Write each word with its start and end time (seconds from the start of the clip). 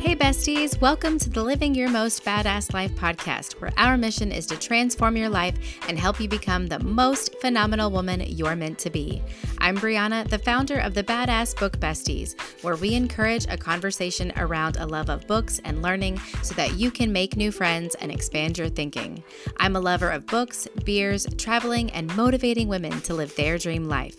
Hey, 0.00 0.16
besties, 0.16 0.80
welcome 0.80 1.18
to 1.18 1.28
the 1.28 1.44
Living 1.44 1.74
Your 1.74 1.90
Most 1.90 2.24
Badass 2.24 2.72
Life 2.72 2.90
podcast, 2.92 3.60
where 3.60 3.70
our 3.76 3.98
mission 3.98 4.32
is 4.32 4.46
to 4.46 4.56
transform 4.56 5.14
your 5.14 5.28
life 5.28 5.56
and 5.88 5.98
help 5.98 6.18
you 6.18 6.26
become 6.26 6.66
the 6.66 6.78
most 6.78 7.38
phenomenal 7.42 7.90
woman 7.90 8.22
you're 8.26 8.56
meant 8.56 8.78
to 8.78 8.88
be. 8.88 9.22
I'm 9.58 9.76
Brianna, 9.76 10.26
the 10.26 10.38
founder 10.38 10.78
of 10.78 10.94
the 10.94 11.04
Badass 11.04 11.54
Book 11.60 11.78
Besties, 11.78 12.34
where 12.62 12.76
we 12.76 12.94
encourage 12.94 13.44
a 13.50 13.58
conversation 13.58 14.32
around 14.38 14.78
a 14.78 14.86
love 14.86 15.10
of 15.10 15.26
books 15.26 15.60
and 15.66 15.82
learning 15.82 16.18
so 16.42 16.54
that 16.54 16.78
you 16.78 16.90
can 16.90 17.12
make 17.12 17.36
new 17.36 17.52
friends 17.52 17.94
and 17.96 18.10
expand 18.10 18.56
your 18.56 18.70
thinking. 18.70 19.22
I'm 19.58 19.76
a 19.76 19.80
lover 19.80 20.08
of 20.08 20.26
books, 20.26 20.66
beers, 20.82 21.26
traveling, 21.36 21.90
and 21.90 22.16
motivating 22.16 22.68
women 22.68 23.02
to 23.02 23.12
live 23.12 23.36
their 23.36 23.58
dream 23.58 23.84
life. 23.84 24.16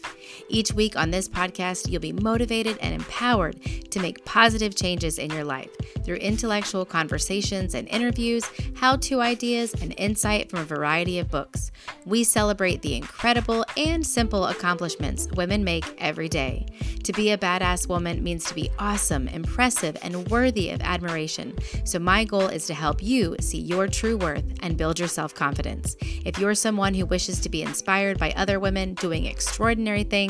Each 0.50 0.74
week 0.74 0.96
on 0.96 1.12
this 1.12 1.28
podcast, 1.28 1.90
you'll 1.90 2.02
be 2.02 2.14
motivated 2.14 2.78
and 2.82 2.94
empowered 2.94 3.62
to 3.92 4.00
make 4.00 4.26
positive 4.26 4.76
changes 4.76 5.18
in 5.18 5.32
your 5.32 5.44
life 5.44 5.70
through 6.04 6.16
intellectual 6.16 6.86
conversations 6.86 7.76
and 7.76 7.88
interviews, 7.90 8.44
how 8.76 8.96
to 8.98 9.22
ideas, 9.22 9.74
and 9.82 9.94
insight 9.98 10.50
from 10.50 10.60
a 10.60 10.66
variety 10.66 11.20
of 11.20 11.30
books. 11.30 11.72
We 12.06 12.24
celebrate 12.24 12.82
the 12.82 12.96
incredible 12.96 13.66
and 13.78 14.06
simple 14.06 14.46
accomplishments 14.46 15.28
women 15.36 15.64
make 15.64 15.86
every 16.00 16.30
day. 16.30 16.66
To 17.04 17.14
be 17.14 17.32
a 17.32 17.38
badass 17.38 17.90
woman 17.90 18.24
means 18.24 18.46
to 18.46 18.56
be 18.56 18.70
awesome, 18.78 19.28
impressive, 19.28 19.98
and 20.04 20.30
worthy 20.30 20.70
of 20.70 20.82
admiration. 20.82 21.58
So, 21.84 21.98
my 22.00 22.24
goal 22.24 22.48
is 22.48 22.68
to 22.68 22.74
help 22.74 23.02
you 23.02 23.36
see 23.40 23.58
your 23.60 23.88
true 23.88 24.18
worth 24.18 24.46
and 24.62 24.78
build 24.78 25.00
your 25.00 25.08
self 25.08 25.34
confidence. 25.34 25.96
If 26.02 26.38
you're 26.38 26.56
someone 26.56 26.94
who 26.94 27.06
wishes 27.06 27.40
to 27.42 27.50
be 27.50 27.64
inspired 27.64 28.20
by 28.20 28.32
other 28.36 28.60
women 28.60 28.94
doing 28.96 29.26
extraordinary 29.26 30.04
things 30.04 30.21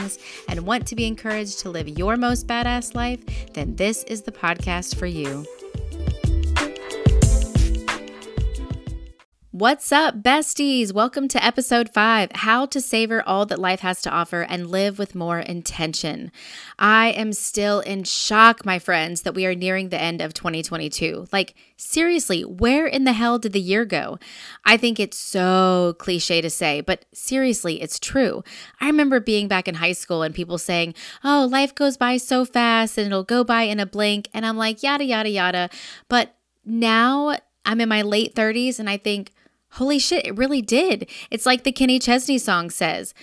and 0.48 0.66
want 0.66 0.88
to 0.88 0.96
be 0.96 1.06
encouraged 1.06 1.60
to 1.60 1.70
live 1.70 1.88
your 1.88 2.16
most 2.18 2.48
badass 2.48 2.96
life, 2.96 3.20
then 3.54 3.76
this 3.76 4.04
is 4.04 4.22
the 4.22 4.32
podcast 4.32 4.96
for 4.96 5.06
you. 5.06 5.46
What's 9.54 9.92
up, 9.92 10.24
besties? 10.24 10.94
Welcome 10.94 11.28
to 11.28 11.44
episode 11.44 11.90
five 11.94 12.32
How 12.32 12.66
to 12.68 12.80
Savor 12.80 13.22
All 13.28 13.46
That 13.46 13.60
Life 13.60 13.82
Has 13.82 14.02
to 14.04 14.10
Offer 14.10 14.44
and 14.44 14.72
Live 14.72 14.98
with 14.98 15.14
More 15.14 15.40
Intention. 15.40 16.32
I 16.80 17.10
am 17.10 17.34
still 17.34 17.82
in 17.82 18.06
shock, 18.06 18.66
my 18.66 18.80
friends, 18.80 19.24
that 19.24 19.34
we 19.34 19.46
are 19.46 19.54
nearing 19.54 19.90
the 19.90 20.02
end 20.02 20.22
of 20.22 20.34
2022. 20.34 21.28
Like, 21.34 21.54
seriously, 21.76 22.44
where 22.44 22.88
in 22.88 23.04
the 23.04 23.12
hell 23.12 23.40
did 23.40 23.52
the 23.52 23.60
year 23.60 23.84
go? 23.84 24.20
I 24.64 24.78
think 24.78 25.02
it's 25.02 25.18
so 25.18 25.98
cliche 26.00 26.40
to 26.40 26.50
say, 26.50 26.80
but 26.80 27.04
seriously, 27.14 27.82
it's 27.82 28.00
true. 28.00 28.46
I 28.80 28.86
remember 28.86 29.20
being 29.20 29.50
back 29.50 29.68
in 29.68 29.76
high 29.76 29.92
school 29.92 30.22
and 30.22 30.34
people 30.34 30.60
saying, 30.60 30.96
oh, 31.26 31.46
life 31.52 31.76
goes 31.76 31.98
by 31.98 32.16
so 32.16 32.46
fast 32.46 32.98
and 32.98 33.08
it'll 33.08 33.26
go 33.26 33.44
by 33.44 33.64
in 33.64 33.82
a 33.82 33.86
blink. 33.86 34.30
And 34.34 34.46
I'm 34.46 34.56
like, 34.56 34.82
yada, 34.82 35.04
yada, 35.04 35.30
yada. 35.30 35.70
But 36.08 36.38
now 36.64 37.36
I'm 37.66 37.82
in 37.82 37.90
my 37.90 38.02
late 38.02 38.34
30s 38.34 38.80
and 38.80 38.90
I 38.90 38.96
think, 38.96 39.34
Holy 39.76 40.00
shit, 40.00 40.26
it 40.26 40.38
really 40.38 40.62
did. 40.62 41.10
It's 41.30 41.46
like 41.46 41.64
the 41.64 41.72
Kenny 41.72 41.98
Chesney 42.00 42.38
song 42.38 42.70
says. 42.70 43.14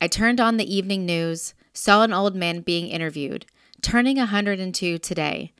I 0.00 0.08
turned 0.08 0.40
on 0.40 0.56
the 0.56 0.74
evening 0.74 1.06
news, 1.06 1.54
saw 1.72 2.02
an 2.02 2.12
old 2.12 2.34
man 2.34 2.60
being 2.60 2.88
interviewed, 2.88 3.46
turning 3.82 4.16
102 4.16 4.98
today. 4.98 5.52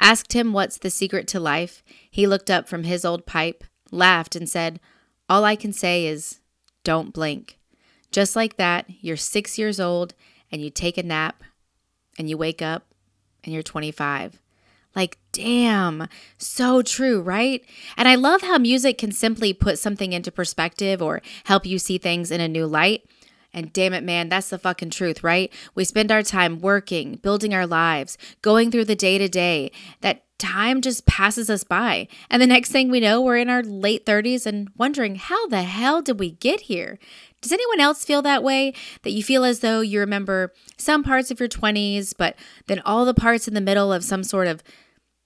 Asked 0.00 0.32
him 0.32 0.52
what's 0.52 0.78
the 0.78 0.90
secret 0.90 1.28
to 1.28 1.40
life. 1.40 1.84
He 2.10 2.26
looked 2.26 2.50
up 2.50 2.66
from 2.68 2.84
his 2.84 3.04
old 3.04 3.26
pipe, 3.26 3.62
laughed, 3.90 4.34
and 4.34 4.48
said, 4.48 4.80
All 5.28 5.44
I 5.44 5.54
can 5.54 5.72
say 5.72 6.06
is, 6.06 6.40
don't 6.82 7.12
blink. 7.12 7.58
Just 8.10 8.34
like 8.34 8.56
that, 8.56 8.86
you're 9.00 9.16
six 9.16 9.58
years 9.58 9.78
old 9.78 10.14
and 10.50 10.62
you 10.62 10.70
take 10.70 10.98
a 10.98 11.02
nap 11.02 11.42
and 12.18 12.28
you 12.28 12.36
wake 12.36 12.62
up 12.62 12.86
and 13.44 13.52
you're 13.52 13.62
25. 13.62 14.40
Like, 14.94 15.18
damn, 15.32 16.08
so 16.38 16.82
true, 16.82 17.20
right? 17.20 17.64
And 17.96 18.06
I 18.08 18.14
love 18.14 18.42
how 18.42 18.58
music 18.58 18.98
can 18.98 19.12
simply 19.12 19.52
put 19.52 19.78
something 19.78 20.12
into 20.12 20.30
perspective 20.30 21.02
or 21.02 21.20
help 21.44 21.66
you 21.66 21.78
see 21.78 21.98
things 21.98 22.30
in 22.30 22.40
a 22.40 22.48
new 22.48 22.66
light. 22.66 23.02
And 23.52 23.72
damn 23.72 23.92
it, 23.92 24.02
man, 24.02 24.28
that's 24.28 24.48
the 24.50 24.58
fucking 24.58 24.90
truth, 24.90 25.22
right? 25.22 25.52
We 25.74 25.84
spend 25.84 26.10
our 26.10 26.22
time 26.22 26.60
working, 26.60 27.16
building 27.16 27.54
our 27.54 27.66
lives, 27.66 28.18
going 28.42 28.70
through 28.70 28.86
the 28.86 28.96
day 28.96 29.16
to 29.18 29.28
day. 29.28 29.70
That 30.00 30.24
time 30.38 30.80
just 30.80 31.06
passes 31.06 31.48
us 31.48 31.62
by. 31.62 32.08
And 32.28 32.42
the 32.42 32.48
next 32.48 32.70
thing 32.70 32.90
we 32.90 32.98
know, 32.98 33.20
we're 33.20 33.36
in 33.36 33.48
our 33.48 33.62
late 33.62 34.04
30s 34.04 34.44
and 34.44 34.68
wondering, 34.76 35.14
how 35.14 35.46
the 35.46 35.62
hell 35.62 36.02
did 36.02 36.18
we 36.18 36.32
get 36.32 36.62
here? 36.62 36.98
Does 37.40 37.52
anyone 37.52 37.78
else 37.78 38.04
feel 38.04 38.22
that 38.22 38.42
way? 38.42 38.74
That 39.02 39.12
you 39.12 39.22
feel 39.22 39.44
as 39.44 39.60
though 39.60 39.80
you 39.80 40.00
remember 40.00 40.52
some 40.76 41.04
parts 41.04 41.30
of 41.30 41.38
your 41.38 41.48
20s, 41.48 42.12
but 42.16 42.36
then 42.66 42.80
all 42.84 43.04
the 43.04 43.14
parts 43.14 43.46
in 43.46 43.54
the 43.54 43.60
middle 43.60 43.92
of 43.92 44.02
some 44.02 44.24
sort 44.24 44.48
of 44.48 44.62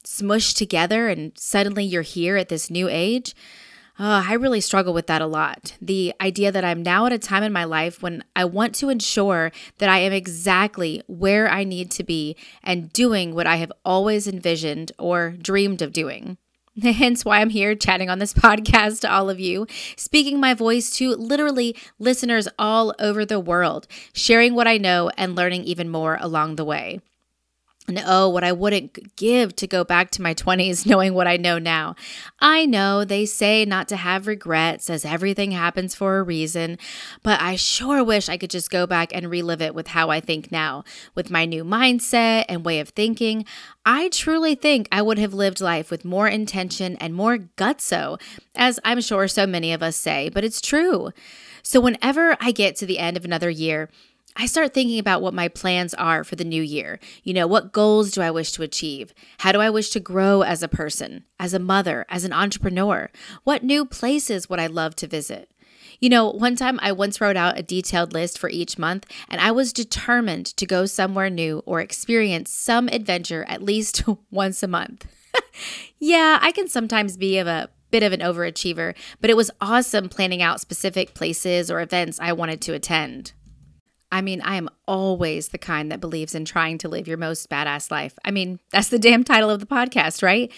smushed 0.08 0.56
together 0.56 1.08
and 1.08 1.32
suddenly 1.36 1.84
you're 1.84 2.02
here 2.02 2.36
at 2.36 2.48
this 2.48 2.70
new 2.70 2.88
age. 2.88 3.34
Uh, 4.00 4.24
I 4.26 4.34
really 4.34 4.60
struggle 4.60 4.94
with 4.94 5.06
that 5.08 5.20
a 5.20 5.26
lot. 5.26 5.76
The 5.82 6.14
idea 6.20 6.50
that 6.50 6.64
I'm 6.64 6.82
now 6.82 7.04
at 7.06 7.12
a 7.12 7.18
time 7.18 7.42
in 7.42 7.52
my 7.52 7.64
life 7.64 8.00
when 8.00 8.24
I 8.34 8.44
want 8.44 8.74
to 8.76 8.88
ensure 8.88 9.52
that 9.78 9.88
I 9.88 9.98
am 9.98 10.12
exactly 10.12 11.02
where 11.08 11.48
I 11.48 11.64
need 11.64 11.90
to 11.92 12.04
be 12.04 12.36
and 12.62 12.92
doing 12.92 13.34
what 13.34 13.46
I 13.46 13.56
have 13.56 13.72
always 13.84 14.26
envisioned 14.26 14.92
or 14.98 15.34
dreamed 15.42 15.82
of 15.82 15.92
doing. 15.92 16.38
Hence 16.80 17.24
why 17.24 17.40
I'm 17.40 17.50
here 17.50 17.74
chatting 17.74 18.08
on 18.08 18.18
this 18.18 18.32
podcast 18.46 19.00
to 19.00 19.12
all 19.12 19.28
of 19.28 19.40
you, 19.40 19.66
speaking 19.96 20.40
my 20.40 20.54
voice 20.54 20.90
to 20.96 21.10
literally 21.10 21.76
listeners 21.98 22.48
all 22.58 22.94
over 22.98 23.26
the 23.26 23.40
world, 23.40 23.86
sharing 24.14 24.54
what 24.54 24.68
I 24.68 24.78
know 24.78 25.10
and 25.18 25.34
learning 25.34 25.64
even 25.64 25.90
more 25.90 26.16
along 26.20 26.56
the 26.56 26.64
way. 26.64 27.00
And 27.88 28.02
oh, 28.06 28.28
what 28.28 28.44
I 28.44 28.52
wouldn't 28.52 29.16
give 29.16 29.56
to 29.56 29.66
go 29.66 29.82
back 29.82 30.10
to 30.12 30.22
my 30.22 30.34
20s 30.34 30.84
knowing 30.86 31.14
what 31.14 31.26
I 31.26 31.38
know 31.38 31.58
now. 31.58 31.96
I 32.38 32.66
know 32.66 33.02
they 33.02 33.24
say 33.24 33.64
not 33.64 33.88
to 33.88 33.96
have 33.96 34.26
regrets 34.26 34.90
as 34.90 35.06
everything 35.06 35.52
happens 35.52 35.94
for 35.94 36.18
a 36.18 36.22
reason, 36.22 36.78
but 37.22 37.40
I 37.40 37.56
sure 37.56 38.04
wish 38.04 38.28
I 38.28 38.36
could 38.36 38.50
just 38.50 38.70
go 38.70 38.86
back 38.86 39.14
and 39.14 39.30
relive 39.30 39.62
it 39.62 39.74
with 39.74 39.88
how 39.88 40.10
I 40.10 40.20
think 40.20 40.52
now. 40.52 40.84
With 41.14 41.30
my 41.30 41.46
new 41.46 41.64
mindset 41.64 42.44
and 42.48 42.64
way 42.64 42.78
of 42.78 42.90
thinking, 42.90 43.46
I 43.86 44.10
truly 44.10 44.54
think 44.54 44.86
I 44.92 45.00
would 45.00 45.18
have 45.18 45.32
lived 45.32 45.62
life 45.62 45.90
with 45.90 46.04
more 46.04 46.28
intention 46.28 46.96
and 46.96 47.14
more 47.14 47.38
gutso, 47.38 48.20
as 48.54 48.78
I'm 48.84 49.00
sure 49.00 49.26
so 49.28 49.46
many 49.46 49.72
of 49.72 49.82
us 49.82 49.96
say, 49.96 50.28
but 50.28 50.44
it's 50.44 50.60
true. 50.60 51.10
So 51.62 51.80
whenever 51.80 52.36
I 52.40 52.52
get 52.52 52.76
to 52.76 52.86
the 52.86 52.98
end 52.98 53.16
of 53.16 53.24
another 53.24 53.50
year, 53.50 53.88
I 54.40 54.46
start 54.46 54.72
thinking 54.72 55.00
about 55.00 55.20
what 55.20 55.34
my 55.34 55.48
plans 55.48 55.94
are 55.94 56.22
for 56.22 56.36
the 56.36 56.44
new 56.44 56.62
year. 56.62 57.00
You 57.24 57.34
know, 57.34 57.48
what 57.48 57.72
goals 57.72 58.12
do 58.12 58.22
I 58.22 58.30
wish 58.30 58.52
to 58.52 58.62
achieve? 58.62 59.12
How 59.38 59.50
do 59.50 59.60
I 59.60 59.68
wish 59.68 59.90
to 59.90 60.00
grow 60.00 60.42
as 60.42 60.62
a 60.62 60.68
person, 60.68 61.24
as 61.40 61.54
a 61.54 61.58
mother, 61.58 62.06
as 62.08 62.22
an 62.24 62.32
entrepreneur? 62.32 63.10
What 63.42 63.64
new 63.64 63.84
places 63.84 64.48
would 64.48 64.60
I 64.60 64.68
love 64.68 64.94
to 64.96 65.08
visit? 65.08 65.50
You 65.98 66.08
know, 66.08 66.30
one 66.30 66.54
time 66.54 66.78
I 66.80 66.92
once 66.92 67.20
wrote 67.20 67.36
out 67.36 67.58
a 67.58 67.64
detailed 67.64 68.12
list 68.12 68.38
for 68.38 68.48
each 68.48 68.78
month, 68.78 69.06
and 69.28 69.40
I 69.40 69.50
was 69.50 69.72
determined 69.72 70.46
to 70.56 70.66
go 70.66 70.86
somewhere 70.86 71.28
new 71.28 71.64
or 71.66 71.80
experience 71.80 72.52
some 72.52 72.86
adventure 72.86 73.44
at 73.48 73.60
least 73.60 74.04
once 74.30 74.62
a 74.62 74.68
month. 74.68 75.08
yeah, 75.98 76.38
I 76.40 76.52
can 76.52 76.68
sometimes 76.68 77.16
be 77.16 77.38
of 77.38 77.48
a 77.48 77.70
bit 77.90 78.04
of 78.04 78.12
an 78.12 78.20
overachiever, 78.20 78.94
but 79.20 79.30
it 79.30 79.36
was 79.36 79.50
awesome 79.60 80.08
planning 80.08 80.42
out 80.42 80.60
specific 80.60 81.14
places 81.14 81.72
or 81.72 81.80
events 81.80 82.20
I 82.20 82.32
wanted 82.32 82.60
to 82.62 82.74
attend. 82.74 83.32
I 84.10 84.22
mean, 84.22 84.40
I 84.40 84.56
am 84.56 84.68
always 84.86 85.48
the 85.48 85.58
kind 85.58 85.92
that 85.92 86.00
believes 86.00 86.34
in 86.34 86.44
trying 86.44 86.78
to 86.78 86.88
live 86.88 87.06
your 87.06 87.18
most 87.18 87.48
badass 87.50 87.90
life. 87.90 88.18
I 88.24 88.30
mean, 88.30 88.58
that's 88.70 88.88
the 88.88 88.98
damn 88.98 89.24
title 89.24 89.50
of 89.50 89.60
the 89.60 89.66
podcast, 89.66 90.22
right? 90.22 90.52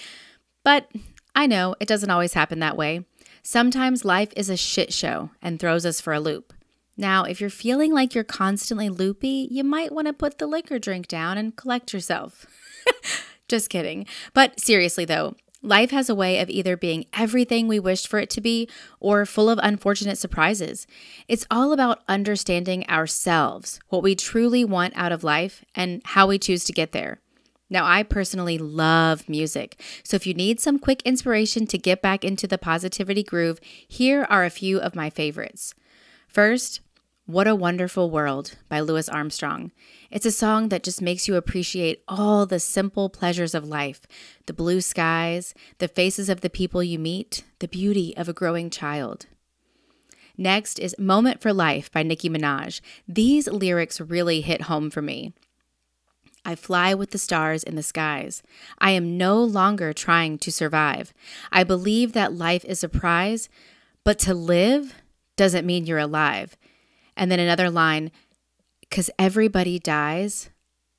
But 0.64 0.90
I 1.34 1.46
know 1.46 1.74
it 1.80 1.88
doesn't 1.88 2.10
always 2.10 2.34
happen 2.34 2.60
that 2.60 2.76
way. 2.76 3.04
Sometimes 3.42 4.04
life 4.04 4.32
is 4.36 4.50
a 4.50 4.56
shit 4.56 4.92
show 4.92 5.30
and 5.40 5.58
throws 5.58 5.86
us 5.86 6.00
for 6.00 6.12
a 6.12 6.20
loop. 6.20 6.52
Now, 6.96 7.24
if 7.24 7.40
you're 7.40 7.48
feeling 7.48 7.94
like 7.94 8.14
you're 8.14 8.24
constantly 8.24 8.90
loopy, 8.90 9.48
you 9.50 9.64
might 9.64 9.92
want 9.92 10.06
to 10.06 10.12
put 10.12 10.38
the 10.38 10.46
liquor 10.46 10.78
drink 10.78 11.08
down 11.08 11.38
and 11.38 11.56
collect 11.56 11.94
yourself. 11.94 12.46
Just 13.48 13.70
kidding. 13.70 14.06
But 14.34 14.60
seriously, 14.60 15.06
though, 15.06 15.34
Life 15.62 15.90
has 15.90 16.08
a 16.08 16.14
way 16.14 16.38
of 16.38 16.48
either 16.48 16.74
being 16.74 17.04
everything 17.12 17.68
we 17.68 17.78
wished 17.78 18.08
for 18.08 18.18
it 18.18 18.30
to 18.30 18.40
be 18.40 18.68
or 18.98 19.26
full 19.26 19.50
of 19.50 19.60
unfortunate 19.62 20.16
surprises. 20.16 20.86
It's 21.28 21.46
all 21.50 21.72
about 21.72 22.02
understanding 22.08 22.88
ourselves, 22.88 23.78
what 23.88 24.02
we 24.02 24.14
truly 24.14 24.64
want 24.64 24.94
out 24.96 25.12
of 25.12 25.22
life, 25.22 25.62
and 25.74 26.00
how 26.04 26.28
we 26.28 26.38
choose 26.38 26.64
to 26.64 26.72
get 26.72 26.92
there. 26.92 27.20
Now, 27.68 27.84
I 27.84 28.02
personally 28.02 28.56
love 28.58 29.28
music, 29.28 29.80
so 30.02 30.16
if 30.16 30.26
you 30.26 30.34
need 30.34 30.60
some 30.60 30.78
quick 30.78 31.02
inspiration 31.02 31.66
to 31.68 31.78
get 31.78 32.02
back 32.02 32.24
into 32.24 32.46
the 32.46 32.58
positivity 32.58 33.22
groove, 33.22 33.60
here 33.86 34.26
are 34.30 34.44
a 34.44 34.50
few 34.50 34.80
of 34.80 34.96
my 34.96 35.08
favorites. 35.10 35.74
First, 36.26 36.80
What 37.30 37.46
a 37.46 37.54
Wonderful 37.54 38.10
World 38.10 38.56
by 38.68 38.80
Louis 38.80 39.08
Armstrong. 39.08 39.70
It's 40.10 40.26
a 40.26 40.32
song 40.32 40.68
that 40.70 40.82
just 40.82 41.00
makes 41.00 41.28
you 41.28 41.36
appreciate 41.36 42.02
all 42.08 42.44
the 42.44 42.58
simple 42.58 43.08
pleasures 43.08 43.54
of 43.54 43.68
life 43.68 44.00
the 44.46 44.52
blue 44.52 44.80
skies, 44.80 45.54
the 45.78 45.86
faces 45.86 46.28
of 46.28 46.40
the 46.40 46.50
people 46.50 46.82
you 46.82 46.98
meet, 46.98 47.44
the 47.60 47.68
beauty 47.68 48.16
of 48.16 48.28
a 48.28 48.32
growing 48.32 48.68
child. 48.68 49.26
Next 50.36 50.80
is 50.80 50.98
Moment 50.98 51.40
for 51.40 51.52
Life 51.52 51.92
by 51.92 52.02
Nicki 52.02 52.28
Minaj. 52.28 52.80
These 53.06 53.46
lyrics 53.46 54.00
really 54.00 54.40
hit 54.40 54.62
home 54.62 54.90
for 54.90 55.00
me. 55.00 55.32
I 56.44 56.56
fly 56.56 56.94
with 56.94 57.12
the 57.12 57.18
stars 57.18 57.62
in 57.62 57.76
the 57.76 57.84
skies. 57.84 58.42
I 58.78 58.90
am 58.90 59.16
no 59.16 59.40
longer 59.40 59.92
trying 59.92 60.38
to 60.38 60.50
survive. 60.50 61.14
I 61.52 61.62
believe 61.62 62.12
that 62.12 62.32
life 62.32 62.64
is 62.64 62.82
a 62.82 62.88
prize, 62.88 63.48
but 64.02 64.18
to 64.18 64.34
live 64.34 64.96
doesn't 65.36 65.64
mean 65.64 65.86
you're 65.86 65.98
alive. 65.98 66.56
And 67.20 67.30
then 67.30 67.38
another 67.38 67.68
line, 67.68 68.10
because 68.80 69.10
everybody 69.18 69.78
dies, 69.78 70.48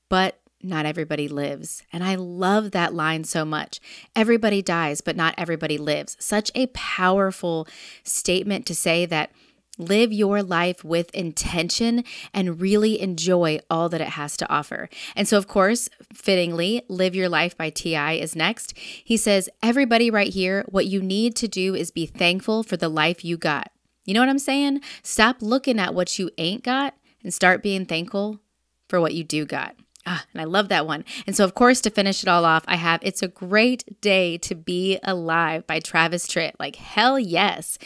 but 0.07 0.39
not 0.61 0.85
everybody 0.85 1.27
lives. 1.27 1.81
And 1.91 2.03
I 2.03 2.13
love 2.13 2.71
that 2.71 2.93
line 2.93 3.23
so 3.23 3.43
much. 3.43 3.79
Everybody 4.15 4.61
dies, 4.61 5.01
but 5.01 5.15
not 5.15 5.33
everybody 5.35 5.79
lives. 5.79 6.17
Such 6.19 6.51
a 6.53 6.67
powerful 6.67 7.67
statement 8.03 8.67
to 8.67 8.75
say 8.75 9.07
that 9.07 9.31
live 9.79 10.13
your 10.13 10.43
life 10.43 10.83
with 10.83 11.09
intention 11.15 12.03
and 12.35 12.61
really 12.61 13.01
enjoy 13.01 13.57
all 13.67 13.89
that 13.89 14.01
it 14.01 14.09
has 14.09 14.37
to 14.37 14.47
offer. 14.47 14.89
And 15.15 15.27
so, 15.27 15.39
of 15.39 15.47
course, 15.47 15.89
fittingly, 16.13 16.83
Live 16.87 17.15
Your 17.15 17.29
Life 17.29 17.57
by 17.57 17.71
T.I. 17.71 18.13
is 18.13 18.35
next. 18.35 18.77
He 18.77 19.17
says, 19.17 19.49
Everybody 19.63 20.11
right 20.11 20.31
here, 20.31 20.65
what 20.69 20.85
you 20.85 21.01
need 21.01 21.35
to 21.37 21.47
do 21.47 21.73
is 21.73 21.89
be 21.89 22.05
thankful 22.05 22.61
for 22.61 22.77
the 22.77 22.89
life 22.89 23.25
you 23.25 23.37
got. 23.37 23.71
You 24.05 24.13
know 24.13 24.19
what 24.19 24.29
I'm 24.29 24.39
saying? 24.39 24.81
Stop 25.03 25.37
looking 25.41 25.79
at 25.79 25.93
what 25.93 26.17
you 26.17 26.31
ain't 26.37 26.63
got 26.63 26.95
and 27.23 27.33
start 27.33 27.63
being 27.63 27.85
thankful 27.85 28.39
for 28.89 28.99
what 28.99 29.13
you 29.13 29.23
do 29.23 29.45
got. 29.45 29.75
Ah, 30.05 30.25
and 30.33 30.41
I 30.41 30.45
love 30.45 30.69
that 30.69 30.87
one. 30.87 31.05
And 31.27 31.35
so, 31.35 31.43
of 31.43 31.53
course, 31.53 31.79
to 31.81 31.91
finish 31.91 32.23
it 32.23 32.29
all 32.29 32.43
off, 32.43 32.63
I 32.67 32.75
have 32.75 33.01
It's 33.03 33.21
a 33.21 33.27
Great 33.27 34.01
Day 34.01 34.37
to 34.39 34.55
Be 34.55 34.97
Alive 35.03 35.67
by 35.67 35.79
Travis 35.79 36.25
Tritt. 36.27 36.53
Like, 36.59 36.75
hell 36.77 37.19
yes. 37.19 37.77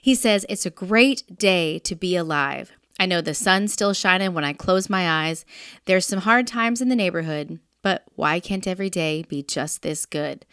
He 0.00 0.14
says, 0.14 0.46
It's 0.48 0.64
a 0.66 0.70
great 0.70 1.36
day 1.36 1.80
to 1.80 1.96
be 1.96 2.14
alive. 2.14 2.70
I 3.00 3.06
know 3.06 3.20
the 3.20 3.34
sun's 3.34 3.72
still 3.72 3.92
shining 3.92 4.32
when 4.32 4.44
I 4.44 4.52
close 4.52 4.88
my 4.88 5.26
eyes. 5.26 5.44
There's 5.86 6.06
some 6.06 6.20
hard 6.20 6.46
times 6.46 6.80
in 6.80 6.88
the 6.88 6.96
neighborhood, 6.96 7.58
but 7.82 8.04
why 8.14 8.38
can't 8.38 8.66
every 8.66 8.88
day 8.88 9.24
be 9.28 9.42
just 9.42 9.82
this 9.82 10.06
good? 10.06 10.46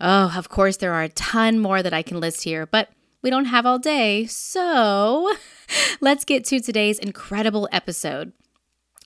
Oh, 0.00 0.34
of 0.36 0.48
course, 0.48 0.76
there 0.76 0.92
are 0.92 1.04
a 1.04 1.08
ton 1.08 1.58
more 1.58 1.82
that 1.82 1.94
I 1.94 2.02
can 2.02 2.20
list 2.20 2.42
here, 2.42 2.66
but 2.66 2.90
we 3.22 3.30
don't 3.30 3.46
have 3.46 3.66
all 3.66 3.78
day. 3.78 4.26
So 4.26 5.32
let's 6.00 6.24
get 6.24 6.44
to 6.46 6.60
today's 6.60 6.98
incredible 6.98 7.68
episode. 7.72 8.32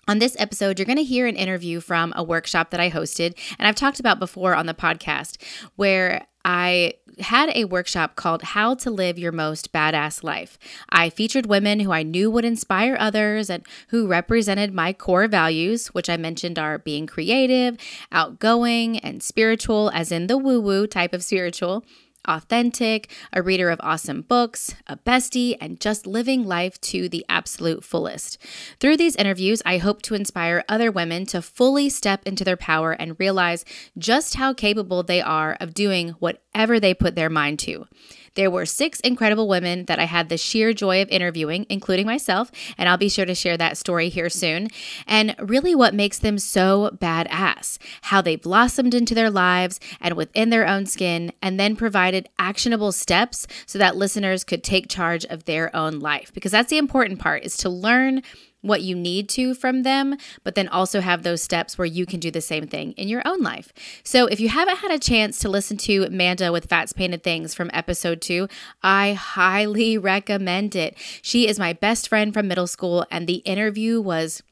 On 0.09 0.19
this 0.19 0.35
episode, 0.41 0.79
you're 0.79 0.87
going 0.87 0.99
to 0.99 1.05
hear 1.05 1.27
an 1.27 1.37
interview 1.37 1.79
from 1.79 2.12
a 2.17 2.25
workshop 2.25 2.71
that 2.71 2.81
I 2.81 2.91
hosted, 2.91 3.39
and 3.59 3.69
I've 3.69 3.77
talked 3.77 4.01
about 4.01 4.19
before 4.19 4.57
on 4.57 4.67
the 4.67 4.75
podcast, 4.75 5.37
where 5.77 6.27
I 6.45 6.95
had 7.21 7.51
a 7.55 7.67
workshop 7.67 8.17
called 8.17 8.43
How 8.43 8.75
to 8.77 8.91
Live 8.91 9.19
Your 9.19 9.31
Most 9.31 9.73
Badass 9.73 10.25
Life. 10.25 10.59
I 10.89 11.11
featured 11.11 11.47
women 11.47 11.81
who 11.81 11.93
I 11.93 12.03
knew 12.03 12.31
would 12.31 12.45
inspire 12.45 12.97
others 12.99 13.51
and 13.51 13.65
who 13.89 14.06
represented 14.06 14.73
my 14.73 14.93
core 14.93 15.29
values, 15.29 15.89
which 15.89 16.09
I 16.09 16.17
mentioned 16.17 16.59
are 16.59 16.79
being 16.79 17.06
creative, 17.06 17.77
outgoing, 18.11 18.99
and 18.99 19.23
spiritual, 19.23 19.91
as 19.95 20.11
in 20.11 20.27
the 20.27 20.39
woo 20.39 20.61
woo 20.61 20.87
type 20.87 21.13
of 21.13 21.23
spiritual 21.23 21.85
authentic, 22.26 23.11
a 23.32 23.43
reader 23.43 23.70
of 23.70 23.81
awesome 23.82 24.22
books, 24.22 24.75
a 24.87 24.96
bestie, 24.96 25.56
and 25.61 25.81
just 25.81 26.06
living 26.06 26.44
life 26.44 26.81
to 26.81 27.08
the 27.08 27.25
absolute 27.28 27.84
fullest. 27.84 28.38
Through 28.78 28.96
these 28.96 29.17
interviews, 29.17 29.62
I 29.64 29.78
hope 29.78 30.02
to 30.02 30.14
inspire 30.14 30.64
other 30.69 30.90
women 30.90 31.26
to 31.26 31.43
fully 31.43 31.88
step 31.88 32.22
into 32.26 32.44
their 32.44 32.56
power 32.56 32.93
and 32.93 33.19
realize 33.19 33.64
just 33.99 34.34
how 34.34 34.52
capable 34.52 35.02
they 35.02 35.20
are 35.20 35.56
of 35.61 35.75
doing 35.75 36.11
whatever 36.20 36.78
they 36.78 36.94
put 36.94 37.14
their 37.14 37.31
mind 37.31 37.58
to. 37.61 37.87
There 38.35 38.50
were 38.50 38.67
six 38.67 39.00
incredible 39.00 39.49
women 39.49 39.87
that 39.87 39.99
I 39.99 40.05
had 40.05 40.29
the 40.29 40.37
sheer 40.37 40.73
joy 40.73 41.03
of 41.03 41.09
interviewing, 41.09 41.67
including 41.69 42.06
myself, 42.06 42.50
and 42.79 42.88
I'll 42.88 42.97
be 42.97 43.09
sure 43.09 43.27
to 43.27 43.35
share 43.35 43.56
that 43.56 43.77
story 43.77 44.09
here 44.09 44.31
soon. 44.31 44.69
And 45.06 45.35
really, 45.41 45.75
what 45.75 45.94
makes 45.94 46.19
them 46.19 46.38
so 46.38 46.97
badass, 47.00 47.79
how 48.03 48.23
they 48.23 48.37
blossomed 48.37 48.94
into 48.94 49.15
their 49.15 49.31
lives 49.31 49.81
and 50.00 50.15
within 50.15 50.50
their 50.50 50.67
own 50.67 50.87
skin, 50.87 51.32
and 51.43 51.59
then 51.59 51.77
provided 51.77 52.29
actionable 52.38 52.93
steps 52.93 53.47
so 53.67 53.79
that 53.79 53.97
listeners 53.97 54.44
could 54.44 54.62
take 54.62 54.88
charge 54.88 55.25
of 55.27 55.44
their 55.44 55.75
own 55.75 55.99
life. 55.99 56.32
Because 56.32 56.53
that's 56.53 56.71
the 56.71 56.79
important 56.79 57.19
part 57.19 57.44
is 57.44 57.56
to 57.59 57.69
learn 57.69 58.23
what 58.62 58.83
you 58.83 58.95
need 58.95 59.29
to 59.31 59.55
from 59.55 59.83
them, 59.83 60.17
but 60.45 60.55
then 60.55 60.69
also 60.69 61.01
have 61.01 61.23
those 61.23 61.43
steps 61.43 61.79
where 61.79 61.87
you 61.87 62.07
can 62.07 62.21
do 62.21 62.31
the 62.31 62.41
same 62.41 62.67
thing 62.67 62.93
in 62.93 63.09
your 63.09 63.23
own 63.25 63.41
life. 63.43 63.73
So 64.05 64.27
if 64.27 64.41
you 64.41 64.49
haven't 64.49 64.79
had 64.79 64.91
a 64.91 64.99
chance 64.99 65.39
to 65.41 65.49
listen 65.49 65.77
to 65.79 66.09
Manda 66.11 66.53
with 66.53 66.67
Fats 66.67 66.93
Painted 66.93 67.23
Things 67.23 67.55
from 67.55 67.71
episode 67.73 68.21
two, 68.21 68.49
I 68.83 69.12
highly 69.12 69.97
recommend 70.11 70.77
it. 70.77 70.97
She 71.23 71.49
is 71.49 71.59
my 71.59 71.73
best 71.73 72.09
friend 72.09 72.33
from 72.33 72.49
middle 72.49 72.67
school, 72.67 73.07
and 73.11 73.27
the 73.27 73.37
interview 73.37 74.01
was 74.01 74.43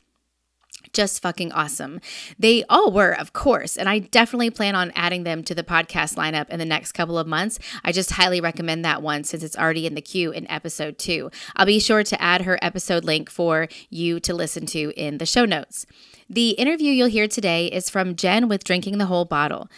just 0.92 1.22
fucking 1.22 1.52
awesome. 1.52 2.00
They 2.38 2.64
all 2.68 2.92
were, 2.92 3.12
of 3.12 3.32
course, 3.32 3.76
and 3.76 3.88
I 3.88 3.98
definitely 3.98 4.50
plan 4.50 4.74
on 4.74 4.92
adding 4.94 5.24
them 5.24 5.42
to 5.44 5.54
the 5.54 5.62
podcast 5.62 6.16
lineup 6.16 6.48
in 6.50 6.58
the 6.58 6.64
next 6.64 6.92
couple 6.92 7.18
of 7.18 7.26
months. 7.26 7.58
I 7.84 7.92
just 7.92 8.12
highly 8.12 8.40
recommend 8.40 8.84
that 8.84 9.02
one 9.02 9.24
since 9.24 9.42
it's 9.42 9.56
already 9.56 9.86
in 9.86 9.94
the 9.94 10.02
queue 10.02 10.30
in 10.30 10.50
episode 10.50 10.98
two. 10.98 11.30
I'll 11.56 11.66
be 11.66 11.80
sure 11.80 12.02
to 12.04 12.22
add 12.22 12.42
her 12.42 12.58
episode 12.62 13.04
link 13.04 13.30
for 13.30 13.68
you 13.90 14.20
to 14.20 14.34
listen 14.34 14.66
to 14.66 14.92
in 14.96 15.18
the 15.18 15.26
show 15.26 15.44
notes. 15.44 15.86
The 16.28 16.50
interview 16.50 16.92
you'll 16.92 17.08
hear 17.08 17.26
today 17.26 17.66
is 17.68 17.88
from 17.88 18.14
Jen 18.14 18.48
with 18.48 18.64
Drinking 18.64 18.98
the 18.98 19.06
Whole 19.06 19.24
Bottle. 19.24 19.68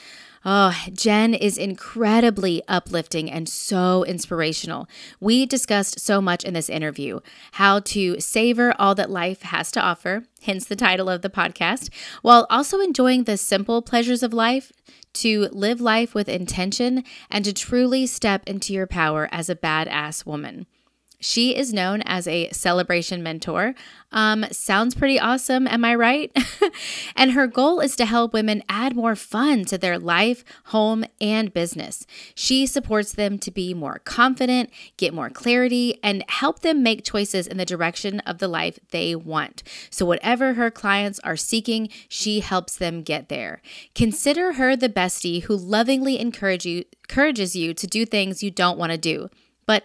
Oh, 0.43 0.75
Jen 0.95 1.35
is 1.35 1.59
incredibly 1.59 2.63
uplifting 2.67 3.31
and 3.31 3.47
so 3.47 4.05
inspirational. 4.05 4.89
We 5.21 5.45
discussed 5.45 6.01
so 6.01 6.23
much 6.23 6.45
in 6.45 6.55
this 6.55 6.71
interview 6.71 7.21
how 7.53 7.81
to 7.81 8.19
savor 8.21 8.75
all 8.79 8.95
that 8.95 9.11
life 9.11 9.43
has 9.43 9.71
to 9.73 9.83
offer, 9.83 10.25
hence 10.43 10.65
the 10.65 10.77
title 10.77 11.11
of 11.11 11.21
the 11.21 11.29
podcast, 11.29 11.91
while 12.23 12.47
also 12.49 12.81
enjoying 12.81 13.25
the 13.25 13.37
simple 13.37 13.83
pleasures 13.83 14.23
of 14.23 14.33
life, 14.33 14.73
to 15.13 15.49
live 15.53 15.81
life 15.81 16.15
with 16.15 16.29
intention, 16.29 17.05
and 17.31 17.45
to 17.45 17.53
truly 17.53 18.07
step 18.07 18.43
into 18.47 18.73
your 18.73 18.87
power 18.87 19.29
as 19.31 19.51
a 19.51 19.57
badass 19.57 20.25
woman. 20.25 20.67
She 21.21 21.55
is 21.55 21.73
known 21.73 22.01
as 22.03 22.27
a 22.27 22.51
celebration 22.51 23.23
mentor. 23.23 23.75
Um, 24.11 24.47
sounds 24.51 24.95
pretty 24.95 25.21
awesome, 25.21 25.69
am 25.69 25.85
I 25.85 25.95
right? 25.95 26.37
and 27.17 27.33
her 27.33 27.47
goal 27.47 27.81
is 27.81 27.95
to 27.97 28.07
help 28.07 28.33
women 28.33 28.63
add 28.69 28.97
more 28.97 29.15
fun 29.15 29.67
to 29.67 29.79
their 29.79 29.99
life, 29.99 30.43
home, 30.67 31.05
and 31.21 31.53
business. 31.53 32.07
She 32.35 32.67
supports 32.67 33.13
them 33.13 33.39
to 33.39 33.51
be 33.51 33.75
more 33.75 34.01
confident, 34.05 34.71
get 34.97 35.13
more 35.13 35.29
clarity, 35.29 36.01
and 36.03 36.25
help 36.29 36.61
them 36.61 36.83
make 36.83 37.05
choices 37.05 37.47
in 37.47 37.59
the 37.59 37.67
direction 37.67 38.21
of 38.21 38.39
the 38.39 38.49
life 38.49 38.81
they 38.91 39.15
want. 39.15 39.63
So, 39.91 40.07
whatever 40.07 40.55
her 40.55 40.71
clients 40.71 41.21
are 41.21 41.37
seeking, 41.37 41.91
she 42.09 42.41
helps 42.41 42.77
them 42.77 43.03
get 43.03 43.29
there. 43.29 43.61
Consider 43.95 44.55
her 44.55 44.75
the 44.75 44.89
bestie 44.89 45.43
who 45.45 45.55
lovingly 45.55 46.19
encourage 46.19 46.65
you, 46.65 46.85
encourages 47.09 47.55
you 47.55 47.75
to 47.75 47.87
do 47.87 48.07
things 48.07 48.43
you 48.43 48.51
don't 48.51 48.79
want 48.79 48.93
to 48.93 48.99
do. 48.99 49.29
But 49.67 49.85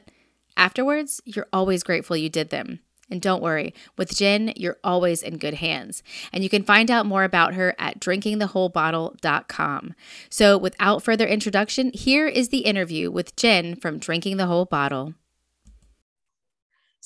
Afterwards, 0.58 1.22
you're 1.26 1.48
always 1.52 1.84
grateful 1.84 2.18
you 2.18 2.30
did 2.30 2.50
them. 2.50 2.80
And 3.10 3.22
don't 3.22 3.44
worry, 3.44 3.74
with 3.98 4.16
Jen, 4.16 4.52
you're 4.56 4.78
always 4.84 5.22
in 5.22 5.38
good 5.38 5.56
hands. 5.56 6.02
And 6.34 6.44
you 6.44 6.50
can 6.50 6.64
find 6.64 6.90
out 6.90 7.06
more 7.06 7.24
about 7.24 7.54
her 7.54 7.76
at 7.78 8.00
drinkingthewholebottle.com. 8.00 9.94
So, 10.30 10.58
without 10.58 11.04
further 11.04 11.28
introduction, 11.28 11.92
here 11.94 12.28
is 12.28 12.50
the 12.50 12.60
interview 12.60 13.12
with 13.12 13.36
Jen 13.36 13.76
from 13.76 14.00
Drinking 14.00 14.38
the 14.38 14.48
Whole 14.48 14.66
Bottle. 14.66 15.14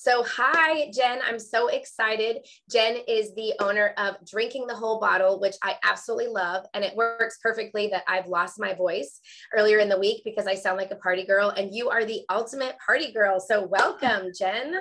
So, 0.02 0.24
hi, 0.24 0.90
Jen. 0.94 1.20
I'm 1.28 1.40
so 1.40 1.68
excited. 1.68 2.48
Jen 2.72 3.00
is 3.06 3.36
the 3.36 3.54
owner 3.60 3.94
of 3.98 4.16
Drinking 4.26 4.66
the 4.66 4.74
Whole 4.74 4.98
Bottle, 4.98 5.42
which 5.42 5.56
I 5.62 5.76
absolutely 5.84 6.28
love. 6.28 6.66
And 6.74 6.86
it 6.86 6.96
works 6.96 7.38
perfectly 7.44 7.88
that 7.88 8.06
I've 8.08 8.28
lost 8.28 8.62
my 8.62 8.74
voice 8.74 9.20
earlier 9.54 9.80
in 9.80 9.90
the 9.90 10.00
week 10.00 10.22
because 10.24 10.48
I 10.48 10.56
sound 10.56 10.78
like 10.78 10.92
a 10.92 10.96
party 10.96 11.26
girl, 11.26 11.50
and 11.50 11.76
you 11.76 11.90
are 11.90 12.06
the 12.06 12.22
ultimate 12.32 12.78
party 12.84 13.12
girl. 13.12 13.42
So, 13.42 13.68
welcome, 13.68 14.32
Jen. 14.38 14.76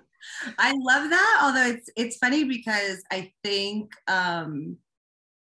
I 0.58 0.72
love 0.76 1.10
that. 1.10 1.40
Although 1.42 1.66
it's 1.74 1.90
it's 1.96 2.16
funny 2.18 2.44
because 2.44 3.02
I 3.10 3.32
think 3.42 3.90
um 4.06 4.76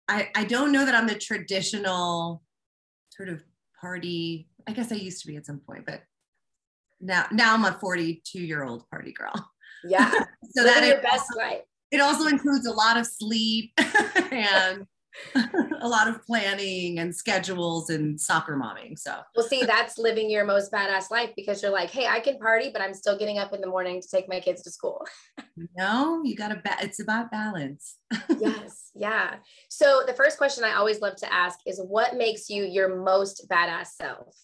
I 0.08 0.30
I 0.36 0.44
don't 0.44 0.72
know 0.72 0.86
that 0.86 0.94
I'm 0.94 1.08
the 1.08 1.16
traditional 1.16 2.44
sort 3.10 3.30
of 3.30 3.44
party. 3.82 4.48
I 4.68 4.74
guess 4.74 4.92
I 4.92 4.96
used 4.96 5.22
to 5.22 5.28
be 5.28 5.38
at 5.38 5.48
some 5.48 5.60
point, 5.60 5.88
but 5.88 6.04
now 7.00 7.26
now 7.32 7.54
I'm 7.54 7.66
a 7.66 7.78
42 7.80 8.40
year 8.40 8.64
old 8.64 8.90
party 8.90 9.14
girl. 9.14 9.34
Yeah. 9.84 10.12
so 10.52 10.64
that 10.64 10.86
your 10.86 11.02
best 11.02 11.26
life. 11.36 11.62
It 11.92 12.02
also 12.02 12.28
includes 12.28 12.68
a 12.68 12.74
lot 12.74 12.98
of 12.98 13.06
sleep 13.06 13.72
and 14.32 14.86
a 15.82 15.88
lot 15.88 16.08
of 16.08 16.24
planning 16.26 17.00
and 17.00 17.16
schedules 17.16 17.90
and 17.90 18.20
soccer 18.20 18.56
momming. 18.56 18.98
So 18.98 19.16
well, 19.36 19.48
see, 19.48 19.64
that's 19.64 19.98
living 19.98 20.30
your 20.30 20.46
most 20.46 20.72
badass 20.72 21.10
life 21.10 21.32
because 21.36 21.62
you're 21.62 21.72
like, 21.72 21.90
hey, 21.90 22.08
I 22.08 22.20
can 22.20 22.38
party, 22.38 22.70
but 22.72 22.82
I'm 22.82 22.94
still 22.94 23.18
getting 23.18 23.38
up 23.38 23.54
in 23.54 23.62
the 23.62 23.68
morning 23.68 24.02
to 24.02 24.08
take 24.08 24.28
my 24.28 24.40
kids 24.40 24.62
to 24.64 24.72
school. 24.72 25.06
no, 25.78 26.22
you 26.24 26.36
got 26.36 26.50
to. 26.50 26.56
Ba- 26.56 26.78
it's 26.82 27.00
about 27.00 27.32
balance. 27.32 27.98
yes, 28.40 28.92
yeah. 28.96 29.36
So 29.70 30.04
the 30.06 30.14
first 30.14 30.38
question 30.38 30.64
I 30.64 30.74
always 30.74 31.02
love 31.02 31.16
to 31.18 31.34
ask 31.34 31.60
is, 31.66 31.80
what 31.80 32.16
makes 32.16 32.50
you 32.50 32.64
your 32.64 32.96
most 33.04 33.48
badass 33.50 33.88
self? 33.88 34.36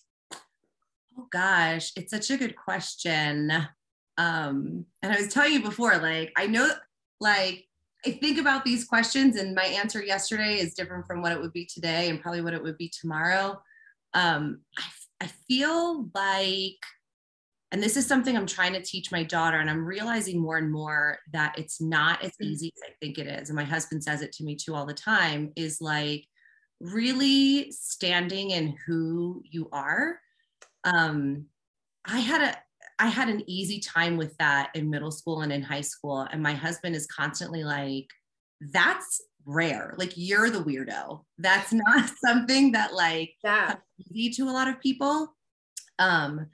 Oh 1.18 1.28
gosh, 1.32 1.92
it's 1.96 2.12
such 2.12 2.32
a 2.32 2.38
good 2.38 2.56
question. 2.56 3.52
Um, 4.18 4.86
and 5.02 5.12
I 5.12 5.18
was 5.18 5.28
telling 5.28 5.54
you 5.54 5.62
before, 5.62 5.98
like 5.98 6.32
I 6.36 6.48
know, 6.48 6.70
like 7.20 7.66
I 8.06 8.12
think 8.12 8.40
about 8.40 8.66
these 8.66 8.86
questions, 8.86 9.38
and 9.38 9.56
my 9.56 9.66
answer 9.66 10.04
yesterday 10.04 10.60
is 10.60 10.74
different 10.74 11.08
from 11.08 11.22
what 11.22 11.32
it 11.32 11.40
would 11.40 11.54
be 11.54 11.66
today, 11.66 12.10
and 12.10 12.22
probably 12.22 12.42
what 12.42 12.54
it 12.54 12.64
would 12.64 12.78
be 12.78 12.90
tomorrow. 12.90 13.62
Um, 14.14 14.62
I, 14.78 14.84
I 15.26 15.28
feel 15.48 16.10
like, 16.14 16.80
and 17.72 17.82
this 17.82 17.98
is 17.98 18.06
something 18.06 18.36
I'm 18.36 18.46
trying 18.46 18.74
to 18.74 18.82
teach 18.82 19.12
my 19.12 19.24
daughter, 19.24 19.60
and 19.60 19.70
I'm 19.70 19.86
realizing 19.86 20.40
more 20.40 20.58
and 20.58 20.72
more 20.72 21.20
that 21.32 21.58
it's 21.58 21.80
not 21.80 22.24
as 22.24 22.32
mm. 22.32 22.46
easy 22.46 22.72
as 22.76 22.90
I 22.90 22.94
think 23.00 23.18
it 23.18 23.28
is. 23.28 23.50
And 23.50 23.56
my 23.56 23.64
husband 23.64 24.04
says 24.04 24.22
it 24.22 24.32
to 24.34 24.44
me 24.44 24.56
too 24.56 24.76
all 24.76 24.86
the 24.86 24.94
time 24.94 25.52
is 25.56 25.80
like 25.80 26.26
really 26.82 27.72
standing 27.72 28.52
in 28.52 28.76
who 28.86 29.42
you 29.46 29.70
are. 29.72 30.20
Um, 30.84 31.46
I 32.06 32.20
had 32.20 32.42
a 32.42 32.58
I 33.00 33.08
had 33.08 33.30
an 33.30 33.44
easy 33.48 33.80
time 33.80 34.18
with 34.18 34.38
that 34.38 34.70
in 34.76 34.90
middle 34.90 35.12
school 35.12 35.42
and 35.42 35.52
in 35.52 35.62
high 35.62 35.82
school. 35.82 36.28
And 36.32 36.42
my 36.42 36.54
husband 36.54 36.96
is 36.96 37.08
constantly 37.08 37.64
like, 37.64 38.08
that's 38.72 39.22
rare. 39.46 39.96
Like 39.98 40.14
you're 40.16 40.50
the 40.50 40.64
weirdo. 40.64 41.24
That's 41.38 41.74
not 41.74 42.10
something 42.24 42.72
that 42.74 42.94
like 42.94 43.34
yeah. 43.44 43.76
easy 44.00 44.30
to 44.36 44.50
a 44.50 44.54
lot 44.54 44.68
of 44.68 44.80
people. 44.80 45.36
Um, 46.00 46.48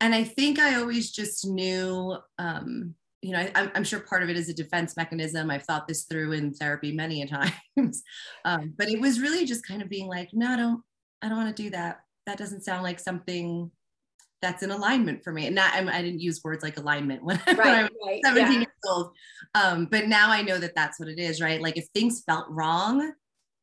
and 0.00 0.14
I 0.14 0.24
think 0.24 0.58
I 0.58 0.74
always 0.74 1.10
just 1.10 1.46
knew, 1.46 2.16
um, 2.38 2.94
you 3.22 3.32
know, 3.32 3.48
I, 3.54 3.70
am 3.74 3.84
sure 3.84 4.00
part 4.00 4.22
of 4.22 4.28
it 4.28 4.36
is 4.36 4.48
a 4.48 4.54
defense 4.54 4.96
mechanism. 4.96 5.50
I've 5.50 5.64
thought 5.64 5.88
this 5.88 6.04
through 6.04 6.32
in 6.32 6.52
therapy 6.52 6.92
many 6.92 7.22
a 7.22 7.26
times, 7.76 8.02
um, 8.44 8.74
but 8.76 8.88
it 8.88 9.00
was 9.00 9.20
really 9.20 9.46
just 9.46 9.66
kind 9.66 9.80
of 9.80 9.88
being 9.88 10.06
like, 10.06 10.30
no, 10.32 10.48
I 10.48 10.56
don't, 10.56 10.82
I 11.22 11.28
don't 11.28 11.38
want 11.38 11.56
to 11.56 11.62
do 11.62 11.70
that. 11.70 12.00
That 12.26 12.38
doesn't 12.38 12.64
sound 12.64 12.82
like 12.82 13.00
something 13.00 13.70
that's 14.42 14.62
in 14.62 14.70
alignment 14.70 15.24
for 15.24 15.32
me. 15.32 15.46
And 15.46 15.54
not, 15.54 15.74
I, 15.74 16.02
didn't 16.02 16.20
use 16.20 16.42
words 16.44 16.62
like 16.62 16.76
alignment 16.76 17.22
when, 17.24 17.40
right, 17.46 17.56
when 17.56 17.68
I 17.68 17.82
was 17.82 17.90
right, 18.04 18.20
17 18.24 18.52
yeah. 18.52 18.58
years 18.58 18.68
old. 18.88 19.10
Um, 19.54 19.86
but 19.90 20.08
now 20.08 20.30
I 20.30 20.42
know 20.42 20.58
that 20.58 20.74
that's 20.74 21.00
what 21.00 21.08
it 21.08 21.18
is, 21.18 21.40
right? 21.40 21.60
Like 21.60 21.76
if 21.76 21.86
things 21.94 22.22
felt 22.24 22.46
wrong 22.48 23.12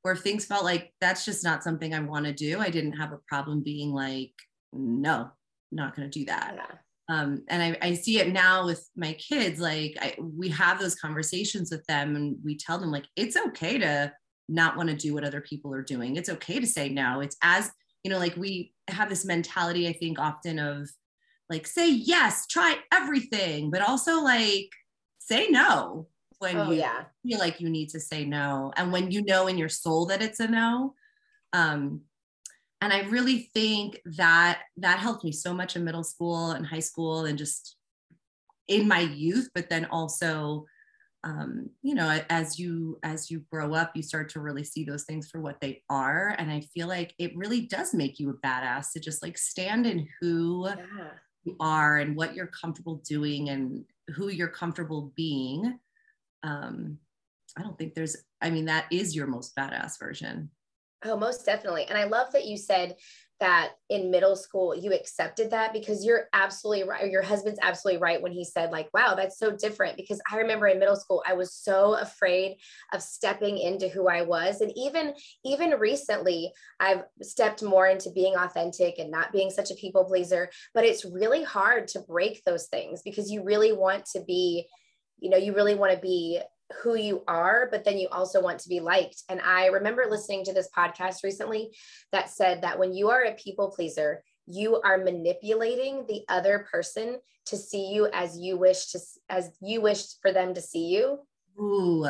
or 0.04 0.12
if 0.12 0.20
things 0.20 0.46
felt 0.46 0.64
like 0.64 0.92
that's 1.00 1.26
just 1.26 1.44
not 1.44 1.64
something 1.64 1.94
I 1.94 2.00
want 2.00 2.26
to 2.26 2.34
do, 2.34 2.60
I 2.60 2.70
didn't 2.70 2.94
have 2.94 3.12
a 3.12 3.20
problem 3.28 3.62
being 3.62 3.92
like, 3.92 4.34
no, 4.74 5.30
not 5.72 5.96
going 5.96 6.10
to 6.10 6.20
do 6.20 6.26
that. 6.26 6.56
Yeah. 6.56 6.78
Um, 7.10 7.44
and 7.50 7.62
I, 7.62 7.78
I, 7.82 7.94
see 7.96 8.20
it 8.20 8.32
now 8.32 8.66
with 8.66 8.90
my 8.96 9.12
kids. 9.14 9.60
Like 9.60 9.98
I, 10.00 10.16
we 10.20 10.48
have 10.50 10.80
those 10.80 10.96
conversations 10.96 11.70
with 11.70 11.86
them 11.86 12.16
and 12.16 12.38
we 12.46 12.58
tell 12.58 12.80
them 12.80 12.92
like, 12.92 13.06
it's 13.18 13.36
okay 13.36 13.78
to 13.78 14.14
not 14.48 14.78
want 14.78 14.90
to 14.90 14.96
do 14.96 15.14
what 15.14 15.26
other 15.26 15.42
people 15.42 15.74
are 15.74 15.82
doing. 15.82 16.16
It's 16.16 16.30
okay 16.30 16.62
to 16.62 16.68
say 16.68 16.88
no. 16.88 17.20
It's 17.20 17.36
as 17.44 17.72
you 18.04 18.12
know 18.12 18.20
like 18.20 18.36
we 18.36 18.74
have 18.88 19.10
this 19.10 19.26
mentality 19.26 19.88
i 19.88 19.94
think 19.94 20.20
often 20.20 20.60
of 20.60 20.90
like 21.50 21.66
say 21.66 21.90
yes 21.90 22.46
try 22.48 22.78
everything 22.92 23.72
but 23.72 23.82
also 23.82 24.22
like 24.22 24.70
say 25.20 25.48
no 25.50 26.08
when 26.40 26.58
oh, 26.58 26.72
you 26.72 26.80
yeah. 26.80 27.04
feel 27.26 27.40
like 27.40 27.62
you 27.62 27.70
need 27.70 27.90
to 27.90 28.00
say 28.00 28.26
no 28.26 28.72
and 28.76 28.92
when 28.92 29.12
you 29.12 29.24
know 29.24 29.48
in 29.48 29.58
your 29.58 29.70
soul 29.70 30.06
that 30.06 30.22
it's 30.22 30.40
a 30.40 30.48
no 30.48 30.94
um 31.54 32.02
and 32.82 32.92
i 32.92 33.02
really 33.04 33.50
think 33.54 34.02
that 34.06 34.64
that 34.78 35.00
helped 35.00 35.24
me 35.24 35.32
so 35.32 35.54
much 35.54 35.76
in 35.76 35.86
middle 35.86 36.04
school 36.04 36.52
and 36.52 36.66
high 36.66 36.80
school 36.80 37.26
and 37.26 37.38
just 37.38 37.78
in 38.68 38.88
my 38.88 39.00
youth 39.00 39.50
but 39.56 39.70
then 39.70 39.86
also 39.86 40.66
um, 41.24 41.70
you 41.82 41.96
know 41.96 42.20
as 42.30 42.60
you 42.60 43.00
as 43.04 43.32
you 43.32 43.44
grow 43.52 43.74
up 43.74 43.92
you 43.96 44.04
start 44.04 44.30
to 44.30 44.42
really 44.42 44.64
see 44.64 44.84
those 44.84 45.04
things 45.04 45.30
for 45.30 45.40
what 45.40 45.60
they 45.62 45.82
are 45.90 46.36
and 46.38 46.52
i 46.52 46.60
feel 46.60 46.88
like 46.88 47.14
it 47.18 47.36
really 47.36 47.62
does 47.62 47.94
make 47.94 48.20
you 48.20 48.30
a 48.30 48.48
badass 48.48 48.92
to 48.92 49.00
just 49.00 49.24
like 49.24 49.38
stand 49.38 49.86
in 49.86 50.08
who 50.20 50.68
yeah. 50.68 51.12
you 51.46 51.56
are 51.60 52.00
and 52.00 52.16
what 52.16 52.36
you're 52.36 52.48
comfortable 52.48 53.02
doing 53.08 53.50
and 53.50 53.86
who 54.16 54.30
you're 54.30 54.50
comfortable 54.50 55.14
being 55.16 55.80
um, 56.44 56.98
i 57.58 57.62
don't 57.62 57.78
think 57.78 57.94
there's 57.94 58.18
i 58.42 58.50
mean 58.50 58.66
that 58.66 58.86
is 58.92 59.16
your 59.16 59.28
most 59.28 59.56
badass 59.56 59.98
version 59.98 60.50
Oh, 61.06 61.18
most 61.18 61.46
definitely. 61.46 61.86
And 61.86 61.98
I 61.98 62.06
love 62.06 62.32
that 62.32 62.46
you 62.46 62.58
said 62.58 62.96
that 63.44 63.72
in 63.90 64.10
middle 64.10 64.38
school 64.38 64.74
you 64.74 64.94
accepted 64.94 65.52
that 65.52 65.74
because 65.74 66.06
you're 66.06 66.30
absolutely 66.32 66.88
right. 66.88 67.12
Your 67.12 67.22
husband's 67.22 67.60
absolutely 67.62 68.00
right 68.00 68.22
when 68.22 68.32
he 68.32 68.46
said, 68.46 68.72
like, 68.72 68.88
wow, 68.94 69.16
that's 69.16 69.38
so 69.38 69.52
different. 69.52 69.98
Because 69.98 70.22
I 70.32 70.38
remember 70.38 70.68
in 70.68 70.80
middle 70.80 70.96
school, 70.96 71.22
I 71.28 71.34
was 71.34 71.54
so 71.54 71.96
afraid 71.96 72.56
of 72.94 73.02
stepping 73.02 73.58
into 73.58 73.90
who 73.90 74.08
I 74.08 74.22
was. 74.22 74.62
And 74.62 74.72
even 74.78 75.14
even 75.44 75.72
recently, 75.72 76.54
I've 76.80 77.04
stepped 77.22 77.62
more 77.62 77.86
into 77.86 78.12
being 78.12 78.36
authentic 78.38 78.98
and 78.98 79.12
not 79.12 79.34
being 79.34 79.50
such 79.50 79.72
a 79.72 79.76
people 79.76 80.06
pleaser. 80.06 80.50
But 80.74 80.86
it's 80.86 81.04
really 81.04 81.44
hard 81.44 81.90
to 81.90 82.00
break 82.00 82.42
those 82.46 82.68
things 82.68 83.02
because 83.04 83.30
you 83.30 83.44
really 83.44 83.74
want 83.74 84.06
to 84.14 84.22
be, 84.26 84.68
you 85.20 85.30
know, 85.30 85.38
you 85.38 85.54
really 85.54 85.76
want 85.76 85.94
to 85.94 86.00
be 86.00 86.40
who 86.82 86.96
you 86.96 87.24
are, 87.28 87.68
but 87.72 87.84
then 87.84 87.98
you 87.98 88.08
also 88.12 88.42
want 88.42 88.60
to 88.60 88.70
be 88.70 88.80
liked. 88.80 89.24
And 89.30 89.42
I 89.42 89.68
remember 89.68 90.06
listening 90.10 90.44
to 90.46 90.54
this 90.54 90.70
podcast 90.76 91.24
recently 91.24 91.72
that 92.12 92.30
said 92.30 92.62
that 92.62 92.80
when 92.80 92.94
you 92.94 93.10
are 93.10 93.24
a 93.24 93.34
people 93.34 93.72
pleaser, 93.72 94.24
you 94.46 94.82
are 94.82 94.98
manipulating 94.98 96.06
the 96.08 96.24
other 96.28 96.68
person 96.72 97.18
to 97.46 97.58
see 97.58 97.94
you 97.94 98.10
as 98.14 98.38
you 98.38 98.58
wish 98.58 98.88
to 98.88 99.00
as 99.30 99.52
you 99.62 99.82
wished 99.82 100.18
for 100.22 100.32
them 100.32 100.54
to 100.54 100.62
see 100.62 100.88
you. 100.88 101.20
Ooh. 101.60 102.06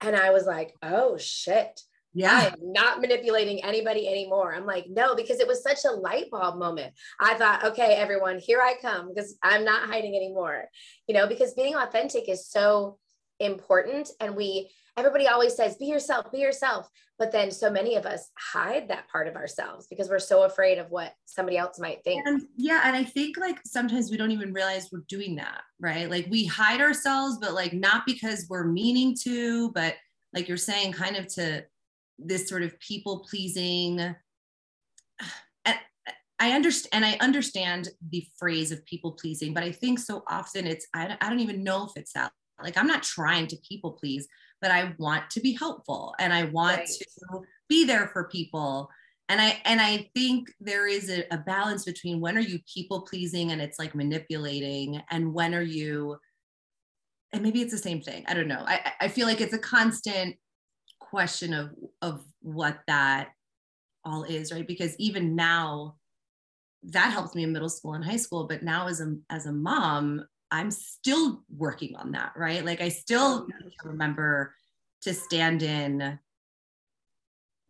And 0.00 0.16
I 0.16 0.30
was 0.30 0.46
like, 0.46 0.74
oh 0.82 1.16
shit. 1.16 1.80
Yeah. 2.14 2.50
I'm 2.52 2.72
not 2.72 3.00
manipulating 3.00 3.62
anybody 3.62 4.08
anymore. 4.08 4.54
I'm 4.54 4.66
like, 4.66 4.86
no, 4.88 5.14
because 5.14 5.40
it 5.40 5.46
was 5.46 5.62
such 5.62 5.84
a 5.84 5.94
light 5.94 6.30
bulb 6.30 6.58
moment. 6.58 6.92
I 7.20 7.34
thought, 7.34 7.64
okay, 7.64 7.94
everyone, 7.94 8.38
here 8.38 8.60
I 8.60 8.74
come 8.80 9.08
because 9.08 9.36
I'm 9.42 9.64
not 9.64 9.88
hiding 9.88 10.16
anymore. 10.16 10.64
You 11.06 11.14
know, 11.14 11.26
because 11.26 11.54
being 11.54 11.76
authentic 11.76 12.28
is 12.28 12.48
so 12.48 12.98
important. 13.40 14.10
And 14.20 14.36
we 14.36 14.70
everybody 14.96 15.28
always 15.28 15.54
says 15.54 15.76
be 15.76 15.86
yourself 15.86 16.30
be 16.32 16.38
yourself. 16.38 16.88
But 17.18 17.32
then 17.32 17.50
so 17.50 17.70
many 17.70 17.96
of 17.96 18.06
us 18.06 18.30
hide 18.38 18.88
that 18.88 19.08
part 19.08 19.26
of 19.26 19.34
ourselves 19.34 19.88
because 19.88 20.08
we're 20.08 20.20
so 20.20 20.44
afraid 20.44 20.78
of 20.78 20.90
what 20.90 21.14
somebody 21.24 21.56
else 21.56 21.78
might 21.78 22.04
think. 22.04 22.26
And, 22.26 22.42
yeah 22.56 22.82
and 22.84 22.94
i 22.94 23.04
think 23.04 23.36
like 23.36 23.58
sometimes 23.64 24.10
we 24.10 24.16
don't 24.16 24.30
even 24.30 24.52
realize 24.52 24.88
we're 24.92 25.04
doing 25.08 25.36
that 25.36 25.62
right? 25.80 26.10
Like 26.10 26.26
we 26.28 26.44
hide 26.44 26.80
ourselves 26.80 27.38
but 27.40 27.54
like 27.54 27.72
not 27.72 28.04
because 28.06 28.46
we're 28.48 28.64
meaning 28.64 29.16
to 29.22 29.70
but 29.72 29.94
like 30.32 30.48
you're 30.48 30.56
saying 30.56 30.92
kind 30.92 31.16
of 31.16 31.26
to 31.34 31.64
this 32.18 32.48
sort 32.48 32.62
of 32.62 32.78
people 32.80 33.24
pleasing 33.28 34.14
I 36.40 36.52
understand 36.52 37.04
and 37.04 37.04
I 37.04 37.18
understand 37.20 37.88
the 38.10 38.24
phrase 38.38 38.70
of 38.70 38.84
people 38.86 39.12
pleasing, 39.12 39.52
but 39.52 39.64
I 39.64 39.72
think 39.72 39.98
so 39.98 40.22
often 40.28 40.66
it's 40.66 40.86
I, 40.94 41.16
I 41.20 41.28
don't 41.28 41.40
even 41.40 41.64
know 41.64 41.84
if 41.84 41.92
it's 41.96 42.12
that 42.12 42.32
like 42.62 42.76
i'm 42.76 42.86
not 42.86 43.02
trying 43.02 43.46
to 43.46 43.56
people 43.68 43.92
please 43.92 44.26
but 44.60 44.70
i 44.70 44.92
want 44.98 45.28
to 45.30 45.40
be 45.40 45.52
helpful 45.52 46.14
and 46.18 46.32
i 46.32 46.44
want 46.44 46.78
right. 46.78 46.88
to 46.88 47.40
be 47.68 47.84
there 47.84 48.08
for 48.08 48.24
people. 48.24 48.90
And 49.28 49.40
i 49.40 49.60
and 49.66 49.80
i 49.80 50.08
think 50.14 50.50
there 50.58 50.88
is 50.88 51.10
a, 51.10 51.24
a 51.30 51.38
balance 51.38 51.84
between 51.84 52.20
when 52.20 52.36
are 52.36 52.40
you 52.40 52.60
people 52.72 53.02
pleasing 53.02 53.52
and 53.52 53.60
it's 53.60 53.78
like 53.78 53.94
manipulating 53.94 55.02
and 55.10 55.34
when 55.34 55.54
are 55.54 55.60
you 55.62 56.16
and 57.32 57.42
maybe 57.42 57.60
it's 57.60 57.72
the 57.72 57.78
same 57.78 58.00
thing 58.00 58.24
i 58.26 58.34
don't 58.34 58.48
know. 58.48 58.64
I 58.66 58.92
i 59.02 59.08
feel 59.08 59.26
like 59.26 59.42
it's 59.42 59.52
a 59.52 59.58
constant 59.58 60.36
question 60.98 61.52
of 61.52 61.70
of 62.00 62.24
what 62.40 62.78
that 62.86 63.28
all 64.04 64.24
is 64.24 64.50
right? 64.50 64.66
Because 64.66 64.96
even 64.98 65.36
now 65.36 65.96
that 66.84 67.12
helps 67.12 67.34
me 67.34 67.42
in 67.42 67.52
middle 67.52 67.68
school 67.68 67.94
and 67.94 68.04
high 68.04 68.16
school 68.16 68.46
but 68.46 68.62
now 68.62 68.86
as 68.86 69.00
a 69.00 69.14
as 69.28 69.46
a 69.46 69.52
mom 69.52 70.24
I'm 70.50 70.70
still 70.70 71.42
working 71.54 71.96
on 71.96 72.12
that, 72.12 72.32
right? 72.36 72.64
Like 72.64 72.80
I 72.80 72.88
still 72.88 73.46
remember 73.84 74.54
to 75.02 75.14
stand 75.14 75.62
in 75.62 76.18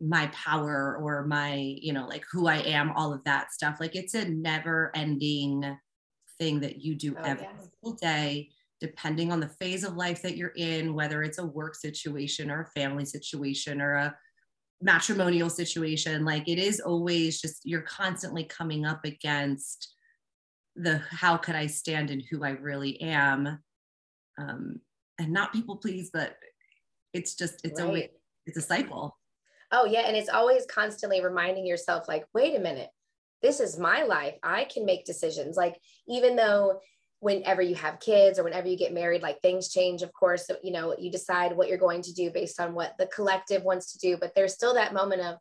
my 0.01 0.27
power 0.27 0.97
or 1.01 1.25
my, 1.25 1.55
you 1.55 1.91
know, 1.91 2.07
like 2.07 2.23
who 2.31 2.47
I 2.47 2.57
am, 2.57 2.91
all 2.91 3.13
of 3.13 3.23
that 3.25 3.51
stuff. 3.51 3.77
Like 3.79 3.95
it's 3.95 4.13
a 4.13 4.29
never 4.29 4.91
ending 4.95 5.77
thing 6.39 6.61
that 6.61 6.81
you 6.81 6.95
do 6.95 7.15
oh, 7.19 7.23
every 7.23 7.43
yeah. 7.43 7.59
single 7.59 7.97
day, 7.99 8.49
depending 8.79 9.31
on 9.31 9.41
the 9.41 9.49
phase 9.49 9.83
of 9.83 9.97
life 9.97 10.21
that 10.21 10.37
you're 10.37 10.53
in, 10.55 10.93
whether 10.93 11.21
it's 11.21 11.37
a 11.37 11.45
work 11.45 11.75
situation 11.75 12.49
or 12.49 12.61
a 12.61 12.79
family 12.79 13.03
situation 13.03 13.81
or 13.81 13.95
a 13.95 14.15
matrimonial 14.81 15.49
situation. 15.49 16.23
Like 16.23 16.47
it 16.47 16.59
is 16.59 16.79
always 16.79 17.41
just, 17.41 17.65
you're 17.65 17.81
constantly 17.81 18.45
coming 18.45 18.85
up 18.85 19.03
against 19.03 19.95
the 20.75 21.01
how 21.09 21.37
could 21.37 21.55
I 21.55 21.67
stand 21.67 22.11
in 22.11 22.19
who 22.19 22.43
I 22.43 22.51
really 22.51 22.99
am, 23.01 23.59
um, 24.37 24.79
and 25.17 25.31
not 25.31 25.53
people 25.53 25.77
please, 25.77 26.09
but 26.13 26.35
it's 27.13 27.35
just 27.35 27.61
it's 27.63 27.79
right. 27.79 27.87
always 27.87 28.07
it's 28.45 28.57
a 28.57 28.61
cycle. 28.61 29.17
Oh 29.71 29.85
yeah, 29.85 30.01
and 30.01 30.15
it's 30.15 30.29
always 30.29 30.65
constantly 30.65 31.23
reminding 31.23 31.65
yourself, 31.65 32.07
like, 32.07 32.25
wait 32.33 32.55
a 32.55 32.59
minute, 32.59 32.89
this 33.41 33.59
is 33.59 33.77
my 33.77 34.03
life. 34.03 34.35
I 34.43 34.65
can 34.65 34.85
make 34.85 35.05
decisions. 35.05 35.55
Like 35.55 35.79
even 36.07 36.35
though 36.35 36.79
whenever 37.19 37.61
you 37.61 37.75
have 37.75 37.99
kids 37.99 38.39
or 38.39 38.43
whenever 38.43 38.67
you 38.67 38.77
get 38.77 38.93
married 38.93 39.21
like 39.21 39.41
things 39.41 39.69
change 39.69 40.01
of 40.01 40.11
course 40.13 40.47
so, 40.47 40.55
you 40.63 40.71
know 40.71 40.95
you 40.97 41.11
decide 41.11 41.55
what 41.55 41.67
you're 41.67 41.77
going 41.77 42.01
to 42.01 42.13
do 42.13 42.31
based 42.31 42.59
on 42.59 42.73
what 42.73 42.93
the 42.97 43.07
collective 43.07 43.63
wants 43.63 43.91
to 43.91 43.99
do 43.99 44.17
but 44.17 44.31
there's 44.35 44.53
still 44.53 44.73
that 44.73 44.93
moment 44.93 45.21
of 45.21 45.35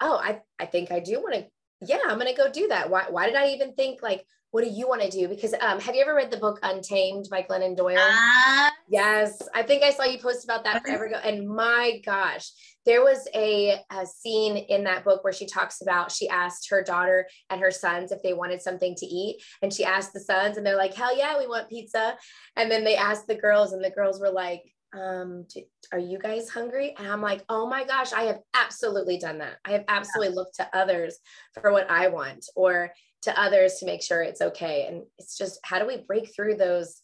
oh 0.00 0.16
i 0.16 0.40
i 0.58 0.64
think 0.64 0.90
i 0.90 0.98
do 0.98 1.20
want 1.20 1.34
to 1.34 1.46
yeah 1.80 1.98
i'm 2.06 2.18
going 2.18 2.32
to 2.32 2.40
go 2.40 2.50
do 2.50 2.68
that 2.68 2.88
why 2.90 3.04
why 3.10 3.26
did 3.26 3.36
i 3.36 3.48
even 3.48 3.74
think 3.74 4.02
like 4.02 4.24
what 4.56 4.64
do 4.64 4.70
you 4.70 4.88
want 4.88 5.02
to 5.02 5.10
do? 5.10 5.28
Because 5.28 5.52
um, 5.60 5.78
have 5.80 5.94
you 5.94 6.00
ever 6.00 6.14
read 6.14 6.30
the 6.30 6.38
book 6.38 6.58
Untamed 6.62 7.28
by 7.30 7.42
Glennon 7.42 7.76
Doyle? 7.76 7.98
Uh, 7.98 8.70
yes, 8.88 9.42
I 9.54 9.62
think 9.62 9.82
I 9.82 9.90
saw 9.90 10.04
you 10.04 10.18
post 10.18 10.44
about 10.44 10.64
that 10.64 10.82
forever 10.82 11.04
ago. 11.04 11.20
And 11.22 11.46
my 11.46 12.00
gosh, 12.06 12.50
there 12.86 13.02
was 13.02 13.28
a, 13.34 13.76
a 13.90 14.06
scene 14.06 14.56
in 14.56 14.84
that 14.84 15.04
book 15.04 15.24
where 15.24 15.32
she 15.34 15.44
talks 15.44 15.82
about 15.82 16.10
she 16.10 16.26
asked 16.28 16.70
her 16.70 16.82
daughter 16.82 17.26
and 17.50 17.60
her 17.60 17.70
sons 17.70 18.12
if 18.12 18.22
they 18.22 18.32
wanted 18.32 18.62
something 18.62 18.94
to 18.94 19.04
eat, 19.04 19.42
and 19.60 19.70
she 19.70 19.84
asked 19.84 20.14
the 20.14 20.20
sons, 20.20 20.56
and 20.56 20.64
they're 20.64 20.76
like, 20.76 20.94
"Hell 20.94 21.14
yeah, 21.14 21.38
we 21.38 21.46
want 21.46 21.68
pizza." 21.68 22.16
And 22.56 22.70
then 22.70 22.82
they 22.82 22.96
asked 22.96 23.26
the 23.26 23.34
girls, 23.34 23.74
and 23.74 23.84
the 23.84 23.90
girls 23.90 24.20
were 24.20 24.30
like, 24.30 24.62
um, 24.94 25.44
do, 25.52 25.62
are 25.92 25.98
you 25.98 26.18
guys 26.18 26.48
hungry? 26.48 26.94
And 26.98 27.06
I'm 27.06 27.20
like, 27.20 27.44
oh 27.48 27.68
my 27.68 27.84
gosh, 27.84 28.12
I 28.12 28.22
have 28.24 28.40
absolutely 28.54 29.18
done 29.18 29.38
that. 29.38 29.56
I 29.64 29.72
have 29.72 29.84
absolutely 29.88 30.34
looked 30.34 30.56
to 30.56 30.68
others 30.76 31.16
for 31.60 31.72
what 31.72 31.90
I 31.90 32.08
want 32.08 32.46
or 32.54 32.92
to 33.22 33.40
others 33.40 33.76
to 33.76 33.86
make 33.86 34.02
sure 34.02 34.22
it's 34.22 34.40
okay. 34.40 34.86
And 34.88 35.02
it's 35.18 35.36
just, 35.36 35.58
how 35.64 35.78
do 35.78 35.86
we 35.86 35.98
break 36.06 36.34
through 36.34 36.56
those, 36.56 37.00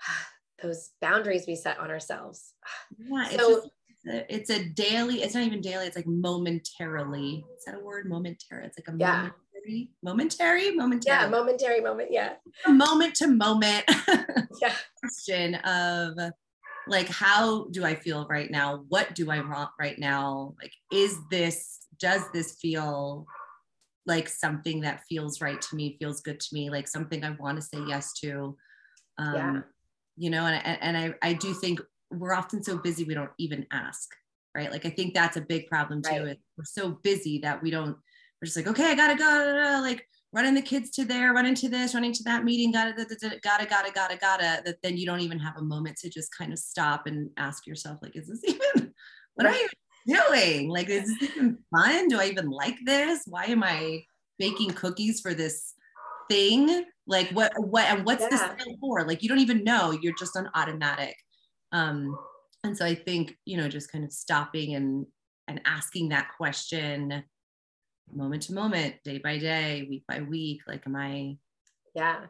those 0.62 0.90
boundaries 1.00 1.44
we 1.46 1.56
set 1.56 1.78
on 1.78 1.90
ourselves? 1.90 2.52
Yeah, 2.98 3.28
so, 3.30 3.56
it's, 3.56 3.66
just, 3.66 3.70
it's 4.04 4.50
a 4.50 4.68
daily, 4.70 5.22
it's 5.22 5.34
not 5.34 5.44
even 5.44 5.60
daily, 5.60 5.86
it's 5.86 5.96
like 5.96 6.06
momentarily. 6.06 7.44
Is 7.56 7.64
that 7.64 7.76
a 7.76 7.84
word? 7.84 8.08
Momentary. 8.08 8.66
It's 8.66 8.78
like 8.78 8.88
a 8.88 8.98
yeah. 8.98 9.30
momentary, 9.62 9.90
momentary, 10.02 10.70
momentary. 10.74 11.16
Yeah, 11.16 11.28
momentary 11.28 11.80
moment. 11.80 12.08
Yeah. 12.10 12.32
A 12.66 12.72
moment 12.72 13.14
to 13.16 13.28
moment 13.28 13.84
yeah. 14.60 14.72
question 14.98 15.54
of 15.56 16.18
like 16.86 17.08
how 17.08 17.64
do 17.70 17.84
i 17.84 17.94
feel 17.94 18.26
right 18.28 18.50
now 18.50 18.84
what 18.88 19.14
do 19.14 19.30
i 19.30 19.40
want 19.40 19.70
right 19.78 19.98
now 19.98 20.54
like 20.60 20.72
is 20.92 21.18
this 21.30 21.86
does 21.98 22.22
this 22.32 22.56
feel 22.60 23.26
like 24.06 24.28
something 24.28 24.80
that 24.80 25.02
feels 25.08 25.40
right 25.40 25.60
to 25.60 25.76
me 25.76 25.96
feels 25.98 26.20
good 26.20 26.40
to 26.40 26.48
me 26.52 26.70
like 26.70 26.88
something 26.88 27.24
i 27.24 27.30
want 27.30 27.56
to 27.56 27.62
say 27.62 27.78
yes 27.86 28.12
to 28.14 28.56
um 29.18 29.34
yeah. 29.34 29.60
you 30.16 30.30
know 30.30 30.46
and, 30.46 30.78
and 30.80 30.96
i 30.96 31.28
i 31.28 31.32
do 31.32 31.52
think 31.52 31.80
we're 32.10 32.34
often 32.34 32.62
so 32.62 32.76
busy 32.76 33.04
we 33.04 33.14
don't 33.14 33.30
even 33.38 33.66
ask 33.70 34.10
right 34.54 34.72
like 34.72 34.86
i 34.86 34.90
think 34.90 35.14
that's 35.14 35.36
a 35.36 35.42
big 35.42 35.66
problem 35.66 36.02
too 36.02 36.24
right. 36.24 36.38
we're 36.56 36.64
so 36.64 36.98
busy 37.02 37.38
that 37.38 37.62
we 37.62 37.70
don't 37.70 37.96
we're 38.40 38.46
just 38.46 38.56
like 38.56 38.66
okay 38.66 38.90
i 38.90 38.94
gotta 38.94 39.16
go 39.16 39.80
like 39.82 40.06
running 40.32 40.54
the 40.54 40.62
kids 40.62 40.90
to 40.90 41.04
there, 41.04 41.32
running 41.32 41.54
to 41.56 41.68
this, 41.68 41.94
running 41.94 42.12
to 42.12 42.22
that 42.22 42.44
meeting, 42.44 42.72
gotta, 42.72 42.92
gotta, 42.92 43.38
gotta, 43.42 43.66
gotta, 43.66 43.92
gotta, 43.92 44.16
gotta, 44.16 44.62
that 44.64 44.76
then 44.82 44.96
you 44.96 45.04
don't 45.04 45.20
even 45.20 45.38
have 45.38 45.56
a 45.56 45.62
moment 45.62 45.96
to 45.96 46.08
just 46.08 46.36
kind 46.36 46.52
of 46.52 46.58
stop 46.58 47.06
and 47.06 47.30
ask 47.36 47.66
yourself, 47.66 47.98
like, 48.00 48.14
is 48.14 48.28
this 48.28 48.40
even, 48.76 48.92
what 49.34 49.46
are 49.46 49.54
you 49.54 49.68
doing? 50.06 50.68
Like, 50.68 50.88
is 50.88 51.06
this 51.18 51.30
even 51.30 51.58
fun? 51.74 52.08
Do 52.08 52.20
I 52.20 52.26
even 52.26 52.48
like 52.48 52.76
this? 52.84 53.22
Why 53.26 53.46
am 53.46 53.64
I 53.64 54.04
baking 54.38 54.70
cookies 54.70 55.20
for 55.20 55.34
this 55.34 55.74
thing? 56.30 56.84
Like, 57.06 57.30
what, 57.30 57.52
what, 57.56 57.86
and 57.86 58.06
what's 58.06 58.22
yeah. 58.22 58.54
this 58.54 58.76
for? 58.80 59.04
Like, 59.06 59.22
you 59.22 59.28
don't 59.28 59.40
even 59.40 59.64
know, 59.64 59.90
you're 60.00 60.14
just 60.16 60.36
on 60.36 60.48
automatic. 60.54 61.16
Um, 61.72 62.16
and 62.62 62.76
so 62.76 62.84
I 62.84 62.94
think, 62.94 63.36
you 63.46 63.56
know, 63.56 63.68
just 63.68 63.90
kind 63.90 64.04
of 64.04 64.12
stopping 64.12 64.76
and, 64.76 65.06
and 65.48 65.60
asking 65.64 66.10
that 66.10 66.28
question 66.36 67.24
moment 68.12 68.42
to 68.44 68.54
moment, 68.54 68.96
day 69.04 69.18
by 69.18 69.38
day, 69.38 69.86
week 69.88 70.04
by 70.08 70.20
week. 70.20 70.62
Like, 70.66 70.86
am 70.86 70.96
I? 70.96 71.36
Yeah. 71.94 72.26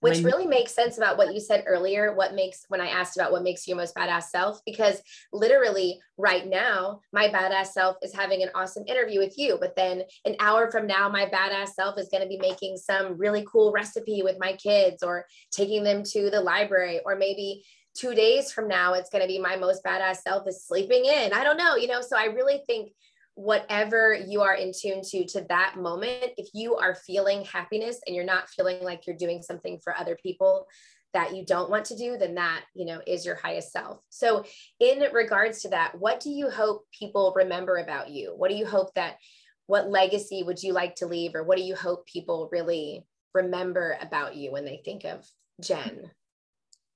Which 0.00 0.22
really 0.22 0.46
makes 0.46 0.72
sense 0.72 0.96
about 0.96 1.18
what 1.18 1.34
you 1.34 1.40
said 1.40 1.64
earlier. 1.66 2.14
What 2.14 2.32
makes, 2.32 2.64
when 2.68 2.80
I 2.80 2.86
asked 2.86 3.16
about 3.16 3.32
what 3.32 3.42
makes 3.42 3.66
you 3.66 3.74
most 3.74 3.96
badass 3.96 4.24
self, 4.24 4.60
because 4.64 5.02
literally 5.32 5.98
right 6.16 6.46
now, 6.46 7.00
my 7.12 7.26
badass 7.28 7.72
self 7.72 7.96
is 8.00 8.14
having 8.14 8.44
an 8.44 8.50
awesome 8.54 8.84
interview 8.86 9.18
with 9.18 9.36
you. 9.36 9.58
But 9.60 9.74
then 9.74 10.04
an 10.24 10.36
hour 10.38 10.70
from 10.70 10.86
now, 10.86 11.08
my 11.08 11.26
badass 11.26 11.70
self 11.70 11.98
is 11.98 12.08
going 12.10 12.22
to 12.22 12.28
be 12.28 12.38
making 12.38 12.76
some 12.76 13.18
really 13.18 13.44
cool 13.50 13.72
recipe 13.72 14.22
with 14.22 14.36
my 14.38 14.52
kids 14.52 15.02
or 15.02 15.26
taking 15.50 15.82
them 15.82 16.04
to 16.12 16.30
the 16.30 16.40
library. 16.40 17.00
Or 17.04 17.16
maybe 17.16 17.64
two 17.96 18.14
days 18.14 18.52
from 18.52 18.68
now, 18.68 18.92
it's 18.94 19.10
going 19.10 19.22
to 19.22 19.28
be 19.28 19.40
my 19.40 19.56
most 19.56 19.82
badass 19.82 20.18
self 20.18 20.46
is 20.46 20.64
sleeping 20.64 21.06
in. 21.06 21.32
I 21.32 21.42
don't 21.42 21.56
know, 21.56 21.74
you 21.74 21.88
know? 21.88 22.02
So 22.02 22.16
I 22.16 22.26
really 22.26 22.62
think 22.68 22.92
whatever 23.38 24.18
you 24.26 24.42
are 24.42 24.56
in 24.56 24.72
tune 24.76 25.00
to 25.00 25.24
to 25.24 25.46
that 25.48 25.76
moment 25.76 26.32
if 26.36 26.48
you 26.54 26.74
are 26.74 26.96
feeling 27.06 27.44
happiness 27.44 28.00
and 28.04 28.16
you're 28.16 28.24
not 28.24 28.48
feeling 28.48 28.82
like 28.82 29.06
you're 29.06 29.14
doing 29.14 29.42
something 29.42 29.78
for 29.78 29.96
other 29.96 30.18
people 30.20 30.66
that 31.14 31.36
you 31.36 31.44
don't 31.46 31.70
want 31.70 31.84
to 31.84 31.96
do 31.96 32.18
then 32.18 32.34
that 32.34 32.64
you 32.74 32.84
know 32.84 33.00
is 33.06 33.24
your 33.24 33.36
highest 33.36 33.70
self. 33.70 34.00
So 34.08 34.44
in 34.80 35.04
regards 35.12 35.62
to 35.62 35.68
that 35.68 35.92
what 35.96 36.18
do 36.18 36.30
you 36.30 36.50
hope 36.50 36.84
people 36.90 37.32
remember 37.36 37.76
about 37.76 38.10
you? 38.10 38.34
What 38.36 38.50
do 38.50 38.56
you 38.56 38.66
hope 38.66 38.92
that 38.94 39.18
what 39.66 39.88
legacy 39.88 40.42
would 40.42 40.60
you 40.60 40.72
like 40.72 40.96
to 40.96 41.06
leave 41.06 41.36
or 41.36 41.44
what 41.44 41.58
do 41.58 41.62
you 41.62 41.76
hope 41.76 42.06
people 42.06 42.48
really 42.50 43.06
remember 43.34 43.96
about 44.00 44.34
you 44.34 44.50
when 44.50 44.64
they 44.64 44.82
think 44.84 45.04
of 45.04 45.24
jen? 45.62 46.10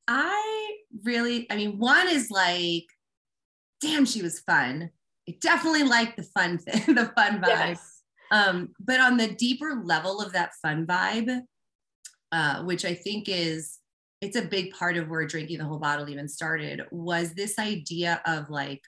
I 0.09 0.73
really 1.05 1.47
i 1.53 1.55
mean 1.55 1.79
one 1.79 2.09
is 2.09 2.33
like 2.33 2.87
damn 3.81 4.05
she 4.05 4.23
was 4.23 4.41
fun 4.41 4.91
I 5.29 5.37
definitely 5.41 5.85
like 5.85 6.17
the 6.17 6.23
fun 6.23 6.59
thing, 6.59 6.95
the 6.95 7.13
fun 7.17 7.41
vibe. 7.41 7.49
Yes. 7.49 8.03
Um, 8.31 8.71
but 8.81 8.99
on 8.99 9.17
the 9.17 9.29
deeper 9.29 9.83
level 9.85 10.21
of 10.21 10.33
that 10.33 10.53
fun 10.63 10.87
vibe, 10.87 11.41
uh, 12.33 12.63
which 12.63 12.85
I 12.85 12.95
think 12.95 13.29
is 13.29 13.79
it's 14.23 14.37
a 14.37 14.43
big 14.43 14.73
part 14.73 14.97
of 14.97 15.09
where 15.09 15.27
drinking 15.27 15.59
the 15.59 15.65
whole 15.65 15.81
bottle 15.81 16.09
even 16.09 16.29
started, 16.29 16.83
was 16.91 17.35
this 17.35 17.59
idea 17.59 18.23
of 18.25 18.49
like 18.49 18.81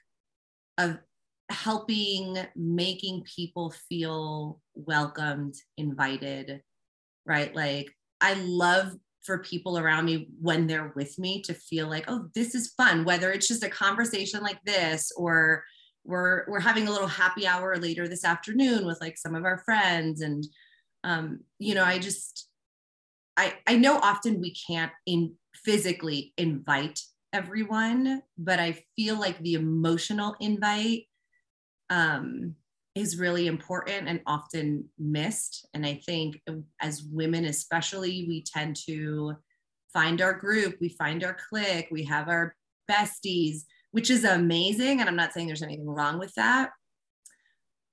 of 0.77 0.97
helping 1.49 2.37
making 2.55 3.23
people 3.23 3.73
feel 3.89 4.61
welcomed, 4.73 5.55
invited, 5.77 6.61
right? 7.25 7.53
Like 7.55 7.93
I 8.21 8.33
love 8.35 8.93
for 9.23 9.39
people 9.39 9.77
around 9.77 10.05
me 10.05 10.29
when 10.39 10.67
they're 10.67 10.93
with 10.95 11.17
me 11.19 11.41
to 11.41 11.53
feel 11.53 11.87
like, 11.87 12.05
oh, 12.07 12.29
this 12.33 12.55
is 12.55 12.73
fun, 12.77 13.03
whether 13.05 13.31
it's 13.31 13.47
just 13.47 13.63
a 13.63 13.69
conversation 13.69 14.41
like 14.41 14.59
this 14.65 15.11
or 15.17 15.63
we're 16.05 16.45
we're 16.47 16.59
having 16.59 16.87
a 16.87 16.91
little 16.91 17.07
happy 17.07 17.47
hour 17.47 17.75
later 17.77 18.07
this 18.07 18.23
afternoon 18.23 18.85
with 18.85 19.01
like 19.01 19.17
some 19.17 19.35
of 19.35 19.43
our 19.43 19.57
friends 19.59 20.21
and 20.21 20.45
um, 21.03 21.39
you 21.59 21.75
know 21.75 21.83
i 21.83 21.97
just 21.97 22.47
i 23.37 23.53
i 23.67 23.75
know 23.75 23.97
often 23.97 24.39
we 24.39 24.53
can't 24.53 24.91
in 25.05 25.33
physically 25.53 26.33
invite 26.37 26.99
everyone 27.33 28.21
but 28.37 28.59
i 28.59 28.77
feel 28.95 29.19
like 29.19 29.37
the 29.39 29.55
emotional 29.55 30.35
invite 30.39 31.03
um, 31.89 32.55
is 32.95 33.19
really 33.19 33.45
important 33.45 34.07
and 34.07 34.21
often 34.25 34.85
missed. 34.97 35.67
And 35.73 35.85
i 35.85 35.99
think 36.05 36.41
as 36.81 37.03
women 37.11 37.45
especially 37.45 38.25
we 38.27 38.43
tend 38.43 38.77
to 38.87 39.35
find 39.93 40.21
our 40.21 40.33
group 40.33 40.75
we 40.79 40.89
find 40.89 41.23
our 41.23 41.37
clique 41.49 41.87
we 41.91 42.03
have 42.03 42.27
our 42.27 42.55
besties 42.89 43.61
which 43.95 44.09
is 44.09 44.25
amazing. 44.25 44.99
And 44.99 45.07
I'm 45.07 45.15
not 45.15 45.31
saying 45.31 45.47
there's 45.47 45.63
anything 45.63 45.87
wrong 45.87 46.19
with 46.19 46.33
that. 46.33 46.71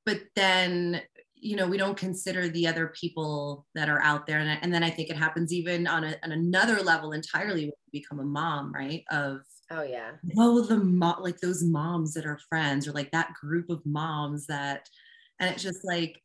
But 0.04 0.18
then, 0.34 1.00
you 1.36 1.54
know, 1.54 1.68
we 1.68 1.76
don't 1.76 1.96
consider 1.96 2.48
the 2.48 2.66
other 2.66 2.92
people 3.00 3.68
that 3.76 3.88
are 3.88 4.02
out 4.02 4.26
there. 4.26 4.40
And, 4.40 4.58
and 4.62 4.74
then 4.74 4.82
I 4.82 4.90
think 4.90 5.10
it 5.10 5.16
happens 5.16 5.52
even 5.52 5.86
on, 5.86 6.02
a, 6.02 6.16
on 6.24 6.32
another 6.32 6.80
level 6.82 7.12
entirely 7.12 7.66
when 7.66 7.74
you 7.86 8.00
become 8.00 8.18
a 8.18 8.24
mom, 8.24 8.72
right? 8.74 9.04
Of, 9.12 9.42
oh, 9.70 9.82
yeah. 9.82 10.10
Oh, 10.36 10.62
the 10.62 10.78
mom, 10.78 11.22
like 11.22 11.38
those 11.38 11.62
moms 11.62 12.14
that 12.14 12.26
are 12.26 12.40
friends 12.48 12.88
or 12.88 12.90
like 12.90 13.12
that 13.12 13.34
group 13.34 13.70
of 13.70 13.80
moms 13.86 14.48
that, 14.48 14.88
and 15.38 15.54
it's 15.54 15.62
just 15.62 15.84
like, 15.84 16.20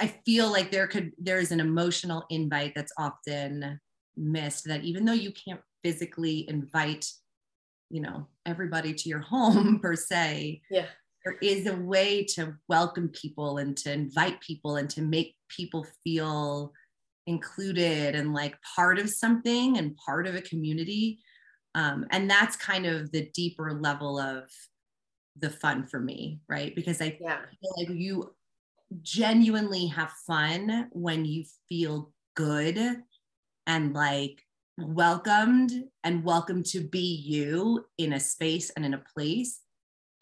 I 0.00 0.06
feel 0.24 0.50
like 0.50 0.70
there 0.70 0.86
could, 0.86 1.12
there's 1.18 1.52
an 1.52 1.60
emotional 1.60 2.24
invite 2.30 2.72
that's 2.74 2.94
often 2.96 3.78
missed 4.16 4.64
that 4.68 4.84
even 4.84 5.04
though 5.04 5.12
you 5.12 5.32
can't 5.32 5.60
physically 5.84 6.48
invite 6.48 7.04
you 7.90 8.00
know 8.00 8.26
everybody 8.46 8.94
to 8.94 9.08
your 9.08 9.20
home 9.20 9.78
per 9.82 9.94
se 9.94 10.62
yeah. 10.70 10.86
there 11.24 11.36
is 11.42 11.66
a 11.66 11.76
way 11.76 12.24
to 12.24 12.54
welcome 12.68 13.08
people 13.08 13.58
and 13.58 13.76
to 13.76 13.92
invite 13.92 14.40
people 14.40 14.76
and 14.76 14.88
to 14.88 15.02
make 15.02 15.36
people 15.48 15.86
feel 16.02 16.72
included 17.26 18.14
and 18.14 18.32
like 18.34 18.56
part 18.62 18.98
of 18.98 19.08
something 19.08 19.78
and 19.78 19.96
part 19.96 20.26
of 20.26 20.34
a 20.34 20.42
community. 20.42 21.20
Um, 21.74 22.06
and 22.10 22.28
that's 22.28 22.56
kind 22.56 22.86
of 22.86 23.12
the 23.12 23.30
deeper 23.32 23.72
level 23.72 24.18
of 24.18 24.50
the 25.38 25.50
fun 25.50 25.84
for 25.84 26.00
me 26.00 26.40
right? 26.48 26.74
Because 26.74 27.00
i 27.00 27.16
yeah. 27.20 27.38
feel 27.60 27.72
like 27.78 27.88
you 27.90 28.34
genuinely 29.02 29.86
have 29.86 30.10
fun 30.26 30.88
when 30.90 31.24
you 31.24 31.44
feel 31.68 32.12
good 32.34 32.78
and 33.66 33.94
like 33.94 34.42
welcomed 34.78 35.72
and 36.04 36.24
welcome 36.24 36.62
to 36.62 36.80
be 36.80 37.16
you 37.16 37.84
in 37.98 38.14
a 38.14 38.20
space 38.20 38.70
and 38.70 38.84
in 38.84 38.94
a 38.94 39.02
place 39.14 39.60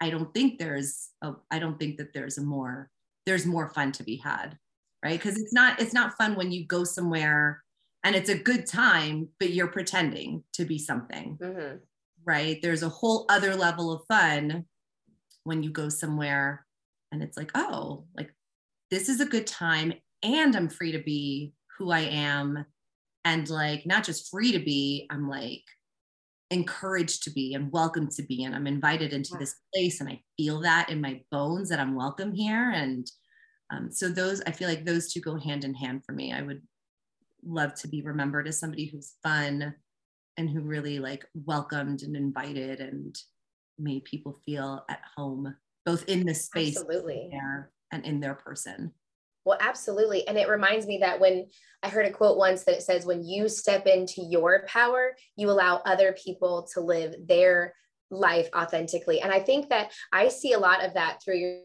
i 0.00 0.10
don't 0.10 0.32
think 0.34 0.58
there's 0.58 1.10
a, 1.22 1.32
i 1.50 1.58
don't 1.58 1.78
think 1.78 1.96
that 1.96 2.12
there's 2.12 2.38
a 2.38 2.42
more 2.42 2.90
there's 3.26 3.46
more 3.46 3.68
fun 3.70 3.92
to 3.92 4.02
be 4.02 4.16
had 4.16 4.58
right 5.04 5.18
because 5.20 5.38
it's 5.38 5.52
not 5.52 5.80
it's 5.80 5.92
not 5.92 6.16
fun 6.16 6.34
when 6.34 6.50
you 6.50 6.66
go 6.66 6.82
somewhere 6.82 7.62
and 8.04 8.16
it's 8.16 8.30
a 8.30 8.38
good 8.38 8.66
time 8.66 9.28
but 9.38 9.50
you're 9.50 9.68
pretending 9.68 10.42
to 10.52 10.64
be 10.64 10.78
something 10.78 11.38
mm-hmm. 11.40 11.76
right 12.24 12.60
there's 12.62 12.82
a 12.82 12.88
whole 12.88 13.26
other 13.28 13.54
level 13.54 13.92
of 13.92 14.02
fun 14.08 14.64
when 15.44 15.62
you 15.62 15.70
go 15.70 15.88
somewhere 15.88 16.66
and 17.12 17.22
it's 17.22 17.36
like 17.36 17.50
oh 17.54 18.04
like 18.16 18.32
this 18.90 19.08
is 19.08 19.20
a 19.20 19.26
good 19.26 19.46
time 19.46 19.92
and 20.22 20.56
i'm 20.56 20.68
free 20.68 20.92
to 20.92 20.98
be 20.98 21.52
who 21.78 21.92
i 21.92 22.00
am 22.00 22.64
and 23.28 23.48
like 23.50 23.84
not 23.84 24.04
just 24.04 24.30
free 24.30 24.52
to 24.52 24.58
be, 24.58 25.06
I'm 25.10 25.28
like 25.28 25.64
encouraged 26.50 27.24
to 27.24 27.30
be 27.30 27.52
and 27.52 27.70
welcome 27.70 28.08
to 28.08 28.22
be. 28.22 28.44
And 28.44 28.54
I'm 28.54 28.66
invited 28.66 29.12
into 29.12 29.32
yeah. 29.34 29.40
this 29.40 29.56
place 29.74 30.00
and 30.00 30.08
I 30.08 30.22
feel 30.38 30.60
that 30.62 30.88
in 30.88 31.00
my 31.00 31.20
bones 31.30 31.68
that 31.68 31.78
I'm 31.78 31.94
welcome 31.94 32.32
here. 32.32 32.70
And 32.70 33.06
um, 33.70 33.90
so 33.92 34.08
those, 34.08 34.40
I 34.46 34.52
feel 34.52 34.66
like 34.66 34.86
those 34.86 35.12
two 35.12 35.20
go 35.20 35.36
hand 35.36 35.64
in 35.64 35.74
hand 35.74 36.04
for 36.06 36.12
me. 36.12 36.32
I 36.32 36.40
would 36.40 36.62
love 37.44 37.74
to 37.74 37.88
be 37.88 38.00
remembered 38.00 38.48
as 38.48 38.58
somebody 38.58 38.86
who's 38.86 39.16
fun 39.22 39.74
and 40.38 40.48
who 40.48 40.62
really 40.62 40.98
like 40.98 41.26
welcomed 41.34 42.04
and 42.04 42.16
invited 42.16 42.80
and 42.80 43.14
made 43.78 44.04
people 44.04 44.40
feel 44.46 44.86
at 44.88 45.02
home, 45.18 45.54
both 45.84 46.08
in 46.08 46.24
the 46.24 46.34
space 46.34 46.78
Absolutely. 46.78 47.28
there 47.30 47.72
and 47.92 48.06
in 48.06 48.20
their 48.20 48.34
person. 48.34 48.90
Well, 49.48 49.56
absolutely. 49.62 50.28
And 50.28 50.36
it 50.36 50.46
reminds 50.46 50.86
me 50.86 50.98
that 50.98 51.20
when 51.20 51.46
I 51.82 51.88
heard 51.88 52.04
a 52.04 52.12
quote 52.12 52.36
once 52.36 52.64
that 52.64 52.74
it 52.74 52.82
says, 52.82 53.06
when 53.06 53.24
you 53.24 53.48
step 53.48 53.86
into 53.86 54.20
your 54.20 54.66
power, 54.66 55.16
you 55.36 55.48
allow 55.48 55.80
other 55.86 56.14
people 56.22 56.68
to 56.74 56.82
live 56.82 57.14
their 57.26 57.72
life 58.10 58.50
authentically. 58.54 59.22
And 59.22 59.32
I 59.32 59.40
think 59.40 59.70
that 59.70 59.90
I 60.12 60.28
see 60.28 60.52
a 60.52 60.58
lot 60.58 60.84
of 60.84 60.92
that 60.94 61.20
through 61.24 61.38
your 61.38 61.60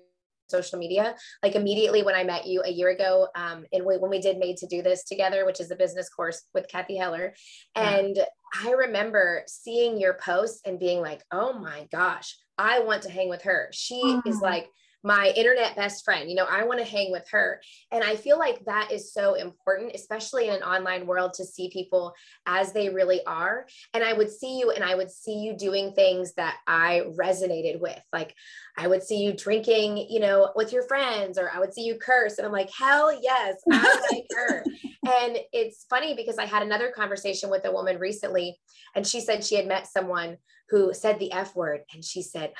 social 0.47 0.79
media. 0.79 1.15
Like 1.43 1.55
immediately 1.55 2.03
when 2.03 2.15
I 2.15 2.23
met 2.23 2.47
you 2.47 2.63
a 2.63 2.71
year 2.71 2.87
ago, 2.87 3.27
um, 3.35 3.65
and 3.73 3.85
we, 3.85 3.97
when 3.97 4.09
we 4.09 4.21
did 4.21 4.37
Made 4.37 4.55
to 4.57 4.67
Do 4.67 4.81
This 4.81 5.03
together, 5.03 5.45
which 5.45 5.59
is 5.59 5.69
a 5.69 5.75
business 5.75 6.07
course 6.07 6.41
with 6.53 6.69
Cathy 6.69 6.95
Heller, 6.95 7.33
and. 7.75 8.17
I 8.63 8.69
remember 8.73 9.41
seeing 9.47 9.99
your 9.99 10.13
posts 10.13 10.61
and 10.63 10.77
being 10.77 11.01
like, 11.01 11.23
"Oh 11.31 11.53
my 11.53 11.87
gosh, 11.91 12.37
I 12.55 12.81
want 12.81 13.01
to 13.01 13.09
hang 13.09 13.27
with 13.27 13.41
her. 13.41 13.69
She 13.73 13.99
mm. 13.99 14.21
is 14.27 14.41
like." 14.41 14.67
My 15.03 15.33
internet 15.35 15.75
best 15.75 16.05
friend. 16.05 16.29
You 16.29 16.35
know, 16.35 16.47
I 16.49 16.63
want 16.63 16.79
to 16.79 16.85
hang 16.85 17.11
with 17.11 17.27
her. 17.31 17.61
And 17.91 18.03
I 18.03 18.15
feel 18.15 18.39
like 18.39 18.63
that 18.65 18.91
is 18.91 19.13
so 19.13 19.33
important, 19.33 19.91
especially 19.93 20.47
in 20.47 20.55
an 20.55 20.63
online 20.63 21.05
world, 21.05 21.33
to 21.35 21.45
see 21.45 21.69
people 21.69 22.13
as 22.45 22.71
they 22.71 22.89
really 22.89 23.23
are. 23.25 23.67
And 23.93 24.03
I 24.03 24.13
would 24.13 24.31
see 24.31 24.59
you 24.59 24.71
and 24.71 24.83
I 24.83 24.95
would 24.95 25.11
see 25.11 25.39
you 25.39 25.57
doing 25.57 25.91
things 25.91 26.33
that 26.35 26.57
I 26.67 27.03
resonated 27.17 27.81
with. 27.81 28.01
Like 28.13 28.33
I 28.77 28.87
would 28.87 29.03
see 29.03 29.17
you 29.17 29.33
drinking, 29.33 30.07
you 30.09 30.21
know, 30.21 30.51
with 30.55 30.71
your 30.71 30.83
friends, 30.83 31.37
or 31.37 31.51
I 31.53 31.59
would 31.59 31.73
see 31.73 31.83
you 31.83 31.95
curse. 31.95 32.37
And 32.37 32.47
I'm 32.47 32.53
like, 32.53 32.69
hell 32.71 33.11
yes, 33.21 33.55
I 33.71 34.01
like 34.11 34.25
her. 34.35 34.63
And 35.05 35.37
it's 35.51 35.85
funny 35.89 36.15
because 36.15 36.37
I 36.37 36.45
had 36.45 36.63
another 36.63 36.89
conversation 36.89 37.49
with 37.49 37.65
a 37.65 37.71
woman 37.73 37.99
recently, 37.99 38.57
and 38.95 39.05
she 39.05 39.19
said 39.19 39.43
she 39.43 39.55
had 39.55 39.67
met 39.67 39.85
someone 39.85 40.37
who 40.69 40.93
said 40.93 41.19
the 41.19 41.33
F 41.33 41.57
word. 41.57 41.81
And 41.93 42.05
she 42.05 42.21
said, 42.21 42.53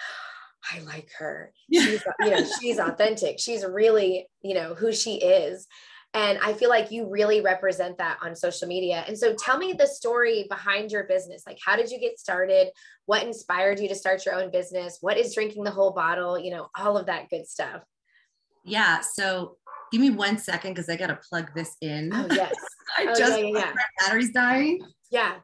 I 0.72 0.80
like 0.82 1.10
her. 1.20 1.52
She's, 1.74 2.04
you 2.22 2.30
know, 2.30 2.46
she's 2.60 2.80
authentic. 2.80 3.40
She's 3.40 3.66
really, 3.66 4.28
you 4.42 4.54
know, 4.54 4.74
who 4.74 4.94
she 4.94 5.16
is. 5.16 5.68
And 6.16 6.38
I 6.44 6.54
feel 6.54 6.70
like 6.70 6.92
you 6.92 7.10
really 7.10 7.42
represent 7.42 7.98
that 7.98 8.20
on 8.22 8.36
social 8.36 8.68
media. 8.68 9.04
And 9.08 9.18
so 9.18 9.34
tell 9.34 9.58
me 9.58 9.74
the 9.74 9.88
story 9.88 10.46
behind 10.48 10.92
your 10.92 11.06
business. 11.06 11.44
Like, 11.48 11.58
how 11.66 11.76
did 11.76 11.90
you 11.90 12.00
get 12.00 12.20
started? 12.20 12.68
What 13.08 13.24
inspired 13.26 13.80
you 13.80 13.88
to 13.88 13.96
start 13.96 14.24
your 14.24 14.36
own 14.36 14.52
business? 14.52 15.00
What 15.02 15.18
is 15.18 15.34
drinking 15.34 15.64
the 15.64 15.72
whole 15.72 15.92
bottle? 15.92 16.38
You 16.38 16.52
know, 16.52 16.68
all 16.78 16.98
of 16.98 17.08
that 17.08 17.30
good 17.30 17.48
stuff. 17.48 17.82
Yeah. 18.64 19.02
So 19.02 19.58
give 19.92 20.02
me 20.02 20.12
one 20.12 20.38
second 20.38 20.74
because 20.74 20.88
I 20.88 20.98
got 20.98 21.08
to 21.08 21.20
plug 21.30 21.50
this 21.56 21.76
in. 21.82 22.12
Oh, 22.14 22.28
yes. 22.32 22.54
I 22.98 23.08
oh, 23.10 23.16
just, 23.18 23.40
yeah, 23.40 23.46
yeah, 23.46 23.58
yeah. 23.58 23.74
battery's 24.00 24.32
dying. 24.32 24.82
Yeah. 25.10 25.38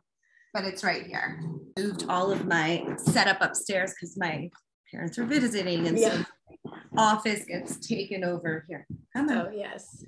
But 0.54 0.66
it's 0.66 0.84
right 0.84 1.06
here. 1.06 1.42
Moved 1.78 2.06
all 2.10 2.32
of 2.32 2.46
my 2.46 2.86
setup 2.98 3.42
upstairs 3.42 3.94
because 3.94 4.18
my 4.18 4.50
parents 4.92 5.18
are 5.18 5.26
visiting 5.26 5.88
and 5.88 5.98
yeah. 5.98 6.24
so 6.64 6.72
office 6.98 7.46
gets 7.46 7.78
taken 7.86 8.24
over 8.24 8.66
here. 8.68 8.88
Come 9.16 9.30
on. 9.30 9.38
Oh 9.38 9.52
yes. 9.54 10.04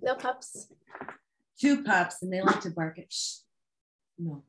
No 0.00 0.14
pups. 0.14 0.68
Two 1.60 1.82
pups 1.82 2.22
and 2.22 2.32
they 2.32 2.40
like 2.40 2.60
to 2.62 2.70
bark 2.70 2.98
at 2.98 3.12
shh. 3.12 3.38
No. 4.18 4.44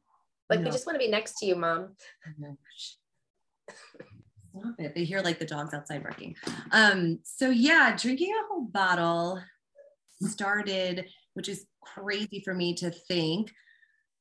Like 0.50 0.60
no. 0.60 0.66
we 0.66 0.72
just 0.72 0.86
want 0.86 0.96
to 0.96 1.06
be 1.06 1.12
next 1.12 1.38
to 1.40 1.46
you, 1.46 1.56
mom. 1.56 1.96
No. 2.38 2.58
Stop 4.60 4.76
it. 4.80 4.96
They 4.96 5.04
hear 5.04 5.22
like 5.22 5.40
the 5.40 5.46
dogs 5.46 5.74
outside 5.74 6.04
barking. 6.04 6.36
Um, 6.72 7.20
so 7.24 7.50
yeah, 7.50 7.96
drinking 7.96 8.34
a 8.34 8.48
whole 8.48 8.64
bottle 8.64 9.42
started, 10.22 11.06
which 11.34 11.50
is 11.50 11.66
crazy 11.82 12.42
for 12.44 12.54
me 12.54 12.74
to 12.76 12.90
think 12.90 13.52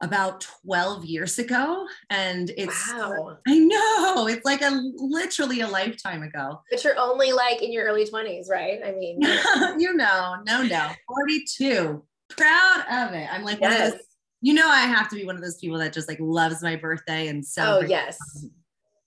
about 0.00 0.46
12 0.64 1.04
years 1.04 1.38
ago 1.38 1.84
and 2.10 2.52
it's 2.56 2.92
wow. 2.92 3.36
i 3.48 3.58
know 3.58 4.28
it's 4.28 4.44
like 4.44 4.62
a 4.62 4.70
literally 4.96 5.60
a 5.60 5.66
lifetime 5.66 6.22
ago. 6.22 6.60
But 6.70 6.84
you're 6.84 6.98
only 6.98 7.32
like 7.32 7.62
in 7.62 7.72
your 7.72 7.86
early 7.86 8.04
20s 8.04 8.48
right? 8.48 8.80
I 8.84 8.92
mean. 8.92 9.20
You 9.78 9.94
know 9.94 10.36
no 10.46 10.62
no 10.62 10.90
42 11.08 12.02
proud 12.30 12.84
of 12.90 13.14
it. 13.14 13.28
I'm 13.32 13.44
like 13.44 13.60
yes. 13.60 13.92
Those, 13.92 14.00
you 14.40 14.54
know 14.54 14.68
i 14.68 14.80
have 14.80 15.08
to 15.08 15.16
be 15.16 15.24
one 15.24 15.34
of 15.34 15.42
those 15.42 15.56
people 15.56 15.78
that 15.78 15.92
just 15.92 16.08
like 16.08 16.18
loves 16.20 16.62
my 16.62 16.76
birthday 16.76 17.28
and 17.28 17.44
so 17.44 17.80
oh 17.80 17.86
yes. 17.86 18.18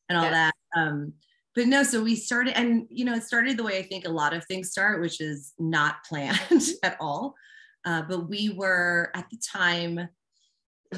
and 0.10 0.18
all 0.18 0.26
yes. 0.26 0.34
that. 0.34 0.80
Um 0.80 1.14
but 1.56 1.68
no 1.68 1.84
so 1.84 2.04
we 2.04 2.16
started 2.16 2.58
and 2.58 2.86
you 2.90 3.06
know 3.06 3.14
it 3.14 3.24
started 3.24 3.58
the 3.58 3.64
way 3.64 3.78
i 3.78 3.84
think 3.84 4.06
a 4.06 4.10
lot 4.10 4.34
of 4.34 4.44
things 4.46 4.72
start 4.72 5.02
which 5.02 5.22
is 5.22 5.54
not 5.58 6.04
planned 6.10 6.40
at 6.84 6.98
all. 7.00 7.36
Uh, 7.84 8.04
but 8.04 8.30
we 8.30 8.50
were 8.50 9.10
at 9.16 9.28
the 9.32 9.38
time 9.38 10.08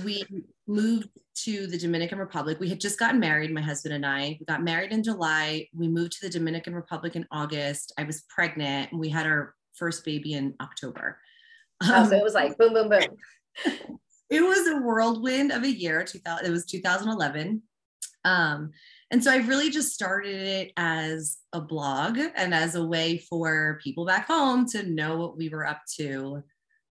we 0.04 0.24
moved 0.68 1.10
to 1.36 1.68
the 1.68 1.78
Dominican 1.78 2.20
Republic. 2.20 2.60
We 2.60 2.70
had 2.70 2.80
just 2.80 3.00
gotten 3.00 3.20
married, 3.20 3.54
my 3.54 3.62
husband 3.62 3.94
and 3.94 4.06
I. 4.06 4.38
We 4.40 4.46
got 4.46 4.64
married 4.64 4.92
in 4.92 5.04
July. 5.04 5.68
We 5.76 5.88
moved 5.88 6.14
to 6.14 6.28
the 6.28 6.32
Dominican 6.32 6.74
Republic 6.74 7.16
in 7.16 7.28
August. 7.32 7.94
I 7.98 8.04
was 8.04 8.24
pregnant 8.30 8.92
and 8.92 9.00
we 9.00 9.10
had 9.10 9.26
our 9.26 9.54
first 9.76 10.06
baby 10.06 10.34
in 10.34 10.56
October. 10.62 11.20
Oh, 11.84 12.10
so 12.10 12.16
it 12.16 12.24
was 12.24 12.34
like 12.34 12.58
boom, 12.58 12.74
boom, 12.74 12.90
boom. 12.90 13.18
it 14.30 14.42
was 14.42 14.68
a 14.68 14.78
whirlwind 14.78 15.52
of 15.52 15.64
a 15.64 15.72
year. 15.72 16.04
2000, 16.04 16.46
it 16.46 16.50
was 16.50 16.66
2011. 16.66 17.62
Um, 18.26 18.72
and 19.12 19.24
so 19.24 19.32
I 19.32 19.38
really 19.38 19.70
just 19.70 19.94
started 19.94 20.42
it 20.42 20.72
as 20.78 21.38
a 21.52 21.62
blog 21.62 22.18
and 22.36 22.54
as 22.54 22.76
a 22.76 22.86
way 22.86 23.18
for 23.18 23.80
people 23.84 24.06
back 24.06 24.28
home 24.28 24.66
to 24.70 24.84
know 24.84 25.18
what 25.18 25.38
we 25.38 25.50
were 25.50 25.68
up 25.68 25.82
to, 25.98 26.44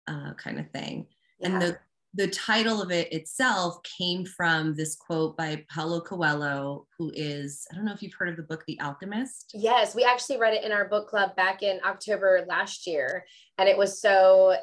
uh, 0.07 0.33
kind 0.35 0.59
of 0.59 0.71
thing. 0.71 1.07
Yeah. 1.39 1.49
And 1.49 1.61
the 1.61 1.77
the 2.17 2.27
title 2.29 2.81
of 2.81 2.89
it 2.89 3.13
itself 3.13 3.77
came 3.83 4.25
from 4.25 4.73
this 4.73 4.95
quote 4.95 5.37
by 5.37 5.63
Paulo 5.69 6.01
Coelho, 6.01 6.87
who 6.97 7.11
is, 7.13 7.67
I 7.71 7.75
don't 7.75 7.85
know 7.85 7.93
if 7.93 8.01
you've 8.01 8.15
heard 8.17 8.29
of 8.29 8.37
the 8.37 8.43
book, 8.43 8.63
The 8.67 8.79
Alchemist. 8.81 9.51
Yes, 9.53 9.93
we 9.93 10.03
actually 10.03 10.39
read 10.39 10.55
it 10.55 10.63
in 10.63 10.71
our 10.71 10.89
book 10.89 11.07
club 11.07 11.35
back 11.35 11.61
in 11.61 11.79
October 11.85 12.43
last 12.47 12.87
year. 12.87 13.23
And 13.59 13.69
it 13.69 13.77
was 13.77 14.01
so, 14.01 14.55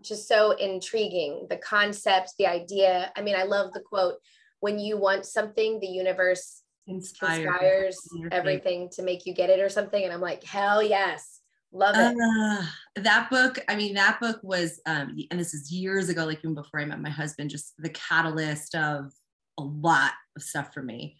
just 0.00 0.28
so 0.28 0.52
intriguing. 0.52 1.48
The 1.50 1.56
concept, 1.56 2.34
the 2.38 2.46
idea. 2.46 3.12
I 3.16 3.22
mean, 3.22 3.34
I 3.34 3.42
love 3.42 3.72
the 3.72 3.80
quote 3.80 4.14
when 4.60 4.78
you 4.78 4.96
want 4.96 5.26
something, 5.26 5.80
the 5.80 5.88
universe 5.88 6.62
Inspired. 6.86 7.46
inspires 7.46 7.98
everything 8.30 8.88
to 8.92 9.02
make 9.02 9.26
you 9.26 9.34
get 9.34 9.50
it 9.50 9.58
or 9.58 9.68
something. 9.68 10.02
And 10.02 10.12
I'm 10.12 10.20
like, 10.20 10.44
hell 10.44 10.80
yes. 10.80 11.39
Love 11.72 11.94
it. 11.96 12.16
Uh, 12.20 12.64
that 12.96 13.30
book, 13.30 13.58
I 13.68 13.76
mean, 13.76 13.94
that 13.94 14.18
book 14.20 14.40
was, 14.42 14.80
um, 14.86 15.16
and 15.30 15.38
this 15.38 15.54
is 15.54 15.70
years 15.70 16.08
ago, 16.08 16.24
like 16.24 16.38
even 16.38 16.54
before 16.54 16.80
I 16.80 16.84
met 16.84 17.00
my 17.00 17.10
husband, 17.10 17.50
just 17.50 17.74
the 17.78 17.90
catalyst 17.90 18.74
of 18.74 19.12
a 19.58 19.62
lot 19.62 20.12
of 20.36 20.42
stuff 20.42 20.74
for 20.74 20.82
me. 20.82 21.16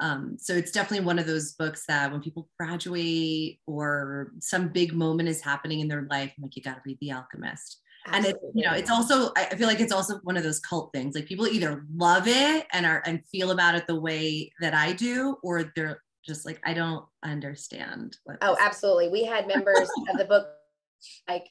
Um, 0.00 0.36
so 0.38 0.52
it's 0.52 0.72
definitely 0.72 1.06
one 1.06 1.18
of 1.18 1.26
those 1.26 1.54
books 1.54 1.84
that 1.88 2.12
when 2.12 2.20
people 2.20 2.50
graduate 2.60 3.60
or 3.66 4.32
some 4.40 4.68
big 4.68 4.92
moment 4.92 5.30
is 5.30 5.40
happening 5.40 5.80
in 5.80 5.88
their 5.88 6.06
life, 6.10 6.30
I'm 6.36 6.42
like, 6.42 6.56
you 6.56 6.62
got 6.62 6.74
to 6.74 6.82
read 6.84 6.98
The 7.00 7.12
Alchemist. 7.12 7.80
Absolutely. 8.06 8.28
And 8.28 8.36
it, 8.36 8.58
you 8.58 8.64
know, 8.64 8.76
it's 8.76 8.90
also, 8.90 9.32
I 9.36 9.54
feel 9.56 9.66
like 9.66 9.80
it's 9.80 9.92
also 9.92 10.18
one 10.22 10.36
of 10.36 10.42
those 10.42 10.60
cult 10.60 10.92
things. 10.92 11.14
Like 11.14 11.24
people 11.24 11.48
either 11.48 11.86
love 11.94 12.28
it 12.28 12.66
and 12.72 12.84
are 12.84 13.02
and 13.06 13.24
feel 13.32 13.50
about 13.50 13.74
it 13.74 13.86
the 13.86 13.98
way 13.98 14.52
that 14.60 14.74
I 14.74 14.92
do, 14.92 15.38
or 15.42 15.72
they're 15.74 16.02
just 16.26 16.44
like 16.44 16.60
I 16.64 16.74
don't 16.74 17.04
understand. 17.22 18.16
what 18.24 18.38
oh, 18.42 18.56
absolutely. 18.60 19.08
We 19.08 19.24
had 19.24 19.46
members 19.46 19.88
of 20.10 20.18
the 20.18 20.24
book 20.24 20.48
like, 21.28 21.48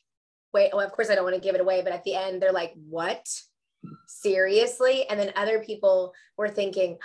wait, 0.54 0.72
well, 0.74 0.86
of 0.86 0.92
course 0.92 1.10
I 1.10 1.16
don't 1.16 1.24
want 1.24 1.36
to 1.36 1.42
give 1.42 1.56
it 1.56 1.62
away, 1.62 1.82
but 1.82 1.94
at 1.94 2.04
the 2.04 2.16
end 2.16 2.42
they're 2.42 2.52
like, 2.52 2.74
what? 2.90 3.26
Seriously? 4.08 5.08
And 5.10 5.20
then 5.20 5.32
other 5.36 5.60
people 5.64 6.14
were 6.38 6.50
thinking, 6.50 6.98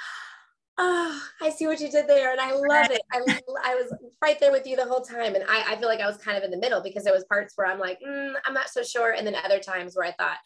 oh, 0.79 1.23
I 1.43 1.51
see 1.51 1.67
what 1.67 1.81
you 1.81 1.91
did 1.91 2.09
there. 2.09 2.33
And 2.33 2.41
I 2.41 2.53
love 2.53 2.91
it. 2.91 3.03
I, 3.13 3.19
I 3.65 3.75
was 3.75 3.95
right 4.23 4.41
there 4.41 4.53
with 4.53 4.67
you 4.67 4.77
the 4.77 4.87
whole 4.87 5.03
time. 5.03 5.35
And 5.35 5.45
I, 5.49 5.73
I 5.73 5.77
feel 5.77 5.89
like 5.89 6.01
I 6.01 6.07
was 6.07 6.17
kind 6.17 6.39
of 6.39 6.43
in 6.43 6.51
the 6.51 6.57
middle 6.57 6.83
because 6.83 7.05
there 7.05 7.13
was 7.13 7.25
parts 7.25 7.53
where 7.57 7.67
I'm 7.67 7.79
like, 7.79 7.99
mm, 8.01 8.33
I'm 8.47 8.55
not 8.55 8.71
so 8.71 8.83
sure. 8.83 9.13
And 9.13 9.27
then 9.27 9.35
other 9.45 9.59
times 9.59 9.95
where 9.95 10.07
I 10.07 10.13
thought, 10.13 10.39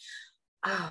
oh, 0.67 0.91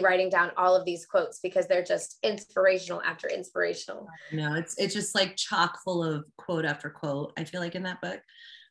writing 0.00 0.28
down 0.28 0.50
all 0.56 0.74
of 0.74 0.84
these 0.84 1.06
quotes 1.06 1.40
because 1.40 1.66
they're 1.66 1.84
just 1.84 2.18
inspirational 2.22 3.02
after 3.02 3.28
inspirational. 3.28 4.08
No, 4.32 4.54
it's 4.54 4.76
it's 4.78 4.94
just 4.94 5.14
like 5.14 5.36
chock 5.36 5.78
full 5.84 6.02
of 6.02 6.24
quote 6.38 6.64
after 6.64 6.90
quote. 6.90 7.32
I 7.36 7.44
feel 7.44 7.60
like 7.60 7.74
in 7.74 7.82
that 7.84 8.00
book, 8.00 8.20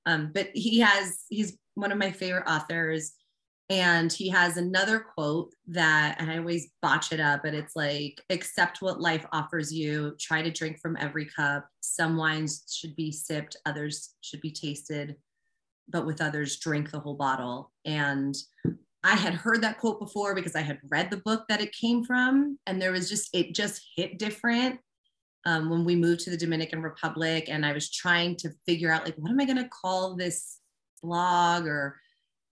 um, 0.06 0.32
but 0.34 0.49
he 0.54 0.80
has 0.80 1.23
he's 1.30 1.58
one 1.76 1.91
of 1.91 1.97
my 1.97 2.12
favorite 2.12 2.49
authors, 2.49 3.13
and 3.69 4.12
he 4.12 4.30
has 4.30 4.58
another 4.58 4.99
quote 4.99 5.54
that 5.67 6.15
and 6.19 6.32
I 6.32 6.39
always 6.39 6.71
botch 6.82 7.12
it 7.12 7.19
up, 7.19 7.43
but 7.43 7.54
it's 7.54 7.76
like 7.76 8.21
accept 8.30 8.82
what 8.82 8.99
life 8.99 9.26
offers 9.32 9.71
you. 9.71 10.15
Try 10.19 10.41
to 10.41 10.52
drink 10.52 10.80
from 10.82 10.97
every 10.99 11.26
cup. 11.26 11.67
Some 11.82 12.17
wines 12.17 12.63
should 12.71 12.95
be 12.95 13.12
sipped, 13.12 13.56
others 13.65 14.15
should 14.21 14.41
be 14.41 14.52
tasted, 14.52 15.15
but 15.89 16.06
with 16.06 16.21
others, 16.21 16.58
drink 16.58 16.89
the 16.89 16.99
whole 16.99 17.15
bottle. 17.15 17.71
And 17.86 18.36
I 19.04 19.16
had 19.16 19.34
heard 19.34 19.62
that 19.62 19.80
quote 19.80 20.00
before 20.00 20.34
because 20.34 20.56
I 20.56 20.62
had 20.62 20.80
read 20.89 21.10
the 21.10 21.18
book 21.18 21.46
that 21.50 21.62
it 21.62 21.74
came 21.74 22.04
from, 22.04 22.58
and 22.66 22.82
there 22.82 22.92
was 22.92 23.10
just 23.10 23.30
it 23.34 23.54
just 23.54 23.82
hit 23.96 24.20
different 24.20 24.80
um, 25.46 25.70
when 25.70 25.84
we 25.84 25.96
moved 25.96 26.22
to 26.22 26.30
the 26.30 26.38
Dominican 26.38 26.82
Republic, 26.82 27.46
and 27.50 27.66
I 27.66 27.74
was 27.74 27.92
trying 27.92 28.38
to 28.38 28.52
figure 28.66 28.92
out 28.92 29.06
like 29.06 29.16
what 29.16 29.32
am 29.32 29.39
I 29.39 29.46
going 29.46 29.58
to 29.58 29.70
call 29.70 30.16
this 30.16 30.60
blog 31.02 31.68
or 31.68 32.00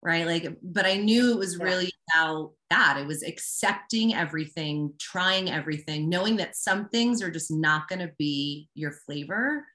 right 0.01 0.25
like 0.25 0.47
but 0.63 0.85
i 0.85 0.95
knew 0.95 1.33
it 1.33 1.37
was 1.37 1.59
really 1.59 1.91
about 2.13 2.53
that. 2.69 2.97
It 2.97 3.07
was 3.07 3.23
accepting 3.23 4.13
everything 4.13 4.93
trying 4.99 5.49
everything 5.49 6.09
knowing 6.09 6.35
that 6.37 6.55
some 6.55 6.87
things 6.89 7.21
are 7.21 7.31
just 7.31 7.51
not 7.51 7.87
going 7.87 7.99
to 7.99 8.13
be 8.17 8.69
your 8.75 8.91
flavor 8.91 9.65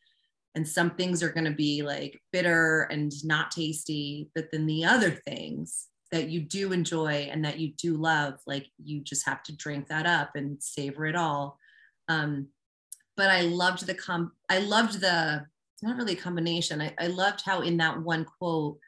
and 0.55 0.67
some 0.67 0.91
things 0.91 1.23
are 1.23 1.31
going 1.31 1.45
to 1.45 1.51
be 1.51 1.83
like 1.83 2.21
bitter 2.33 2.83
and 2.91 3.13
not 3.25 3.51
tasty 3.51 4.31
but 4.35 4.47
then 4.53 4.67
the 4.67 4.85
other 4.85 5.11
things 5.11 5.89
that 6.15 6.29
you 6.29 6.41
do 6.41 6.71
enjoy 6.71 7.29
and 7.29 7.45
that 7.45 7.59
you 7.59 7.73
do 7.73 7.97
love 7.97 8.35
like 8.47 8.69
you 8.79 9.01
just 9.01 9.27
have 9.27 9.43
to 9.43 9.57
drink 9.57 9.89
that 9.89 10.07
up 10.07 10.31
and 10.37 10.63
savor 10.63 11.07
it 11.07 11.17
all. 11.17 11.59
Um 12.09 12.49
but 13.17 13.31
i 13.31 13.43
loved 13.43 13.87
the 13.87 13.95
com 13.95 14.33
i 14.49 14.59
loved 14.59 15.01
the 15.01 15.47
it's 15.75 15.83
not 15.83 15.97
really 15.97 16.13
a 16.13 16.17
combination. 16.17 16.81
I, 16.81 16.95
I 16.99 17.09
loved 17.09 17.43
how 17.45 17.63
in 17.63 17.77
that 17.79 18.01
one 18.01 18.25
quote 18.25 18.79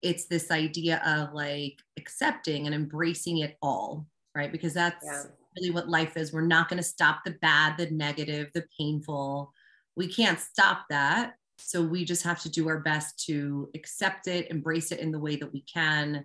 it's 0.00 0.26
this 0.26 0.52
idea 0.52 1.02
of 1.04 1.34
like 1.34 1.78
accepting 1.96 2.66
and 2.66 2.74
embracing 2.74 3.38
it 3.38 3.56
all 3.60 4.06
right? 4.34 4.52
Because 4.52 4.74
that's 4.74 5.04
yeah. 5.04 5.22
really 5.56 5.72
what 5.72 5.88
life 5.88 6.16
is. 6.16 6.32
We're 6.32 6.42
not 6.42 6.68
going 6.68 6.78
to 6.78 6.88
stop 6.88 7.24
the 7.24 7.32
bad 7.42 7.76
the 7.78 7.90
negative 7.90 8.50
the 8.54 8.64
painful. 8.78 9.52
We 9.96 10.06
can't 10.06 10.38
stop 10.38 10.84
that. 10.90 11.34
So 11.58 11.82
we 11.82 12.04
just 12.04 12.22
have 12.22 12.40
to 12.42 12.48
do 12.48 12.68
our 12.68 12.78
best 12.78 13.24
to 13.26 13.70
accept 13.74 14.28
it 14.28 14.50
embrace 14.50 14.92
it 14.92 15.00
in 15.00 15.10
the 15.10 15.20
way 15.20 15.34
that 15.36 15.52
we 15.52 15.62
can 15.62 16.24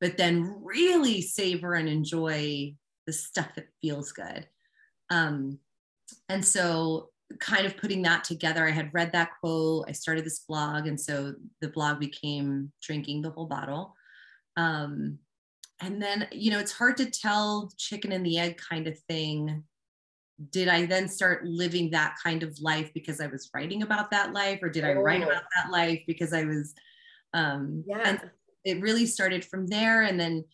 but 0.00 0.16
then 0.16 0.56
really 0.62 1.22
savor 1.22 1.74
and 1.74 1.88
enjoy 1.88 2.74
the 3.06 3.12
stuff 3.12 3.54
that 3.56 3.68
feels 3.80 4.12
good. 4.12 4.46
Um, 5.10 5.58
and 6.28 6.44
so 6.44 7.10
kind 7.40 7.66
of 7.66 7.76
putting 7.76 8.02
that 8.02 8.22
together 8.22 8.66
i 8.66 8.70
had 8.70 8.94
read 8.94 9.10
that 9.12 9.30
quote 9.40 9.84
i 9.88 9.92
started 9.92 10.24
this 10.24 10.40
blog 10.40 10.86
and 10.86 11.00
so 11.00 11.34
the 11.60 11.68
blog 11.68 11.98
became 11.98 12.70
drinking 12.80 13.20
the 13.22 13.30
whole 13.30 13.46
bottle. 13.46 13.94
Um, 14.56 15.18
and 15.80 16.00
then 16.00 16.26
you 16.32 16.50
know 16.50 16.58
it's 16.58 16.72
hard 16.72 16.96
to 16.98 17.10
tell 17.10 17.70
chicken 17.76 18.12
and 18.12 18.24
the 18.24 18.38
egg 18.38 18.56
kind 18.56 18.86
of 18.86 18.98
thing. 19.00 19.64
Did 20.50 20.68
i 20.68 20.86
then 20.86 21.08
start 21.08 21.44
living 21.44 21.90
that 21.90 22.16
kind 22.22 22.42
of 22.42 22.58
life 22.60 22.90
because 22.94 23.20
i 23.20 23.26
was 23.26 23.50
writing 23.54 23.82
about 23.82 24.10
that 24.10 24.32
life 24.32 24.60
or 24.62 24.68
did 24.68 24.84
i 24.84 24.92
write 24.92 25.22
oh. 25.22 25.28
about 25.28 25.44
that 25.54 25.70
life 25.70 26.02
because 26.06 26.34
i 26.34 26.44
was 26.44 26.74
um 27.32 27.82
yeah. 27.86 28.02
and 28.04 28.30
it 28.66 28.82
really 28.82 29.06
started 29.06 29.44
from 29.44 29.66
there. 29.68 30.02
And 30.02 30.20
then 30.20 30.44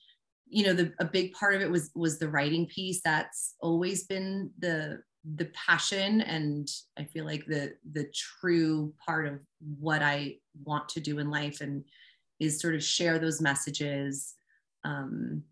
you 0.46 0.66
know 0.66 0.74
the 0.74 0.92
a 1.00 1.04
big 1.04 1.32
part 1.32 1.54
of 1.54 1.62
it 1.62 1.70
was 1.70 1.90
was 1.94 2.18
the 2.18 2.28
writing 2.28 2.66
piece. 2.66 3.00
That's 3.02 3.54
always 3.60 4.04
been 4.04 4.50
the 4.58 5.02
the 5.36 5.48
passion 5.54 6.20
and 6.22 6.68
i 6.98 7.04
feel 7.04 7.24
like 7.24 7.46
the 7.46 7.72
the 7.92 8.10
true 8.12 8.92
part 9.06 9.24
of 9.24 9.38
what 9.78 10.02
i 10.02 10.34
want 10.64 10.88
to 10.88 10.98
do 10.98 11.20
in 11.20 11.30
life 11.30 11.60
and 11.60 11.84
is 12.40 12.60
sort 12.60 12.74
of 12.74 12.82
share 12.82 13.20
those 13.20 13.40
messages. 13.40 14.34
Um 14.84 15.44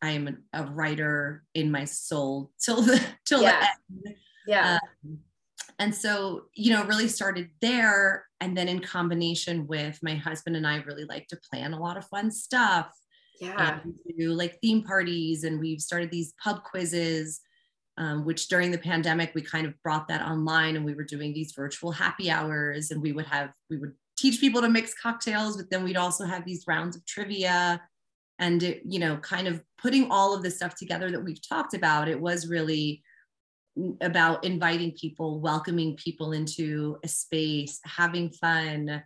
i 0.00 0.10
am 0.10 0.28
a, 0.28 0.62
a 0.62 0.64
writer 0.66 1.44
in 1.54 1.70
my 1.70 1.84
soul 1.84 2.52
till 2.60 2.82
the 2.82 3.02
till 3.26 3.42
yeah. 3.42 3.66
the 3.88 4.10
end. 4.10 4.16
Yeah. 4.46 4.78
Um, 5.04 5.18
and 5.78 5.94
so 5.94 6.44
you 6.54 6.72
know 6.72 6.84
really 6.84 7.08
started 7.08 7.50
there. 7.60 8.24
And 8.40 8.56
then 8.56 8.68
in 8.68 8.80
combination 8.80 9.66
with 9.66 9.98
my 10.02 10.14
husband 10.14 10.56
and 10.56 10.66
i 10.66 10.76
really 10.76 11.06
like 11.06 11.26
to 11.28 11.38
plan 11.50 11.72
a 11.72 11.80
lot 11.80 11.96
of 11.96 12.06
fun 12.06 12.30
stuff 12.30 12.92
yeah. 13.40 13.80
and 13.82 13.94
do 14.18 14.32
like 14.32 14.58
theme 14.60 14.82
parties. 14.82 15.44
And 15.44 15.58
we've 15.58 15.80
started 15.80 16.10
these 16.10 16.34
pub 16.42 16.62
quizzes 16.62 17.40
um, 17.98 18.26
which 18.26 18.48
during 18.48 18.70
the 18.70 18.78
pandemic 18.78 19.32
we 19.34 19.40
kind 19.40 19.66
of 19.66 19.72
brought 19.82 20.06
that 20.08 20.20
online 20.20 20.76
and 20.76 20.84
we 20.84 20.94
were 20.94 21.04
doing 21.04 21.32
these 21.32 21.52
virtual 21.56 21.92
happy 21.92 22.30
hours. 22.30 22.90
And 22.90 23.00
we 23.00 23.12
would 23.12 23.26
have 23.26 23.52
we 23.70 23.78
would 23.78 23.92
teach 24.18 24.40
people 24.40 24.60
to 24.62 24.68
mix 24.68 24.94
cocktails 24.94 25.56
but 25.56 25.68
then 25.70 25.84
we'd 25.84 25.96
also 25.96 26.24
have 26.24 26.44
these 26.46 26.64
rounds 26.66 26.96
of 26.96 27.04
trivia 27.04 27.80
and 28.38 28.62
it, 28.62 28.80
you 28.86 28.98
know 28.98 29.18
kind 29.18 29.46
of 29.46 29.62
putting 29.78 30.10
all 30.10 30.34
of 30.34 30.42
this 30.42 30.56
stuff 30.56 30.74
together 30.74 31.10
that 31.10 31.22
we've 31.22 31.46
talked 31.46 31.74
about. 31.74 32.08
It 32.08 32.20
was 32.20 32.48
really 32.48 33.02
about 34.00 34.44
inviting 34.44 34.92
people, 34.92 35.40
welcoming 35.40 35.96
people 35.96 36.32
into 36.32 36.98
a 37.04 37.08
space, 37.08 37.80
having 37.84 38.30
fun, 38.30 39.02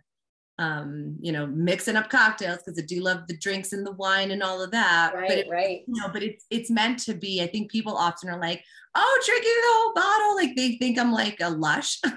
um, 0.59 1.17
you 1.19 1.31
know, 1.31 1.47
mixing 1.47 1.95
up 1.95 2.09
cocktails 2.09 2.59
because 2.59 2.79
I 2.79 2.85
do 2.85 3.01
love 3.01 3.27
the 3.27 3.37
drinks 3.37 3.73
and 3.73 3.85
the 3.85 3.93
wine 3.93 4.31
and 4.31 4.43
all 4.43 4.61
of 4.61 4.71
that. 4.71 5.13
Right, 5.13 5.27
but 5.27 5.37
it, 5.39 5.47
right. 5.49 5.81
You 5.87 6.01
know, 6.01 6.09
but 6.11 6.23
it's 6.23 6.45
it's 6.49 6.69
meant 6.69 6.99
to 6.99 7.13
be. 7.13 7.41
I 7.41 7.47
think 7.47 7.71
people 7.71 7.97
often 7.97 8.29
are 8.29 8.39
like, 8.39 8.63
"Oh, 8.95 9.21
drinking 9.25 9.51
the 9.51 9.67
whole 9.67 9.93
bottle," 9.93 10.35
like 10.35 10.55
they 10.55 10.77
think 10.77 10.99
I'm 10.99 11.11
like 11.11 11.37
a 11.41 11.49
lush. 11.49 11.99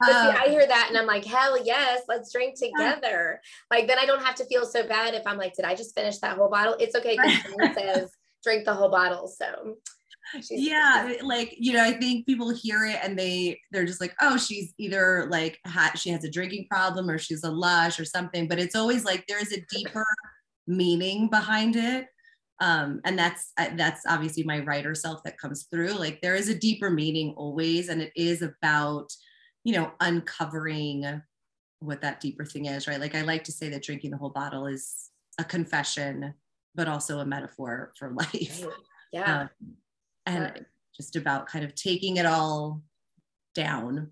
But 0.00 0.08
see, 0.08 0.38
I 0.38 0.48
hear 0.48 0.66
that 0.66 0.86
and 0.88 0.98
I'm 0.98 1.06
like, 1.06 1.24
hell 1.24 1.62
yes, 1.64 2.02
let's 2.08 2.32
drink 2.32 2.58
together. 2.58 3.40
Like 3.70 3.86
then 3.86 3.98
I 3.98 4.06
don't 4.06 4.22
have 4.22 4.34
to 4.36 4.44
feel 4.46 4.66
so 4.66 4.86
bad 4.86 5.14
if 5.14 5.22
I'm 5.26 5.38
like, 5.38 5.54
did 5.54 5.64
I 5.64 5.74
just 5.74 5.94
finish 5.94 6.18
that 6.18 6.36
whole 6.36 6.50
bottle? 6.50 6.76
It's 6.78 6.94
okay 6.96 7.16
because 7.16 7.42
someone 7.42 7.74
says 7.78 8.10
drink 8.42 8.64
the 8.64 8.74
whole 8.74 8.90
bottle. 8.90 9.28
So 9.28 9.76
yeah 10.50 11.12
like 11.22 11.54
you 11.58 11.72
know 11.72 11.82
i 11.82 11.92
think 11.92 12.26
people 12.26 12.50
hear 12.50 12.84
it 12.84 12.98
and 13.02 13.18
they 13.18 13.58
they're 13.70 13.84
just 13.84 14.00
like 14.00 14.14
oh 14.20 14.36
she's 14.36 14.72
either 14.78 15.26
like 15.30 15.58
ha- 15.66 15.92
she 15.94 16.10
has 16.10 16.24
a 16.24 16.30
drinking 16.30 16.66
problem 16.70 17.08
or 17.08 17.18
she's 17.18 17.44
a 17.44 17.50
lush 17.50 17.98
or 18.00 18.04
something 18.04 18.48
but 18.48 18.58
it's 18.58 18.74
always 18.74 19.04
like 19.04 19.24
there's 19.28 19.52
a 19.52 19.60
deeper 19.70 20.04
meaning 20.66 21.28
behind 21.28 21.76
it 21.76 22.06
um 22.60 23.00
and 23.04 23.18
that's 23.18 23.52
uh, 23.58 23.68
that's 23.76 24.02
obviously 24.08 24.42
my 24.42 24.60
writer 24.60 24.94
self 24.94 25.22
that 25.24 25.38
comes 25.38 25.66
through 25.70 25.92
like 25.92 26.20
there 26.20 26.36
is 26.36 26.48
a 26.48 26.58
deeper 26.58 26.90
meaning 26.90 27.34
always 27.36 27.88
and 27.88 28.00
it 28.00 28.12
is 28.16 28.42
about 28.42 29.12
you 29.64 29.74
know 29.74 29.92
uncovering 30.00 31.20
what 31.80 32.00
that 32.00 32.20
deeper 32.20 32.46
thing 32.46 32.66
is 32.66 32.86
right? 32.86 33.00
Like 33.00 33.14
i 33.14 33.22
like 33.22 33.44
to 33.44 33.52
say 33.52 33.68
that 33.68 33.82
drinking 33.82 34.10
the 34.10 34.16
whole 34.16 34.30
bottle 34.30 34.66
is 34.66 35.10
a 35.38 35.44
confession 35.44 36.32
but 36.74 36.88
also 36.88 37.20
a 37.20 37.26
metaphor 37.26 37.92
for 37.98 38.10
life. 38.14 38.64
Yeah. 39.12 39.42
Um, 39.42 39.50
and 40.26 40.52
yeah. 40.54 40.62
just 40.96 41.16
about 41.16 41.46
kind 41.46 41.64
of 41.64 41.74
taking 41.74 42.16
it 42.16 42.26
all 42.26 42.82
down. 43.54 44.10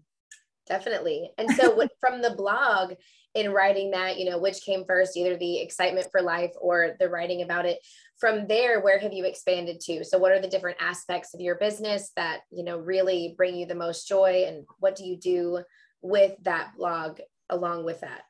Definitely. 0.69 1.31
And 1.39 1.51
so 1.51 1.71
what, 1.75 1.91
from 2.01 2.23
the 2.23 2.35
blog 2.35 2.95
in 3.35 3.53
writing 3.53 3.91
that, 3.93 4.19
you 4.19 4.29
know, 4.29 4.39
which 4.39 4.63
came 4.63 4.85
first, 4.85 5.17
either 5.17 5.37
the 5.37 5.61
excitement 5.61 6.09
for 6.11 6.21
life 6.21 6.53
or 6.61 6.97
the 7.01 7.09
writing 7.09 7.43
about 7.43 7.67
it, 7.67 7.79
from 8.19 8.47
there, 8.47 8.81
where 8.81 8.99
have 9.01 9.13
you 9.13 9.25
expanded 9.25 9.81
to? 9.81 10.05
So 10.05 10.19
what 10.19 10.33
are 10.33 10.41
the 10.41 10.49
different 10.49 10.77
aspects 10.81 11.35
of 11.35 11.41
your 11.41 11.57
business 11.57 12.13
that, 12.17 12.41
you 12.51 12.63
know, 12.63 12.79
really 12.79 13.35
bring 13.37 13.57
you 13.57 13.67
the 13.67 13.75
most 13.75 14.07
joy 14.07 14.45
and 14.47 14.65
what 14.79 14.95
do 14.95 15.05
you 15.05 15.17
do 15.17 15.65
with 16.03 16.33
that 16.43 16.73
blog 16.77 17.19
along 17.51 17.85
with 17.85 18.01
that? 18.03 18.23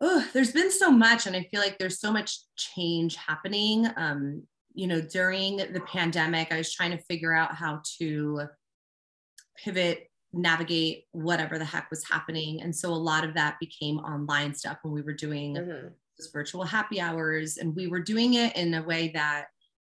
Oh, 0.00 0.26
there's 0.34 0.52
been 0.52 0.70
so 0.70 0.90
much, 0.90 1.26
and 1.26 1.34
I 1.34 1.48
feel 1.50 1.60
like 1.60 1.78
there's 1.78 2.00
so 2.00 2.12
much 2.12 2.40
change 2.56 3.16
happening. 3.16 3.88
Um, 3.96 4.42
you 4.76 4.86
know, 4.86 5.00
during 5.00 5.56
the 5.56 5.82
pandemic, 5.86 6.52
I 6.52 6.58
was 6.58 6.72
trying 6.72 6.90
to 6.90 7.02
figure 7.04 7.32
out 7.32 7.54
how 7.54 7.80
to 7.98 8.42
pivot, 9.56 10.10
navigate 10.34 11.04
whatever 11.12 11.58
the 11.58 11.64
heck 11.64 11.90
was 11.90 12.04
happening. 12.04 12.60
And 12.60 12.76
so 12.76 12.90
a 12.90 12.94
lot 12.94 13.24
of 13.24 13.34
that 13.34 13.58
became 13.58 13.96
online 13.98 14.54
stuff 14.54 14.76
when 14.82 14.92
we 14.92 15.00
were 15.00 15.14
doing 15.14 15.54
mm-hmm. 15.54 15.88
virtual 16.30 16.62
happy 16.62 17.00
hours. 17.00 17.56
And 17.56 17.74
we 17.74 17.86
were 17.86 18.02
doing 18.02 18.34
it 18.34 18.54
in 18.54 18.74
a 18.74 18.82
way 18.82 19.10
that 19.14 19.46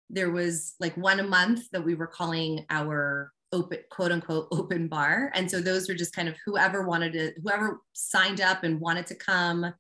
there 0.10 0.32
was 0.32 0.76
like 0.80 0.96
one 0.96 1.20
a 1.20 1.24
month 1.24 1.70
that 1.74 1.84
we 1.84 1.94
were 1.94 2.08
calling 2.08 2.66
our 2.70 3.34
open 3.52 3.80
quote 3.92 4.14
unquote 4.14 4.48
open 4.52 4.88
bar 4.88 5.32
and 5.34 5.50
so 5.50 5.60
those 5.60 5.90
were 5.90 5.96
just 5.96 6.16
kind 6.16 6.30
of 6.30 6.36
whoever 6.46 6.84
wanted 6.84 7.12
to 7.14 7.32
whoever 7.42 7.80
signed 7.94 8.42
up 8.42 8.64
and 8.64 8.80
wanted 8.80 9.08
to 9.08 9.16
come 9.16 9.74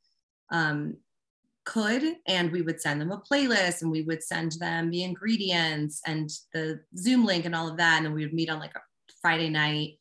um, 0.52 0.98
could 1.65 2.04
and 2.28 2.52
we 2.52 2.62
would 2.62 2.82
send 2.82 3.00
them 3.00 3.12
a 3.12 3.22
playlist 3.22 3.82
and 3.82 3.91
we 3.91 4.02
would 4.02 4.24
send 4.24 4.54
them 4.54 4.89
the 4.89 5.04
ingredients 5.04 6.02
and 6.08 6.30
the 6.54 6.80
zoom 6.98 7.26
link 7.26 7.45
and 7.45 7.56
all 7.56 7.67
of 7.67 7.78
that 7.78 7.98
and 7.98 8.06
then 8.06 8.13
we 8.13 8.26
would 8.26 8.34
meet 8.34 8.50
on 8.50 8.60
like 8.60 8.74
a 8.76 8.82
friday 9.22 9.50
night 9.50 10.00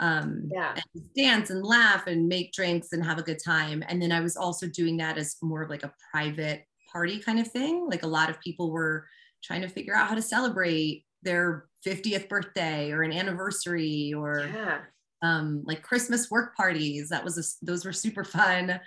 um 0.00 0.48
yeah. 0.52 0.74
and 0.74 1.14
dance 1.16 1.50
and 1.50 1.64
laugh 1.64 2.06
and 2.06 2.28
make 2.28 2.52
drinks 2.52 2.92
and 2.92 3.04
have 3.04 3.18
a 3.18 3.22
good 3.22 3.38
time. 3.44 3.82
And 3.88 4.00
then 4.00 4.12
i 4.12 4.20
was 4.20 4.36
also 4.36 4.66
doing 4.66 4.96
that 4.98 5.18
as 5.18 5.36
more 5.42 5.62
of 5.62 5.70
like 5.70 5.82
a 5.82 5.92
private 6.12 6.64
party 6.90 7.18
kind 7.18 7.38
of 7.38 7.48
thing. 7.48 7.86
Like 7.88 8.02
a 8.02 8.08
lot 8.08 8.30
of 8.30 8.40
people 8.40 8.70
were 8.70 9.06
trying 9.42 9.62
to 9.62 9.68
figure 9.68 9.94
out 9.94 10.08
how 10.08 10.14
to 10.14 10.22
celebrate 10.22 11.04
their 11.22 11.66
50th 11.86 12.28
birthday 12.28 12.90
or 12.92 13.02
an 13.02 13.12
anniversary 13.12 14.12
or 14.16 14.48
yeah. 14.52 14.78
um 15.22 15.62
like 15.66 15.82
christmas 15.82 16.30
work 16.30 16.56
parties. 16.56 17.08
That 17.08 17.24
was 17.24 17.38
a, 17.38 17.66
those 17.66 17.84
were 17.84 17.92
super 17.92 18.24
fun 18.24 18.80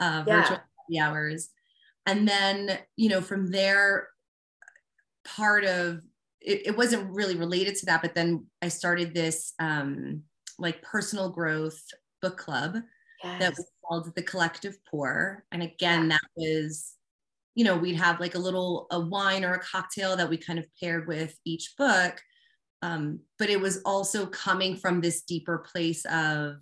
uh 0.00 0.24
virtual 0.26 0.60
yeah. 0.88 1.08
hours 1.08 1.50
and 2.06 2.26
then 2.28 2.78
you 2.96 3.08
know 3.08 3.20
from 3.20 3.50
there 3.50 4.08
part 5.24 5.64
of 5.64 6.00
it, 6.40 6.66
it, 6.66 6.76
wasn't 6.76 7.10
really 7.10 7.36
related 7.36 7.74
to 7.74 7.86
that 7.86 8.02
but 8.02 8.14
then 8.14 8.46
i 8.60 8.68
started 8.68 9.14
this 9.14 9.54
um 9.58 10.22
like 10.58 10.82
personal 10.82 11.30
growth 11.30 11.80
book 12.20 12.36
club 12.36 12.76
yes. 13.22 13.40
that 13.40 13.56
was 13.56 13.70
called 13.86 14.14
the 14.14 14.22
collective 14.22 14.76
pour 14.90 15.44
and 15.50 15.62
again 15.62 16.02
yeah. 16.02 16.08
that 16.08 16.30
was 16.36 16.94
you 17.54 17.64
know, 17.64 17.76
we'd 17.76 17.96
have 17.96 18.20
like 18.20 18.34
a 18.34 18.38
little 18.38 18.86
a 18.90 19.00
wine 19.00 19.44
or 19.44 19.54
a 19.54 19.60
cocktail 19.60 20.16
that 20.16 20.28
we 20.28 20.36
kind 20.36 20.58
of 20.58 20.66
paired 20.80 21.06
with 21.06 21.38
each 21.44 21.74
book. 21.78 22.20
Um, 22.82 23.20
but 23.38 23.48
it 23.48 23.60
was 23.60 23.80
also 23.84 24.26
coming 24.26 24.76
from 24.76 25.00
this 25.00 25.22
deeper 25.22 25.58
place 25.58 26.04
of 26.06 26.56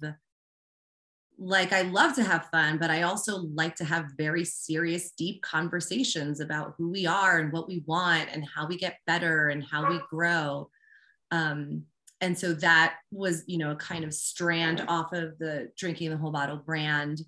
like 1.44 1.72
I 1.72 1.82
love 1.82 2.14
to 2.14 2.22
have 2.22 2.46
fun, 2.52 2.78
but 2.78 2.88
I 2.88 3.02
also 3.02 3.38
like 3.38 3.74
to 3.76 3.84
have 3.84 4.12
very 4.16 4.44
serious, 4.44 5.10
deep 5.10 5.42
conversations 5.42 6.38
about 6.38 6.74
who 6.78 6.90
we 6.90 7.04
are 7.04 7.40
and 7.40 7.52
what 7.52 7.66
we 7.66 7.82
want 7.86 8.28
and 8.32 8.46
how 8.46 8.66
we 8.66 8.76
get 8.76 8.98
better 9.06 9.48
and 9.48 9.64
how 9.64 9.90
we 9.90 9.98
grow. 10.08 10.70
Um, 11.32 11.82
and 12.20 12.38
so 12.38 12.52
that 12.54 12.98
was, 13.10 13.42
you 13.48 13.58
know, 13.58 13.72
a 13.72 13.76
kind 13.76 14.04
of 14.04 14.14
strand 14.14 14.84
off 14.86 15.12
of 15.12 15.36
the 15.38 15.72
drinking 15.76 16.10
the 16.10 16.16
whole 16.16 16.30
bottle 16.30 16.58
brand. 16.58 17.20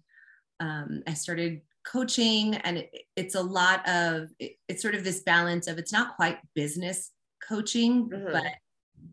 Um, 0.60 1.02
I 1.08 1.14
started 1.14 1.62
coaching, 1.84 2.54
and 2.54 2.78
it, 2.78 2.90
it's 3.16 3.34
a 3.34 3.42
lot 3.42 3.86
of 3.88 4.28
it, 4.38 4.52
it's 4.68 4.80
sort 4.80 4.94
of 4.94 5.02
this 5.02 5.24
balance 5.24 5.66
of 5.66 5.78
it's 5.78 5.92
not 5.92 6.14
quite 6.14 6.38
business 6.54 7.10
coaching, 7.46 8.08
mm-hmm. 8.08 8.32
but 8.32 8.52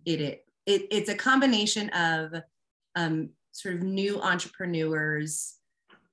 it, 0.05 0.21
it 0.21 0.45
it 0.67 0.87
it's 0.91 1.09
a 1.09 1.15
combination 1.15 1.89
of 1.89 2.35
um, 2.95 3.29
sort 3.51 3.75
of 3.75 3.83
new 3.83 4.21
entrepreneurs 4.21 5.57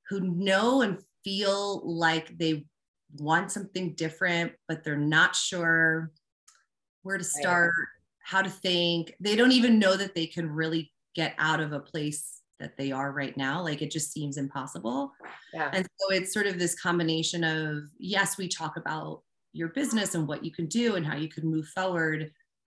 who 0.09 0.21
know 0.21 0.83
and 0.83 0.99
feel 1.25 1.83
like 1.85 2.37
they 2.39 2.65
want 3.17 3.51
something 3.53 3.95
different, 3.95 4.53
but 4.67 4.85
they're 4.85 4.97
not 4.97 5.35
sure 5.35 6.13
where 7.03 7.19
to 7.19 7.25
start, 7.25 7.73
how 8.23 8.43
to 8.43 8.51
think. 8.51 9.15
They 9.21 9.37
don't 9.37 9.53
even 9.53 9.79
know 9.79 9.97
that 9.97 10.15
they 10.15 10.27
can 10.27 10.51
really 10.51 10.93
get 11.15 11.35
out 11.39 11.61
of 11.61 11.73
a 11.73 11.81
place 11.81 12.41
that 12.61 12.77
they 12.77 12.93
are 12.93 13.13
right 13.13 13.37
now. 13.37 13.63
Like 13.63 13.83
it 13.83 13.91
just 13.91 14.13
seems 14.13 14.37
impossible. 14.37 15.13
Yeah. 15.55 15.71
And 15.73 15.87
so 15.99 16.15
it's 16.15 16.33
sort 16.33 16.47
of 16.47 16.59
this 16.59 16.81
combination 16.81 17.45
of 17.45 17.85
yes, 17.99 18.37
we 18.37 18.49
talk 18.49 18.77
about 18.77 19.23
your 19.53 19.69
business 19.69 20.15
and 20.15 20.27
what 20.27 20.45
you 20.45 20.51
can 20.51 20.67
do 20.67 20.97
and 20.97 21.07
how 21.07 21.17
you 21.17 21.29
can 21.29 21.49
move 21.49 21.67
forward. 21.69 22.31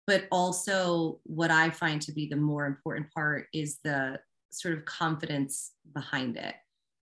But 0.07 0.25
also, 0.31 1.19
what 1.23 1.51
I 1.51 1.69
find 1.69 2.01
to 2.01 2.11
be 2.11 2.27
the 2.27 2.35
more 2.35 2.65
important 2.65 3.11
part 3.13 3.47
is 3.53 3.79
the 3.83 4.19
sort 4.51 4.77
of 4.77 4.85
confidence 4.85 5.71
behind 5.93 6.37
it 6.37 6.55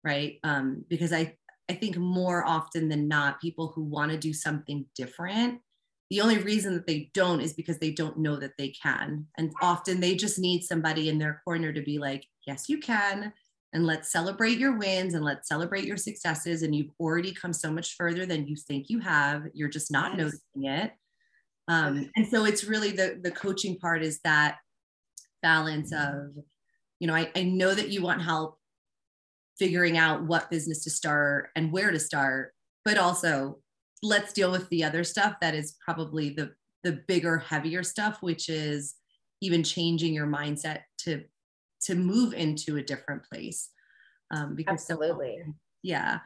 right? 0.05 0.39
Um, 0.45 0.85
because 0.89 1.13
i 1.13 1.35
i 1.71 1.73
think 1.73 1.97
more 1.97 2.45
often 2.45 2.89
than 2.89 3.09
not 3.09 3.41
people 3.41 3.73
who 3.75 3.83
want 3.83 4.13
to 4.13 4.19
do 4.19 4.35
something 4.35 4.85
different 4.95 5.61
the 6.11 6.21
only 6.21 6.39
reason 6.39 6.75
that 6.75 6.87
they 6.87 7.11
don't 7.15 7.41
is 7.41 7.55
because 7.55 7.79
they 7.79 7.91
don't 7.91 8.19
know 8.19 8.37
that 8.37 8.53
they 8.59 8.69
can. 8.69 9.27
And 9.39 9.53
often 9.63 10.01
they 10.01 10.15
just 10.15 10.39
need 10.39 10.63
somebody 10.63 11.09
in 11.09 11.19
their 11.19 11.41
corner 11.45 11.73
to 11.73 11.83
be 11.83 11.99
like 11.99 12.27
yes 12.47 12.69
you 12.69 12.79
can 12.79 13.33
and 13.73 13.87
let's 13.87 14.13
celebrate 14.13 14.59
your 14.59 14.77
wins 14.77 15.15
and 15.15 15.25
let's 15.25 15.49
celebrate 15.49 15.85
your 15.85 15.97
successes 15.97 16.63
and 16.63 16.75
you've 16.75 16.93
already 17.01 17.33
come 17.33 17.53
so 17.53 17.73
much 17.73 17.97
further 17.97 18.27
than 18.27 18.47
you 18.47 18.55
think 18.55 18.89
you 18.89 19.01
have. 19.01 19.47
You're 19.55 19.69
just 19.69 19.91
not 19.91 20.13
yes. 20.13 20.19
noticing 20.19 20.65
it. 20.65 20.93
Um, 21.67 22.11
and 22.15 22.29
so 22.29 22.45
it's 22.45 22.65
really 22.65 22.93
the 22.93 23.19
the 23.23 23.31
coaching 23.31 23.79
part 23.79 24.05
is 24.05 24.21
that 24.25 24.59
balance 25.43 25.93
of 25.93 26.37
you 27.05 27.09
know 27.09 27.15
I, 27.15 27.31
I 27.37 27.43
know 27.43 27.75
that 27.75 27.91
you 27.91 28.01
want 28.01 28.23
help 28.23 28.59
figuring 29.59 29.99
out 29.99 30.25
what 30.25 30.49
business 30.49 30.85
to 30.85 30.91
start 30.91 31.51
and 31.55 31.71
where 31.71 31.91
to 31.91 32.01
start 32.01 32.55
but 32.83 32.97
also 32.97 33.59
let's 34.03 34.33
deal 34.33 34.51
with 34.51 34.67
the 34.71 34.85
other 34.85 35.05
stuff 35.05 35.35
that 35.43 35.55
is 35.55 35.77
probably 35.85 36.31
the 36.31 36.53
the 36.83 37.03
bigger 37.07 37.37
heavier 37.37 37.83
stuff 37.83 38.23
which 38.23 38.49
is 38.49 38.95
even 39.43 39.63
changing 39.63 40.15
your 40.15 40.27
mindset 40.27 40.85
to 40.97 41.25
to 41.83 41.95
move 41.95 42.33
into 42.33 42.79
a 42.79 42.83
different 42.83 43.23
place 43.31 43.69
um 44.31 44.55
because 44.57 44.81
absolutely. 44.81 45.43
So, 45.45 45.53
yeah. 45.83 46.21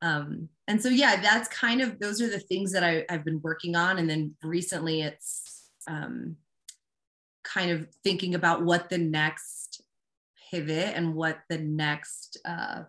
Um 0.00 0.48
and 0.66 0.80
so 0.80 0.88
yeah 0.88 1.20
that's 1.20 1.48
kind 1.48 1.82
of 1.82 1.98
those 1.98 2.22
are 2.22 2.30
the 2.30 2.40
things 2.40 2.72
that 2.72 2.82
I, 2.82 3.04
i've 3.10 3.24
been 3.24 3.42
working 3.42 3.76
on. 3.76 3.98
And 3.98 4.08
then 4.08 4.34
recently 4.42 5.02
it's 5.02 5.68
um 5.86 6.36
kind 7.44 7.70
of 7.70 7.86
thinking 8.02 8.34
about 8.34 8.64
what 8.64 8.88
the 8.88 8.96
next 8.96 9.61
pivot 10.52 10.94
and 10.94 11.14
what 11.14 11.38
the 11.48 11.58
next 11.58 12.38
uh, 12.44 12.82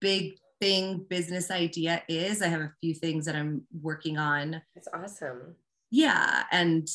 big 0.00 0.38
thing 0.60 1.04
business 1.08 1.50
idea 1.50 2.02
is. 2.08 2.40
I 2.40 2.48
have 2.48 2.60
a 2.60 2.72
few 2.80 2.94
things 2.94 3.26
that 3.26 3.36
I'm 3.36 3.62
working 3.80 4.16
on. 4.16 4.62
That's 4.74 4.88
awesome. 4.94 5.56
Yeah. 5.90 6.44
And, 6.50 6.88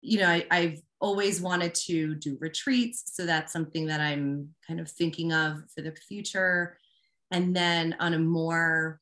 you 0.00 0.20
know, 0.20 0.28
I, 0.28 0.46
I've 0.50 0.80
always 1.00 1.40
wanted 1.40 1.74
to 1.74 2.14
do 2.14 2.36
retreats. 2.40 3.02
So 3.06 3.26
that's 3.26 3.52
something 3.52 3.86
that 3.86 4.00
I'm 4.00 4.50
kind 4.66 4.78
of 4.78 4.90
thinking 4.90 5.32
of 5.32 5.62
for 5.74 5.82
the 5.82 5.92
future. 5.92 6.78
And 7.30 7.56
then 7.56 7.96
on 7.98 8.14
a 8.14 8.18
more, 8.18 9.00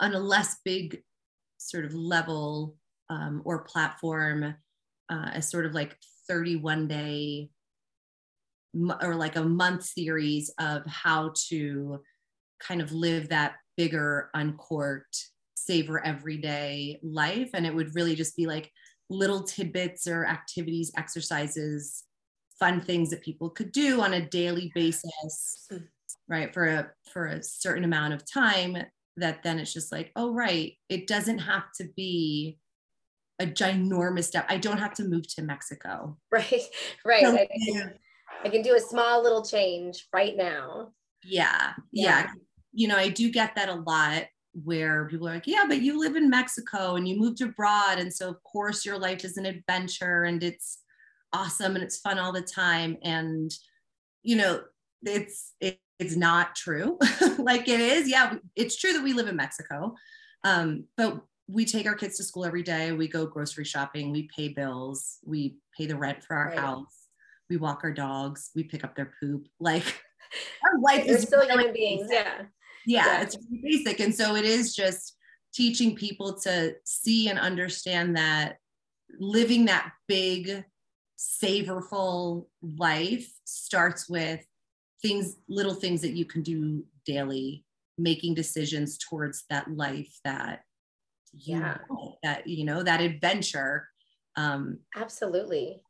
on 0.00 0.14
a 0.14 0.18
less 0.18 0.56
big 0.64 1.02
sort 1.58 1.84
of 1.84 1.94
level 1.94 2.76
um, 3.10 3.42
or 3.44 3.64
platform, 3.64 4.54
uh, 5.10 5.30
a 5.34 5.42
sort 5.42 5.66
of 5.66 5.74
like 5.74 5.96
31 6.28 6.88
day 6.88 7.50
or 9.02 9.14
like 9.14 9.36
a 9.36 9.44
month 9.44 9.84
series 9.84 10.52
of 10.58 10.84
how 10.86 11.32
to 11.48 12.00
kind 12.60 12.80
of 12.80 12.92
live 12.92 13.28
that 13.28 13.54
bigger 13.76 14.30
uncorked 14.34 15.30
savor 15.54 16.04
everyday 16.04 16.98
life. 17.02 17.50
And 17.54 17.66
it 17.66 17.74
would 17.74 17.94
really 17.94 18.14
just 18.14 18.36
be 18.36 18.46
like 18.46 18.70
little 19.08 19.42
tidbits 19.42 20.06
or 20.06 20.26
activities 20.26 20.92
exercises 20.96 22.04
fun 22.58 22.80
things 22.80 23.10
that 23.10 23.22
people 23.22 23.50
could 23.50 23.70
do 23.70 24.00
on 24.00 24.14
a 24.14 24.28
daily 24.28 24.72
basis 24.74 25.68
right 26.28 26.52
for 26.52 26.66
a 26.66 26.90
for 27.12 27.26
a 27.26 27.42
certain 27.42 27.84
amount 27.84 28.14
of 28.14 28.22
time 28.28 28.76
that 29.16 29.42
then 29.42 29.58
it's 29.58 29.72
just 29.72 29.92
like 29.92 30.10
oh 30.16 30.32
right 30.32 30.72
it 30.88 31.06
doesn't 31.06 31.38
have 31.38 31.64
to 31.76 31.84
be 31.96 32.58
a 33.38 33.46
ginormous 33.46 34.24
step. 34.24 34.46
I 34.48 34.56
don't 34.56 34.78
have 34.78 34.94
to 34.94 35.04
move 35.04 35.26
to 35.34 35.42
mexico. 35.42 36.16
Right 36.32 36.62
right. 37.04 37.22
So, 37.22 37.90
I 38.44 38.48
can 38.48 38.62
do 38.62 38.74
a 38.74 38.80
small 38.80 39.22
little 39.22 39.44
change 39.44 40.06
right 40.12 40.36
now. 40.36 40.92
Yeah, 41.24 41.72
yeah. 41.92 42.20
Yeah. 42.20 42.26
You 42.72 42.88
know, 42.88 42.96
I 42.96 43.08
do 43.08 43.30
get 43.30 43.54
that 43.56 43.68
a 43.68 43.74
lot 43.74 44.24
where 44.64 45.06
people 45.08 45.28
are 45.28 45.34
like, 45.34 45.46
yeah, 45.46 45.64
but 45.66 45.82
you 45.82 45.98
live 45.98 46.16
in 46.16 46.30
Mexico 46.30 46.96
and 46.96 47.08
you 47.08 47.18
moved 47.18 47.40
abroad. 47.40 47.98
And 47.98 48.12
so, 48.12 48.28
of 48.28 48.42
course, 48.42 48.84
your 48.84 48.98
life 48.98 49.24
is 49.24 49.36
an 49.36 49.46
adventure 49.46 50.24
and 50.24 50.42
it's 50.42 50.82
awesome 51.32 51.74
and 51.74 51.84
it's 51.84 51.98
fun 51.98 52.18
all 52.18 52.32
the 52.32 52.42
time. 52.42 52.96
And, 53.02 53.50
you 54.22 54.36
know, 54.36 54.62
it's, 55.02 55.52
it, 55.60 55.78
it's 55.98 56.16
not 56.16 56.54
true 56.54 56.98
like 57.38 57.68
it 57.68 57.80
is. 57.80 58.08
Yeah, 58.08 58.34
it's 58.54 58.76
true 58.76 58.92
that 58.92 59.02
we 59.02 59.12
live 59.12 59.28
in 59.28 59.36
Mexico. 59.36 59.94
Um, 60.44 60.84
but 60.96 61.20
we 61.48 61.64
take 61.64 61.86
our 61.86 61.94
kids 61.94 62.16
to 62.16 62.24
school 62.24 62.44
every 62.44 62.62
day. 62.62 62.92
We 62.92 63.08
go 63.08 63.26
grocery 63.26 63.64
shopping. 63.64 64.12
We 64.12 64.28
pay 64.34 64.48
bills. 64.48 65.18
We 65.24 65.56
pay 65.76 65.86
the 65.86 65.96
rent 65.96 66.24
for 66.24 66.36
our 66.36 66.48
right. 66.48 66.58
house 66.58 67.05
we 67.48 67.56
walk 67.56 67.80
our 67.84 67.92
dogs, 67.92 68.50
we 68.54 68.64
pick 68.64 68.84
up 68.84 68.94
their 68.96 69.12
poop. 69.20 69.46
Like 69.60 69.84
our 70.64 70.80
life 70.80 71.06
is 71.06 71.22
still 71.22 71.46
human 71.46 71.72
beings. 71.72 72.08
Yeah. 72.10 72.42
yeah. 72.86 73.06
Yeah, 73.06 73.22
it's 73.22 73.36
really 73.36 73.78
basic. 73.78 74.00
And 74.00 74.14
so 74.14 74.36
it 74.36 74.44
is 74.44 74.74
just 74.74 75.16
teaching 75.52 75.94
people 75.96 76.34
to 76.40 76.74
see 76.84 77.28
and 77.28 77.38
understand 77.38 78.16
that 78.16 78.58
living 79.18 79.64
that 79.66 79.92
big, 80.06 80.64
savorful 81.18 82.46
life 82.62 83.28
starts 83.44 84.08
with 84.08 84.44
things, 85.02 85.36
little 85.48 85.74
things 85.74 86.02
that 86.02 86.12
you 86.12 86.24
can 86.24 86.42
do 86.42 86.84
daily, 87.06 87.64
making 87.98 88.34
decisions 88.34 88.98
towards 88.98 89.44
that 89.48 89.70
life 89.74 90.18
that 90.24 90.60
yeah 91.32 91.76
that 92.22 92.46
you 92.46 92.64
know 92.64 92.82
that 92.82 93.00
adventure 93.00 93.88
um 94.36 94.78
absolutely 94.96 95.82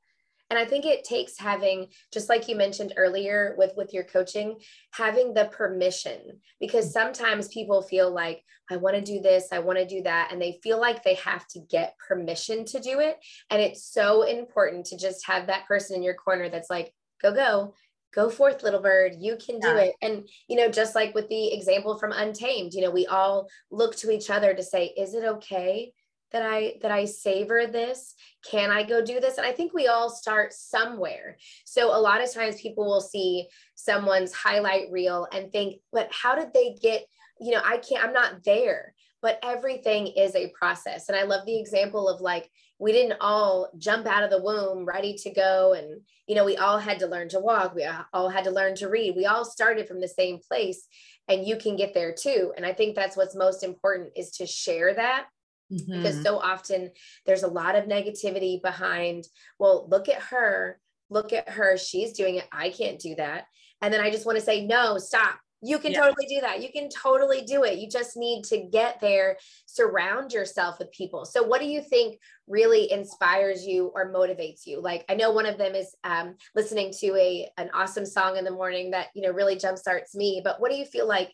and 0.50 0.58
i 0.58 0.64
think 0.64 0.84
it 0.84 1.04
takes 1.04 1.38
having 1.38 1.86
just 2.12 2.28
like 2.28 2.48
you 2.48 2.56
mentioned 2.56 2.92
earlier 2.96 3.54
with 3.58 3.72
with 3.76 3.92
your 3.92 4.04
coaching 4.04 4.56
having 4.92 5.34
the 5.34 5.46
permission 5.46 6.20
because 6.60 6.86
mm-hmm. 6.86 7.14
sometimes 7.14 7.48
people 7.48 7.82
feel 7.82 8.10
like 8.10 8.42
i 8.70 8.76
want 8.76 8.96
to 8.96 9.02
do 9.02 9.20
this 9.20 9.48
i 9.52 9.58
want 9.58 9.78
to 9.78 9.86
do 9.86 10.02
that 10.02 10.30
and 10.32 10.40
they 10.40 10.58
feel 10.62 10.80
like 10.80 11.02
they 11.02 11.14
have 11.14 11.46
to 11.48 11.60
get 11.70 11.96
permission 12.06 12.64
to 12.64 12.80
do 12.80 13.00
it. 13.00 13.16
And 13.50 13.60
it's 13.60 13.84
so 13.84 14.22
important 14.22 14.86
to 14.86 14.96
just 14.96 15.26
have 15.26 15.46
that 15.46 15.66
person 15.66 15.96
in 15.96 16.02
your 16.02 16.14
corner 16.14 16.48
that's 16.48 16.70
like 16.70 16.92
go 17.22 17.32
go 17.32 17.74
go 18.14 18.30
forth 18.30 18.62
little 18.62 18.80
bird 18.80 19.14
you 19.18 19.36
can 19.36 19.58
do 19.60 19.68
yeah. 19.68 19.78
it. 19.78 19.94
And 20.02 20.28
you 20.48 20.56
know 20.56 20.68
just 20.70 20.94
like 20.94 21.14
with 21.14 21.28
the 21.28 21.52
example 21.52 21.98
from 21.98 22.12
untamed 22.12 22.74
you 22.74 22.82
know 22.82 22.90
we 22.90 23.06
all 23.06 23.48
look 23.70 23.96
to 23.96 24.10
each 24.10 24.30
other 24.30 24.54
to 24.54 24.62
say 24.62 24.86
is 24.96 25.14
it 25.14 25.24
okay 25.24 25.92
that 26.32 26.42
I 26.42 26.74
that 26.82 26.90
I 26.90 27.04
savor 27.04 27.66
this? 27.66 28.14
Can 28.50 28.70
I 28.70 28.82
go 28.82 29.04
do 29.04 29.20
this? 29.20 29.38
And 29.38 29.46
I 29.46 29.52
think 29.52 29.72
we 29.72 29.86
all 29.86 30.10
start 30.10 30.52
somewhere. 30.52 31.36
So 31.64 31.96
a 31.96 32.00
lot 32.00 32.22
of 32.22 32.32
times 32.32 32.60
people 32.60 32.84
will 32.84 33.00
see 33.00 33.48
someone's 33.74 34.32
highlight 34.32 34.90
reel 34.90 35.26
and 35.32 35.52
think, 35.52 35.80
but 35.92 36.08
how 36.10 36.34
did 36.34 36.52
they 36.52 36.76
get, 36.80 37.04
you 37.40 37.52
know, 37.52 37.62
I 37.64 37.78
can't, 37.78 38.04
I'm 38.04 38.12
not 38.12 38.44
there. 38.44 38.94
but 39.26 39.40
everything 39.42 40.06
is 40.06 40.36
a 40.36 40.52
process. 40.56 41.08
And 41.08 41.18
I 41.18 41.24
love 41.24 41.46
the 41.46 41.58
example 41.58 42.08
of 42.08 42.20
like, 42.20 42.48
we 42.78 42.92
didn't 42.92 43.18
all 43.20 43.70
jump 43.78 44.06
out 44.06 44.22
of 44.22 44.30
the 44.30 44.40
womb 44.40 44.84
ready 44.84 45.14
to 45.14 45.30
go. 45.32 45.72
And, 45.72 46.02
you 46.28 46.34
know, 46.34 46.44
we 46.44 46.56
all 46.56 46.78
had 46.78 47.00
to 47.00 47.08
learn 47.08 47.28
to 47.30 47.40
walk. 47.40 47.74
We 47.74 47.88
all 48.12 48.28
had 48.28 48.44
to 48.44 48.50
learn 48.50 48.76
to 48.76 48.88
read. 48.88 49.16
We 49.16 49.26
all 49.26 49.44
started 49.44 49.88
from 49.88 50.00
the 50.00 50.06
same 50.06 50.38
place 50.46 50.86
and 51.26 51.44
you 51.44 51.56
can 51.56 51.74
get 51.74 51.94
there 51.94 52.14
too. 52.14 52.52
And 52.56 52.64
I 52.64 52.72
think 52.72 52.94
that's 52.94 53.16
what's 53.16 53.34
most 53.34 53.64
important 53.64 54.12
is 54.14 54.30
to 54.32 54.46
share 54.46 54.94
that 54.94 55.26
Mm-hmm. 55.72 56.02
because 56.02 56.22
so 56.22 56.38
often 56.38 56.92
there's 57.24 57.42
a 57.42 57.48
lot 57.48 57.74
of 57.74 57.86
negativity 57.86 58.62
behind 58.62 59.26
well 59.58 59.88
look 59.90 60.08
at 60.08 60.22
her 60.22 60.78
look 61.10 61.32
at 61.32 61.48
her 61.48 61.76
she's 61.76 62.12
doing 62.12 62.36
it 62.36 62.46
i 62.52 62.70
can't 62.70 63.00
do 63.00 63.16
that 63.16 63.46
and 63.82 63.92
then 63.92 64.00
i 64.00 64.08
just 64.08 64.26
want 64.26 64.38
to 64.38 64.44
say 64.44 64.64
no 64.64 64.96
stop 64.98 65.40
you 65.62 65.78
can 65.78 65.92
yeah. 65.92 66.00
totally 66.00 66.26
do 66.26 66.40
that. 66.42 66.62
You 66.62 66.70
can 66.70 66.88
totally 66.90 67.42
do 67.42 67.64
it. 67.64 67.78
You 67.78 67.88
just 67.88 68.16
need 68.16 68.44
to 68.44 68.58
get 68.58 69.00
there, 69.00 69.38
surround 69.64 70.32
yourself 70.32 70.78
with 70.78 70.92
people. 70.92 71.24
So, 71.24 71.42
what 71.42 71.60
do 71.60 71.66
you 71.66 71.80
think 71.80 72.20
really 72.46 72.90
inspires 72.92 73.66
you 73.66 73.90
or 73.94 74.12
motivates 74.12 74.66
you? 74.66 74.80
Like, 74.80 75.04
I 75.08 75.14
know 75.14 75.32
one 75.32 75.46
of 75.46 75.56
them 75.56 75.74
is 75.74 75.94
um, 76.04 76.36
listening 76.54 76.92
to 77.00 77.16
a 77.16 77.48
an 77.56 77.70
awesome 77.72 78.04
song 78.04 78.36
in 78.36 78.44
the 78.44 78.50
morning 78.50 78.90
that 78.90 79.08
you 79.14 79.22
know 79.22 79.32
really 79.32 79.56
jumpstarts 79.56 80.14
me. 80.14 80.42
But 80.44 80.60
what 80.60 80.70
do 80.70 80.76
you 80.76 80.84
feel 80.84 81.08
like 81.08 81.32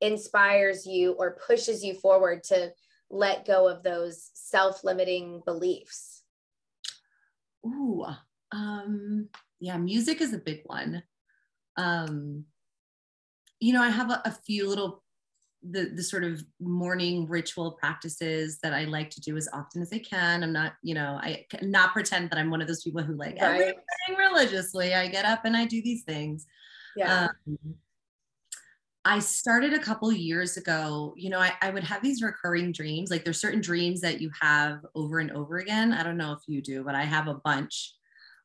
inspires 0.00 0.86
you 0.86 1.12
or 1.12 1.38
pushes 1.46 1.84
you 1.84 1.94
forward 1.94 2.44
to 2.44 2.72
let 3.10 3.46
go 3.46 3.68
of 3.68 3.82
those 3.82 4.30
self 4.34 4.84
limiting 4.84 5.42
beliefs? 5.44 6.22
Ooh, 7.66 8.04
um, 8.52 9.28
yeah, 9.60 9.76
music 9.76 10.20
is 10.20 10.32
a 10.32 10.38
big 10.38 10.62
one. 10.66 11.02
Um, 11.76 12.44
you 13.60 13.72
know, 13.72 13.82
I 13.82 13.90
have 13.90 14.10
a, 14.10 14.22
a 14.24 14.30
few 14.30 14.68
little 14.68 15.02
the 15.62 15.86
the 15.86 16.02
sort 16.02 16.22
of 16.22 16.44
morning 16.60 17.26
ritual 17.26 17.72
practices 17.72 18.60
that 18.62 18.72
I 18.72 18.84
like 18.84 19.10
to 19.10 19.20
do 19.20 19.36
as 19.36 19.48
often 19.52 19.82
as 19.82 19.92
I 19.92 19.98
can. 19.98 20.44
I'm 20.44 20.52
not, 20.52 20.74
you 20.82 20.94
know, 20.94 21.18
I 21.20 21.46
cannot 21.50 21.92
pretend 21.92 22.30
that 22.30 22.38
I'm 22.38 22.50
one 22.50 22.62
of 22.62 22.68
those 22.68 22.82
people 22.82 23.02
who 23.02 23.14
like 23.14 23.38
right. 23.40 23.60
everything 23.60 24.16
religiously. 24.16 24.94
I 24.94 25.08
get 25.08 25.24
up 25.24 25.44
and 25.44 25.56
I 25.56 25.64
do 25.64 25.82
these 25.82 26.04
things. 26.04 26.46
Yeah. 26.96 27.28
Um, 27.48 27.56
I 29.04 29.20
started 29.20 29.72
a 29.72 29.78
couple 29.78 30.12
years 30.12 30.56
ago, 30.56 31.14
you 31.16 31.30
know, 31.30 31.38
I, 31.38 31.52
I 31.62 31.70
would 31.70 31.84
have 31.84 32.02
these 32.02 32.22
recurring 32.22 32.72
dreams. 32.72 33.10
Like 33.10 33.24
there's 33.24 33.40
certain 33.40 33.60
dreams 33.60 34.00
that 34.00 34.20
you 34.20 34.30
have 34.40 34.84
over 34.94 35.20
and 35.20 35.30
over 35.30 35.58
again. 35.58 35.92
I 35.92 36.02
don't 36.02 36.16
know 36.16 36.32
if 36.32 36.40
you 36.46 36.60
do, 36.60 36.84
but 36.84 36.94
I 36.94 37.04
have 37.04 37.28
a 37.28 37.34
bunch. 37.34 37.94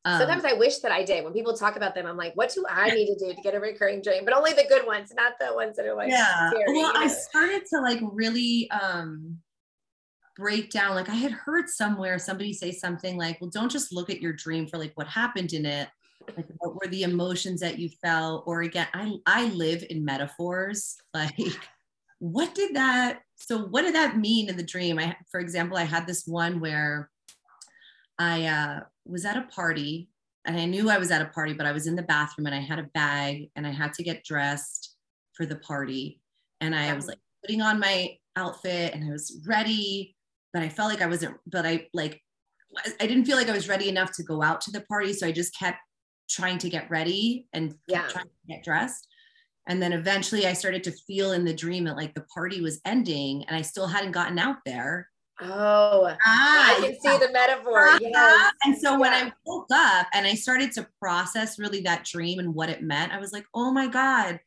Um, 0.05 0.19
Sometimes 0.19 0.43
I 0.45 0.53
wish 0.53 0.79
that 0.79 0.91
I 0.91 1.03
did. 1.03 1.23
When 1.23 1.33
people 1.33 1.55
talk 1.55 1.75
about 1.75 1.95
them, 1.95 2.05
I'm 2.05 2.17
like, 2.17 2.35
what 2.35 2.53
do 2.53 2.65
I 2.69 2.89
need 2.89 3.07
to 3.07 3.15
do 3.17 3.33
to 3.33 3.41
get 3.41 3.55
a 3.55 3.59
recurring 3.59 4.01
dream? 4.01 4.25
But 4.25 4.33
only 4.35 4.51
the 4.51 4.65
good 4.67 4.85
ones, 4.85 5.13
not 5.15 5.33
the 5.39 5.55
ones 5.55 5.77
that 5.77 5.85
are 5.85 5.95
like, 5.95 6.09
yeah. 6.09 6.49
Scary, 6.49 6.73
well, 6.73 6.91
I 6.95 7.07
started 7.07 7.65
to 7.73 7.79
like 7.79 7.99
really 8.01 8.69
um, 8.71 9.39
break 10.35 10.71
down. 10.71 10.95
Like 10.95 11.09
I 11.09 11.15
had 11.15 11.31
heard 11.31 11.69
somewhere 11.69 12.19
somebody 12.19 12.53
say 12.53 12.71
something 12.71 13.17
like, 13.17 13.39
well, 13.39 13.49
don't 13.49 13.71
just 13.71 13.93
look 13.93 14.09
at 14.09 14.21
your 14.21 14.33
dream 14.33 14.67
for 14.67 14.77
like 14.77 14.91
what 14.95 15.07
happened 15.07 15.53
in 15.53 15.65
it. 15.65 15.87
Like 16.35 16.47
what 16.57 16.75
were 16.75 16.89
the 16.89 17.03
emotions 17.03 17.61
that 17.61 17.79
you 17.79 17.89
felt? 18.01 18.43
Or 18.47 18.61
again, 18.61 18.87
I 18.93 19.15
I 19.25 19.45
live 19.49 19.83
in 19.89 20.05
metaphors. 20.05 20.97
Like, 21.13 21.37
what 22.19 22.55
did 22.55 22.75
that? 22.75 23.19
So 23.35 23.65
what 23.65 23.81
did 23.81 23.95
that 23.95 24.17
mean 24.17 24.49
in 24.49 24.57
the 24.57 24.63
dream? 24.63 24.97
I, 24.97 25.15
for 25.29 25.39
example, 25.39 25.77
I 25.77 25.83
had 25.83 26.07
this 26.07 26.25
one 26.25 26.59
where 26.59 27.09
I 28.17 28.45
uh, 28.45 28.79
was 29.05 29.25
at 29.25 29.37
a 29.37 29.41
party 29.43 30.09
and 30.45 30.57
I 30.57 30.65
knew 30.65 30.89
I 30.89 30.97
was 30.97 31.11
at 31.11 31.21
a 31.21 31.25
party, 31.25 31.53
but 31.53 31.65
I 31.65 31.71
was 31.71 31.87
in 31.87 31.95
the 31.95 32.03
bathroom 32.03 32.47
and 32.47 32.55
I 32.55 32.59
had 32.59 32.79
a 32.79 32.89
bag 32.93 33.49
and 33.55 33.67
I 33.67 33.71
had 33.71 33.93
to 33.93 34.03
get 34.03 34.23
dressed 34.23 34.95
for 35.33 35.45
the 35.45 35.57
party. 35.57 36.21
And 36.61 36.75
I 36.75 36.93
was 36.93 37.07
like 37.07 37.19
putting 37.43 37.61
on 37.61 37.79
my 37.79 38.17
outfit 38.35 38.93
and 38.93 39.03
I 39.03 39.11
was 39.11 39.41
ready, 39.45 40.15
but 40.53 40.61
I 40.61 40.69
felt 40.69 40.89
like 40.89 41.01
I 41.01 41.07
wasn't, 41.07 41.35
but 41.45 41.65
I 41.65 41.87
like, 41.93 42.21
I 42.99 43.07
didn't 43.07 43.25
feel 43.25 43.37
like 43.37 43.49
I 43.49 43.53
was 43.53 43.69
ready 43.69 43.89
enough 43.89 44.11
to 44.13 44.23
go 44.23 44.41
out 44.41 44.61
to 44.61 44.71
the 44.71 44.81
party. 44.81 45.13
So 45.13 45.27
I 45.27 45.31
just 45.31 45.57
kept 45.57 45.79
trying 46.33 46.57
to 46.59 46.69
get 46.69 46.89
ready 46.89 47.47
and 47.53 47.75
yeah. 47.87 48.07
trying 48.07 48.25
to 48.25 48.47
get 48.47 48.63
dressed. 48.63 49.07
And 49.67 49.81
then 49.81 49.93
eventually 49.93 50.45
I 50.45 50.53
started 50.53 50.83
to 50.85 50.91
feel 50.91 51.31
in 51.31 51.45
the 51.45 51.53
dream 51.53 51.85
that 51.85 51.95
like 51.95 52.13
the 52.13 52.25
party 52.33 52.61
was 52.61 52.81
ending 52.85 53.43
and 53.45 53.55
I 53.55 53.61
still 53.61 53.87
hadn't 53.87 54.11
gotten 54.11 54.37
out 54.39 54.57
there. 54.65 55.07
Oh, 55.41 56.15
ah, 56.25 56.71
I 56.71 56.79
can 56.81 56.91
yeah. 56.91 57.11
see 57.11 57.25
the 57.25 57.31
metaphor. 57.31 57.87
Uh-huh. 57.87 57.99
Yes. 58.01 58.51
And 58.65 58.77
so 58.77 58.91
yeah. 58.91 58.97
when 58.97 59.13
I 59.13 59.31
woke 59.45 59.67
up 59.73 60.07
and 60.13 60.27
I 60.27 60.35
started 60.35 60.71
to 60.73 60.87
process 60.99 61.57
really 61.57 61.81
that 61.81 62.05
dream 62.05 62.39
and 62.39 62.53
what 62.53 62.69
it 62.69 62.83
meant, 62.83 63.13
I 63.13 63.19
was 63.19 63.31
like, 63.31 63.45
oh 63.53 63.71
my 63.71 63.87
God, 63.87 64.39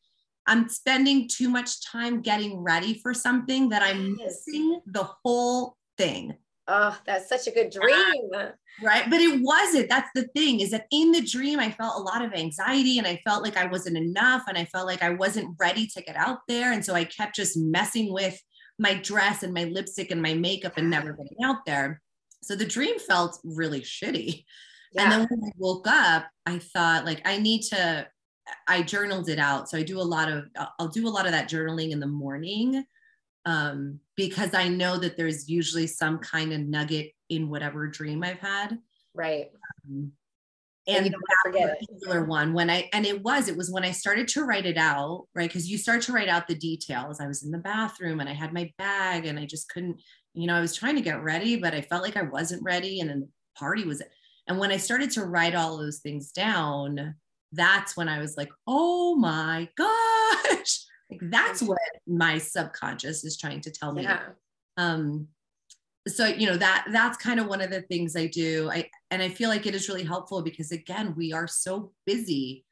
I'm 0.47 0.69
spending 0.69 1.29
too 1.29 1.49
much 1.49 1.85
time 1.85 2.21
getting 2.21 2.59
ready 2.59 3.01
for 3.01 3.13
something 3.13 3.69
that 3.71 3.83
I'm 3.83 4.17
yes. 4.19 4.45
missing 4.47 4.81
the 4.87 5.09
whole 5.25 5.77
thing. 5.99 6.35
Oh, 6.69 6.99
that's 7.07 7.29
such 7.29 7.47
a 7.47 7.53
good 7.53 7.71
dream. 7.71 8.31
Right. 8.83 9.09
But 9.09 9.21
it 9.21 9.41
wasn't. 9.41 9.89
That's 9.89 10.11
the 10.15 10.25
thing 10.35 10.61
is 10.61 10.73
that 10.73 10.87
in 10.91 11.13
the 11.13 11.21
dream, 11.21 11.61
I 11.61 11.71
felt 11.71 12.01
a 12.01 12.03
lot 12.03 12.25
of 12.25 12.33
anxiety 12.33 12.99
and 12.99 13.07
I 13.07 13.21
felt 13.25 13.43
like 13.43 13.57
I 13.57 13.67
wasn't 13.67 13.97
enough 13.97 14.45
and 14.49 14.59
I 14.59 14.65
felt 14.65 14.87
like 14.87 15.03
I 15.03 15.11
wasn't 15.11 15.57
ready 15.59 15.87
to 15.87 16.03
get 16.03 16.17
out 16.17 16.41
there. 16.49 16.73
And 16.73 16.85
so 16.85 16.95
I 16.95 17.05
kept 17.05 17.37
just 17.37 17.57
messing 17.57 18.13
with 18.13 18.41
my 18.79 18.95
dress 18.95 19.43
and 19.43 19.55
my 19.55 19.65
lipstick 19.65 20.11
and 20.11 20.21
my 20.21 20.35
makeup 20.35 20.77
and 20.77 20.91
never 20.91 21.13
getting 21.13 21.45
out 21.45 21.65
there. 21.67 22.03
So 22.43 22.57
the 22.57 22.67
dream 22.67 22.99
felt 22.99 23.39
really 23.45 23.81
shitty. 23.81 24.45
Yeah. 24.93 25.03
And 25.03 25.13
then 25.13 25.27
when 25.31 25.51
I 25.51 25.53
woke 25.57 25.87
up, 25.87 26.27
I 26.47 26.59
thought 26.59 27.05
like 27.05 27.23
I 27.25 27.39
need 27.39 27.63
to 27.69 28.07
I 28.69 28.83
journaled 28.83 29.29
it 29.29 29.39
out. 29.39 29.69
So 29.69 29.79
I 29.79 29.83
do 29.83 30.01
a 30.01 30.03
lot 30.03 30.31
of 30.31 30.45
I'll 30.79 30.89
do 30.89 31.07
a 31.07 31.11
lot 31.11 31.27
of 31.27 31.33
that 31.33 31.49
journaling 31.49 31.91
in 31.91 32.01
the 32.01 32.07
morning 32.07 32.85
um, 33.47 34.01
because 34.17 34.55
I 34.55 34.69
know 34.69 34.99
that 34.99 35.17
there's 35.17 35.49
usually 35.49 35.87
some 35.87 36.19
kind 36.19 36.53
of 36.53 36.61
nugget 36.61 37.13
in 37.29 37.49
whatever 37.49 37.87
dream 37.87 38.25
I've 38.25 38.39
had. 38.39 38.79
Right. 39.15 39.51
Um, 39.89 40.13
and, 40.89 41.07
and 41.07 41.15
that 41.53 41.79
particular 41.81 42.23
it. 42.23 42.29
one 42.29 42.53
when 42.53 42.71
I 42.71 42.89
and 42.93 43.05
it 43.05 43.21
was 43.23 43.49
it 43.49 43.57
was 43.57 43.73
when 43.73 43.85
I 43.85 43.91
started 43.91 44.29
to 44.29 44.45
write 44.45 44.67
it 44.67 44.79
out, 44.79 45.27
right? 45.35 45.49
Because 45.49 45.69
you 45.69 45.79
start 45.79 46.03
to 46.03 46.13
write 46.13 46.29
out 46.29 46.47
the 46.47 46.55
details. 46.55 47.21
I 47.21 47.27
was 47.27 47.43
in 47.43 47.51
the 47.51 47.59
bathroom 47.59 48.21
and 48.21 48.29
I 48.29 48.33
had 48.33 48.53
my 48.53 48.73
bag 48.79 49.27
and 49.27 49.39
I 49.39 49.47
just 49.47 49.69
couldn't, 49.69 50.01
you 50.35 50.47
know, 50.47 50.55
I 50.55 50.61
was 50.61 50.77
trying 50.77 50.95
to 50.95 51.03
get 51.03 51.23
ready, 51.23 51.57
but 51.57 51.75
I 51.75 51.81
felt 51.81 52.05
like 52.05 52.17
I 52.17 52.23
wasn't 52.23 52.63
ready. 52.63 53.01
And 53.01 53.11
then 53.11 53.21
the 53.21 53.29
party 53.59 53.85
was 53.85 54.01
and 54.47 54.59
when 54.59 54.71
I 54.71 54.77
started 54.77 55.11
to 55.13 55.25
write 55.25 55.57
all 55.57 55.77
those 55.77 55.99
things 55.99 56.31
down, 56.31 57.17
that's 57.53 57.97
when 57.97 58.09
I 58.09 58.21
was 58.21 58.37
like, 58.37 58.51
oh 58.67 59.17
my 59.17 59.69
gosh. 59.77 60.85
Like 61.11 61.21
that's 61.23 61.63
what 61.63 61.79
my 62.07 62.39
subconscious 62.39 63.25
is 63.25 63.37
trying 63.37 63.61
to 63.63 63.71
tell 63.71 63.93
me. 63.93 64.03
Yeah. 64.03 64.21
Um, 64.77 65.29
so 66.09 66.27
you 66.27 66.47
know 66.47 66.57
that 66.57 66.87
that's 66.93 67.17
kind 67.17 67.41
of 67.41 67.47
one 67.47 67.61
of 67.61 67.71
the 67.71 67.83
things 67.83 68.17
i 68.17 68.27
do 68.27 68.71
i 68.71 68.89
and 69.11 69.23
i 69.23 69.29
feel 69.29 69.49
like 69.49 69.67
it 69.67 69.75
is 69.75 69.89
really 69.89 70.05
helpful 70.05 70.43
because 70.43 70.71
again 70.71 71.15
we 71.17 71.33
are 71.33 71.49
so 71.49 71.93
busy 72.05 72.65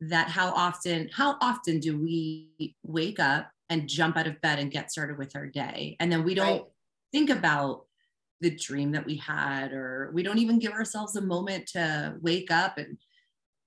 that 0.00 0.28
how 0.28 0.52
often 0.52 1.08
how 1.12 1.36
often 1.40 1.78
do 1.78 1.98
we 1.98 2.74
wake 2.82 3.20
up 3.20 3.50
and 3.68 3.88
jump 3.88 4.16
out 4.16 4.26
of 4.26 4.40
bed 4.40 4.58
and 4.58 4.72
get 4.72 4.90
started 4.90 5.18
with 5.18 5.36
our 5.36 5.46
day 5.46 5.96
and 6.00 6.10
then 6.10 6.24
we 6.24 6.34
don't 6.34 6.62
right. 6.62 6.64
think 7.12 7.30
about 7.30 7.84
the 8.40 8.50
dream 8.50 8.90
that 8.92 9.04
we 9.04 9.16
had 9.16 9.72
or 9.72 10.10
we 10.14 10.22
don't 10.22 10.38
even 10.38 10.58
give 10.58 10.72
ourselves 10.72 11.14
a 11.16 11.20
moment 11.20 11.66
to 11.66 12.14
wake 12.22 12.50
up 12.50 12.78
and 12.78 12.96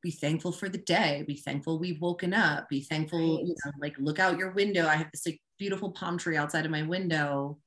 be 0.04 0.12
thankful 0.12 0.52
for 0.52 0.70
the 0.70 0.78
day 0.78 1.24
be 1.26 1.38
thankful 1.38 1.80
we've 1.80 2.02
woken 2.02 2.34
up 2.34 2.68
be 2.70 2.82
thankful 2.82 3.38
right. 3.38 3.48
you 3.48 3.56
know 3.66 3.72
like 3.82 3.96
look 3.98 4.20
out 4.20 4.38
your 4.38 4.52
window 4.52 4.86
i 4.86 4.96
have 4.96 5.10
this 5.12 5.26
like 5.26 5.40
beautiful 5.58 5.92
palm 5.92 6.18
tree 6.18 6.36
outside 6.36 6.66
of 6.66 6.72
my 6.72 6.84
window 6.84 7.58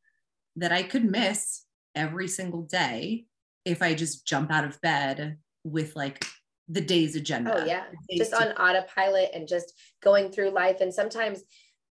that 0.57 0.73
I 0.73 0.83
could 0.83 1.05
miss 1.05 1.65
every 1.95 2.29
single 2.29 2.63
day 2.63 3.27
if 3.65 3.83
I 3.83 3.95
just 3.95 4.27
jump 4.27 4.51
out 4.51 4.65
of 4.65 4.81
bed 4.81 5.39
with 5.65 5.95
like 5.95 6.25
the 6.69 6.81
day's 6.81 7.15
agenda. 7.15 7.63
Oh 7.63 7.65
yeah. 7.65 7.85
Just 8.17 8.35
on 8.35 8.49
autopilot 8.53 9.31
and 9.35 9.47
just 9.47 9.73
going 10.03 10.31
through 10.31 10.51
life 10.51 10.81
and 10.81 10.93
sometimes 10.93 11.43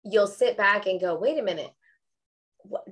you'll 0.02 0.26
sit 0.26 0.56
back 0.56 0.86
and 0.86 1.00
go, 1.00 1.14
"Wait 1.14 1.38
a 1.38 1.42
minute. 1.42 1.70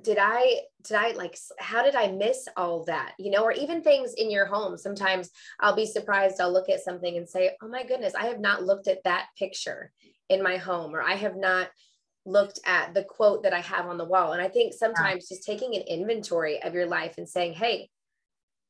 Did 0.01 0.17
I 0.19 0.61
did 0.83 0.97
I 0.97 1.11
like 1.11 1.37
how 1.59 1.83
did 1.83 1.95
I 1.95 2.11
miss 2.11 2.47
all 2.55 2.83
that?" 2.85 3.13
You 3.17 3.31
know, 3.31 3.43
or 3.43 3.51
even 3.51 3.81
things 3.81 4.13
in 4.13 4.29
your 4.29 4.45
home. 4.45 4.77
Sometimes 4.77 5.31
I'll 5.59 5.75
be 5.75 5.85
surprised 5.85 6.39
I'll 6.39 6.53
look 6.53 6.69
at 6.69 6.83
something 6.83 7.17
and 7.17 7.27
say, 7.27 7.55
"Oh 7.61 7.67
my 7.67 7.83
goodness, 7.83 8.13
I 8.15 8.25
have 8.27 8.39
not 8.39 8.63
looked 8.63 8.87
at 8.87 9.03
that 9.03 9.27
picture 9.37 9.91
in 10.29 10.43
my 10.43 10.57
home 10.57 10.95
or 10.95 11.01
I 11.01 11.15
have 11.15 11.35
not 11.35 11.69
looked 12.25 12.59
at 12.65 12.93
the 12.93 13.03
quote 13.03 13.43
that 13.43 13.53
I 13.53 13.59
have 13.59 13.85
on 13.85 13.97
the 13.97 14.05
wall. 14.05 14.33
And 14.33 14.41
I 14.41 14.47
think 14.47 14.73
sometimes 14.73 15.27
just 15.27 15.43
taking 15.43 15.75
an 15.75 15.81
inventory 15.81 16.61
of 16.63 16.73
your 16.73 16.85
life 16.85 17.15
and 17.17 17.27
saying, 17.27 17.53
hey, 17.53 17.89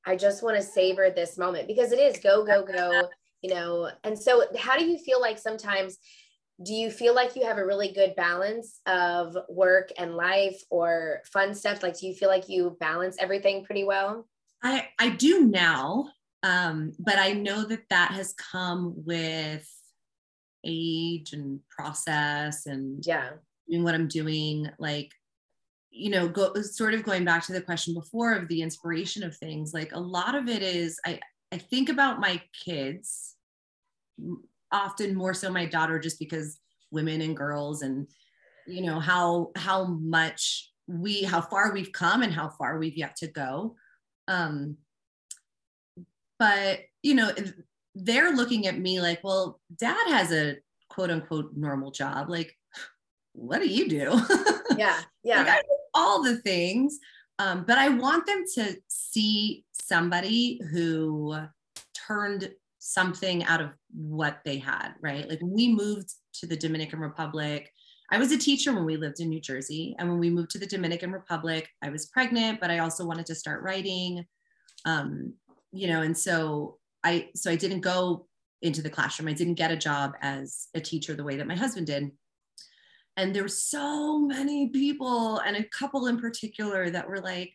I 0.05 0.15
just 0.15 0.43
want 0.43 0.57
to 0.57 0.63
savor 0.63 1.09
this 1.09 1.37
moment 1.37 1.67
because 1.67 1.91
it 1.91 1.99
is 1.99 2.19
go, 2.19 2.43
go, 2.43 2.63
go, 2.63 3.09
you 3.41 3.53
know. 3.53 3.89
And 4.03 4.17
so, 4.17 4.45
how 4.57 4.77
do 4.77 4.85
you 4.85 4.97
feel 4.97 5.21
like 5.21 5.37
sometimes? 5.37 5.97
Do 6.63 6.73
you 6.73 6.89
feel 6.89 7.13
like 7.13 7.35
you 7.35 7.45
have 7.45 7.57
a 7.57 7.65
really 7.65 7.91
good 7.91 8.15
balance 8.15 8.79
of 8.85 9.35
work 9.49 9.89
and 9.97 10.15
life 10.15 10.61
or 10.69 11.21
fun 11.31 11.53
stuff? 11.53 11.83
Like, 11.83 11.99
do 11.99 12.07
you 12.07 12.13
feel 12.13 12.29
like 12.29 12.47
you 12.47 12.77
balance 12.79 13.17
everything 13.19 13.65
pretty 13.65 13.83
well? 13.83 14.27
I, 14.63 14.87
I 14.99 15.09
do 15.09 15.47
now. 15.47 16.09
Um, 16.41 16.93
but 16.99 17.17
I 17.17 17.33
know 17.33 17.63
that 17.65 17.89
that 17.89 18.11
has 18.11 18.33
come 18.33 18.93
with 19.05 19.67
age 20.63 21.33
and 21.33 21.59
process 21.69 22.65
and 22.65 23.05
yeah 23.05 23.31
doing 23.69 23.83
what 23.83 23.93
i'm 23.93 24.07
doing 24.07 24.69
like 24.79 25.11
you 25.91 26.09
know 26.09 26.27
go 26.27 26.53
sort 26.61 26.93
of 26.93 27.03
going 27.03 27.25
back 27.25 27.45
to 27.45 27.53
the 27.53 27.61
question 27.61 27.93
before 27.93 28.33
of 28.33 28.47
the 28.47 28.61
inspiration 28.61 29.23
of 29.23 29.35
things 29.35 29.73
like 29.73 29.91
a 29.93 29.99
lot 29.99 30.35
of 30.35 30.47
it 30.47 30.63
is 30.63 30.99
i 31.05 31.19
i 31.51 31.57
think 31.57 31.89
about 31.89 32.19
my 32.19 32.41
kids 32.65 33.35
often 34.73 35.15
more 35.15 35.33
so 35.33 35.49
my 35.49 35.65
daughter 35.65 35.99
just 35.99 36.19
because 36.19 36.59
women 36.91 37.21
and 37.21 37.37
girls 37.37 37.81
and 37.81 38.07
you 38.67 38.81
know 38.81 38.99
how 38.99 39.51
how 39.55 39.85
much 39.85 40.71
we 40.87 41.23
how 41.23 41.39
far 41.39 41.73
we've 41.73 41.91
come 41.93 42.23
and 42.23 42.33
how 42.33 42.49
far 42.49 42.77
we've 42.77 42.97
yet 42.97 43.15
to 43.17 43.27
go. 43.27 43.75
Um 44.27 44.77
but 46.39 46.79
you 47.01 47.13
know 47.13 47.31
they're 47.95 48.35
looking 48.35 48.67
at 48.67 48.77
me 48.77 48.99
like 48.99 49.23
well 49.23 49.61
dad 49.77 50.07
has 50.07 50.31
a 50.31 50.57
quote 50.89 51.11
unquote 51.11 51.51
normal 51.55 51.91
job. 51.91 52.29
Like 52.29 52.57
what 53.33 53.59
do 53.59 53.67
you 53.67 53.87
do? 53.87 54.19
Yeah 54.75 54.99
yeah. 55.23 55.43
Like, 55.43 55.65
all 55.93 56.23
the 56.23 56.37
things. 56.37 56.99
Um, 57.39 57.65
but 57.67 57.77
i 57.79 57.89
want 57.89 58.27
them 58.27 58.43
to 58.55 58.77
see 58.87 59.65
somebody 59.71 60.61
who 60.71 61.35
turned 62.07 62.51
something 62.83 63.43
out 63.45 63.61
of 63.61 63.69
what 63.93 64.39
they 64.43 64.57
had 64.57 64.93
right 65.01 65.29
like 65.29 65.41
when 65.41 65.53
we 65.53 65.73
moved 65.73 66.09
to 66.33 66.45
the 66.45 66.55
dominican 66.55 66.99
republic 66.99 67.71
I 68.11 68.17
was 68.19 68.31
a 68.31 68.37
teacher 68.37 68.73
when 68.73 68.85
we 68.85 68.95
lived 68.95 69.21
in 69.21 69.29
New 69.29 69.41
Jersey. 69.41 69.95
And 69.97 70.07
when 70.07 70.19
we 70.19 70.29
moved 70.29 70.51
to 70.51 70.59
the 70.59 70.67
Dominican 70.67 71.11
Republic, 71.11 71.67
I 71.81 71.89
was 71.89 72.05
pregnant, 72.05 72.59
but 72.59 72.69
I 72.69 72.77
also 72.77 73.05
wanted 73.05 73.25
to 73.25 73.33
start 73.33 73.63
writing. 73.63 74.25
Um, 74.85 75.33
you 75.71 75.87
know, 75.87 76.03
and 76.03 76.15
so 76.15 76.77
I 77.03 77.29
so 77.35 77.49
I 77.49 77.55
didn't 77.55 77.81
go 77.81 78.27
into 78.61 78.81
the 78.81 78.89
classroom. 78.89 79.29
I 79.29 79.33
didn't 79.33 79.55
get 79.55 79.71
a 79.71 79.77
job 79.77 80.13
as 80.21 80.67
a 80.75 80.79
teacher 80.79 81.15
the 81.15 81.23
way 81.23 81.37
that 81.37 81.47
my 81.47 81.55
husband 81.55 81.87
did. 81.87 82.11
And 83.17 83.35
there 83.35 83.43
were 83.43 83.49
so 83.49 84.19
many 84.19 84.69
people, 84.69 85.39
and 85.39 85.55
a 85.55 85.63
couple 85.63 86.07
in 86.07 86.19
particular 86.19 86.89
that 86.89 87.07
were 87.07 87.19
like, 87.19 87.53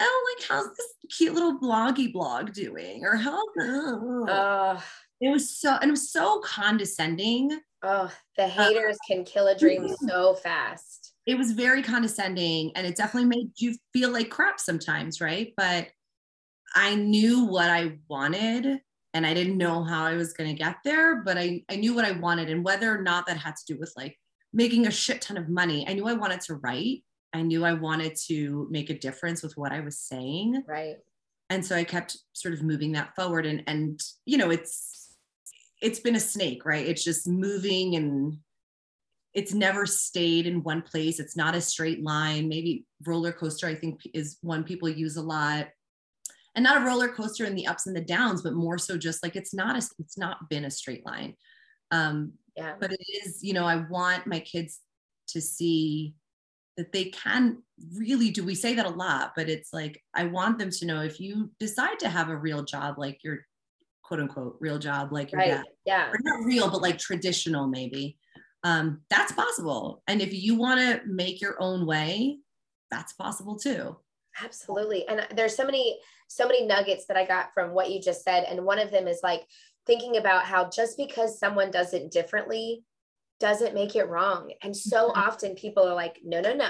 oh, 0.00 0.36
like 0.38 0.48
how's 0.48 0.68
this 0.76 1.16
cute 1.16 1.34
little 1.34 1.58
bloggy 1.58 2.12
blog 2.12 2.52
doing? 2.52 3.04
Or 3.04 3.16
how 3.16 3.42
oh. 3.60 4.26
uh, 4.28 4.80
it 5.20 5.30
was 5.30 5.56
so 5.58 5.76
and 5.80 5.88
it 5.88 5.92
was 5.92 6.10
so 6.10 6.40
condescending 6.40 7.58
Oh, 7.88 8.10
the 8.36 8.44
uh, 8.44 8.48
haters 8.48 8.96
uh, 8.96 9.06
can 9.06 9.24
kill 9.24 9.46
a 9.46 9.56
dream 9.56 9.88
so 10.08 10.34
fast. 10.34 11.14
It 11.24 11.38
was 11.38 11.52
very 11.52 11.82
condescending 11.82 12.72
and 12.74 12.86
it 12.86 12.96
definitely 12.96 13.28
made 13.28 13.50
you 13.58 13.76
feel 13.92 14.10
like 14.10 14.28
crap 14.28 14.58
sometimes, 14.58 15.20
right? 15.20 15.52
But 15.56 15.88
I 16.74 16.96
knew 16.96 17.44
what 17.44 17.70
I 17.70 17.98
wanted 18.08 18.80
and 19.14 19.26
I 19.26 19.34
didn't 19.34 19.56
know 19.56 19.84
how 19.84 20.04
I 20.04 20.14
was 20.14 20.32
going 20.32 20.50
to 20.50 20.62
get 20.62 20.76
there, 20.84 21.22
but 21.22 21.38
I, 21.38 21.62
I 21.68 21.76
knew 21.76 21.94
what 21.94 22.04
I 22.04 22.12
wanted 22.12 22.50
and 22.50 22.64
whether 22.64 22.92
or 22.92 23.02
not 23.02 23.26
that 23.26 23.36
had 23.36 23.54
to 23.56 23.74
do 23.74 23.78
with 23.78 23.92
like 23.96 24.16
making 24.52 24.86
a 24.86 24.90
shit 24.90 25.20
ton 25.20 25.36
of 25.36 25.48
money. 25.48 25.86
I 25.88 25.92
knew 25.92 26.08
I 26.08 26.14
wanted 26.14 26.40
to 26.42 26.54
write. 26.56 27.04
I 27.36 27.42
knew 27.42 27.64
I 27.64 27.74
wanted 27.74 28.16
to 28.26 28.66
make 28.70 28.90
a 28.90 28.98
difference 28.98 29.42
with 29.42 29.56
what 29.56 29.72
I 29.72 29.80
was 29.80 29.98
saying. 29.98 30.64
Right. 30.66 30.96
And 31.50 31.64
so 31.64 31.76
I 31.76 31.84
kept 31.84 32.16
sort 32.32 32.54
of 32.54 32.62
moving 32.62 32.92
that 32.92 33.14
forward 33.14 33.46
and 33.46 33.62
and 33.66 34.00
you 34.24 34.38
know, 34.38 34.50
it's 34.50 35.14
it's 35.80 36.00
been 36.00 36.16
a 36.16 36.20
snake, 36.20 36.64
right? 36.64 36.86
It's 36.86 37.04
just 37.04 37.28
moving 37.28 37.96
and 37.96 38.38
it's 39.34 39.52
never 39.52 39.84
stayed 39.84 40.46
in 40.46 40.62
one 40.62 40.80
place. 40.80 41.20
It's 41.20 41.36
not 41.36 41.54
a 41.54 41.60
straight 41.60 42.02
line. 42.02 42.48
Maybe 42.48 42.86
roller 43.06 43.32
coaster, 43.32 43.66
I 43.66 43.74
think, 43.74 44.00
is 44.14 44.38
one 44.40 44.64
people 44.64 44.88
use 44.88 45.16
a 45.16 45.22
lot. 45.22 45.68
And 46.54 46.62
not 46.62 46.80
a 46.80 46.86
roller 46.86 47.08
coaster 47.08 47.44
in 47.44 47.54
the 47.54 47.66
ups 47.66 47.86
and 47.86 47.94
the 47.94 48.00
downs, 48.00 48.40
but 48.40 48.54
more 48.54 48.78
so 48.78 48.96
just 48.96 49.22
like 49.22 49.36
it's 49.36 49.52
not 49.52 49.76
a, 49.76 49.86
it's 49.98 50.16
not 50.16 50.48
been 50.48 50.64
a 50.64 50.70
straight 50.70 51.04
line. 51.04 51.36
Um, 51.90 52.32
yeah. 52.56 52.76
But 52.80 52.92
it 52.92 53.00
is, 53.26 53.44
you 53.44 53.52
know, 53.52 53.66
I 53.66 53.76
want 53.90 54.26
my 54.26 54.40
kids 54.40 54.80
to 55.28 55.42
see 55.42 56.14
that 56.76 56.92
they 56.92 57.06
can 57.06 57.62
really 57.94 58.30
do. 58.30 58.44
We 58.44 58.54
say 58.54 58.74
that 58.74 58.86
a 58.86 58.90
lot, 58.90 59.32
but 59.36 59.48
it's 59.48 59.72
like 59.72 60.02
I 60.14 60.24
want 60.24 60.58
them 60.58 60.70
to 60.70 60.86
know 60.86 61.02
if 61.02 61.20
you 61.20 61.50
decide 61.58 61.98
to 62.00 62.08
have 62.08 62.28
a 62.28 62.36
real 62.36 62.62
job, 62.62 62.98
like 62.98 63.20
you're 63.22 63.40
quote 64.02 64.20
unquote 64.20 64.56
real 64.60 64.78
job 64.78 65.12
like 65.12 65.32
your 65.32 65.40
right. 65.40 65.50
dad. 65.50 65.64
Yeah. 65.84 66.10
Or 66.10 66.18
not 66.22 66.44
real, 66.44 66.70
but 66.70 66.82
like 66.82 66.98
traditional 66.98 67.66
maybe. 67.66 68.18
Um, 68.62 69.00
that's 69.10 69.32
possible. 69.32 70.02
And 70.06 70.20
if 70.20 70.32
you 70.32 70.56
want 70.56 70.80
to 70.80 71.00
make 71.06 71.40
your 71.40 71.60
own 71.60 71.86
way, 71.86 72.38
that's 72.90 73.12
possible 73.12 73.56
too. 73.56 73.96
Absolutely. 74.42 75.06
And 75.08 75.26
there's 75.34 75.56
so 75.56 75.64
many, 75.64 75.98
so 76.28 76.46
many 76.46 76.66
nuggets 76.66 77.06
that 77.06 77.16
I 77.16 77.24
got 77.24 77.52
from 77.54 77.72
what 77.72 77.90
you 77.90 78.00
just 78.00 78.22
said. 78.22 78.44
And 78.44 78.64
one 78.64 78.78
of 78.78 78.90
them 78.90 79.08
is 79.08 79.20
like 79.22 79.46
thinking 79.86 80.16
about 80.16 80.44
how 80.44 80.68
just 80.68 80.96
because 80.96 81.38
someone 81.38 81.70
does 81.70 81.94
it 81.94 82.10
differently 82.10 82.84
doesn't 83.38 83.74
make 83.74 83.96
it 83.96 84.08
wrong. 84.08 84.52
And 84.62 84.76
so 84.76 85.12
often 85.14 85.54
people 85.54 85.84
are 85.84 85.94
like, 85.94 86.20
no, 86.24 86.40
no, 86.40 86.54
no. 86.54 86.68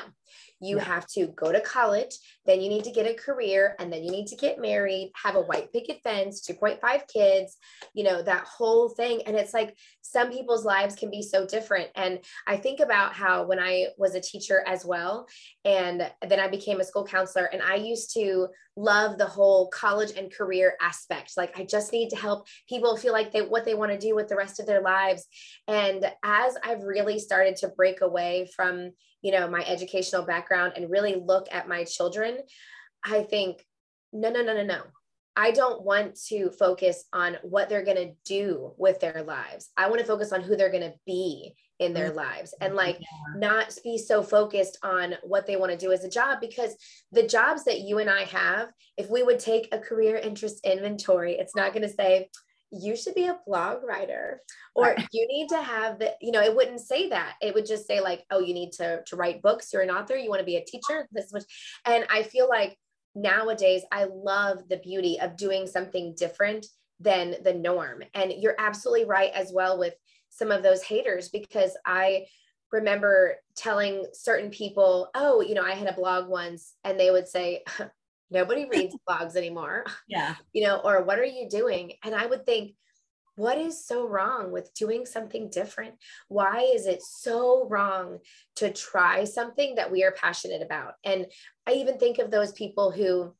You 0.61 0.77
yeah. 0.77 0.85
have 0.85 1.07
to 1.09 1.29
go 1.29 1.53
to 1.53 1.61
college, 1.61 2.17
then 2.47 2.61
you 2.61 2.69
need 2.69 2.85
to 2.85 2.91
get 2.91 3.07
a 3.07 3.15
career, 3.15 3.77
and 3.79 3.93
then 3.93 4.05
you 4.05 4.11
need 4.11 4.27
to 4.29 4.37
get 4.37 4.61
married, 4.61 5.13
have 5.23 5.37
a 5.37 5.43
white 5.43 5.73
picket 5.73 6.01
fence, 6.03 6.47
2.5 6.47 7.03
kids, 7.13 7.57
you 7.95 8.05
know, 8.05 8.23
that 8.23 8.45
whole 8.45 8.89
thing. 8.89 9.23
And 9.27 9.37
it's 9.37 9.55
like 9.55 9.77
some 10.03 10.31
people's 10.31 10.65
lives 10.65 10.95
can 10.95 11.11
be 11.11 11.23
so 11.23 11.47
different. 11.47 11.91
And 11.95 12.21
I 12.47 12.57
think 12.57 12.81
about 12.81 13.13
how 13.13 13.45
when 13.45 13.59
I 13.59 13.89
was 13.99 14.15
a 14.15 14.21
teacher 14.21 14.63
as 14.67 14.85
well, 14.85 15.27
and 15.65 16.11
then 16.27 16.41
I 16.41 16.49
became 16.49 16.81
a 16.81 16.85
school 16.85 17.05
counselor, 17.05 17.47
and 17.47 17.63
I 17.63 17.75
used 17.77 18.15
to 18.15 18.49
love 18.77 19.17
the 19.17 19.27
whole 19.27 19.69
college 19.69 20.13
and 20.17 20.33
career 20.33 20.77
aspect. 20.81 21.33
Like 21.37 21.59
I 21.59 21.65
just 21.65 21.93
need 21.93 22.11
to 22.11 22.17
help 22.17 22.47
people 22.69 22.97
feel 22.97 23.13
like 23.13 23.33
they 23.33 23.41
what 23.41 23.65
they 23.65 23.75
want 23.75 23.93
to 23.93 23.99
do 23.99 24.15
with 24.15 24.29
the 24.29 24.37
rest 24.37 24.61
of 24.61 24.67
their 24.67 24.83
lives. 24.83 25.27
And 25.67 26.05
as 26.23 26.57
I've 26.63 26.83
really 26.83 27.19
started 27.19 27.57
to 27.57 27.69
break 27.69 28.03
away 28.03 28.49
from 28.55 28.91
you 29.27 29.33
know 29.33 29.49
my 29.49 29.65
educational 29.67 30.23
background 30.23 30.73
and 30.77 30.91
really 30.91 31.17
look 31.17 31.49
at 31.51 31.69
my 31.69 31.83
children 31.83 32.39
i 33.05 33.23
think 33.23 33.65
no 34.13 34.31
no 34.31 34.43
no 34.43 34.55
no 34.55 34.65
no. 34.65 34.83
I 35.39 35.51
don't 35.51 35.83
want 35.83 36.19
to 36.29 36.51
focus 36.51 37.05
on 37.13 37.37
what 37.43 37.69
they're 37.69 37.85
going 37.85 37.99
to 37.99 38.15
do 38.25 38.73
with 38.79 39.01
their 39.01 39.23
lives. 39.23 39.69
I 39.77 39.89
want 39.89 40.01
to 40.01 40.07
focus 40.07 40.33
on 40.33 40.41
who 40.41 40.57
they're 40.57 40.71
going 40.71 40.91
to 40.91 40.95
be 41.05 41.55
in 41.79 41.93
their 41.93 42.09
mm-hmm. 42.09 42.17
lives 42.17 42.55
and 42.63 42.75
like 42.75 42.99
not 43.37 43.77
be 43.85 43.99
so 43.99 44.23
focused 44.23 44.79
on 44.83 45.15
what 45.23 45.47
they 45.47 45.57
want 45.57 45.73
to 45.73 45.79
do 45.79 45.93
as 45.93 46.05
a 46.05 46.09
job 46.09 46.39
because 46.41 46.75
the 47.13 47.27
jobs 47.27 47.65
that 47.65 47.81
you 47.81 47.99
and 47.99 48.09
I 48.09 48.25
have 48.25 48.71
if 48.97 49.11
we 49.11 49.23
would 49.23 49.39
take 49.39 49.69
a 49.73 49.79
career 49.79 50.17
interest 50.17 50.65
inventory 50.65 51.35
it's 51.35 51.55
not 51.55 51.75
going 51.75 51.83
to 51.83 51.95
say 51.95 52.31
you 52.81 52.97
should 52.97 53.15
be 53.15 53.27
a 53.27 53.39
blog 53.47 53.83
writer 53.83 54.43
or 54.75 54.85
right. 54.87 55.09
you 55.13 55.27
need 55.29 55.49
to 55.49 55.61
have 55.61 55.99
the 55.99 56.15
you 56.21 56.31
know 56.33 56.43
it 56.43 56.55
wouldn't 56.55 56.81
say 56.81 57.09
that. 57.09 57.35
It 57.41 57.55
would 57.55 57.67
just 57.67 57.87
say 57.87 58.01
like 58.01 58.25
oh 58.31 58.41
you 58.41 58.55
need 58.55 58.73
to 58.73 59.03
to 59.07 59.17
write 59.17 59.43
books. 59.43 59.73
You're 59.73 59.83
an 59.83 59.91
author. 59.91 60.17
You 60.17 60.31
want 60.31 60.41
to 60.41 60.47
be 60.47 60.57
a 60.57 60.65
teacher. 60.65 61.09
This 61.13 61.33
much. 61.33 61.45
And 61.85 62.07
i 62.11 62.23
feel 62.23 62.49
like 62.49 62.77
nowadays 63.15 63.83
i 63.91 64.05
love 64.05 64.69
the 64.69 64.77
beauty 64.77 65.19
of 65.21 65.37
doing 65.37 65.67
something 65.67 66.15
different 66.17 66.67
than 67.01 67.37
the 67.43 67.55
norm. 67.55 68.03
And 68.15 68.33
you're 68.33 68.57
absolutely 68.59 69.07
right 69.07 69.33
as 69.35 69.53
well 69.53 69.79
with 69.79 69.95
some 70.31 70.51
of 70.51 70.63
those 70.63 70.83
haters 70.83 71.29
because 71.29 71.77
i 71.87 72.27
remember 72.73 73.37
telling 73.55 74.05
certain 74.13 74.51
people 74.51 75.09
oh 75.15 75.41
you 75.41 75.55
know 75.55 75.63
i 75.63 75.73
had 75.73 75.89
a 75.89 75.95
blog 75.95 76.29
once 76.29 76.75
and 76.85 76.99
they 76.99 77.11
would 77.11 77.29
say 77.29 77.63
Nobody 78.31 78.67
reads 78.71 78.97
blogs 79.09 79.37
anymore. 79.37 79.85
Yeah. 80.09 80.35
You 80.53 80.65
know, 80.65 80.81
or 80.83 81.03
what 81.03 81.19
are 81.19 81.25
you 81.25 81.49
doing? 81.49 81.93
And 82.03 82.15
I 82.15 82.25
would 82.27 82.47
think, 82.47 82.75
what 83.37 83.59
is 83.59 83.85
so 83.85 84.09
wrong 84.09 84.51
with 84.51 84.73
doing 84.73 85.05
something 85.05 85.51
different? 85.51 85.95
Why 86.29 86.71
is 86.75 86.87
it 86.87 87.03
so 87.03 87.69
wrong 87.69 88.19
to 88.57 88.73
try 88.73 89.25
something 89.25 89.75
that 89.75 89.93
we 89.93 90.05
are 90.05 90.13
passionate 90.13 90.63
about? 90.63 90.95
And 91.05 91.27
I 91.67 91.73
even 91.73 91.99
think 91.99 92.19
of 92.19 92.31
those 92.31 92.53
people 92.53 92.91
who 92.91 93.35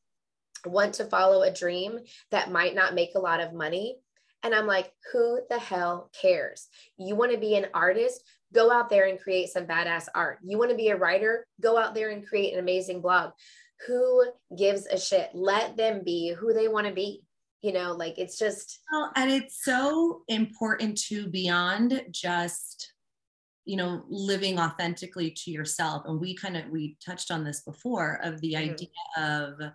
want 0.65 0.93
to 0.95 1.05
follow 1.05 1.41
a 1.41 1.53
dream 1.53 1.99
that 2.29 2.51
might 2.51 2.75
not 2.75 2.93
make 2.93 3.15
a 3.15 3.19
lot 3.19 3.39
of 3.39 3.53
money. 3.53 3.97
And 4.43 4.53
I'm 4.53 4.67
like, 4.67 4.91
who 5.11 5.39
the 5.49 5.59
hell 5.59 6.11
cares? 6.19 6.67
You 6.97 7.15
want 7.15 7.31
to 7.31 7.39
be 7.39 7.55
an 7.55 7.67
artist? 7.73 8.21
Go 8.53 8.71
out 8.71 8.89
there 8.89 9.07
and 9.07 9.19
create 9.19 9.49
some 9.49 9.65
badass 9.65 10.07
art. 10.13 10.39
You 10.43 10.59
want 10.59 10.69
to 10.69 10.77
be 10.77 10.89
a 10.89 10.95
writer? 10.95 11.45
Go 11.59 11.77
out 11.77 11.95
there 11.95 12.11
and 12.11 12.25
create 12.25 12.53
an 12.53 12.59
amazing 12.59 13.01
blog 13.01 13.31
who 13.85 14.25
gives 14.57 14.85
a 14.87 14.97
shit? 14.97 15.29
Let 15.33 15.77
them 15.77 16.01
be 16.03 16.33
who 16.33 16.53
they 16.53 16.67
want 16.67 16.87
to 16.87 16.93
be. 16.93 17.23
You 17.61 17.73
know, 17.73 17.93
like 17.93 18.17
it's 18.17 18.37
just. 18.37 18.79
Well, 18.91 19.11
and 19.15 19.31
it's 19.31 19.63
so 19.63 20.21
important 20.27 20.97
to 21.07 21.27
beyond 21.27 22.03
just 22.11 22.93
you 23.67 23.75
know 23.75 24.01
living 24.09 24.57
authentically 24.59 25.29
to 25.29 25.51
yourself 25.51 26.03
and 26.05 26.19
we 26.19 26.33
kind 26.33 26.55
of 26.57 26.67
we 26.69 26.97
touched 27.05 27.29
on 27.29 27.43
this 27.43 27.61
before 27.61 28.19
of 28.23 28.39
the 28.41 28.53
mm-hmm. 28.53 28.71
idea 28.71 28.87
of 29.17 29.71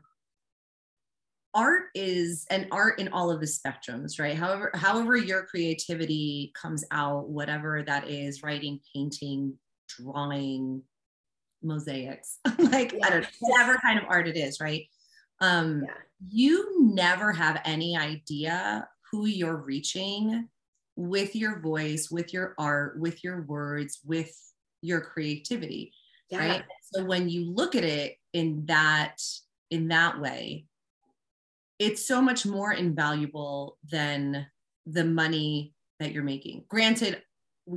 art 1.55 1.84
is 1.94 2.46
an 2.50 2.66
art 2.72 2.98
in 2.98 3.09
all 3.09 3.30
of 3.30 3.38
the 3.38 3.46
spectrums 3.46 4.18
right 4.18 4.36
however 4.36 4.70
however 4.74 5.14
your 5.14 5.44
creativity 5.44 6.50
comes 6.61 6.84
out 6.90 7.28
whatever 7.28 7.82
that 7.82 8.09
is 8.09 8.42
writing 8.42 8.80
painting 8.94 9.53
drawing 9.88 10.82
mosaics, 11.62 12.38
like 12.58 12.92
yeah. 12.92 13.06
I 13.06 13.10
don't 13.10 13.22
know, 13.22 13.28
whatever 13.40 13.78
kind 13.78 13.98
of 13.98 14.04
art 14.08 14.28
it 14.28 14.36
is, 14.36 14.60
right? 14.60 14.86
Um, 15.40 15.82
yeah. 15.84 15.94
You 16.28 16.94
never 16.94 17.32
have 17.32 17.60
any 17.64 17.96
idea 17.96 18.88
who 19.10 19.26
you're 19.26 19.56
reaching 19.56 20.48
with 20.96 21.34
your 21.34 21.60
voice, 21.60 22.10
with 22.10 22.32
your 22.32 22.54
art, 22.58 23.00
with 23.00 23.24
your 23.24 23.42
words, 23.42 24.00
with 24.04 24.32
your 24.82 25.00
creativity. 25.00 25.92
yeah. 26.28 26.38
right 26.38 26.64
so 26.82 27.04
when 27.04 27.28
you 27.28 27.50
look 27.50 27.74
at 27.74 27.84
it 27.84 28.16
in 28.32 28.66
that 28.66 29.22
in 29.70 29.88
that 29.88 30.20
way 30.20 30.66
it's 31.78 32.06
so 32.06 32.20
much 32.20 32.44
more 32.44 32.72
invaluable 32.72 33.78
than 33.90 34.46
the 34.86 35.04
money 35.04 35.72
that 36.00 36.12
you're 36.12 36.22
making 36.22 36.64
granted 36.68 37.22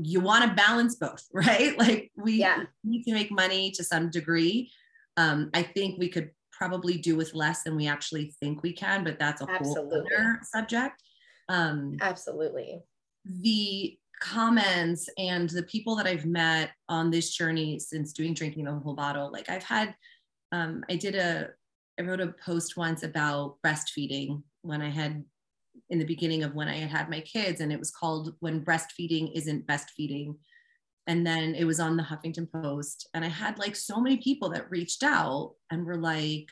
you 0.01 0.19
want 0.19 0.43
to 0.43 0.55
balance 0.55 0.95
both 0.95 1.23
right 1.33 1.77
like 1.77 2.11
we 2.15 2.33
yeah. 2.33 2.63
need 2.83 3.03
to 3.03 3.13
make 3.13 3.31
money 3.31 3.71
to 3.71 3.83
some 3.83 4.09
degree 4.09 4.71
um, 5.17 5.49
i 5.53 5.61
think 5.61 5.97
we 5.99 6.09
could 6.09 6.31
probably 6.51 6.97
do 6.97 7.15
with 7.15 7.33
less 7.33 7.63
than 7.63 7.75
we 7.75 7.87
actually 7.87 8.33
think 8.39 8.63
we 8.63 8.71
can 8.71 9.03
but 9.03 9.19
that's 9.19 9.41
a 9.41 9.49
Absolutely. 9.49 9.99
whole 9.99 10.05
other 10.05 10.39
subject 10.43 11.01
um, 11.49 11.97
Absolutely. 12.01 12.81
The 13.25 13.97
comments 14.21 15.09
and 15.17 15.49
the 15.49 15.63
people 15.63 15.95
that 15.95 16.07
I've 16.07 16.25
met 16.25 16.71
on 16.89 17.11
this 17.11 17.31
journey 17.35 17.79
since 17.79 18.13
doing 18.13 18.33
drinking 18.33 18.65
the 18.65 18.73
whole 18.73 18.95
bottle, 18.95 19.31
like 19.31 19.49
I've 19.49 19.63
had, 19.63 19.95
um, 20.51 20.83
I 20.89 20.95
did 20.95 21.15
a, 21.15 21.49
I 21.99 22.03
wrote 22.03 22.21
a 22.21 22.33
post 22.45 22.77
once 22.77 23.03
about 23.03 23.57
breastfeeding 23.65 24.43
when 24.61 24.81
I 24.81 24.89
had 24.89 25.23
in 25.89 25.99
the 25.99 26.05
beginning 26.05 26.43
of 26.43 26.55
when 26.55 26.67
I 26.67 26.75
had 26.77 26.89
had 26.89 27.09
my 27.09 27.21
kids, 27.21 27.61
and 27.61 27.71
it 27.71 27.79
was 27.79 27.91
called 27.91 28.35
When 28.39 28.63
Breastfeeding 28.63 29.31
Isn't 29.35 29.67
Best 29.67 29.91
Feeding. 29.91 30.37
And 31.07 31.25
then 31.25 31.53
it 31.53 31.65
was 31.65 31.79
on 31.79 31.97
the 31.97 32.03
Huffington 32.03 32.51
Post. 32.51 33.07
And 33.13 33.23
I 33.23 33.27
had 33.27 33.59
like 33.59 33.75
so 33.75 34.01
many 34.01 34.17
people 34.17 34.49
that 34.49 34.71
reached 34.71 35.03
out 35.03 35.53
and 35.69 35.85
were 35.85 35.97
like, 35.97 36.47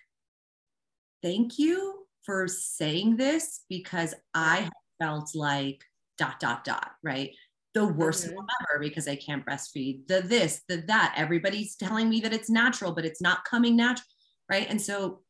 thank 1.24 1.57
you 1.57 2.05
for 2.24 2.47
saying 2.47 3.17
this 3.17 3.61
because 3.69 4.13
I 4.34 4.69
felt 4.99 5.34
like 5.34 5.84
dot 6.17 6.39
dot 6.39 6.63
dot 6.63 6.91
right 7.03 7.32
the 7.74 7.86
worst 7.86 8.28
mm-hmm. 8.28 8.38
ever 8.38 8.80
because 8.80 9.07
i 9.07 9.15
can't 9.15 9.45
breastfeed 9.45 10.05
the 10.07 10.21
this 10.21 10.61
the 10.67 10.78
that 10.88 11.13
everybody's 11.17 11.76
telling 11.76 12.09
me 12.09 12.19
that 12.19 12.34
it's 12.34 12.49
natural 12.49 12.91
but 12.91 13.05
it's 13.05 13.21
not 13.21 13.43
coming 13.45 13.76
natural 13.76 14.05
right 14.49 14.67
and 14.69 14.82
so 14.82 15.21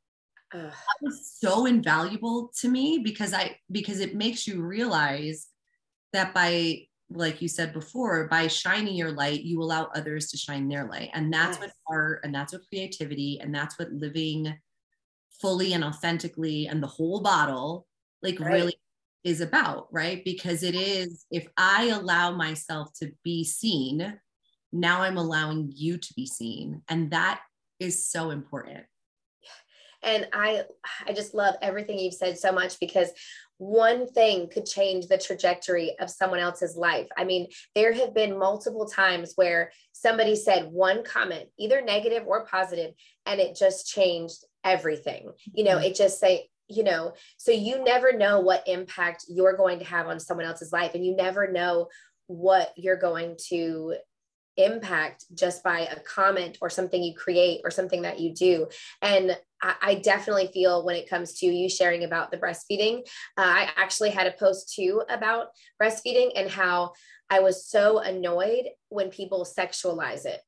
Ugh. 0.53 0.61
that 0.61 0.97
was 1.01 1.31
so 1.39 1.65
invaluable 1.65 2.51
to 2.59 2.69
me 2.69 2.99
because 2.99 3.33
i 3.33 3.57
because 3.71 3.99
it 3.99 4.15
makes 4.15 4.47
you 4.47 4.61
realize 4.61 5.47
that 6.11 6.33
by 6.33 6.81
like 7.09 7.41
you 7.41 7.47
said 7.47 7.73
before 7.73 8.27
by 8.27 8.47
shining 8.47 8.95
your 8.95 9.11
light 9.11 9.41
you 9.41 9.61
allow 9.61 9.89
others 9.95 10.29
to 10.31 10.37
shine 10.37 10.67
their 10.67 10.87
light 10.87 11.09
and 11.13 11.33
that's 11.33 11.59
yes. 11.59 11.67
what 11.67 11.95
art 11.95 12.21
and 12.23 12.33
that's 12.33 12.53
what 12.53 12.67
creativity 12.69 13.39
and 13.41 13.53
that's 13.53 13.77
what 13.77 13.91
living 13.91 14.53
fully 15.41 15.73
and 15.73 15.83
authentically 15.83 16.67
and 16.67 16.81
the 16.81 16.87
whole 16.87 17.21
bottle 17.21 17.85
like 18.21 18.39
right. 18.39 18.53
really 18.53 18.75
is 19.23 19.41
about, 19.41 19.87
right? 19.91 20.23
Because 20.25 20.63
it 20.63 20.75
is, 20.75 21.25
if 21.31 21.47
I 21.57 21.87
allow 21.87 22.35
myself 22.35 22.91
to 22.99 23.11
be 23.23 23.43
seen, 23.43 24.19
now 24.71 25.01
I'm 25.01 25.17
allowing 25.17 25.71
you 25.73 25.97
to 25.97 26.13
be 26.15 26.25
seen. 26.25 26.81
And 26.89 27.11
that 27.11 27.41
is 27.79 28.09
so 28.09 28.31
important. 28.31 28.85
And 30.03 30.27
I 30.33 30.63
I 31.07 31.13
just 31.13 31.33
love 31.33 31.55
everything 31.61 31.99
you've 31.99 32.13
said 32.13 32.37
so 32.37 32.51
much 32.51 32.79
because 32.79 33.09
one 33.57 34.07
thing 34.07 34.49
could 34.49 34.65
change 34.65 35.07
the 35.07 35.17
trajectory 35.17 35.95
of 35.99 36.09
someone 36.09 36.39
else's 36.39 36.75
life. 36.75 37.07
I 37.17 37.23
mean, 37.23 37.47
there 37.75 37.93
have 37.93 38.13
been 38.13 38.37
multiple 38.37 38.87
times 38.87 39.33
where 39.35 39.71
somebody 39.93 40.35
said 40.35 40.71
one 40.71 41.03
comment, 41.03 41.49
either 41.57 41.81
negative 41.81 42.23
or 42.25 42.45
positive, 42.45 42.93
and 43.25 43.39
it 43.39 43.55
just 43.55 43.87
changed 43.87 44.43
everything. 44.63 45.31
You 45.53 45.63
know, 45.63 45.77
mm-hmm. 45.77 45.85
it 45.85 45.95
just 45.95 46.19
say 46.19 46.49
you 46.69 46.83
know 46.83 47.13
so 47.37 47.51
you 47.51 47.83
never 47.83 48.13
know 48.13 48.39
what 48.39 48.67
impact 48.67 49.25
you're 49.27 49.57
going 49.57 49.79
to 49.79 49.85
have 49.85 50.07
on 50.07 50.17
someone 50.17 50.45
else's 50.45 50.71
life 50.71 50.95
and 50.95 51.05
you 51.05 51.13
never 51.13 51.51
know 51.51 51.87
what 52.27 52.71
you're 52.77 52.95
going 52.95 53.35
to 53.49 53.95
impact 54.55 55.25
just 55.33 55.63
by 55.63 55.81
a 55.81 55.99
comment 55.99 56.57
or 56.61 56.69
something 56.69 57.03
you 57.03 57.13
create 57.15 57.61
or 57.63 57.71
something 57.71 58.03
that 58.03 58.19
you 58.19 58.33
do 58.33 58.67
and 59.01 59.37
I, 59.81 59.95
definitely 59.95 60.49
feel 60.53 60.85
when 60.85 60.95
it 60.95 61.09
comes 61.09 61.33
to 61.39 61.45
you 61.45 61.69
sharing 61.69 62.03
about 62.03 62.31
the 62.31 62.37
breastfeeding 62.37 62.99
uh, 63.37 63.41
i 63.41 63.69
actually 63.77 64.09
had 64.09 64.27
a 64.27 64.31
post 64.31 64.73
too 64.75 65.03
about 65.09 65.47
breastfeeding 65.81 66.31
and 66.35 66.49
how 66.49 66.93
i 67.29 67.39
was 67.39 67.65
so 67.65 67.99
annoyed 67.99 68.65
when 68.89 69.09
people 69.09 69.45
sexualize 69.45 70.25
it 70.25 70.41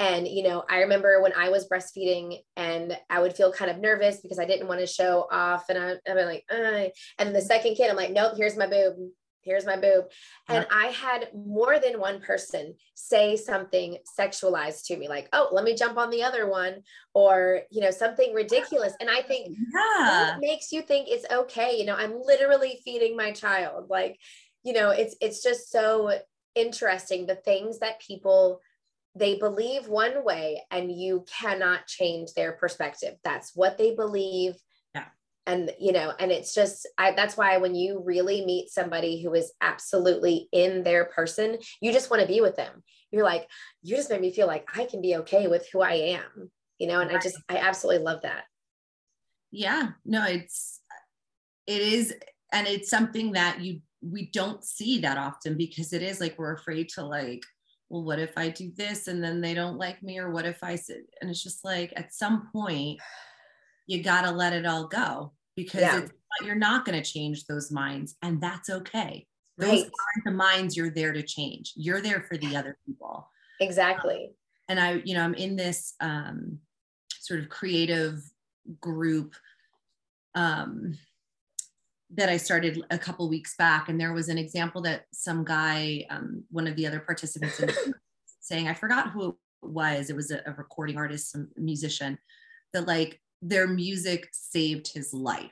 and, 0.00 0.26
you 0.26 0.42
know, 0.42 0.64
I 0.66 0.80
remember 0.80 1.20
when 1.20 1.34
I 1.34 1.50
was 1.50 1.68
breastfeeding 1.68 2.38
and 2.56 2.96
I 3.10 3.20
would 3.20 3.36
feel 3.36 3.52
kind 3.52 3.70
of 3.70 3.76
nervous 3.76 4.20
because 4.22 4.38
I 4.38 4.46
didn't 4.46 4.66
want 4.66 4.80
to 4.80 4.86
show 4.86 5.28
off. 5.30 5.68
And 5.68 5.78
I, 5.78 5.90
I'd 6.10 6.14
be 6.16 6.24
like, 6.24 6.44
Ugh. 6.50 6.90
and 7.18 7.36
the 7.36 7.42
second 7.42 7.74
kid, 7.74 7.90
I'm 7.90 7.96
like, 7.96 8.10
nope, 8.10 8.32
here's 8.38 8.56
my 8.56 8.66
boob. 8.66 8.94
Here's 9.42 9.66
my 9.66 9.76
boob. 9.76 10.06
And 10.48 10.66
I 10.70 10.86
had 10.86 11.28
more 11.34 11.78
than 11.78 11.98
one 11.98 12.20
person 12.20 12.74
say 12.94 13.36
something 13.36 13.98
sexualized 14.18 14.86
to 14.86 14.96
me, 14.96 15.08
like, 15.08 15.28
oh, 15.32 15.48
let 15.52 15.64
me 15.64 15.74
jump 15.74 15.96
on 15.96 16.10
the 16.10 16.22
other 16.22 16.48
one, 16.48 16.82
or, 17.14 17.62
you 17.70 17.80
know, 17.80 17.90
something 17.90 18.34
ridiculous. 18.34 18.92
And 19.00 19.08
I 19.08 19.22
think 19.22 19.56
yeah. 19.74 20.32
what 20.32 20.40
makes 20.40 20.72
you 20.72 20.82
think 20.82 21.08
it's 21.08 21.26
okay? 21.32 21.78
You 21.78 21.86
know, 21.86 21.96
I'm 21.96 22.20
literally 22.22 22.80
feeding 22.84 23.16
my 23.16 23.32
child. 23.32 23.88
Like, 23.88 24.18
you 24.62 24.72
know, 24.72 24.90
it's 24.90 25.16
it's 25.20 25.42
just 25.42 25.70
so 25.70 26.12
interesting 26.54 27.26
the 27.26 27.36
things 27.36 27.78
that 27.78 28.00
people 28.00 28.60
they 29.14 29.36
believe 29.38 29.88
one 29.88 30.24
way 30.24 30.62
and 30.70 30.92
you 30.92 31.24
cannot 31.40 31.86
change 31.86 32.32
their 32.32 32.52
perspective 32.52 33.14
that's 33.22 33.52
what 33.54 33.78
they 33.78 33.94
believe 33.94 34.54
and 35.50 35.72
you 35.78 35.92
know 35.92 36.12
and 36.18 36.30
it's 36.30 36.54
just 36.54 36.88
I, 36.96 37.12
that's 37.12 37.36
why 37.36 37.56
when 37.58 37.74
you 37.74 38.02
really 38.04 38.44
meet 38.44 38.70
somebody 38.70 39.22
who 39.22 39.34
is 39.34 39.52
absolutely 39.60 40.48
in 40.52 40.82
their 40.82 41.06
person 41.06 41.58
you 41.80 41.92
just 41.92 42.10
want 42.10 42.22
to 42.22 42.28
be 42.28 42.40
with 42.40 42.56
them 42.56 42.82
you're 43.10 43.24
like 43.24 43.48
you 43.82 43.96
just 43.96 44.10
made 44.10 44.20
me 44.20 44.32
feel 44.32 44.46
like 44.46 44.66
i 44.76 44.84
can 44.84 45.02
be 45.02 45.16
okay 45.16 45.48
with 45.48 45.68
who 45.72 45.80
i 45.80 45.94
am 45.94 46.50
you 46.78 46.86
know 46.86 47.00
and 47.00 47.10
right. 47.10 47.20
i 47.20 47.22
just 47.22 47.36
i 47.48 47.56
absolutely 47.56 48.02
love 48.02 48.22
that 48.22 48.44
yeah 49.50 49.90
no 50.04 50.24
it's 50.24 50.80
it 51.66 51.82
is 51.82 52.14
and 52.52 52.66
it's 52.66 52.88
something 52.88 53.32
that 53.32 53.60
you 53.60 53.80
we 54.02 54.30
don't 54.30 54.64
see 54.64 55.00
that 55.00 55.18
often 55.18 55.56
because 55.56 55.92
it 55.92 56.02
is 56.02 56.20
like 56.20 56.38
we're 56.38 56.54
afraid 56.54 56.88
to 56.88 57.04
like 57.04 57.42
well, 57.90 58.04
what 58.04 58.20
if 58.20 58.38
I 58.38 58.50
do 58.50 58.70
this 58.76 59.08
and 59.08 59.20
then 59.20 59.40
they 59.40 59.52
don't 59.52 59.76
like 59.76 60.00
me? 60.00 60.20
Or 60.20 60.30
what 60.30 60.46
if 60.46 60.62
I 60.62 60.76
sit? 60.76 61.12
And 61.20 61.28
it's 61.28 61.42
just 61.42 61.64
like 61.64 61.92
at 61.96 62.14
some 62.14 62.48
point, 62.52 63.00
you 63.88 64.04
got 64.04 64.22
to 64.22 64.30
let 64.30 64.52
it 64.52 64.64
all 64.64 64.86
go 64.86 65.32
because 65.64 65.80
yeah. 65.80 66.06
you're 66.42 66.54
not 66.54 66.84
going 66.84 67.00
to 67.00 67.12
change 67.12 67.46
those 67.46 67.70
minds. 67.70 68.16
And 68.22 68.40
that's 68.40 68.70
okay. 68.70 69.26
Those 69.58 69.68
right. 69.68 69.78
aren't 69.82 70.24
the 70.24 70.30
minds 70.30 70.76
you're 70.76 70.90
there 70.90 71.12
to 71.12 71.22
change. 71.22 71.72
You're 71.76 72.00
there 72.00 72.22
for 72.22 72.36
the 72.36 72.56
other 72.56 72.78
people. 72.86 73.28
Exactly. 73.60 74.24
Um, 74.24 74.30
and 74.70 74.80
I, 74.80 75.02
you 75.04 75.14
know, 75.14 75.22
I'm 75.22 75.34
in 75.34 75.56
this 75.56 75.94
um, 76.00 76.58
sort 77.18 77.40
of 77.40 77.48
creative 77.48 78.22
group 78.80 79.34
um, 80.34 80.96
that 82.14 82.28
I 82.28 82.38
started 82.38 82.82
a 82.90 82.98
couple 82.98 83.28
weeks 83.28 83.54
back, 83.56 83.88
and 83.88 84.00
there 84.00 84.12
was 84.12 84.28
an 84.28 84.38
example 84.38 84.80
that 84.82 85.04
some 85.12 85.44
guy, 85.44 86.06
um, 86.08 86.44
one 86.50 86.66
of 86.66 86.76
the 86.76 86.86
other 86.86 87.00
participants, 87.00 87.60
saying, 88.40 88.68
I 88.68 88.74
forgot 88.74 89.10
who 89.10 89.30
it 89.30 89.34
was. 89.62 90.08
It 90.08 90.16
was 90.16 90.30
a, 90.30 90.40
a 90.46 90.52
recording 90.52 90.96
artist, 90.96 91.32
some 91.32 91.48
musician, 91.56 92.18
that 92.72 92.86
like 92.86 93.20
their 93.42 93.66
music 93.66 94.28
saved 94.32 94.92
his 94.92 95.12
life. 95.14 95.50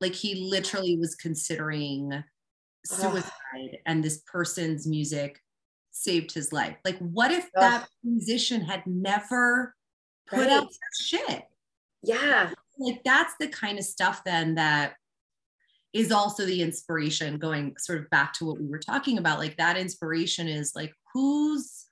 Like 0.00 0.14
he 0.14 0.34
literally 0.34 0.96
was 0.98 1.14
considering 1.14 2.24
suicide, 2.84 3.78
and 3.86 4.02
this 4.02 4.22
person's 4.30 4.86
music 4.86 5.40
saved 5.92 6.32
his 6.32 6.52
life. 6.52 6.76
Like, 6.84 6.98
what 6.98 7.30
if 7.30 7.48
that 7.54 7.86
musician 8.02 8.62
had 8.62 8.82
never 8.86 9.74
put 10.28 10.40
right. 10.40 10.50
out 10.50 10.68
shit? 11.00 11.44
Yeah. 12.02 12.50
Like 12.78 13.04
that's 13.04 13.34
the 13.38 13.48
kind 13.48 13.78
of 13.78 13.84
stuff 13.84 14.24
then 14.24 14.56
that 14.56 14.94
is 15.92 16.10
also 16.10 16.46
the 16.46 16.62
inspiration 16.62 17.38
going 17.38 17.74
sort 17.78 18.00
of 18.00 18.10
back 18.10 18.32
to 18.34 18.46
what 18.46 18.58
we 18.58 18.66
were 18.66 18.78
talking 18.78 19.18
about 19.18 19.38
like 19.38 19.56
that 19.56 19.76
inspiration 19.76 20.48
is 20.48 20.72
like 20.74 20.92
whose 21.12 21.86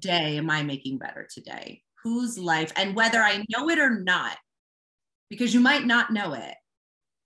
day 0.00 0.36
am 0.36 0.50
i 0.50 0.62
making 0.62 0.98
better 0.98 1.28
today 1.32 1.80
whose 2.02 2.38
life 2.38 2.72
and 2.76 2.96
whether 2.96 3.20
i 3.20 3.44
know 3.50 3.68
it 3.68 3.78
or 3.78 4.00
not 4.00 4.36
because 5.30 5.54
you 5.54 5.60
might 5.60 5.86
not 5.86 6.12
know 6.12 6.32
it 6.32 6.54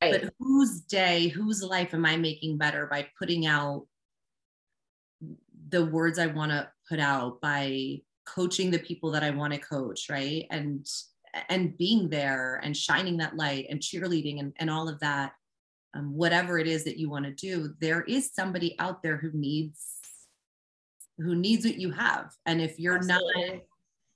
right. 0.03 0.22
but 0.22 0.32
whose 0.38 0.80
day 0.82 1.28
whose 1.28 1.62
life 1.62 1.94
am 1.94 2.05
i 2.05 2.16
making 2.16 2.57
better 2.57 2.86
by 2.86 3.07
putting 3.18 3.46
out 3.46 3.86
the 5.68 5.84
words 5.86 6.18
i 6.18 6.26
want 6.26 6.51
to 6.51 6.68
put 6.88 6.98
out 6.98 7.40
by 7.40 7.98
coaching 8.26 8.70
the 8.70 8.78
people 8.78 9.11
that 9.11 9.22
i 9.22 9.30
want 9.30 9.53
to 9.53 9.59
coach 9.59 10.09
right 10.11 10.46
and 10.51 10.86
and 11.48 11.76
being 11.78 12.09
there 12.09 12.61
and 12.64 12.76
shining 12.76 13.16
that 13.16 13.36
light 13.36 13.66
and 13.70 13.80
cheerleading 13.80 14.40
and, 14.40 14.53
and 14.59 14.68
all 14.68 14.88
of 14.88 14.98
that 15.01 15.32
um, 15.94 16.12
whatever 16.12 16.59
it 16.59 16.66
is 16.66 16.84
that 16.84 16.98
you 16.98 17.09
want 17.11 17.24
to 17.24 17.32
do 17.32 17.74
there 17.80 18.03
is 18.03 18.32
somebody 18.32 18.76
out 18.78 19.03
there 19.03 19.16
who 19.16 19.30
needs 19.32 19.98
who 21.18 21.34
needs 21.34 21.64
what 21.64 21.76
you 21.76 21.90
have 21.90 22.32
and 22.46 22.61
if 22.61 22.78
you're 22.78 22.96
Absolutely. 22.96 23.48
not 23.48 23.61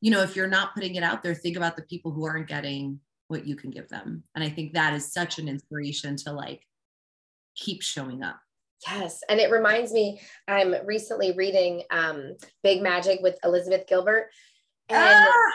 you 0.01 0.11
know 0.11 0.23
if 0.23 0.35
you're 0.35 0.47
not 0.47 0.75
putting 0.75 0.95
it 0.95 1.03
out 1.03 1.23
there 1.23 1.35
think 1.35 1.57
about 1.57 1.77
the 1.77 1.83
people 1.83 2.11
who 2.11 2.25
aren't 2.25 2.49
getting 2.49 2.99
what 3.29 3.47
you 3.47 3.57
can 3.57 3.71
give 3.71 3.89
them 3.89 4.23
and 4.35 4.45
i 4.45 4.49
think 4.49 4.73
that 4.73 4.95
is 4.95 5.13
such 5.13 5.39
an 5.39 5.49
inspiration 5.49 6.17
to 6.17 6.33
like 6.33 6.63
keep 7.57 7.83
showing 7.83 8.23
up 8.23 8.39
Yes. 8.87 9.21
And 9.29 9.41
it 9.41 9.51
reminds 9.51 9.93
me, 9.93 10.21
I'm 10.47 10.75
recently 10.85 11.33
reading 11.33 11.83
um, 11.91 12.37
Big 12.63 12.83
Magic 12.83 13.21
with 13.23 13.39
Elizabeth 13.45 13.87
Gilbert. 13.87 14.29
And 14.89 14.99
ah! 15.01 15.53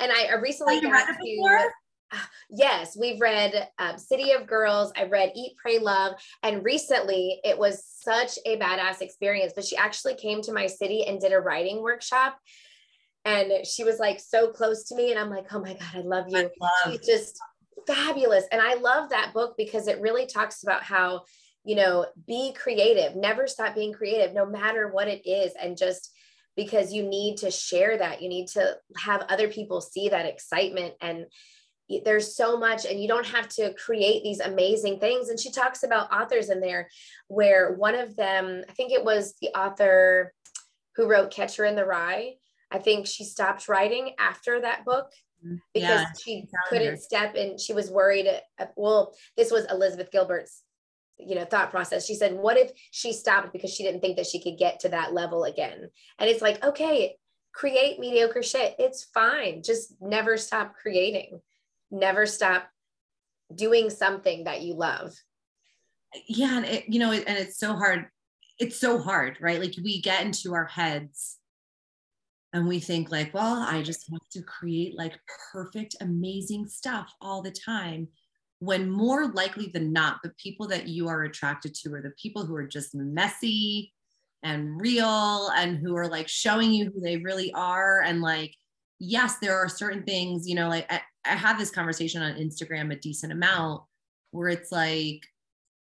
and 0.00 0.10
I 0.10 0.34
recently 0.42 0.80
read 0.80 1.08
it 1.08 1.16
before? 1.22 1.58
To, 1.58 2.18
Yes, 2.50 2.96
we've 2.96 3.20
read 3.20 3.68
um, 3.78 3.98
City 3.98 4.32
of 4.32 4.46
Girls. 4.46 4.92
I've 4.96 5.10
read 5.10 5.32
Eat, 5.34 5.56
Pray, 5.56 5.78
Love. 5.78 6.14
And 6.42 6.64
recently 6.64 7.40
it 7.44 7.58
was 7.58 7.84
such 7.84 8.38
a 8.46 8.56
badass 8.58 9.00
experience. 9.00 9.52
But 9.54 9.64
she 9.64 9.76
actually 9.76 10.14
came 10.14 10.40
to 10.42 10.52
my 10.52 10.66
city 10.66 11.04
and 11.06 11.20
did 11.20 11.32
a 11.32 11.40
writing 11.40 11.82
workshop. 11.82 12.38
And 13.24 13.66
she 13.66 13.84
was 13.84 13.98
like 13.98 14.20
so 14.20 14.50
close 14.50 14.84
to 14.84 14.94
me. 14.94 15.10
And 15.10 15.18
I'm 15.18 15.30
like, 15.30 15.46
oh 15.52 15.60
my 15.60 15.72
God, 15.72 15.94
I 15.94 16.00
love 16.00 16.26
you. 16.28 16.38
I 16.38 16.42
love. 16.42 16.92
She's 16.92 17.06
just 17.06 17.38
fabulous. 17.86 18.44
And 18.52 18.60
I 18.60 18.74
love 18.74 19.10
that 19.10 19.32
book 19.32 19.54
because 19.56 19.88
it 19.88 20.00
really 20.00 20.26
talks 20.26 20.62
about 20.62 20.82
how, 20.82 21.22
you 21.64 21.76
know, 21.76 22.06
be 22.26 22.52
creative, 22.52 23.16
never 23.16 23.46
stop 23.46 23.74
being 23.74 23.92
creative, 23.92 24.34
no 24.34 24.44
matter 24.44 24.90
what 24.92 25.08
it 25.08 25.26
is. 25.26 25.52
And 25.60 25.76
just 25.76 26.10
because 26.56 26.92
you 26.92 27.02
need 27.02 27.38
to 27.38 27.50
share 27.50 27.96
that, 27.98 28.22
you 28.22 28.28
need 28.28 28.48
to 28.48 28.76
have 28.98 29.22
other 29.28 29.48
people 29.48 29.80
see 29.80 30.10
that 30.10 30.26
excitement 30.26 30.94
and 31.00 31.26
there's 32.04 32.34
so 32.34 32.58
much 32.58 32.86
and 32.86 33.00
you 33.00 33.08
don't 33.08 33.26
have 33.26 33.48
to 33.48 33.74
create 33.74 34.22
these 34.22 34.40
amazing 34.40 34.98
things 34.98 35.28
and 35.28 35.38
she 35.38 35.50
talks 35.50 35.82
about 35.82 36.12
authors 36.12 36.48
in 36.48 36.60
there 36.60 36.88
where 37.28 37.74
one 37.74 37.94
of 37.94 38.16
them 38.16 38.62
i 38.68 38.72
think 38.72 38.90
it 38.90 39.04
was 39.04 39.34
the 39.42 39.48
author 39.48 40.32
who 40.96 41.06
wrote 41.06 41.30
catcher 41.30 41.64
in 41.64 41.76
the 41.76 41.84
rye 41.84 42.34
i 42.74 42.78
think 42.78 43.06
she 43.06 43.24
stopped 43.24 43.68
writing 43.68 44.14
after 44.18 44.60
that 44.60 44.84
book 44.84 45.10
mm-hmm. 45.44 45.56
because 45.72 46.02
yeah, 46.02 46.06
she 46.22 46.46
couldn't 46.68 46.98
step 46.98 47.34
and 47.36 47.58
she 47.58 47.72
was 47.72 47.90
worried 47.90 48.28
uh, 48.60 48.66
well 48.76 49.14
this 49.36 49.50
was 49.50 49.64
elizabeth 49.70 50.10
gilbert's 50.10 50.64
you 51.18 51.34
know 51.34 51.44
thought 51.44 51.70
process. 51.70 52.06
She 52.06 52.14
said 52.14 52.34
what 52.34 52.56
if 52.56 52.72
she 52.90 53.12
stopped 53.12 53.52
because 53.52 53.72
she 53.72 53.82
didn't 53.82 54.00
think 54.00 54.16
that 54.16 54.26
she 54.26 54.40
could 54.40 54.58
get 54.58 54.80
to 54.80 54.88
that 54.90 55.12
level 55.12 55.44
again? 55.44 55.90
And 56.18 56.30
it's 56.30 56.42
like 56.42 56.64
okay 56.64 57.16
create 57.52 58.00
mediocre 58.00 58.42
shit. 58.42 58.74
It's 58.80 59.04
fine. 59.14 59.62
Just 59.62 59.94
never 60.00 60.36
stop 60.36 60.74
creating. 60.74 61.40
Never 61.90 62.26
stop 62.26 62.68
doing 63.54 63.90
something 63.90 64.44
that 64.44 64.62
you 64.62 64.74
love. 64.74 65.14
Yeah 66.28 66.56
and 66.56 66.64
it, 66.64 66.84
you 66.88 66.98
know 66.98 67.12
and 67.12 67.38
it's 67.38 67.58
so 67.58 67.74
hard. 67.74 68.06
It's 68.58 68.78
so 68.78 68.98
hard 68.98 69.38
right? 69.40 69.60
Like 69.60 69.74
we 69.82 70.00
get 70.00 70.24
into 70.24 70.54
our 70.54 70.66
heads 70.66 71.38
and 72.54 72.66
we 72.66 72.80
think 72.80 73.10
like 73.10 73.32
well 73.34 73.62
i 73.68 73.82
just 73.82 74.10
have 74.10 74.26
to 74.30 74.42
create 74.42 74.96
like 74.96 75.18
perfect 75.52 75.94
amazing 76.00 76.66
stuff 76.66 77.12
all 77.20 77.42
the 77.42 77.50
time 77.50 78.08
when 78.60 78.90
more 78.90 79.28
likely 79.32 79.66
than 79.66 79.92
not 79.92 80.20
the 80.22 80.32
people 80.42 80.66
that 80.66 80.88
you 80.88 81.06
are 81.08 81.24
attracted 81.24 81.74
to 81.74 81.92
are 81.92 82.00
the 82.00 82.14
people 82.20 82.46
who 82.46 82.54
are 82.54 82.66
just 82.66 82.94
messy 82.94 83.92
and 84.42 84.80
real 84.80 85.50
and 85.56 85.76
who 85.78 85.94
are 85.94 86.08
like 86.08 86.28
showing 86.28 86.70
you 86.70 86.90
who 86.90 87.00
they 87.00 87.16
really 87.18 87.52
are. 87.52 88.02
And 88.02 88.22
like 88.22 88.54
yes 88.98 89.38
there 89.38 89.56
are 89.56 89.68
certain 89.68 90.04
things 90.04 90.48
you 90.48 90.54
know 90.54 90.68
like 90.68 90.90
I 91.26 91.30
have 91.30 91.58
this 91.58 91.70
conversation 91.70 92.22
on 92.22 92.34
Instagram 92.34 92.92
a 92.92 92.96
decent 92.96 93.32
amount 93.32 93.82
where 94.30 94.48
it's 94.48 94.70
like, 94.70 95.22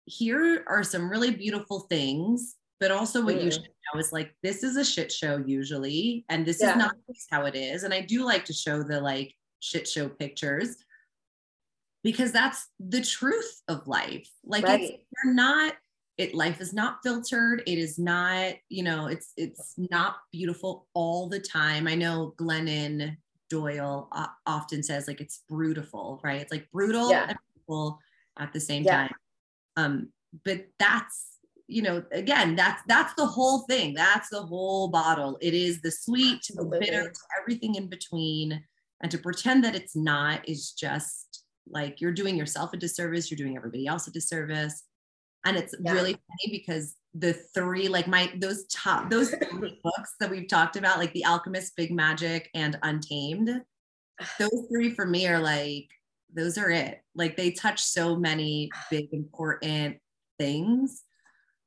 here 0.06 0.64
are 0.68 0.84
some 0.84 1.10
really 1.10 1.32
beautiful 1.32 1.82
things, 1.82 2.56
but 2.80 2.92
also 2.92 3.24
what 3.24 3.36
mm. 3.36 3.46
you 3.46 3.52
should 3.52 3.62
know 3.62 4.00
is 4.00 4.12
like, 4.12 4.36
this 4.44 4.64
is 4.64 4.78
a 4.78 4.86
shit 4.86 5.12
show 5.12 5.42
usually, 5.46 6.26
and 6.30 6.46
this 6.46 6.62
yeah. 6.62 6.72
is 6.72 6.76
not 6.78 6.96
how 7.32 7.46
it 7.46 7.56
is. 7.56 7.84
And 7.84 7.94
I 7.94 8.02
do 8.02 8.24
like 8.24 8.46
to 8.46 8.54
show 8.54 8.84
the 8.84 9.00
like 9.00 9.34
shit 9.60 9.88
show 9.88 10.10
pictures 10.10 10.76
because 12.04 12.32
that's 12.32 12.68
the 12.80 13.02
truth 13.02 13.62
of 13.68 13.88
life. 13.88 14.30
Like, 14.44 14.66
right. 14.66 14.82
it's, 14.82 14.92
you're 15.24 15.34
not, 15.34 15.74
it 16.18 16.34
life 16.34 16.62
is 16.62 16.72
not 16.72 17.00
filtered 17.04 17.62
it 17.68 17.78
is 17.78 18.00
not 18.00 18.54
you 18.70 18.84
know 18.84 19.08
it's 19.08 19.34
it's 19.36 19.74
not 19.92 20.16
beautiful 20.32 20.88
all 20.94 21.28
the 21.28 21.42
time 21.42 21.90
i 21.90 21.94
know 21.94 22.34
glennon 22.38 23.18
Doyle 23.50 24.08
uh, 24.12 24.28
often 24.46 24.84
says 24.84 25.08
like 25.08 25.22
it's 25.22 25.44
brutal, 25.50 26.20
right? 26.24 26.42
It's 26.42 26.52
like 26.52 26.70
brutal 26.72 27.10
yeah. 27.10 27.28
and 27.30 27.38
beautiful 27.54 28.00
at 28.40 28.54
the 28.54 28.60
same 28.60 28.84
yeah. 28.84 29.08
time. 29.08 29.16
Um, 29.78 30.10
but 30.44 30.68
that's 30.80 31.35
you 31.68 31.82
know 31.82 32.04
again 32.12 32.56
that's 32.56 32.82
that's 32.88 33.14
the 33.16 33.26
whole 33.26 33.62
thing. 33.62 33.94
That's 33.94 34.30
the 34.30 34.42
whole 34.42 34.88
bottle. 34.88 35.38
It 35.42 35.54
is 35.54 35.82
the 35.82 35.92
sweet 35.92 36.42
to 36.44 36.54
the 36.54 36.66
bitter 36.66 37.10
to 37.10 37.20
everything 37.42 37.76
in 37.76 37.88
between, 37.88 38.64
and 39.02 39.12
to 39.12 39.18
pretend 39.18 39.64
that 39.64 39.76
it's 39.76 39.96
not 39.96 40.48
is 40.48 40.72
just 40.72 41.44
like 41.68 42.02
you're 42.02 42.12
doing 42.12 42.38
yourself 42.38 42.74
a 42.74 42.78
disservice. 42.78 43.32
You're 43.32 43.38
doing 43.38 43.58
everybody 43.58 43.88
else 43.88 44.08
a 44.08 44.12
disservice, 44.12 44.84
and 45.46 45.58
it's 45.58 45.74
yeah. 45.80 45.92
really 45.92 46.14
funny 46.14 46.52
because 46.52 46.96
the 47.16 47.34
three 47.34 47.88
like 47.88 48.08
my 48.08 48.32
those 48.38 48.66
top 48.66 49.10
those 49.10 49.32
books 49.84 50.16
that 50.20 50.30
we've 50.30 50.50
talked 50.50 50.76
about 50.76 51.00
like 51.00 51.14
the 51.14 51.24
alchemist 51.24 51.76
big 51.78 51.92
magic 51.92 52.50
and 52.54 52.78
untamed 52.84 53.50
those 54.40 54.68
three 54.70 54.90
for 54.90 55.06
me 55.06 55.26
are 55.28 55.40
like 55.40 55.88
those 56.36 56.58
are 56.58 56.70
it 56.70 57.02
like 57.16 57.38
they 57.38 57.52
touch 57.52 57.82
so 57.82 58.18
many 58.18 58.70
big 58.92 59.08
important 59.14 59.98
things 60.38 61.05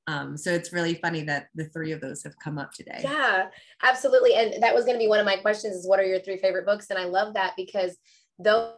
um, 0.09 0.37
so 0.37 0.51
it's 0.51 0.73
really 0.73 0.95
funny 0.95 1.23
that 1.23 1.49
the 1.55 1.67
three 1.67 1.93
of 1.93 2.01
those 2.01 2.23
have 2.23 2.39
come 2.39 2.59
up 2.59 2.73
today 2.73 3.01
yeah 3.03 3.47
absolutely 3.83 4.35
and 4.35 4.63
that 4.63 4.75
was 4.75 4.85
going 4.85 4.97
to 4.97 5.03
be 5.03 5.09
one 5.09 5.21
of 5.21 5.27
my 5.27 5.37
questions 5.37 5.77
is 5.77 5.87
what 5.87 6.01
are 6.01 6.07
your 6.07 6.21
three 6.21 6.39
favorite 6.39 6.67
books 6.67 6.91
and 6.91 6.99
i 6.99 7.05
love 7.05 7.35
that 7.35 7.53
because 7.57 7.97
those 8.39 8.73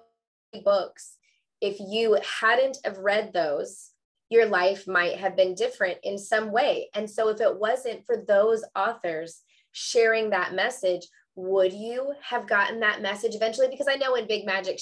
books 0.65 1.17
if 1.61 1.79
you 1.79 2.19
hadn't 2.41 2.79
have 2.85 2.99
read 2.99 3.33
those 3.33 3.91
your 4.31 4.47
life 4.47 4.87
might 4.87 5.19
have 5.19 5.37
been 5.37 5.55
different 5.55 5.99
in 6.05 6.17
some 6.17 6.53
way. 6.53 6.89
And 6.95 7.11
so, 7.11 7.29
if 7.29 7.41
it 7.41 7.59
wasn't 7.59 8.07
for 8.07 8.25
those 8.27 8.65
authors 8.77 9.43
sharing 9.73 10.31
that 10.31 10.55
message, 10.55 11.07
would 11.35 11.73
you 11.73 12.15
have 12.23 12.49
gotten 12.49 12.81
that 12.81 13.03
message 13.03 13.35
eventually? 13.35 13.69
Because 13.69 13.89
I 13.89 13.97
know 13.97 14.15
in 14.15 14.27
Big 14.27 14.47
Magic 14.47 14.79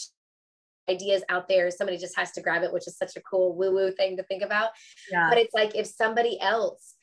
ideas 0.88 1.22
out 1.28 1.48
there, 1.48 1.70
somebody 1.70 1.98
just 1.98 2.16
has 2.16 2.32
to 2.32 2.40
grab 2.40 2.62
it, 2.62 2.72
which 2.72 2.86
is 2.86 2.96
such 2.96 3.16
a 3.16 3.20
cool 3.22 3.56
woo 3.56 3.72
woo 3.72 3.90
thing 3.90 4.16
to 4.16 4.22
think 4.24 4.42
about. 4.42 4.70
Yeah. 5.10 5.28
But 5.28 5.38
it's 5.38 5.54
like 5.54 5.74
if 5.74 5.86
somebody 5.86 6.40
else, 6.40 6.94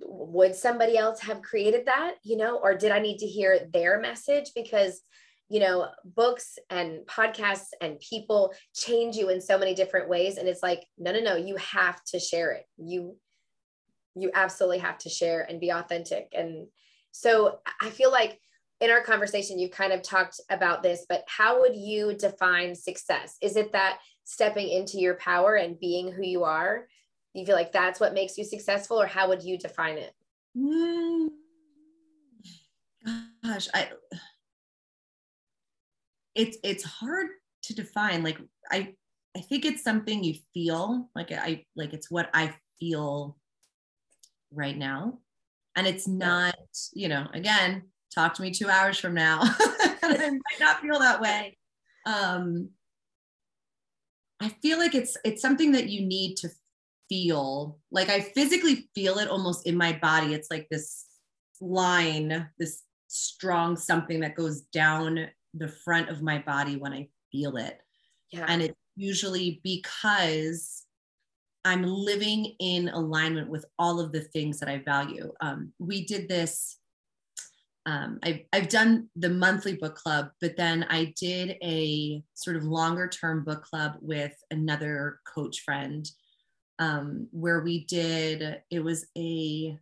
would 0.00 0.54
somebody 0.54 0.96
else 0.96 1.20
have 1.20 1.42
created 1.42 1.86
that, 1.86 2.14
you 2.22 2.36
know, 2.36 2.58
or 2.58 2.76
did 2.76 2.92
I 2.92 3.00
need 3.00 3.18
to 3.18 3.26
hear 3.26 3.68
their 3.72 4.00
message? 4.00 4.52
Because 4.54 5.00
you 5.48 5.60
know, 5.60 5.88
books 6.04 6.58
and 6.68 7.06
podcasts 7.06 7.68
and 7.80 7.98
people 8.00 8.52
change 8.74 9.16
you 9.16 9.30
in 9.30 9.40
so 9.40 9.58
many 9.58 9.74
different 9.74 10.08
ways. 10.08 10.36
And 10.36 10.46
it's 10.46 10.62
like, 10.62 10.84
no, 10.98 11.10
no, 11.10 11.20
no, 11.20 11.36
you 11.36 11.56
have 11.56 12.02
to 12.08 12.20
share 12.20 12.52
it. 12.52 12.64
You, 12.76 13.16
you 14.14 14.30
absolutely 14.34 14.78
have 14.78 14.98
to 14.98 15.08
share 15.08 15.46
and 15.48 15.60
be 15.60 15.70
authentic. 15.70 16.28
And 16.32 16.66
so 17.12 17.60
I 17.80 17.88
feel 17.88 18.12
like 18.12 18.38
in 18.80 18.90
our 18.90 19.02
conversation, 19.02 19.58
you've 19.58 19.72
kind 19.72 19.92
of 19.92 20.02
talked 20.02 20.40
about 20.50 20.82
this, 20.82 21.04
but 21.08 21.24
how 21.26 21.60
would 21.60 21.74
you 21.74 22.14
define 22.14 22.74
success? 22.74 23.36
Is 23.42 23.56
it 23.56 23.72
that 23.72 23.98
stepping 24.24 24.68
into 24.68 24.98
your 24.98 25.14
power 25.14 25.56
and 25.56 25.80
being 25.80 26.12
who 26.12 26.22
you 26.22 26.44
are? 26.44 26.86
You 27.34 27.44
feel 27.44 27.56
like 27.56 27.72
that's 27.72 28.00
what 28.00 28.14
makes 28.14 28.38
you 28.38 28.44
successful, 28.44 29.00
or 29.00 29.06
how 29.06 29.28
would 29.28 29.42
you 29.42 29.58
define 29.58 29.98
it? 29.98 30.12
Mm, 30.56 31.28
gosh, 33.44 33.68
I 33.74 33.88
it's 36.38 36.56
it's 36.62 36.84
hard 36.84 37.26
to 37.62 37.74
define 37.74 38.22
like 38.22 38.38
i 38.70 38.94
i 39.36 39.40
think 39.40 39.64
it's 39.64 39.82
something 39.82 40.22
you 40.22 40.34
feel 40.54 41.10
like 41.14 41.32
i 41.32 41.64
like 41.74 41.92
it's 41.92 42.10
what 42.10 42.30
i 42.32 42.54
feel 42.78 43.36
right 44.52 44.78
now 44.78 45.18
and 45.74 45.86
it's 45.86 46.06
not 46.06 46.56
you 46.94 47.08
know 47.08 47.26
again 47.34 47.82
talk 48.14 48.34
to 48.34 48.42
me 48.42 48.50
two 48.50 48.68
hours 48.68 48.98
from 48.98 49.14
now 49.14 49.40
and 50.02 50.22
i 50.22 50.30
might 50.30 50.60
not 50.60 50.80
feel 50.80 50.98
that 50.98 51.20
way 51.20 51.56
um 52.06 52.68
i 54.40 54.48
feel 54.62 54.78
like 54.78 54.94
it's 54.94 55.16
it's 55.24 55.42
something 55.42 55.72
that 55.72 55.88
you 55.88 56.06
need 56.06 56.36
to 56.36 56.48
feel 57.08 57.78
like 57.90 58.08
i 58.08 58.20
physically 58.20 58.88
feel 58.94 59.18
it 59.18 59.28
almost 59.28 59.66
in 59.66 59.76
my 59.76 59.92
body 59.92 60.34
it's 60.34 60.50
like 60.50 60.66
this 60.70 61.06
line 61.60 62.48
this 62.58 62.82
strong 63.08 63.76
something 63.76 64.20
that 64.20 64.36
goes 64.36 64.62
down 64.72 65.28
the 65.54 65.68
front 65.68 66.08
of 66.08 66.22
my 66.22 66.38
body 66.38 66.76
when 66.76 66.92
I 66.92 67.08
feel 67.32 67.56
it. 67.56 67.80
Yeah. 68.32 68.44
And 68.48 68.62
it's 68.62 68.76
usually 68.96 69.60
because 69.64 70.84
I'm 71.64 71.82
living 71.82 72.54
in 72.60 72.88
alignment 72.88 73.48
with 73.48 73.64
all 73.78 74.00
of 74.00 74.12
the 74.12 74.20
things 74.20 74.60
that 74.60 74.68
I 74.68 74.78
value. 74.78 75.32
Um, 75.40 75.72
we 75.78 76.04
did 76.04 76.28
this. 76.28 76.78
Um, 77.88 78.18
I've, 78.22 78.40
I've 78.52 78.68
done 78.68 79.08
the 79.16 79.30
monthly 79.30 79.74
book 79.74 79.94
club, 79.94 80.30
but 80.40 80.56
then 80.56 80.84
I 80.90 81.14
did 81.18 81.56
a 81.62 82.22
sort 82.34 82.56
of 82.56 82.64
longer 82.64 83.08
term 83.08 83.44
book 83.44 83.62
club 83.62 83.96
with 84.00 84.34
another 84.50 85.20
coach 85.26 85.60
friend 85.60 86.08
um, 86.78 87.28
where 87.30 87.60
we 87.60 87.84
did, 87.86 88.60
it 88.70 88.80
was 88.80 89.06
a, 89.16 89.78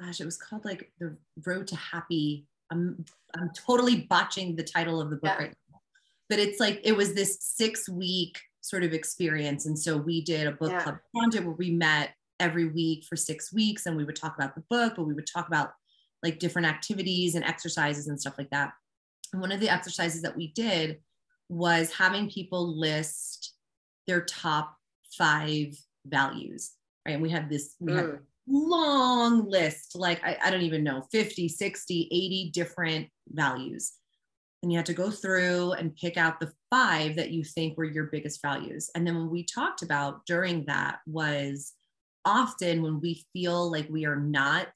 gosh, 0.00 0.20
it 0.20 0.24
was 0.24 0.36
called 0.36 0.64
like 0.64 0.92
the 1.00 1.16
Road 1.44 1.66
to 1.68 1.76
Happy 1.76 2.46
I'm 2.72 3.04
I'm 3.34 3.50
totally 3.54 4.02
botching 4.08 4.56
the 4.56 4.62
title 4.62 5.00
of 5.00 5.10
the 5.10 5.16
book 5.16 5.32
yeah. 5.34 5.44
right 5.44 5.54
now. 5.70 5.78
But 6.28 6.38
it's 6.38 6.58
like 6.58 6.80
it 6.84 6.96
was 6.96 7.14
this 7.14 7.38
six 7.40 7.88
week 7.88 8.40
sort 8.62 8.82
of 8.82 8.92
experience. 8.92 9.66
And 9.66 9.78
so 9.78 9.96
we 9.96 10.22
did 10.22 10.46
a 10.46 10.52
book 10.52 10.72
yeah. 10.72 10.82
club 10.82 10.98
it 11.34 11.44
where 11.44 11.54
we 11.54 11.70
met 11.70 12.14
every 12.40 12.68
week 12.68 13.04
for 13.08 13.16
six 13.16 13.52
weeks 13.52 13.86
and 13.86 13.96
we 13.96 14.04
would 14.04 14.16
talk 14.16 14.36
about 14.36 14.54
the 14.54 14.64
book, 14.70 14.94
but 14.96 15.04
we 15.04 15.14
would 15.14 15.26
talk 15.32 15.48
about 15.48 15.74
like 16.22 16.38
different 16.38 16.68
activities 16.68 17.34
and 17.34 17.44
exercises 17.44 18.08
and 18.08 18.20
stuff 18.20 18.38
like 18.38 18.50
that. 18.50 18.72
And 19.32 19.40
one 19.40 19.52
of 19.52 19.60
the 19.60 19.68
exercises 19.68 20.22
that 20.22 20.36
we 20.36 20.48
did 20.48 21.00
was 21.48 21.92
having 21.92 22.30
people 22.30 22.78
list 22.78 23.54
their 24.06 24.22
top 24.22 24.76
five 25.16 25.76
values, 26.06 26.72
right? 27.06 27.12
And 27.12 27.22
we 27.22 27.30
had 27.30 27.48
this, 27.48 27.74
we 27.80 27.92
mm. 27.92 27.96
had 27.96 28.18
long 28.46 29.48
list, 29.48 29.96
like 29.96 30.22
I, 30.24 30.36
I 30.42 30.50
don't 30.50 30.62
even 30.62 30.84
know, 30.84 31.02
50, 31.12 31.48
60, 31.48 32.08
80 32.10 32.50
different 32.52 33.08
values. 33.28 33.92
And 34.62 34.70
you 34.70 34.78
had 34.78 34.86
to 34.86 34.94
go 34.94 35.10
through 35.10 35.72
and 35.72 35.96
pick 35.96 36.16
out 36.16 36.38
the 36.38 36.52
five 36.70 37.16
that 37.16 37.30
you 37.30 37.42
think 37.42 37.76
were 37.76 37.84
your 37.84 38.04
biggest 38.04 38.40
values. 38.42 38.90
And 38.94 39.06
then 39.06 39.16
when 39.16 39.30
we 39.30 39.44
talked 39.44 39.82
about 39.82 40.24
during 40.26 40.64
that 40.66 40.98
was 41.06 41.72
often 42.24 42.82
when 42.82 43.00
we 43.00 43.24
feel 43.32 43.70
like 43.70 43.88
we 43.90 44.06
are 44.06 44.16
not 44.16 44.68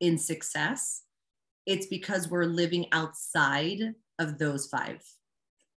in 0.00 0.18
success, 0.18 1.02
it's 1.66 1.86
because 1.86 2.28
we're 2.28 2.44
living 2.44 2.86
outside 2.92 3.94
of 4.18 4.38
those 4.38 4.66
five. 4.66 5.02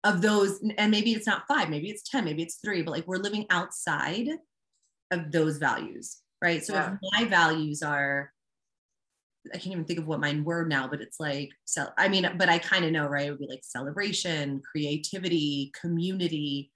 Of 0.03 0.21
those 0.21 0.61
and 0.77 0.91
maybe 0.91 1.13
it's 1.13 1.25
not 1.25 1.47
five 1.47 1.67
maybe 1.67 1.89
it's 1.89 2.07
10 2.07 2.25
maybe 2.25 2.43
it's 2.43 2.59
three 2.63 2.83
but 2.83 2.91
like 2.91 3.07
we're 3.07 3.17
living 3.17 3.47
outside 3.49 4.27
of 5.09 5.31
those 5.31 5.57
values 5.57 6.17
right? 6.43 6.63
So 6.63 6.73
yeah. 6.73 6.93
if 6.93 6.99
my 7.11 7.25
values 7.25 7.81
are 7.81 8.31
i 9.51 9.57
can't 9.57 9.73
even 9.73 9.85
think 9.85 9.99
of 9.99 10.07
what 10.07 10.19
mine 10.19 10.43
were 10.43 10.65
now 10.65 10.87
but 10.87 11.01
it's 11.01 11.19
like 11.19 11.49
so 11.65 11.87
i 11.97 12.07
mean 12.07 12.27
but 12.37 12.49
i 12.49 12.59
kind 12.59 12.85
of 12.85 12.91
know 12.91 13.07
right? 13.07 13.25
It 13.25 13.31
would 13.31 13.39
be 13.39 13.47
like 13.47 13.63
celebration 13.63 14.61
creativity 14.61 15.71
community. 15.79 16.71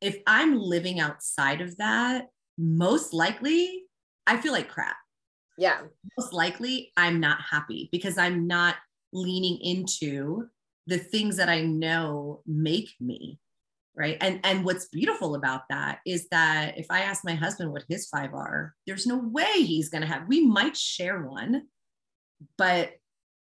If 0.00 0.18
i'm 0.26 0.58
living 0.58 0.98
outside 0.98 1.60
of 1.60 1.76
that 1.76 2.30
most 2.58 3.14
likely 3.14 3.84
i 4.26 4.36
feel 4.36 4.52
like 4.52 4.68
crap 4.68 4.96
yeah. 5.62 5.80
Most 6.18 6.32
likely 6.32 6.92
i'm 6.96 7.20
not 7.20 7.38
happy 7.50 7.88
because 7.92 8.18
i'm 8.18 8.46
not 8.46 8.76
leaning 9.12 9.58
into 9.60 10.48
the 10.86 10.98
things 10.98 11.36
that 11.36 11.48
i 11.48 11.60
know 11.60 12.42
make 12.46 12.90
me 13.00 13.38
right? 13.94 14.16
And 14.20 14.40
and 14.44 14.64
what's 14.64 14.86
beautiful 14.86 15.34
about 15.34 15.62
that 15.68 16.00
is 16.06 16.28
that 16.30 16.78
if 16.78 16.86
i 16.90 17.00
ask 17.00 17.24
my 17.24 17.34
husband 17.34 17.70
what 17.70 17.84
his 17.88 18.08
five 18.08 18.34
are 18.34 18.74
there's 18.86 19.06
no 19.06 19.18
way 19.18 19.52
he's 19.52 19.88
going 19.88 20.00
to 20.00 20.06
have 20.06 20.26
we 20.28 20.46
might 20.46 20.76
share 20.76 21.22
one 21.22 21.64
but 22.56 22.92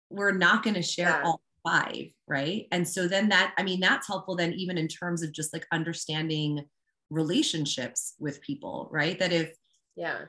we're 0.10 0.34
not 0.34 0.64
going 0.64 0.74
to 0.74 0.82
share 0.82 1.10
yeah. 1.10 1.22
all 1.24 1.42
five 1.64 2.08
right? 2.28 2.68
And 2.72 2.88
so 2.88 3.08
then 3.08 3.30
that 3.30 3.54
i 3.58 3.64
mean 3.64 3.80
that's 3.80 4.08
helpful 4.08 4.36
then 4.36 4.54
even 4.54 4.78
in 4.78 4.88
terms 4.88 5.22
of 5.22 5.32
just 5.32 5.54
like 5.54 5.68
understanding 5.72 6.66
relationships 7.10 8.16
with 8.20 8.42
people 8.42 8.90
right? 8.92 9.20
That 9.20 9.32
if 9.32 9.54
yeah 9.96 10.26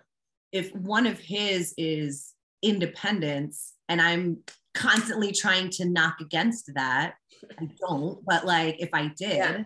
if 0.53 0.75
one 0.75 1.07
of 1.07 1.19
his 1.19 1.75
is 1.77 2.33
independence 2.63 3.75
and 3.89 4.01
i'm 4.01 4.39
constantly 4.75 5.33
trying 5.33 5.69
to 5.71 5.85
knock 5.85 6.21
against 6.21 6.71
that 6.75 7.15
i 7.59 7.69
don't 7.81 8.25
but 8.25 8.47
like 8.47 8.77
if 8.79 8.91
i 8.93 9.09
did 9.17 9.37
yeah 9.37 9.63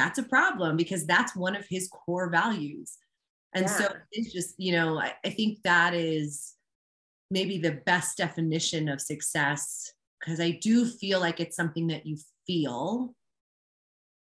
that's 0.00 0.18
a 0.18 0.22
problem 0.22 0.76
because 0.76 1.06
that's 1.06 1.36
one 1.36 1.54
of 1.54 1.66
his 1.68 1.88
core 1.88 2.30
values. 2.30 2.96
And 3.54 3.66
yeah. 3.66 3.76
so 3.76 3.92
it's 4.12 4.32
just, 4.32 4.54
you 4.58 4.72
know, 4.72 4.98
I, 4.98 5.12
I 5.24 5.30
think 5.30 5.58
that 5.64 5.94
is 5.94 6.54
maybe 7.30 7.58
the 7.58 7.80
best 7.86 8.16
definition 8.16 8.88
of 8.88 9.00
success 9.00 9.92
because 10.18 10.40
I 10.40 10.52
do 10.62 10.86
feel 10.86 11.20
like 11.20 11.40
it's 11.40 11.56
something 11.56 11.88
that 11.88 12.06
you 12.06 12.16
feel. 12.46 13.14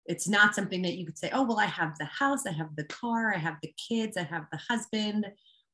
It's 0.06 0.28
not 0.28 0.54
something 0.54 0.82
that 0.82 0.96
you 0.96 1.04
could 1.04 1.18
say, 1.18 1.30
oh, 1.32 1.42
well, 1.42 1.58
I 1.58 1.66
have 1.66 1.98
the 1.98 2.04
house, 2.06 2.46
I 2.46 2.52
have 2.52 2.74
the 2.76 2.84
car, 2.84 3.34
I 3.34 3.38
have 3.38 3.56
the 3.62 3.74
kids, 3.88 4.16
I 4.16 4.22
have 4.22 4.46
the 4.52 4.60
husband, 4.68 5.26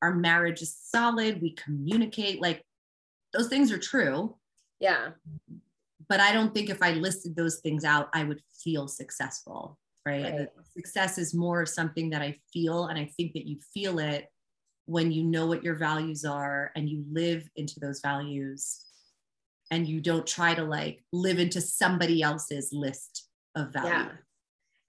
our 0.03 0.13
marriage 0.13 0.61
is 0.61 0.77
solid, 0.79 1.41
we 1.41 1.55
communicate. 1.55 2.41
Like 2.41 2.63
those 3.33 3.47
things 3.47 3.71
are 3.71 3.79
true. 3.79 4.35
Yeah. 4.79 5.11
But 6.09 6.19
I 6.19 6.33
don't 6.33 6.53
think 6.53 6.69
if 6.69 6.83
I 6.83 6.91
listed 6.91 7.35
those 7.35 7.59
things 7.59 7.83
out, 7.83 8.09
I 8.13 8.23
would 8.23 8.41
feel 8.63 8.87
successful 8.87 9.79
right? 10.05 10.23
right. 10.23 10.47
Success 10.75 11.17
is 11.17 11.33
more 11.33 11.61
of 11.61 11.69
something 11.69 12.09
that 12.11 12.21
I 12.21 12.37
feel, 12.51 12.87
and 12.87 12.97
I 12.97 13.05
think 13.05 13.33
that 13.33 13.45
you 13.45 13.57
feel 13.73 13.99
it 13.99 14.27
when 14.85 15.11
you 15.11 15.23
know 15.23 15.45
what 15.45 15.63
your 15.63 15.75
values 15.75 16.25
are 16.25 16.71
and 16.75 16.89
you 16.89 17.05
live 17.11 17.47
into 17.55 17.79
those 17.79 18.01
values 18.01 18.83
and 19.71 19.87
you 19.87 20.01
don't 20.01 20.27
try 20.27 20.53
to 20.53 20.63
like 20.63 21.01
live 21.13 21.39
into 21.39 21.61
somebody 21.61 22.21
else's 22.21 22.73
list 22.73 23.29
of 23.55 23.71
values. 23.71 23.93
Yeah. 23.93 24.09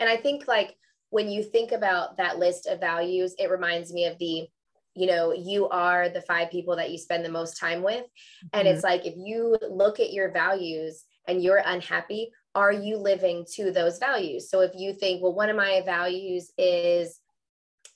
And 0.00 0.10
I 0.10 0.16
think 0.16 0.48
like 0.48 0.74
when 1.10 1.28
you 1.28 1.44
think 1.44 1.70
about 1.70 2.16
that 2.16 2.40
list 2.40 2.66
of 2.66 2.80
values, 2.80 3.36
it 3.38 3.50
reminds 3.50 3.92
me 3.92 4.06
of 4.06 4.18
the 4.18 4.48
you 4.94 5.06
know 5.06 5.32
you 5.32 5.68
are 5.68 6.08
the 6.08 6.22
five 6.22 6.50
people 6.50 6.76
that 6.76 6.90
you 6.90 6.98
spend 6.98 7.24
the 7.24 7.30
most 7.30 7.58
time 7.58 7.82
with 7.82 8.04
and 8.52 8.66
mm-hmm. 8.66 8.74
it's 8.74 8.84
like 8.84 9.06
if 9.06 9.14
you 9.16 9.56
look 9.68 10.00
at 10.00 10.12
your 10.12 10.30
values 10.30 11.04
and 11.26 11.42
you're 11.42 11.62
unhappy 11.64 12.30
are 12.54 12.72
you 12.72 12.96
living 12.96 13.44
to 13.54 13.72
those 13.72 13.98
values? 13.98 14.48
So 14.48 14.60
if 14.60 14.72
you 14.74 14.92
think, 14.92 15.22
well, 15.22 15.34
one 15.34 15.50
of 15.50 15.56
my 15.56 15.82
values 15.84 16.52
is 16.56 17.20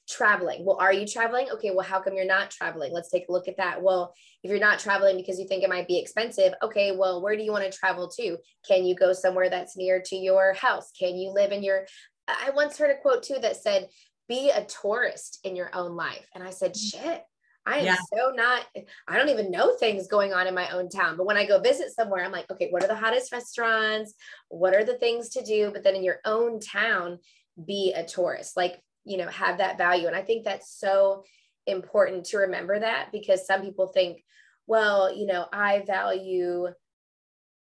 traveling. 0.08 0.64
Well, 0.64 0.78
are 0.80 0.92
you 0.92 1.06
traveling? 1.06 1.48
Okay, 1.52 1.70
well, 1.70 1.86
how 1.86 2.00
come 2.00 2.14
you're 2.14 2.24
not 2.24 2.50
traveling? 2.50 2.92
Let's 2.92 3.10
take 3.10 3.28
a 3.28 3.32
look 3.32 3.46
at 3.46 3.58
that. 3.58 3.82
Well, 3.82 4.14
if 4.42 4.50
you're 4.50 4.58
not 4.58 4.78
traveling 4.78 5.16
because 5.16 5.38
you 5.38 5.46
think 5.46 5.62
it 5.62 5.68
might 5.68 5.86
be 5.86 5.98
expensive, 5.98 6.54
okay, 6.62 6.92
well, 6.96 7.22
where 7.22 7.36
do 7.36 7.42
you 7.42 7.52
want 7.52 7.70
to 7.70 7.78
travel 7.78 8.08
to? 8.16 8.38
Can 8.66 8.84
you 8.84 8.96
go 8.96 9.12
somewhere 9.12 9.50
that's 9.50 9.76
near 9.76 10.02
to 10.06 10.16
your 10.16 10.54
house? 10.54 10.90
Can 10.98 11.16
you 11.16 11.30
live 11.30 11.52
in 11.52 11.62
your 11.62 11.86
I 12.28 12.50
once 12.50 12.76
heard 12.76 12.90
a 12.90 13.00
quote 13.00 13.22
too 13.22 13.38
that 13.40 13.56
said, 13.56 13.88
be 14.28 14.50
a 14.50 14.64
tourist 14.64 15.38
in 15.44 15.56
your 15.56 15.70
own 15.74 15.96
life. 15.96 16.26
And 16.34 16.44
I 16.44 16.50
said, 16.50 16.74
mm. 16.74 16.90
shit, 16.90 17.22
I 17.66 17.78
am 17.78 17.84
yeah. 17.84 17.96
so 18.14 18.30
not, 18.30 18.64
I 19.06 19.18
don't 19.18 19.28
even 19.28 19.50
know 19.50 19.76
things 19.76 20.06
going 20.06 20.32
on 20.32 20.46
in 20.46 20.54
my 20.54 20.70
own 20.70 20.88
town. 20.88 21.16
But 21.16 21.26
when 21.26 21.36
I 21.36 21.46
go 21.46 21.60
visit 21.60 21.92
somewhere, 21.92 22.24
I'm 22.24 22.32
like, 22.32 22.50
okay, 22.50 22.68
what 22.70 22.82
are 22.82 22.88
the 22.88 22.96
hottest 22.96 23.30
restaurants? 23.32 24.14
What 24.48 24.74
are 24.74 24.84
the 24.84 24.98
things 24.98 25.30
to 25.30 25.44
do? 25.44 25.70
But 25.72 25.84
then 25.84 25.94
in 25.94 26.04
your 26.04 26.20
own 26.24 26.60
town, 26.60 27.18
be 27.66 27.92
a 27.92 28.04
tourist, 28.04 28.56
like, 28.56 28.80
you 29.04 29.16
know, 29.16 29.28
have 29.28 29.58
that 29.58 29.78
value. 29.78 30.06
And 30.06 30.16
I 30.16 30.22
think 30.22 30.44
that's 30.44 30.78
so 30.78 31.24
important 31.66 32.24
to 32.26 32.38
remember 32.38 32.78
that 32.78 33.08
because 33.12 33.46
some 33.46 33.62
people 33.62 33.88
think, 33.88 34.22
well, 34.66 35.14
you 35.14 35.26
know, 35.26 35.46
I 35.52 35.82
value 35.86 36.68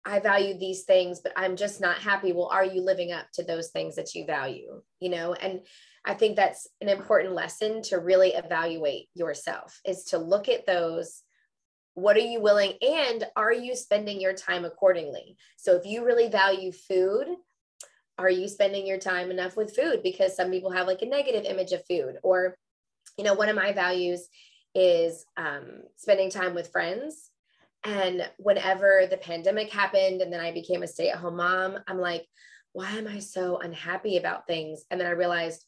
I 0.06 0.20
value 0.20 0.56
these 0.56 0.84
things, 0.84 1.18
but 1.20 1.32
I'm 1.36 1.56
just 1.56 1.80
not 1.80 1.98
happy. 1.98 2.32
Well, 2.32 2.46
are 2.46 2.64
you 2.64 2.80
living 2.80 3.10
up 3.10 3.26
to 3.34 3.42
those 3.42 3.70
things 3.70 3.96
that 3.96 4.14
you 4.14 4.24
value? 4.24 4.80
You 5.00 5.08
know, 5.08 5.34
and 5.34 5.62
I 6.06 6.14
think 6.14 6.36
that's 6.36 6.68
an 6.80 6.88
important 6.88 7.34
lesson 7.34 7.82
to 7.82 7.98
really 7.98 8.30
evaluate 8.30 9.08
yourself 9.14 9.80
is 9.84 10.04
to 10.04 10.18
look 10.18 10.48
at 10.48 10.64
those. 10.64 11.22
What 11.94 12.16
are 12.16 12.20
you 12.20 12.40
willing 12.40 12.74
and 12.80 13.24
are 13.34 13.52
you 13.52 13.74
spending 13.74 14.20
your 14.20 14.34
time 14.34 14.64
accordingly? 14.64 15.36
So 15.56 15.74
if 15.74 15.84
you 15.84 16.04
really 16.04 16.28
value 16.28 16.70
food, 16.70 17.26
are 18.18 18.30
you 18.30 18.48
spending 18.48 18.86
your 18.86 18.98
time 18.98 19.30
enough 19.30 19.56
with 19.56 19.74
food? 19.74 20.02
Because 20.02 20.36
some 20.36 20.50
people 20.50 20.70
have 20.70 20.86
like 20.86 21.02
a 21.02 21.06
negative 21.06 21.44
image 21.44 21.72
of 21.72 21.84
food. 21.86 22.18
Or, 22.22 22.56
you 23.18 23.24
know, 23.24 23.34
one 23.34 23.48
of 23.48 23.56
my 23.56 23.72
values 23.72 24.28
is 24.74 25.24
um, 25.36 25.82
spending 25.96 26.30
time 26.30 26.54
with 26.54 26.70
friends. 26.70 27.30
And 27.84 28.28
whenever 28.38 29.06
the 29.08 29.16
pandemic 29.16 29.72
happened 29.72 30.20
and 30.20 30.32
then 30.32 30.40
I 30.40 30.52
became 30.52 30.82
a 30.82 30.86
stay 30.86 31.10
at 31.10 31.18
home 31.18 31.36
mom, 31.36 31.78
I'm 31.86 31.98
like, 31.98 32.26
why 32.72 32.90
am 32.92 33.06
I 33.06 33.20
so 33.20 33.58
unhappy 33.58 34.18
about 34.18 34.46
things? 34.46 34.84
And 34.90 35.00
then 35.00 35.06
I 35.06 35.12
realized 35.12 35.64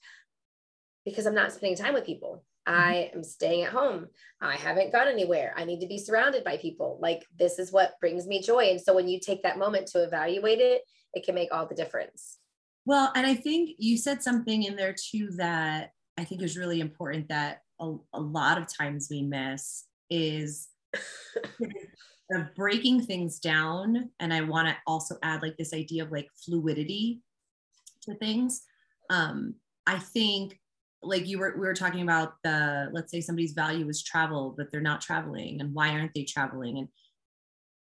because 1.08 1.26
I'm 1.26 1.34
not 1.34 1.52
spending 1.52 1.76
time 1.76 1.94
with 1.94 2.06
people. 2.06 2.44
Mm-hmm. 2.68 2.80
I 2.80 3.10
am 3.14 3.22
staying 3.22 3.64
at 3.64 3.72
home. 3.72 4.08
I 4.40 4.56
haven't 4.56 4.92
gone 4.92 5.08
anywhere. 5.08 5.54
I 5.56 5.64
need 5.64 5.80
to 5.80 5.86
be 5.86 5.98
surrounded 5.98 6.44
by 6.44 6.56
people. 6.56 6.98
Like 7.00 7.24
this 7.38 7.58
is 7.58 7.72
what 7.72 7.98
brings 8.00 8.26
me 8.26 8.42
joy. 8.42 8.70
And 8.70 8.80
so 8.80 8.94
when 8.94 9.08
you 9.08 9.20
take 9.20 9.42
that 9.42 9.58
moment 9.58 9.86
to 9.88 10.02
evaluate 10.02 10.60
it, 10.60 10.82
it 11.14 11.24
can 11.24 11.34
make 11.34 11.48
all 11.52 11.66
the 11.66 11.74
difference. 11.74 12.38
Well, 12.84 13.12
and 13.14 13.26
I 13.26 13.34
think 13.34 13.70
you 13.78 13.96
said 13.96 14.22
something 14.22 14.62
in 14.62 14.76
there 14.76 14.94
too 14.94 15.30
that 15.36 15.90
I 16.16 16.24
think 16.24 16.42
is 16.42 16.56
really 16.56 16.80
important 16.80 17.28
that 17.28 17.62
a, 17.80 17.94
a 18.12 18.20
lot 18.20 18.58
of 18.58 18.66
times 18.72 19.08
we 19.10 19.22
miss 19.22 19.84
is 20.10 20.68
of 22.30 22.54
breaking 22.54 23.02
things 23.02 23.38
down. 23.38 24.10
And 24.20 24.32
I 24.32 24.42
want 24.42 24.68
to 24.68 24.76
also 24.86 25.16
add 25.22 25.42
like 25.42 25.56
this 25.56 25.72
idea 25.72 26.04
of 26.04 26.12
like 26.12 26.28
fluidity 26.44 27.20
to 28.02 28.14
things. 28.14 28.62
Um, 29.10 29.54
I 29.86 29.98
think 29.98 30.58
like 31.02 31.26
you 31.26 31.38
were 31.38 31.54
we 31.54 31.66
were 31.66 31.74
talking 31.74 32.02
about 32.02 32.34
the 32.42 32.88
let's 32.92 33.10
say 33.10 33.20
somebody's 33.20 33.52
value 33.52 33.88
is 33.88 34.02
travel 34.02 34.54
but 34.56 34.70
they're 34.70 34.80
not 34.80 35.00
traveling 35.00 35.60
and 35.60 35.72
why 35.74 35.90
aren't 35.90 36.14
they 36.14 36.24
traveling? 36.24 36.78
And 36.78 36.88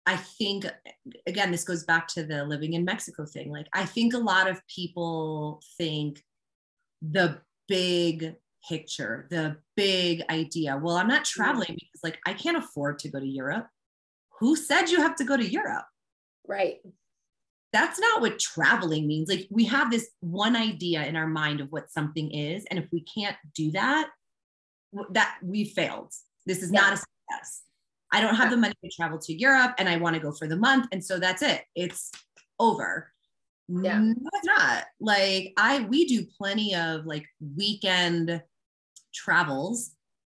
i 0.05 0.15
think 0.15 0.65
again 1.25 1.51
this 1.51 1.63
goes 1.63 1.83
back 1.83 2.07
to 2.07 2.23
the 2.23 2.43
living 2.45 2.73
in 2.73 2.85
mexico 2.85 3.25
thing. 3.25 3.51
Like 3.51 3.67
i 3.73 3.85
think 3.85 4.13
a 4.13 4.19
lot 4.19 4.49
of 4.49 4.61
people 4.67 5.61
think 5.77 6.21
the 7.01 7.39
big 7.67 8.35
picture 8.67 9.27
the 9.29 9.55
big 9.75 10.23
idea 10.29 10.79
well 10.81 10.97
i'm 10.97 11.07
not 11.07 11.23
traveling 11.23 11.67
because 11.69 12.01
like 12.03 12.17
i 12.25 12.33
can't 12.33 12.57
afford 12.57 12.99
to 12.99 13.09
go 13.09 13.19
to 13.19 13.27
europe. 13.27 13.67
Who 14.39 14.55
said 14.55 14.89
you 14.89 14.97
have 14.97 15.15
to 15.15 15.23
go 15.23 15.35
to 15.35 15.45
europe? 15.45 15.85
Right 16.47 16.77
that's 17.73 17.99
not 17.99 18.21
what 18.21 18.39
traveling 18.39 19.07
means. 19.07 19.29
Like 19.29 19.47
we 19.49 19.65
have 19.65 19.91
this 19.91 20.09
one 20.21 20.55
idea 20.55 21.05
in 21.05 21.15
our 21.15 21.27
mind 21.27 21.61
of 21.61 21.67
what 21.69 21.91
something 21.91 22.31
is. 22.31 22.65
And 22.69 22.79
if 22.79 22.85
we 22.91 23.01
can't 23.01 23.35
do 23.53 23.71
that, 23.71 24.09
that 25.11 25.37
we 25.43 25.65
failed. 25.65 26.13
This 26.45 26.63
is 26.63 26.71
yeah. 26.71 26.81
not 26.81 26.93
a 26.93 26.97
success. 26.97 27.63
I 28.11 28.21
don't 28.21 28.35
have 28.35 28.49
the 28.49 28.57
money 28.57 28.73
to 28.83 28.89
travel 28.89 29.19
to 29.19 29.33
Europe 29.33 29.75
and 29.77 29.89
I 29.89 29.97
want 29.97 30.15
to 30.15 30.21
go 30.21 30.31
for 30.31 30.47
the 30.47 30.55
month. 30.55 30.87
And 30.91 31.03
so 31.03 31.19
that's 31.19 31.41
it. 31.41 31.63
It's 31.75 32.11
over. 32.59 33.11
Yeah. 33.67 33.99
No, 33.99 34.13
it's 34.33 34.45
not. 34.45 34.85
Like 35.01 35.53
I 35.57 35.81
we 35.89 36.05
do 36.05 36.25
plenty 36.37 36.73
of 36.73 37.05
like 37.05 37.25
weekend 37.57 38.41
travels. 39.13 39.91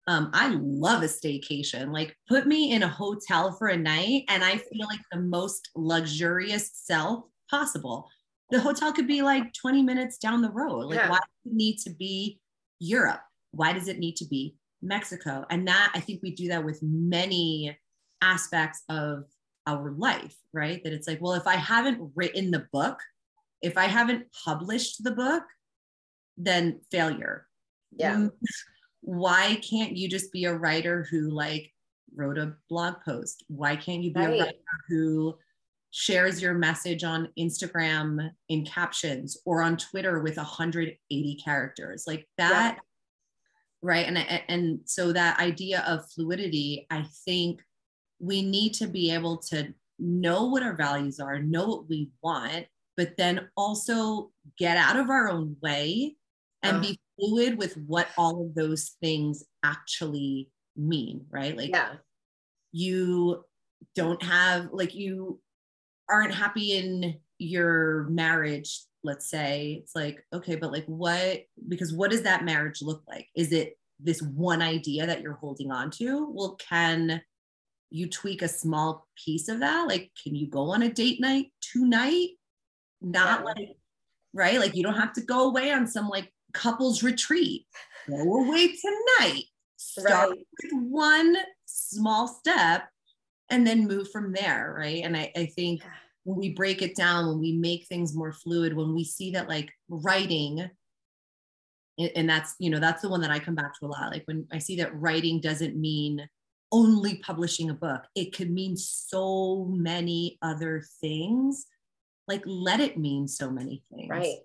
Um, 0.08 0.30
I 0.32 0.48
love 0.60 1.02
a 1.02 1.06
staycation. 1.06 1.92
Like 1.92 2.16
put 2.28 2.46
me 2.46 2.72
in 2.72 2.82
a 2.82 2.88
hotel 2.88 3.52
for 3.52 3.68
a 3.68 3.76
night 3.76 4.24
and 4.28 4.42
I 4.42 4.56
feel 4.56 4.86
like 4.86 5.00
the 5.12 5.20
most 5.20 5.70
luxurious 5.76 6.70
self 6.74 7.24
possible. 7.50 8.08
The 8.50 8.60
hotel 8.60 8.92
could 8.92 9.06
be 9.06 9.22
like 9.22 9.52
20 9.52 9.82
minutes 9.82 10.18
down 10.18 10.42
the 10.42 10.50
road. 10.50 10.86
Like 10.86 10.98
Yeah. 10.98 11.08
why 11.08 11.18
does 11.18 11.52
it 11.52 11.56
need 11.56 11.78
to 11.78 11.90
be 11.90 12.40
Europe? 12.80 13.22
Why 13.52 13.72
does 13.72 13.88
it 13.88 13.98
need 13.98 14.16
to 14.16 14.26
be 14.26 14.56
Mexico? 14.82 15.46
And 15.50 15.68
that 15.68 15.92
I 15.94 16.00
think 16.00 16.20
we 16.22 16.34
do 16.34 16.48
that 16.48 16.64
with 16.64 16.80
many 16.82 17.78
aspects 18.20 18.82
of 18.88 19.24
our 19.66 19.92
life, 19.92 20.36
right? 20.52 20.82
That 20.82 20.92
it's 20.92 21.06
like, 21.06 21.20
well, 21.20 21.34
if 21.34 21.46
I 21.46 21.54
haven't 21.54 22.10
written 22.16 22.50
the 22.50 22.66
book, 22.72 22.98
if 23.62 23.78
I 23.78 23.84
haven't 23.84 24.26
published 24.44 25.04
the 25.04 25.12
book, 25.12 25.44
then 26.36 26.80
failure. 26.90 27.46
Yeah. 27.96 28.28
Why 29.02 29.60
can't 29.68 29.96
you 29.96 30.08
just 30.08 30.32
be 30.32 30.44
a 30.44 30.56
writer 30.56 31.06
who 31.10 31.30
like 31.30 31.70
wrote 32.14 32.38
a 32.38 32.54
blog 32.68 32.94
post? 33.04 33.44
Why 33.48 33.76
can't 33.76 34.02
you 34.02 34.12
be 34.12 34.20
Right. 34.20 34.40
a 34.40 34.44
writer 34.44 34.58
who 34.88 35.36
shares 35.90 36.40
your 36.40 36.54
message 36.54 37.04
on 37.04 37.28
Instagram 37.38 38.30
in 38.48 38.64
captions 38.64 39.36
or 39.44 39.62
on 39.62 39.76
Twitter 39.76 40.20
with 40.20 40.36
180 40.36 41.34
characters? 41.44 42.04
Like 42.06 42.28
that, 42.38 42.78
right? 43.82 44.06
And 44.06 44.18
and 44.48 44.80
so 44.84 45.12
that 45.12 45.38
idea 45.40 45.84
of 45.86 46.08
fluidity, 46.12 46.86
I 46.90 47.04
think 47.24 47.60
we 48.20 48.40
need 48.42 48.72
to 48.74 48.86
be 48.86 49.10
able 49.10 49.38
to 49.38 49.74
know 49.98 50.46
what 50.46 50.62
our 50.62 50.76
values 50.76 51.18
are, 51.18 51.40
know 51.40 51.66
what 51.66 51.88
we 51.88 52.10
want, 52.22 52.66
but 52.96 53.16
then 53.16 53.48
also 53.56 54.30
get 54.58 54.76
out 54.76 54.96
of 54.96 55.10
our 55.10 55.28
own 55.28 55.56
way 55.60 56.16
and 56.62 56.80
be 56.80 56.98
fluid 57.18 57.58
with 57.58 57.76
what 57.86 58.08
all 58.16 58.46
of 58.46 58.54
those 58.54 58.96
things 59.00 59.44
actually 59.62 60.50
mean, 60.76 61.26
right? 61.30 61.56
Like 61.56 61.70
Yeah. 61.70 61.94
you 62.72 63.44
don't 63.94 64.22
have 64.22 64.68
like 64.72 64.94
you 64.94 65.40
aren't 66.08 66.34
happy 66.34 66.72
in 66.72 67.18
your 67.38 68.04
marriage 68.10 68.82
let's 69.04 69.28
say 69.28 69.80
it's 69.82 69.96
like 69.96 70.24
okay 70.32 70.54
but 70.54 70.70
like 70.70 70.84
what 70.86 71.42
because 71.68 71.92
what 71.92 72.10
does 72.12 72.22
that 72.22 72.44
marriage 72.44 72.80
look 72.82 73.02
like 73.08 73.26
is 73.34 73.50
it 73.52 73.76
this 73.98 74.22
one 74.22 74.62
idea 74.62 75.04
that 75.06 75.20
you're 75.22 75.34
holding 75.34 75.72
on 75.72 75.90
to 75.90 76.30
well 76.32 76.56
can 76.68 77.20
you 77.90 78.08
tweak 78.08 78.42
a 78.42 78.48
small 78.48 79.08
piece 79.24 79.48
of 79.48 79.58
that 79.60 79.88
like 79.88 80.12
can 80.22 80.36
you 80.36 80.46
go 80.46 80.70
on 80.70 80.82
a 80.82 80.88
date 80.92 81.20
night 81.20 81.46
tonight 81.60 82.28
not 83.00 83.40
Yeah. 83.40 83.44
like 83.44 83.76
right 84.32 84.58
like 84.60 84.76
you 84.76 84.84
don't 84.84 84.94
have 85.00 85.12
to 85.14 85.22
go 85.22 85.48
away 85.48 85.72
on 85.72 85.86
some 85.88 86.08
like 86.08 86.32
couples 86.52 87.02
retreat. 87.02 87.66
Go 88.08 88.44
away 88.44 88.74
tonight. 88.76 89.44
Start 89.76 90.30
Right. 90.30 90.38
with 90.62 90.72
one 90.88 91.36
small 91.66 92.28
step 92.28 92.88
and 93.50 93.66
then 93.66 93.86
move 93.86 94.10
from 94.10 94.32
there 94.32 94.74
right? 94.78 95.02
And 95.04 95.16
i, 95.16 95.30
I 95.36 95.46
think 95.46 95.82
when 96.24 96.38
we 96.38 96.50
break 96.50 96.82
it 96.82 96.94
down 96.94 97.26
when 97.26 97.40
we 97.40 97.52
make 97.52 97.86
things 97.86 98.14
more 98.14 98.32
fluid 98.32 98.74
when 98.74 98.94
we 98.94 99.04
see 99.04 99.32
that 99.32 99.48
like 99.48 99.70
writing 99.88 100.70
and 101.98 102.10
and 102.16 102.28
that's 102.30 102.54
you 102.58 102.70
know 102.70 102.78
that's 102.78 103.02
the 103.02 103.08
one 103.08 103.20
that 103.20 103.30
i 103.30 103.38
come 103.38 103.54
back 103.54 103.78
to 103.78 103.86
a 103.86 103.88
lot. 103.88 104.12
Like 104.12 104.22
when 104.26 104.46
i 104.52 104.58
see 104.58 104.76
that 104.76 104.94
writing 104.98 105.40
doesn't 105.40 105.76
mean 105.76 106.26
only 106.70 107.16
publishing 107.16 107.68
a 107.70 107.74
book 107.74 108.04
it 108.14 108.34
could 108.34 108.50
mean 108.50 108.76
so 108.76 109.66
many 109.70 110.38
other 110.42 110.82
things. 111.00 111.66
Like 112.28 112.42
let 112.46 112.80
it 112.80 112.96
mean 112.96 113.26
so 113.28 113.50
many 113.50 113.82
things. 113.94 114.08
Right. 114.08 114.36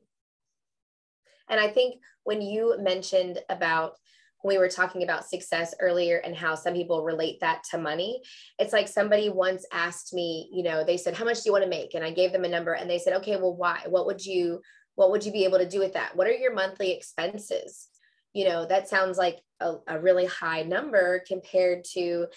And 1.50 1.60
I 1.60 1.68
think 1.70 2.02
when 2.24 2.41
you 2.41 2.76
mentioned 2.80 3.39
about 3.50 3.93
when 4.41 4.56
we 4.56 4.60
were 4.60 4.70
talking 4.70 5.04
about 5.04 5.28
success 5.28 5.74
earlier 5.80 6.18
and 6.18 6.36
how 6.36 6.56
some 6.56 6.74
people 6.74 7.04
relate 7.04 7.39
that 7.41 7.64
to 7.72 7.78
money, 7.78 8.22
it's 8.60 8.74
like 8.74 8.88
somebody 8.88 9.30
once 9.30 9.66
asked 9.74 10.14
me, 10.14 10.50
you 10.54 10.64
know, 10.64 10.84
they 10.84 10.98
said, 10.98 11.16
How 11.16 11.26
much 11.26 11.38
do 11.38 11.43
you 11.48 11.52
want 11.52 11.64
to 11.64 11.70
make? 11.70 11.95
And 11.95 12.04
I 12.04 12.12
gave 12.12 12.32
them 12.32 12.45
a 12.45 12.50
number 12.50 12.74
and 12.74 12.89
they 12.89 13.00
said, 13.00 13.14
Okay, 13.18 13.36
well, 13.36 13.56
why? 13.56 13.82
What 13.88 14.06
would 14.06 14.26
you 14.26 14.62
what 14.95 15.12
would 15.12 15.26
you 15.26 15.32
be 15.32 15.45
able 15.45 15.60
to 15.60 15.70
do 15.70 15.80
with 15.80 15.93
that? 15.93 16.16
What 16.16 16.28
are 16.28 16.32
your 16.32 16.54
monthly 16.54 16.91
expenses? 16.91 17.88
You 18.34 18.45
know, 18.45 18.66
that 18.66 18.88
sounds 18.88 19.18
like 19.18 19.39
a, 19.60 19.76
a 19.88 20.00
really 20.00 20.26
high 20.26 20.64
number 20.64 21.24
compared 21.28 21.84
to 21.93 22.28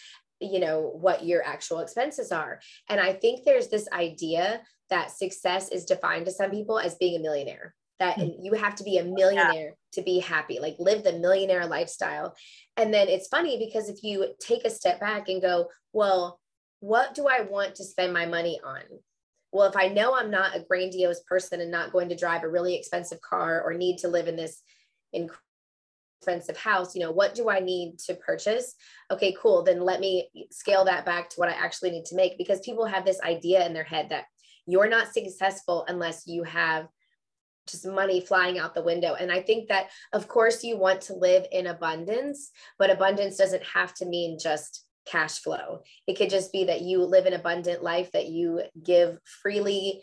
you 0.40 0.58
know 0.58 0.80
what 0.80 1.24
your 1.24 1.44
actual 1.44 1.80
expenses 1.80 2.32
are 2.32 2.60
and 2.88 2.98
i 2.98 3.12
think 3.12 3.44
there's 3.44 3.68
this 3.68 3.86
idea 3.92 4.62
that 4.88 5.10
success 5.10 5.68
is 5.68 5.84
defined 5.84 6.24
to 6.24 6.32
some 6.32 6.50
people 6.50 6.78
as 6.78 6.94
being 6.94 7.16
a 7.16 7.22
millionaire 7.22 7.74
that 8.00 8.16
Hmm. 8.16 8.30
you 8.40 8.54
have 8.54 8.74
to 8.76 8.84
be 8.84 8.98
a 8.98 9.04
millionaire 9.04 9.76
to 9.92 10.02
be 10.02 10.18
happy 10.18 10.58
like 10.58 10.74
live 10.78 11.04
the 11.04 11.12
millionaire 11.12 11.66
lifestyle. 11.66 12.34
And 12.76 12.92
then 12.92 13.08
it's 13.08 13.28
funny 13.28 13.58
because 13.58 13.88
if 13.88 14.02
you 14.02 14.34
take 14.40 14.64
a 14.64 14.70
step 14.70 14.98
back 14.98 15.28
and 15.28 15.40
go 15.40 15.68
well 15.92 16.40
what 16.80 17.14
do 17.14 17.26
i 17.28 17.42
want 17.42 17.74
to 17.76 17.84
spend 17.84 18.12
my 18.12 18.24
money 18.26 18.58
on? 18.64 18.82
Well 19.52 19.68
if 19.68 19.76
i 19.76 19.88
know 19.88 20.16
i'm 20.16 20.30
not 20.30 20.56
a 20.56 20.64
grandiose 20.68 21.20
person 21.28 21.60
and 21.60 21.70
not 21.70 21.92
going 21.92 22.08
to 22.08 22.16
drive 22.16 22.42
a 22.42 22.48
really 22.48 22.74
expensive 22.74 23.20
car 23.20 23.62
or 23.62 23.74
need 23.74 23.98
to 23.98 24.08
live 24.08 24.28
in 24.28 24.36
this 24.36 24.62
expensive 25.12 26.56
house 26.56 26.94
you 26.94 27.00
know 27.02 27.12
what 27.12 27.34
do 27.34 27.48
i 27.50 27.60
need 27.60 27.98
to 27.98 28.14
purchase? 28.14 28.74
Okay 29.10 29.36
cool. 29.40 29.62
Then 29.62 29.80
let 29.80 30.00
me 30.00 30.30
scale 30.50 30.84
that 30.86 31.04
back 31.04 31.28
to 31.30 31.36
what 31.36 31.48
i 31.48 31.52
actually 31.52 31.90
need 31.90 32.06
to 32.06 32.16
make 32.16 32.38
because 32.38 32.60
people 32.60 32.86
have 32.86 33.04
this 33.04 33.20
idea 33.20 33.66
in 33.66 33.74
their 33.74 33.84
head 33.84 34.08
that 34.10 34.24
you're 34.66 34.88
not 34.88 35.12
successful 35.12 35.84
unless 35.88 36.26
you 36.26 36.44
have 36.44 36.86
just 37.70 37.86
money 37.86 38.20
flying 38.20 38.58
out 38.58 38.74
the 38.74 38.82
window. 38.82 39.14
And 39.14 39.30
i 39.32 39.40
think 39.40 39.68
that 39.68 39.90
of 40.12 40.28
course 40.28 40.64
you 40.64 40.76
want 40.76 41.00
to 41.02 41.14
live 41.14 41.46
in 41.52 41.66
abundance 41.66 42.50
but 42.78 42.90
abundance 42.90 43.36
doesn't 43.36 43.64
have 43.64 43.94
to 43.94 44.06
mean 44.06 44.38
just 44.38 44.84
cash 45.06 45.38
flow. 45.40 45.82
It 46.06 46.16
could 46.16 46.30
just 46.30 46.52
be 46.52 46.64
that 46.64 46.82
you 46.82 47.02
live 47.04 47.26
an 47.26 47.32
abundant 47.32 47.82
life 47.82 48.12
that 48.12 48.28
you 48.28 48.62
give 48.84 49.18
freely 49.42 50.02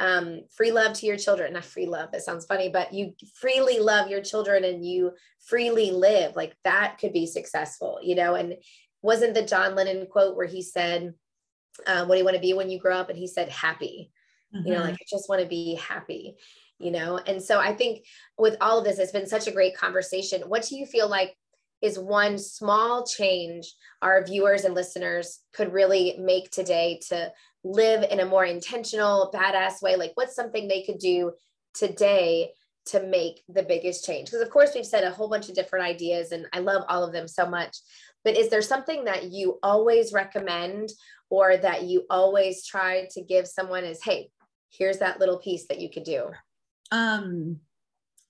um, 0.00 0.42
free 0.56 0.70
love 0.72 0.94
to 0.94 1.06
your 1.06 1.16
children. 1.16 1.52
Not 1.52 1.64
free 1.64 1.86
love 1.86 2.10
that 2.12 2.22
sounds 2.22 2.46
funny 2.46 2.68
but 2.68 2.92
you 2.92 3.14
freely 3.34 3.78
love 3.78 4.08
your 4.08 4.22
children 4.22 4.64
and 4.64 4.84
you 4.84 5.12
freely 5.46 5.90
live. 5.90 6.34
Like 6.36 6.56
that 6.64 6.98
could 7.00 7.12
be 7.12 7.26
successful 7.26 7.98
you 8.02 8.14
know? 8.14 8.34
And 8.34 8.54
wasn't 9.02 9.34
the 9.34 9.42
john 9.46 9.74
lennon 9.76 10.06
quote 10.06 10.36
where 10.36 10.46
he 10.46 10.62
said 10.62 11.14
um, 11.86 12.08
what 12.08 12.14
do 12.14 12.18
you 12.18 12.24
want 12.24 12.34
to 12.34 12.40
be 12.40 12.54
when 12.54 12.70
you 12.70 12.80
grow 12.80 12.96
up? 12.96 13.08
And 13.10 13.18
he 13.18 13.28
said 13.28 13.48
happy. 13.48 14.10
You 14.52 14.72
know 14.72 14.80
Mhm. 14.80 14.84
like 14.84 14.94
i 14.94 15.04
just 15.08 15.28
want 15.28 15.42
to 15.42 15.48
be 15.48 15.74
happy 15.76 16.36
you 16.78 16.90
know? 16.90 17.18
And 17.26 17.42
so 17.42 17.58
i 17.58 17.72
think 17.74 18.04
with 18.36 18.56
all 18.60 18.78
of 18.78 18.84
this 18.84 18.98
it's 18.98 19.12
been 19.12 19.26
such 19.26 19.46
a 19.46 19.52
great 19.52 19.76
conversation. 19.76 20.42
What 20.42 20.62
do 20.62 20.76
you 20.76 20.86
feel 20.86 21.08
like 21.08 21.36
is 21.80 21.98
one 21.98 22.38
small 22.38 23.06
change 23.06 23.72
our 24.02 24.24
viewers 24.24 24.64
and 24.64 24.74
listeners 24.74 25.40
could 25.52 25.72
really 25.72 26.16
make 26.18 26.50
today 26.50 27.00
to 27.08 27.32
live 27.62 28.04
in 28.10 28.20
a 28.20 28.26
more 28.26 28.44
intentional 28.44 29.30
badass 29.34 29.82
way? 29.82 29.96
Like 29.96 30.12
what's 30.14 30.34
something 30.34 30.66
they 30.66 30.82
could 30.82 30.98
do 30.98 31.32
today 31.74 32.50
to 32.86 33.02
make 33.06 33.42
the 33.48 33.62
biggest 33.62 34.04
change? 34.04 34.26
Because 34.26 34.40
of 34.40 34.50
course 34.50 34.72
we've 34.74 34.86
said 34.86 35.04
a 35.04 35.10
whole 35.10 35.28
bunch 35.28 35.48
of 35.48 35.54
different 35.54 35.84
ideas 35.84 36.32
and 36.32 36.46
i 36.52 36.58
love 36.58 36.84
all 36.88 37.04
of 37.04 37.12
them 37.12 37.28
so 37.28 37.48
much. 37.48 37.76
But 38.24 38.36
is 38.36 38.50
there 38.50 38.62
something 38.62 39.04
that 39.04 39.30
you 39.30 39.58
always 39.62 40.12
recommend 40.12 40.90
or 41.30 41.56
that 41.56 41.84
you 41.84 42.04
always 42.10 42.66
try 42.66 43.06
to 43.12 43.22
give 43.22 43.46
someone 43.46 43.84
as 43.84 44.02
hey 44.02 44.30
here's 44.70 44.98
that 44.98 45.18
little 45.18 45.38
piece 45.38 45.66
that 45.68 45.80
you 45.80 45.90
could 45.90 46.04
do 46.04 46.30
um 46.90 47.58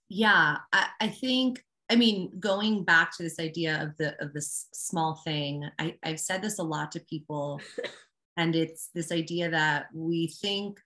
yeah 0.08 0.56
I, 0.72 0.86
I 1.00 1.08
think 1.08 1.64
i 1.90 1.96
mean 1.96 2.32
going 2.38 2.84
back 2.84 3.16
to 3.16 3.22
this 3.22 3.38
idea 3.38 3.82
of 3.82 3.96
the 3.96 4.20
of 4.22 4.32
this 4.32 4.66
small 4.72 5.16
thing 5.24 5.68
I, 5.78 5.96
i've 6.02 6.20
said 6.20 6.42
this 6.42 6.58
a 6.58 6.64
lot 6.64 6.92
to 6.92 7.00
people 7.00 7.60
and 8.36 8.54
it's 8.54 8.90
this 8.94 9.12
idea 9.12 9.50
that 9.50 9.86
we 9.92 10.28
think 10.28 10.80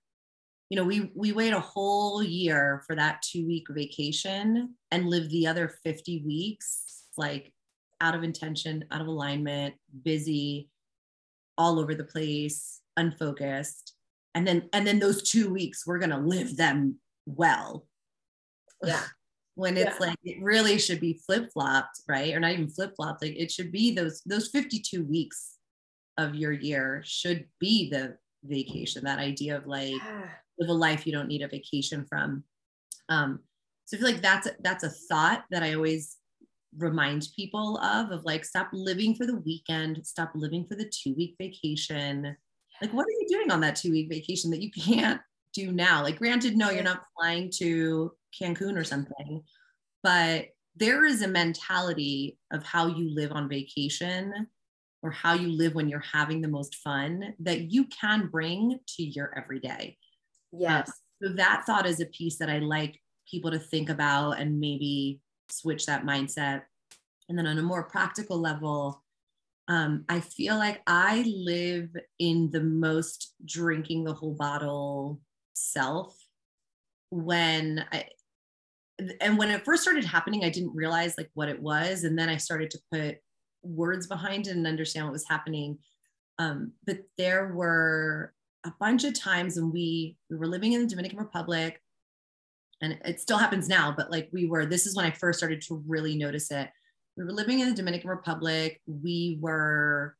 you 0.70 0.76
know 0.76 0.84
we 0.84 1.12
we 1.14 1.32
wait 1.32 1.52
a 1.52 1.60
whole 1.60 2.22
year 2.22 2.82
for 2.86 2.96
that 2.96 3.22
two 3.22 3.46
week 3.46 3.66
vacation 3.70 4.74
and 4.90 5.08
live 5.08 5.28
the 5.28 5.46
other 5.46 5.68
50 5.84 6.24
weeks 6.24 7.04
like 7.16 7.52
out 8.00 8.14
of 8.14 8.22
intention 8.22 8.84
out 8.90 9.00
of 9.00 9.06
alignment 9.06 9.74
busy 10.02 10.70
all 11.58 11.78
over 11.78 11.94
the 11.94 12.04
place 12.04 12.80
unfocused 12.96 13.94
and 14.34 14.46
then 14.46 14.68
and 14.72 14.86
then 14.86 14.98
those 14.98 15.22
two 15.22 15.52
weeks 15.52 15.86
we're 15.86 15.98
going 15.98 16.10
to 16.10 16.16
live 16.16 16.56
them 16.56 16.98
well. 17.26 17.86
Yeah. 18.84 19.02
When 19.54 19.76
it's 19.76 20.00
Yeah. 20.00 20.06
like 20.06 20.18
it 20.24 20.42
really 20.42 20.78
should 20.78 20.98
be 20.98 21.20
flip-flopped 21.26 22.00
right? 22.08 22.32
Or 22.32 22.40
not 22.40 22.52
even 22.52 22.70
flip-flopped 22.70 23.20
like 23.22 23.36
it 23.36 23.50
should 23.50 23.70
be 23.70 23.94
those 23.94 24.22
those 24.24 24.48
52 24.48 25.04
weeks 25.04 25.58
of 26.16 26.34
your 26.34 26.52
year 26.52 27.02
should 27.04 27.46
be 27.60 27.90
the 27.90 28.16
vacation 28.44 29.04
that 29.04 29.18
idea 29.18 29.54
of 29.58 29.66
like 29.66 29.92
Yeah. 29.92 30.28
live 30.58 30.70
a 30.70 30.72
life 30.72 31.06
you 31.06 31.12
don't 31.12 31.28
need 31.28 31.42
a 31.42 31.48
vacation 31.48 32.06
from. 32.08 32.44
Um 33.10 33.40
so 33.84 33.96
i 33.96 34.00
feel 34.00 34.10
like 34.12 34.22
that's 34.22 34.46
a, 34.46 34.52
that's 34.62 34.84
a 34.84 34.88
thought 35.08 35.44
that 35.50 35.62
i 35.62 35.74
always 35.74 36.16
remind 36.78 37.28
people 37.36 37.76
of 37.78 38.10
of 38.10 38.24
like 38.24 38.46
stop 38.46 38.68
living 38.72 39.14
for 39.14 39.26
the 39.26 39.36
weekend 39.36 40.00
stop 40.06 40.30
living 40.34 40.64
for 40.66 40.76
the 40.76 40.88
two 40.88 41.12
week 41.14 41.34
vacation 41.38 42.34
like 42.80 42.92
what 42.94 43.04
are 43.06 43.16
you 43.20 43.26
doing 43.28 43.50
on 43.50 43.60
that 43.60 43.76
two 43.76 43.90
week 43.90 44.08
vacation 44.08 44.50
that 44.50 44.62
you 44.62 44.70
can't 44.88 45.20
do 45.52 45.72
now. 45.72 46.02
Like 46.02 46.18
granted 46.18 46.56
no 46.56 46.70
you're 46.70 46.82
not 46.82 47.04
flying 47.18 47.50
to 47.58 48.12
cancun 48.40 48.76
or 48.76 48.84
something 48.84 49.42
but 50.02 50.46
there 50.76 51.04
is 51.04 51.22
a 51.22 51.28
mentality 51.28 52.38
of 52.50 52.64
how 52.64 52.86
you 52.86 53.14
live 53.14 53.32
on 53.32 53.48
vacation 53.48 54.46
or 55.02 55.10
how 55.10 55.34
you 55.34 55.48
live 55.48 55.74
when 55.74 55.88
you're 55.88 56.00
having 56.00 56.40
the 56.40 56.48
most 56.48 56.76
fun 56.76 57.34
that 57.40 57.72
you 57.72 57.86
can 57.86 58.28
bring 58.28 58.78
to 58.86 59.02
your 59.02 59.36
everyday. 59.36 59.98
Yes. 60.52 60.88
uh, 60.88 60.92
so 61.22 61.32
that 61.34 61.64
thought 61.66 61.86
is 61.86 62.00
a 62.00 62.06
piece 62.06 62.38
that 62.38 62.50
i 62.50 62.58
like 62.58 62.98
people 63.30 63.50
to 63.50 63.58
think 63.58 63.88
about 63.88 64.32
and 64.32 64.58
maybe 64.58 65.20
switch 65.48 65.86
that 65.86 66.04
mindset. 66.04 66.62
And 67.28 67.38
then 67.38 67.46
on 67.46 67.58
a 67.58 67.62
more 67.62 67.84
practical 67.84 68.38
level, 68.38 69.02
um, 69.68 70.04
I 70.08 70.20
feel 70.20 70.56
like 70.56 70.82
I 70.86 71.22
live 71.36 71.88
in 72.18 72.50
the 72.50 72.60
most 72.60 73.34
drinking 73.44 74.04
the 74.04 74.12
whole 74.12 74.34
bottle 74.34 75.20
self 75.54 76.16
when 77.10 77.84
I, 77.92 78.06
and 79.20 79.36
when 79.38 79.50
it 79.50 79.64
first 79.64 79.82
started 79.82 80.04
happening, 80.04 80.44
I 80.44 80.50
didn't 80.50 80.74
realize 80.74 81.14
like 81.18 81.30
what 81.34 81.48
it 81.48 81.60
was. 81.60 82.04
And 82.04 82.18
then 82.18 82.28
I 82.28 82.36
started 82.36 82.70
to 82.70 82.78
put 82.92 83.16
words 83.62 84.06
behind 84.06 84.46
it 84.46 84.56
and 84.56 84.66
understand 84.66 85.06
what 85.06 85.12
was 85.12 85.28
happening. 85.28 85.78
Um, 86.38 86.72
but 86.86 86.98
there 87.18 87.52
were 87.54 88.32
a 88.64 88.72
bunch 88.80 89.04
of 89.04 89.18
times 89.18 89.56
when 89.56 89.72
we 89.72 90.16
we 90.30 90.36
were 90.36 90.46
living 90.46 90.72
in 90.72 90.82
the 90.82 90.88
Dominican 90.88 91.18
Republic 91.18 91.80
and 92.82 92.98
it 93.04 93.20
still 93.20 93.38
happens 93.38 93.68
now, 93.68 93.94
but 93.96 94.10
like 94.10 94.28
we 94.32 94.46
were, 94.46 94.66
this 94.66 94.86
is 94.86 94.96
when 94.96 95.06
I 95.06 95.12
first 95.12 95.38
started 95.38 95.62
to 95.62 95.82
really 95.86 96.16
notice 96.16 96.50
it. 96.50 96.68
We 97.16 97.24
were 97.24 97.32
living 97.32 97.60
in 97.60 97.68
the 97.68 97.74
Dominican 97.74 98.10
Republic. 98.10 98.80
We 98.86 99.38
were 99.40 100.16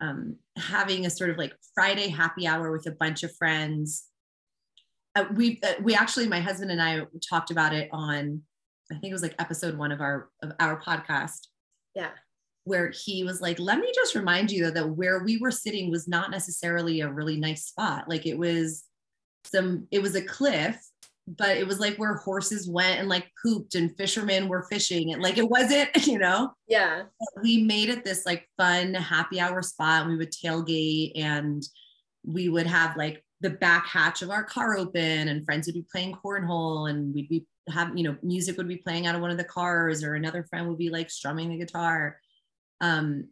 um, 0.00 0.36
having 0.56 1.06
a 1.06 1.10
sort 1.10 1.30
of 1.30 1.38
like 1.38 1.54
Friday 1.72 2.08
happy 2.08 2.48
hour 2.48 2.72
with 2.72 2.86
a 2.86 2.96
bunch 2.98 3.22
of 3.22 3.34
friends. 3.36 4.06
Uh, 5.14 5.24
we 5.34 5.60
uh, 5.62 5.74
we 5.82 5.94
actually, 5.94 6.28
my 6.28 6.40
husband 6.40 6.70
and 6.70 6.80
I 6.80 7.02
talked 7.28 7.50
about 7.50 7.74
it 7.74 7.88
on, 7.92 8.42
I 8.90 8.94
think 8.94 9.10
it 9.10 9.14
was 9.14 9.22
like 9.22 9.34
episode 9.38 9.76
one 9.76 9.92
of 9.92 10.00
our 10.00 10.28
of 10.42 10.52
our 10.60 10.80
podcast. 10.80 11.48
Yeah. 11.94 12.10
Where 12.64 12.90
he 12.90 13.24
was 13.24 13.40
like, 13.40 13.58
let 13.58 13.78
me 13.78 13.90
just 13.94 14.14
remind 14.14 14.50
you 14.50 14.64
though, 14.64 14.70
that 14.70 14.90
where 14.90 15.24
we 15.24 15.38
were 15.38 15.50
sitting 15.50 15.90
was 15.90 16.06
not 16.06 16.30
necessarily 16.30 17.00
a 17.00 17.10
really 17.10 17.36
nice 17.36 17.64
spot. 17.64 18.08
Like 18.08 18.26
it 18.26 18.38
was 18.38 18.84
some, 19.44 19.88
it 19.90 20.02
was 20.02 20.14
a 20.14 20.22
cliff 20.22 20.78
but 21.36 21.56
it 21.56 21.66
was 21.66 21.78
like 21.78 21.96
where 21.96 22.14
horses 22.14 22.68
went 22.68 22.98
and 22.98 23.08
like 23.08 23.30
pooped 23.42 23.74
and 23.74 23.96
fishermen 23.96 24.48
were 24.48 24.64
fishing 24.64 25.12
and 25.12 25.22
like 25.22 25.38
it 25.38 25.48
wasn't 25.48 25.88
you 26.06 26.18
know 26.18 26.52
yeah 26.66 27.02
we 27.42 27.62
made 27.62 27.88
it 27.88 28.04
this 28.04 28.26
like 28.26 28.48
fun 28.56 28.94
happy 28.94 29.40
hour 29.40 29.62
spot 29.62 30.06
we 30.06 30.16
would 30.16 30.32
tailgate 30.32 31.12
and 31.16 31.62
we 32.24 32.48
would 32.48 32.66
have 32.66 32.96
like 32.96 33.22
the 33.40 33.50
back 33.50 33.86
hatch 33.86 34.22
of 34.22 34.30
our 34.30 34.44
car 34.44 34.76
open 34.76 35.28
and 35.28 35.44
friends 35.44 35.66
would 35.66 35.74
be 35.74 35.86
playing 35.90 36.14
cornhole 36.24 36.90
and 36.90 37.14
we'd 37.14 37.28
be 37.28 37.46
have 37.68 37.96
you 37.96 38.02
know 38.02 38.16
music 38.22 38.56
would 38.56 38.68
be 38.68 38.76
playing 38.76 39.06
out 39.06 39.14
of 39.14 39.20
one 39.20 39.30
of 39.30 39.36
the 39.36 39.44
cars 39.44 40.02
or 40.02 40.14
another 40.14 40.44
friend 40.44 40.68
would 40.68 40.78
be 40.78 40.90
like 40.90 41.10
strumming 41.10 41.48
the 41.48 41.58
guitar 41.58 42.18
um 42.80 43.28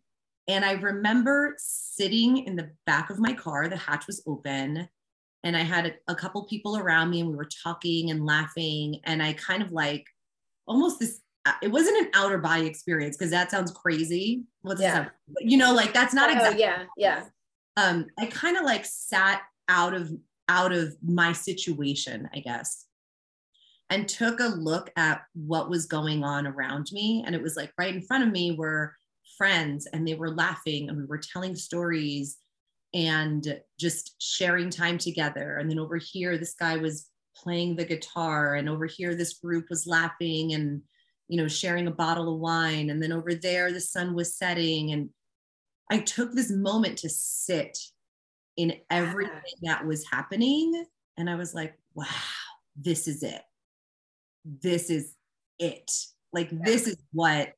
and 0.47 0.65
i 0.65 0.73
remember 0.73 1.55
sitting 1.59 2.39
in 2.39 2.55
the 2.57 2.71
back 2.87 3.11
of 3.11 3.19
my 3.19 3.33
car 3.33 3.69
the 3.69 3.77
hatch 3.77 4.07
was 4.07 4.23
open 4.27 4.89
and 5.45 5.57
I 5.57 5.63
had 5.63 5.87
a, 5.87 6.13
a, 6.13 6.15
couple 6.15 6.43
people 6.45 6.77
around 6.77 7.11
me 7.11 7.21
and 7.21 7.31
we 7.31 7.37
were 7.37 7.49
talking 7.63 8.11
and 8.11 8.27
laughing. 8.27 9.01
And 9.05 9.23
I 9.23 9.35
kind 9.35 9.63
of 9.63 9.73
like 9.73 10.05
almost 10.67 10.99
this, 10.99 11.21
uh, 11.47 11.53
it 11.63 11.71
wasn't 11.71 11.99
an 11.99 12.11
outer 12.15 12.39
body 12.39 12.67
experience 12.67 13.17
because 13.17 13.31
that 13.31 13.51
sounds 13.51 13.71
crazy. 13.71 14.43
What's 14.63 14.81
yeah. 14.81 15.05
that? 15.05 15.13
You 15.41 15.57
know, 15.57 15.73
like 15.73 15.95
that's 15.95 16.13
not 16.13 16.31
oh, 16.31 16.33
exactly. 16.33 16.61
Yeah. 16.61 16.85
Yeah. 16.97 17.25
Um, 17.77 18.07
I 18.19 18.27
kind 18.27 18.57
of 18.57 18.65
like 18.65 18.85
sat 18.85 19.43
out 19.69 19.95
of, 19.95 20.11
out 20.49 20.73
of 20.73 20.97
my 21.03 21.33
situation, 21.33 22.29
I 22.35 22.41
guess, 22.41 22.87
and 23.91 24.09
took 24.09 24.41
a 24.41 24.45
look 24.45 24.91
at 24.97 25.23
what 25.35 25.71
was 25.71 25.87
going 25.87 26.25
on 26.25 26.47
around 26.47 26.89
me. 26.93 27.23
And 27.27 27.35
it 27.35 27.43
was 27.43 27.57
like 27.57 27.73
right 27.79 27.95
in 27.95 28.03
front 28.03 28.25
of 28.25 28.31
me 28.31 28.53
were 28.53 28.95
friends 29.37 29.87
and 29.93 30.07
they 30.07 30.15
were 30.15 30.35
laughing 30.35 30.89
and 30.89 30.99
we 30.99 31.05
were 31.05 31.19
telling 31.19 31.55
stories 31.55 32.39
and 32.95 33.61
just 33.79 34.15
sharing 34.21 34.71
time 34.71 34.99
together. 34.99 35.57
And 35.57 35.71
then 35.71 35.79
over 35.79 35.97
here, 35.97 36.39
this 36.39 36.55
guy 36.55 36.77
was 36.77 37.09
playing 37.37 37.77
the 37.77 37.85
guitar, 37.85 38.55
and 38.55 38.69
over 38.69 38.87
here, 38.87 39.15
this 39.15 39.35
group 39.35 39.67
was 39.71 39.87
laughing 39.87 40.55
and 40.55 40.83
you 41.29 41.37
know 41.37 41.49
sharing 41.49 41.87
a 41.87 41.93
bottle 41.93 42.35
of 42.35 42.41
wine. 42.41 42.91
And 42.91 43.03
then 43.03 43.13
over 43.13 43.35
there, 43.35 43.73
the 43.73 43.81
sun 43.81 44.15
was 44.15 44.37
setting. 44.37 44.93
And 44.93 45.11
I 45.91 45.99
took 45.99 46.33
this 46.33 46.51
moment 46.51 46.99
to 46.99 47.09
sit 47.09 47.79
in 48.59 48.75
everything 48.91 49.55
that 49.63 49.87
was 49.87 50.05
happening. 50.11 50.85
And 51.17 51.31
I 51.31 51.37
was 51.37 51.55
like, 51.55 51.79
wow, 51.95 52.05
this 52.77 53.09
is 53.09 53.23
it. 53.23 53.41
This 54.45 54.91
is 54.91 55.15
it. 55.59 55.91
Like, 56.33 56.51
this 56.51 56.87
is 56.87 56.97
what 57.13 57.53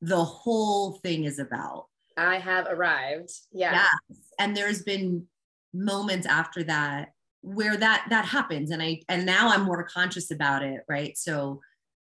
the 0.00 0.24
whole 0.24 0.92
thing 0.94 1.24
is 1.24 1.38
about. 1.38 1.86
I 2.16 2.38
have 2.38 2.66
arrived. 2.66 3.30
Yeah. 3.52 3.86
Yes. 4.10 4.18
And 4.38 4.56
there's 4.56 4.82
been 4.82 5.26
moments 5.72 6.26
after 6.26 6.64
that 6.64 7.12
where 7.42 7.76
that 7.76 8.06
that 8.10 8.24
happens 8.24 8.70
and 8.70 8.82
I 8.82 9.00
and 9.08 9.26
now 9.26 9.48
I'm 9.48 9.62
more 9.62 9.82
conscious 9.82 10.30
about 10.30 10.62
it, 10.62 10.82
right? 10.88 11.16
So 11.16 11.60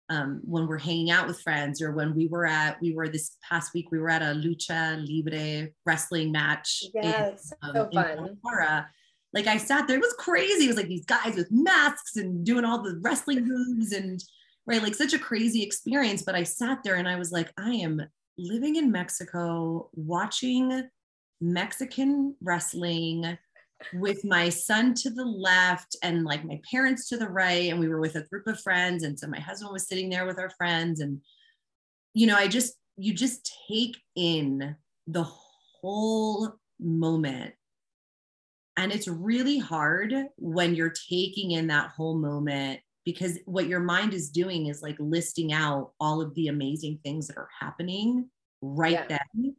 um, 0.10 0.42
when 0.44 0.68
we're 0.68 0.80
hanging 0.80 1.12
out 1.12 1.28
with 1.28 1.42
friends 1.42 1.82
or 1.82 1.92
when 1.92 2.16
we 2.16 2.28
were 2.28 2.46
at 2.46 2.82
we 2.82 2.94
were 2.94 3.08
this 3.08 3.38
past 3.48 3.74
week 3.74 3.92
we 3.92 4.00
were 4.00 4.10
at 4.10 4.22
a 4.22 4.34
lucha 4.34 4.98
libre 5.08 5.70
wrestling 5.86 6.32
match 6.32 6.84
yes 6.94 7.54
in, 7.64 7.70
um, 7.70 7.76
so 7.76 7.90
fun. 7.94 8.38
Like 9.32 9.46
I 9.46 9.58
sat 9.58 9.88
there 9.88 9.98
it 9.98 10.02
was 10.02 10.16
crazy. 10.18 10.66
It 10.66 10.70
was 10.70 10.78
like 10.78 10.88
these 10.88 11.06
guys 11.06 11.36
with 11.36 11.52
masks 11.52 12.16
and 12.16 12.44
doing 12.44 12.66
all 12.66 12.82
the 12.82 13.00
wrestling 13.02 13.48
moves 13.48 13.92
and 13.92 14.20
right 14.66 14.82
like 14.82 14.96
such 14.96 15.14
a 15.14 15.20
crazy 15.20 15.62
experience. 15.62 16.24
But 16.24 16.36
I 16.36 16.44
sat 16.44 16.80
there 16.84 16.96
and 16.96 17.08
I 17.08 17.16
was 17.16 17.32
like 17.32 17.52
I 17.58 17.72
am 17.72 18.02
living 18.40 18.78
in 18.78 18.92
Mexico, 18.92 19.90
watching 19.94 20.90
Mexican 21.42 22.36
wrestling 22.42 23.38
with 23.94 24.26
my 24.26 24.50
son 24.50 24.94
to 24.94 25.10
the 25.10 25.26
left 25.26 25.96
and 26.04 26.26
like 26.26 26.44
my 26.46 26.60
parents 26.70 27.08
to 27.10 27.18
the 27.18 27.28
right. 27.28 27.70
And 27.70 27.80
we 27.80 27.88
were 27.88 28.00
with 28.00 28.16
a 28.16 28.24
group 28.24 28.48
of 28.48 28.60
friends. 28.60 29.04
And 29.04 29.18
so 29.18 29.28
my 29.28 29.40
husband 29.40 29.72
was 29.72 29.88
sitting 29.88 30.10
there 30.10 30.26
with 30.26 30.40
our 30.40 30.50
friends. 30.52 31.00
And, 31.00 31.22
you 32.14 32.28
know, 32.28 32.36
I 32.36 32.48
just, 32.48 32.74
you 32.98 33.14
just 33.14 33.52
take 33.70 33.98
in 34.16 34.76
the 35.08 35.24
whole 35.24 36.54
moment. 36.80 37.54
And 38.78 38.92
it's 38.92 39.08
really 39.08 39.58
hard 39.58 40.14
when 40.38 40.76
you're 40.76 40.94
taking 41.10 41.52
in 41.52 41.68
that 41.68 41.90
whole 41.90 42.18
moment 42.18 42.80
because 43.06 43.40
what 43.46 43.68
your 43.68 43.80
mind 43.80 44.14
is 44.14 44.30
doing 44.30 44.68
is 44.68 44.82
like 44.82 44.96
listing 45.00 45.52
out 45.52 45.92
all 46.00 46.22
of 46.22 46.34
the 46.36 46.48
amazing 46.48 47.00
things 47.04 47.28
that 47.28 47.38
are 47.38 47.50
happening 47.60 48.30
right 48.62 48.92
yeah. 48.92 49.18
then 49.34 49.56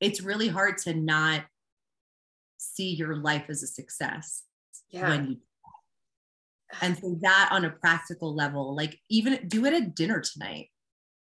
it's 0.00 0.22
really 0.22 0.48
hard 0.48 0.78
to 0.78 0.94
not 0.94 1.44
see 2.60 2.94
your 2.94 3.16
life 3.16 3.44
as 3.48 3.62
a 3.62 3.66
success 3.66 4.42
yeah. 4.90 5.08
when 5.08 5.26
you 5.30 5.36
and 6.82 6.96
so 6.98 7.16
that 7.20 7.48
on 7.50 7.64
a 7.64 7.70
practical 7.70 8.34
level 8.34 8.76
like 8.76 8.98
even 9.08 9.40
do 9.48 9.64
it 9.64 9.74
at 9.74 9.94
dinner 9.94 10.20
tonight 10.20 10.68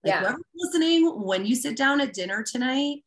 like 0.04 0.14
yeah. 0.14 0.20
whoever's 0.20 0.44
listening 0.56 1.06
when 1.22 1.46
you 1.46 1.56
sit 1.56 1.76
down 1.76 2.00
at 2.00 2.14
dinner 2.14 2.44
tonight 2.44 3.00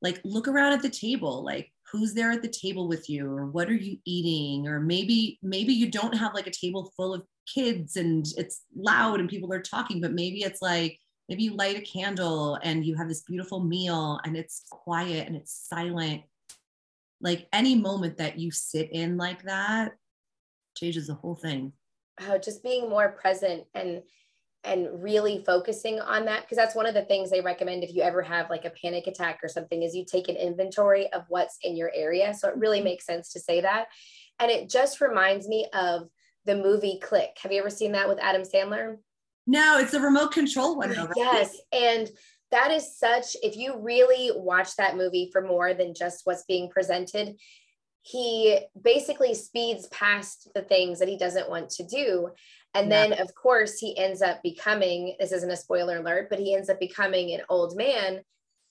like 0.00 0.20
look 0.24 0.48
around 0.48 0.72
at 0.72 0.82
the 0.82 0.88
table 0.88 1.44
like 1.44 1.70
who's 1.90 2.14
there 2.14 2.30
at 2.30 2.42
the 2.42 2.48
table 2.48 2.88
with 2.88 3.08
you 3.08 3.30
or 3.30 3.46
what 3.46 3.68
are 3.68 3.74
you 3.74 3.98
eating 4.06 4.66
or 4.66 4.80
maybe 4.80 5.38
maybe 5.42 5.72
you 5.72 5.90
don't 5.90 6.16
have 6.16 6.34
like 6.34 6.46
a 6.46 6.50
table 6.50 6.92
full 6.96 7.12
of 7.12 7.22
kids 7.52 7.96
and 7.96 8.26
it's 8.36 8.62
loud 8.74 9.20
and 9.20 9.28
people 9.28 9.52
are 9.52 9.62
talking 9.62 10.00
but 10.00 10.12
maybe 10.12 10.42
it's 10.42 10.62
like 10.62 10.98
maybe 11.28 11.44
you 11.44 11.54
light 11.54 11.76
a 11.76 11.80
candle 11.80 12.58
and 12.62 12.84
you 12.84 12.94
have 12.96 13.08
this 13.08 13.22
beautiful 13.22 13.60
meal 13.60 14.20
and 14.24 14.36
it's 14.36 14.64
quiet 14.70 15.26
and 15.26 15.36
it's 15.36 15.68
silent 15.68 16.22
like 17.20 17.48
any 17.52 17.74
moment 17.74 18.18
that 18.18 18.38
you 18.38 18.50
sit 18.50 18.90
in 18.92 19.16
like 19.16 19.42
that 19.44 19.92
changes 20.76 21.06
the 21.06 21.14
whole 21.14 21.34
thing 21.34 21.72
oh, 22.28 22.38
just 22.38 22.62
being 22.62 22.88
more 22.88 23.12
present 23.12 23.64
and 23.74 24.02
and 24.64 24.88
really 25.00 25.44
focusing 25.46 26.00
on 26.00 26.24
that 26.24 26.42
because 26.42 26.56
that's 26.56 26.74
one 26.74 26.86
of 26.86 26.94
the 26.94 27.04
things 27.04 27.30
they 27.30 27.40
recommend 27.40 27.84
if 27.84 27.94
you 27.94 28.02
ever 28.02 28.20
have 28.20 28.50
like 28.50 28.64
a 28.64 28.72
panic 28.82 29.06
attack 29.06 29.38
or 29.42 29.48
something 29.48 29.82
is 29.82 29.94
you 29.94 30.04
take 30.04 30.28
an 30.28 30.36
inventory 30.36 31.10
of 31.12 31.22
what's 31.28 31.58
in 31.62 31.76
your 31.76 31.90
area 31.94 32.34
so 32.34 32.48
it 32.48 32.56
really 32.56 32.78
mm-hmm. 32.78 32.86
makes 32.86 33.06
sense 33.06 33.32
to 33.32 33.40
say 33.40 33.60
that 33.60 33.86
and 34.40 34.50
it 34.50 34.68
just 34.68 35.00
reminds 35.00 35.46
me 35.46 35.66
of 35.72 36.08
the 36.46 36.56
movie 36.56 36.98
click 37.02 37.36
have 37.40 37.52
you 37.52 37.60
ever 37.60 37.70
seen 37.70 37.92
that 37.92 38.08
with 38.08 38.18
adam 38.20 38.42
sandler 38.42 38.96
no, 39.46 39.78
it's 39.78 39.94
a 39.94 40.00
remote 40.00 40.32
control 40.32 40.76
one. 40.76 40.90
Though, 40.90 41.04
right? 41.04 41.12
Yes. 41.16 41.56
And 41.72 42.10
that 42.56 42.70
is 42.70 42.96
such, 42.96 43.36
if 43.42 43.54
you 43.54 43.78
really 43.78 44.30
watch 44.34 44.76
that 44.76 44.96
movie 44.96 45.28
for 45.30 45.42
more 45.42 45.74
than 45.74 45.92
just 45.92 46.22
what's 46.24 46.44
being 46.44 46.70
presented, 46.70 47.36
he 48.00 48.58
basically 48.80 49.34
speeds 49.34 49.88
past 49.88 50.48
the 50.54 50.62
things 50.62 50.98
that 50.98 51.08
he 51.08 51.18
doesn't 51.18 51.50
want 51.50 51.68
to 51.68 51.84
do. 51.84 52.30
And 52.72 52.88
yeah. 52.88 53.08
then, 53.08 53.20
of 53.20 53.34
course, 53.34 53.78
he 53.78 53.98
ends 53.98 54.22
up 54.22 54.42
becoming 54.42 55.16
this 55.20 55.32
isn't 55.32 55.50
a 55.50 55.56
spoiler 55.56 55.98
alert, 55.98 56.28
but 56.30 56.38
he 56.38 56.54
ends 56.54 56.70
up 56.70 56.80
becoming 56.80 57.34
an 57.34 57.42
old 57.50 57.76
man, 57.76 58.22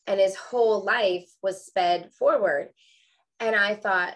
and 0.07 0.19
his 0.19 0.35
whole 0.35 0.83
life 0.83 1.29
was 1.43 1.63
sped 1.63 2.09
forward. 2.17 2.69
And 3.39 3.55
I 3.55 3.75
thought, 3.75 4.15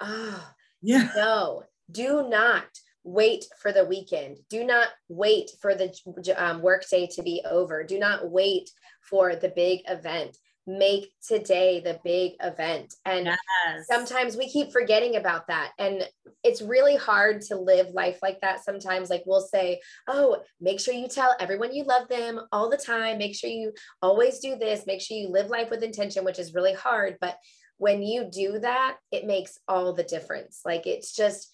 oh, 0.00 0.50
yeah. 0.80 1.10
no, 1.14 1.64
do 1.90 2.26
not 2.26 2.64
wait 3.04 3.44
for 3.58 3.72
the 3.72 3.84
weekend. 3.84 4.38
Do 4.48 4.64
not 4.64 4.88
wait 5.08 5.50
for 5.60 5.74
the 5.74 5.92
um, 6.36 6.62
workday 6.62 7.08
to 7.12 7.22
be 7.22 7.42
over. 7.48 7.84
Do 7.84 7.98
not 7.98 8.30
wait 8.30 8.70
for 9.00 9.34
the 9.34 9.48
big 9.48 9.80
event 9.88 10.36
make 10.66 11.12
today 11.26 11.80
the 11.80 11.98
big 12.04 12.32
event. 12.40 12.94
And 13.04 13.26
yes. 13.26 13.86
sometimes 13.90 14.36
we 14.36 14.48
keep 14.48 14.70
forgetting 14.70 15.16
about 15.16 15.48
that. 15.48 15.72
And 15.78 16.08
it's 16.44 16.62
really 16.62 16.96
hard 16.96 17.42
to 17.42 17.56
live 17.56 17.88
life 17.94 18.18
like 18.22 18.40
that. 18.42 18.64
Sometimes, 18.64 19.10
like 19.10 19.24
we'll 19.26 19.40
say, 19.40 19.80
Oh, 20.06 20.38
make 20.60 20.80
sure 20.80 20.94
you 20.94 21.08
tell 21.08 21.34
everyone 21.40 21.74
you 21.74 21.84
love 21.84 22.08
them 22.08 22.40
all 22.52 22.70
the 22.70 22.76
time. 22.76 23.18
Make 23.18 23.34
sure 23.34 23.50
you 23.50 23.72
always 24.00 24.38
do 24.38 24.56
this. 24.56 24.86
Make 24.86 25.00
sure 25.00 25.16
you 25.16 25.28
live 25.28 25.48
life 25.48 25.70
with 25.70 25.82
intention, 25.82 26.24
which 26.24 26.38
is 26.38 26.54
really 26.54 26.74
hard. 26.74 27.16
But 27.20 27.36
when 27.78 28.02
you 28.02 28.28
do 28.30 28.60
that, 28.60 28.96
it 29.10 29.26
makes 29.26 29.58
all 29.66 29.92
the 29.92 30.04
difference. 30.04 30.60
Like 30.64 30.86
it's 30.86 31.14
just 31.14 31.50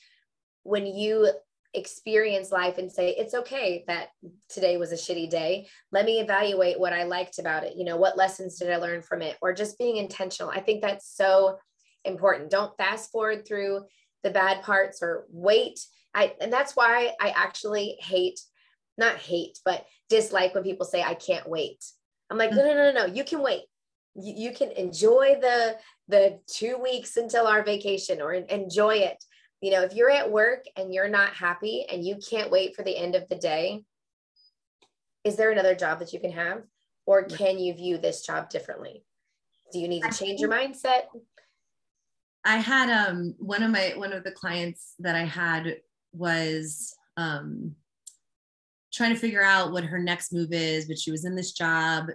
when 0.69 0.87
you 0.87 1.29
experience 1.75 2.51
life 2.51 2.79
and 2.79 2.91
say 2.91 3.11
it's 3.11 3.35
okay 3.35 3.85
that 3.87 4.09
today 4.49 4.77
was 4.77 4.93
a 4.93 4.97
shitty 4.97 5.29
day. 5.29 5.67
Let 5.93 6.05
me 6.05 6.21
evaluate 6.21 6.79
what 6.79 6.93
i 6.93 7.05
liked 7.05 7.39
about 7.39 7.65
it. 7.65 7.77
You 7.77 7.85
know 7.85 7.97
what 7.97 8.17
lessons 8.17 8.59
did 8.59 8.71
i 8.71 8.77
learn 8.77 9.03
from 9.03 9.23
it? 9.23 9.37
Or 9.41 9.53
just 9.53 9.79
being 9.79 9.97
intentional. 9.97 10.51
I 10.51 10.61
think 10.61 10.83
that's 10.83 11.15
so 11.15 11.59
important. 12.05 12.51
Don't 12.51 12.77
fast 12.77 13.11
forward 13.11 13.47
through 13.47 13.83
the 14.23 14.31
bad 14.31 14.63
parts 14.63 15.03
or 15.03 15.27
wait. 15.31 15.81
I 16.15 16.35
and 16.41 16.53
that's 16.53 16.75
why 16.75 17.13
i 17.21 17.31
actually 17.31 17.97
hate 18.01 18.41
not 18.97 19.17
hate 19.17 19.59
but 19.65 19.85
dislike 20.09 20.55
when 20.55 20.65
people 20.65 20.87
say 20.87 21.03
i 21.03 21.15
can't 21.15 21.49
wait. 21.49 21.85
I'm 22.31 22.39
like 22.39 22.51
mm. 22.51 22.57
no 22.57 22.65
no 22.65 22.93
no 22.93 23.07
no 23.07 23.15
you 23.15 23.25
can 23.25 23.43
wait. 23.43 23.63
You, 24.15 24.49
you 24.49 24.53
can 24.53 24.71
enjoy 24.73 25.37
the 25.41 25.77
the 26.09 26.41
two 26.47 26.79
weeks 26.79 27.19
until 27.19 27.47
our 27.47 27.63
vacation 27.63 28.23
or 28.23 28.33
enjoy 28.33 28.97
it 28.97 29.23
you 29.61 29.71
know, 29.73 29.83
if 29.83 29.95
you're 29.95 30.11
at 30.11 30.31
work 30.31 30.65
and 30.77 30.95
you're 30.95 31.09
not 31.09 31.31
happy 31.31 31.85
and 31.91 32.05
you 32.05 32.17
can't 32.17 32.51
wait 32.51 32.77
for 32.77 32.83
the 32.83 32.97
end 32.97 33.15
of 33.15 33.29
the 33.29 33.37
day, 33.37 33.85
is 35.25 35.37
there 35.37 35.51
another 35.51 35.75
job 35.75 35.99
that 35.99 36.13
you 36.13 36.21
can 36.21 36.33
have? 36.33 36.63
Or 37.07 37.25
can 37.25 37.59
you 37.59 37.75
view 37.75 37.99
this 37.99 38.25
job 38.25 38.51
differently? 38.51 39.03
Do 39.73 39.79
you 39.79 39.89
need 39.89 40.03
to 40.03 40.11
change 40.11 40.41
your 40.41 40.51
mindset? 40.51 41.05
I 42.45 42.59
had 42.59 42.89
um 42.91 43.35
one 43.39 43.63
of 43.63 43.71
my 43.71 43.95
one 43.97 44.13
of 44.13 44.25
the 44.25 44.31
clients 44.31 44.95
that 45.01 45.15
I 45.15 45.25
had 45.25 45.79
was 46.13 46.95
um 47.17 47.75
trying 48.93 49.13
to 49.13 49.21
figure 49.21 49.43
out 49.43 49.73
what 49.73 49.85
her 49.85 49.99
next 49.99 50.33
move 50.33 50.53
is, 50.53 50.87
but 50.87 50.99
she 50.99 51.11
was 51.11 51.25
in 51.25 51.35
this 51.35 51.53
job, 51.53 52.07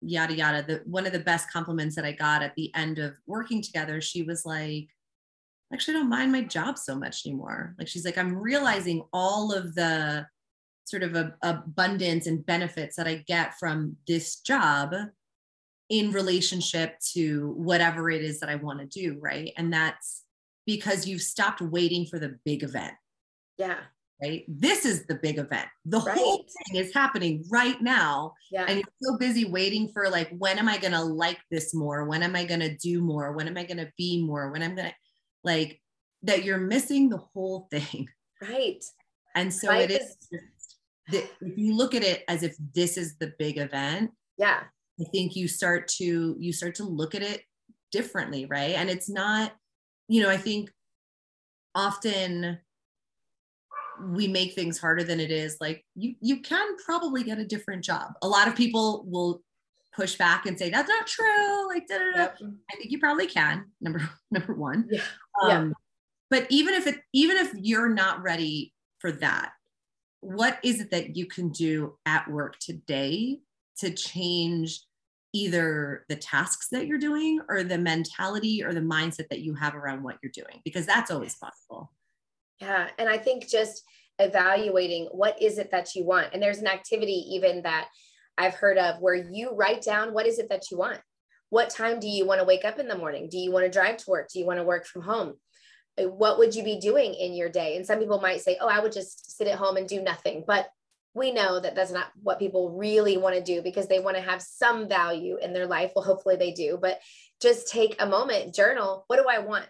yada 0.00 0.34
yada. 0.34 0.64
The 0.66 0.82
one 0.84 1.06
of 1.06 1.12
the 1.12 1.20
best 1.20 1.50
compliments 1.50 1.94
that 1.96 2.04
I 2.04 2.12
got 2.12 2.42
at 2.42 2.54
the 2.54 2.74
end 2.74 2.98
of 2.98 3.16
working 3.26 3.62
together, 3.62 4.00
she 4.00 4.22
was 4.22 4.44
like, 4.44 4.88
actually 5.72 5.94
don't 5.94 6.08
mind 6.08 6.32
my 6.32 6.42
job 6.42 6.78
so 6.78 6.94
much 6.94 7.26
anymore. 7.26 7.74
Like 7.78 7.88
she's 7.88 8.04
like, 8.04 8.18
I'm 8.18 8.34
realizing 8.34 9.04
all 9.12 9.52
of 9.52 9.74
the 9.74 10.26
sort 10.84 11.02
of 11.02 11.14
a, 11.14 11.34
abundance 11.42 12.26
and 12.26 12.44
benefits 12.46 12.96
that 12.96 13.06
I 13.06 13.24
get 13.26 13.54
from 13.58 13.96
this 14.06 14.40
job 14.40 14.94
in 15.90 16.12
relationship 16.12 16.98
to 17.12 17.52
whatever 17.56 18.10
it 18.10 18.22
is 18.22 18.40
that 18.40 18.48
I 18.48 18.54
want 18.56 18.80
to 18.80 18.86
do. 18.86 19.18
Right. 19.20 19.52
And 19.56 19.72
that's 19.72 20.24
because 20.66 21.06
you've 21.06 21.22
stopped 21.22 21.60
waiting 21.60 22.06
for 22.06 22.18
the 22.18 22.38
big 22.44 22.62
event. 22.62 22.94
Yeah. 23.58 23.78
Right. 24.20 24.44
This 24.48 24.84
is 24.84 25.06
the 25.06 25.14
big 25.14 25.38
event. 25.38 25.66
The 25.84 26.00
right. 26.00 26.16
whole 26.16 26.38
thing 26.38 26.82
is 26.82 26.92
happening 26.92 27.44
right 27.50 27.80
now. 27.80 28.34
Yeah. 28.50 28.64
And 28.66 28.78
you're 28.78 29.12
so 29.12 29.16
busy 29.16 29.44
waiting 29.44 29.88
for 29.92 30.08
like, 30.08 30.28
when 30.36 30.58
am 30.58 30.68
I 30.68 30.76
going 30.76 30.92
to 30.92 31.02
like 31.02 31.38
this 31.50 31.72
more? 31.72 32.06
When 32.06 32.22
am 32.22 32.34
I 32.34 32.44
going 32.44 32.60
to 32.60 32.76
do 32.76 33.00
more? 33.00 33.32
When 33.32 33.46
am 33.46 33.56
I 33.56 33.64
going 33.64 33.78
to 33.78 33.92
be 33.96 34.24
more? 34.24 34.50
When 34.50 34.62
I'm 34.62 34.74
going 34.74 34.88
to, 34.88 34.94
like 35.44 35.80
that 36.22 36.44
you're 36.44 36.58
missing 36.58 37.08
the 37.08 37.18
whole 37.18 37.68
thing. 37.70 38.08
Right. 38.40 38.84
And 39.34 39.52
so 39.52 39.66
Life 39.66 39.90
it 39.90 40.00
is, 40.00 40.16
is 40.30 40.42
if 41.12 41.58
you 41.58 41.76
look 41.76 41.92
at 41.92 42.04
it 42.04 42.22
as 42.28 42.44
if 42.44 42.54
this 42.72 42.96
is 42.96 43.16
the 43.16 43.32
big 43.36 43.58
event. 43.58 44.12
Yeah. 44.36 44.60
I 45.00 45.04
think 45.10 45.34
you 45.34 45.48
start 45.48 45.88
to 45.98 46.36
you 46.38 46.52
start 46.52 46.76
to 46.76 46.84
look 46.84 47.16
at 47.16 47.22
it 47.22 47.42
differently, 47.90 48.46
right? 48.46 48.76
And 48.76 48.88
it's 48.88 49.08
not, 49.08 49.54
you 50.08 50.22
know, 50.22 50.30
I 50.30 50.36
think 50.36 50.70
often 51.74 52.58
we 54.12 54.28
make 54.28 54.54
things 54.54 54.78
harder 54.78 55.02
than 55.02 55.20
it 55.20 55.30
is. 55.30 55.56
Like 55.60 55.84
you 55.94 56.14
you 56.20 56.40
can 56.40 56.76
probably 56.84 57.22
get 57.22 57.38
a 57.38 57.44
different 57.44 57.84
job. 57.84 58.12
A 58.22 58.28
lot 58.28 58.48
of 58.48 58.54
people 58.54 59.04
will 59.06 59.42
push 59.98 60.16
back 60.16 60.46
and 60.46 60.56
say 60.56 60.70
that's 60.70 60.88
not 60.88 61.08
true 61.08 61.66
like 61.66 61.88
da, 61.88 61.98
da, 61.98 62.04
da. 62.12 62.18
Yep. 62.18 62.38
i 62.70 62.76
think 62.76 62.92
you 62.92 63.00
probably 63.00 63.26
can 63.26 63.64
number 63.80 64.08
number 64.30 64.54
one 64.54 64.86
yeah. 64.88 65.02
Um, 65.42 65.50
yeah. 65.50 65.72
but 66.30 66.46
even 66.50 66.74
if 66.74 66.86
it 66.86 67.00
even 67.12 67.36
if 67.36 67.52
you're 67.60 67.88
not 67.88 68.22
ready 68.22 68.72
for 69.00 69.10
that 69.10 69.50
what 70.20 70.58
is 70.62 70.80
it 70.80 70.92
that 70.92 71.16
you 71.16 71.26
can 71.26 71.48
do 71.48 71.96
at 72.06 72.30
work 72.30 72.60
today 72.60 73.40
to 73.78 73.90
change 73.90 74.82
either 75.32 76.04
the 76.08 76.16
tasks 76.16 76.68
that 76.70 76.86
you're 76.86 76.98
doing 76.98 77.40
or 77.48 77.64
the 77.64 77.76
mentality 77.76 78.62
or 78.62 78.72
the 78.72 78.80
mindset 78.80 79.28
that 79.30 79.40
you 79.40 79.54
have 79.54 79.74
around 79.74 80.04
what 80.04 80.16
you're 80.22 80.32
doing 80.32 80.60
because 80.64 80.86
that's 80.86 81.10
always 81.10 81.34
possible 81.34 81.90
yeah 82.60 82.86
and 83.00 83.08
i 83.08 83.18
think 83.18 83.48
just 83.48 83.82
evaluating 84.20 85.06
what 85.06 85.40
is 85.42 85.58
it 85.58 85.72
that 85.72 85.92
you 85.96 86.04
want 86.04 86.28
and 86.32 86.40
there's 86.40 86.58
an 86.58 86.68
activity 86.68 87.24
even 87.30 87.62
that 87.62 87.88
I've 88.38 88.54
heard 88.54 88.78
of 88.78 89.00
where 89.00 89.14
you 89.14 89.50
write 89.52 89.82
down 89.82 90.14
what 90.14 90.26
is 90.26 90.38
it 90.38 90.48
that 90.48 90.70
you 90.70 90.78
want? 90.78 91.00
What 91.50 91.70
time 91.70 91.98
do 91.98 92.06
you 92.06 92.24
want 92.24 92.40
to 92.40 92.46
wake 92.46 92.64
up 92.64 92.78
in 92.78 92.88
the 92.88 92.96
morning? 92.96 93.28
Do 93.28 93.38
you 93.38 93.50
want 93.50 93.66
to 93.66 93.70
drive 93.70 93.96
to 93.98 94.10
work? 94.10 94.28
Do 94.32 94.38
you 94.38 94.46
want 94.46 94.58
to 94.58 94.64
work 94.64 94.86
from 94.86 95.02
home? 95.02 95.34
Uh, 95.98 96.04
what 96.08 96.38
would 96.38 96.54
you 96.54 96.62
be 96.62 96.78
doing 96.78 97.14
in 97.14 97.34
your 97.34 97.48
day? 97.48 97.76
And 97.76 97.84
some 97.84 97.98
people 97.98 98.20
might 98.20 98.40
say, 98.40 98.56
oh, 98.60 98.68
I 98.68 98.80
would 98.80 98.92
just 98.92 99.36
sit 99.36 99.48
at 99.48 99.58
home 99.58 99.76
and 99.76 99.88
do 99.88 100.00
nothing. 100.00 100.44
But 100.46 100.68
we 101.14 101.32
know 101.32 101.58
that 101.58 101.74
that's 101.74 101.90
not 101.90 102.06
what 102.22 102.38
people 102.38 102.76
really 102.76 103.16
want 103.16 103.34
to 103.34 103.42
do 103.42 103.62
because 103.62 103.88
they 103.88 103.98
want 103.98 104.16
to 104.16 104.22
have 104.22 104.40
some 104.40 104.88
value 104.88 105.38
in 105.42 105.52
their 105.52 105.66
life. 105.66 105.90
Well, 105.96 106.04
hopefully 106.04 106.36
they 106.36 106.52
do, 106.52 106.78
but 106.80 107.00
just 107.40 107.72
take 107.72 107.96
a 107.98 108.06
moment, 108.06 108.54
journal. 108.54 109.04
What 109.08 109.16
do 109.16 109.24
I 109.28 109.38
want? 109.40 109.66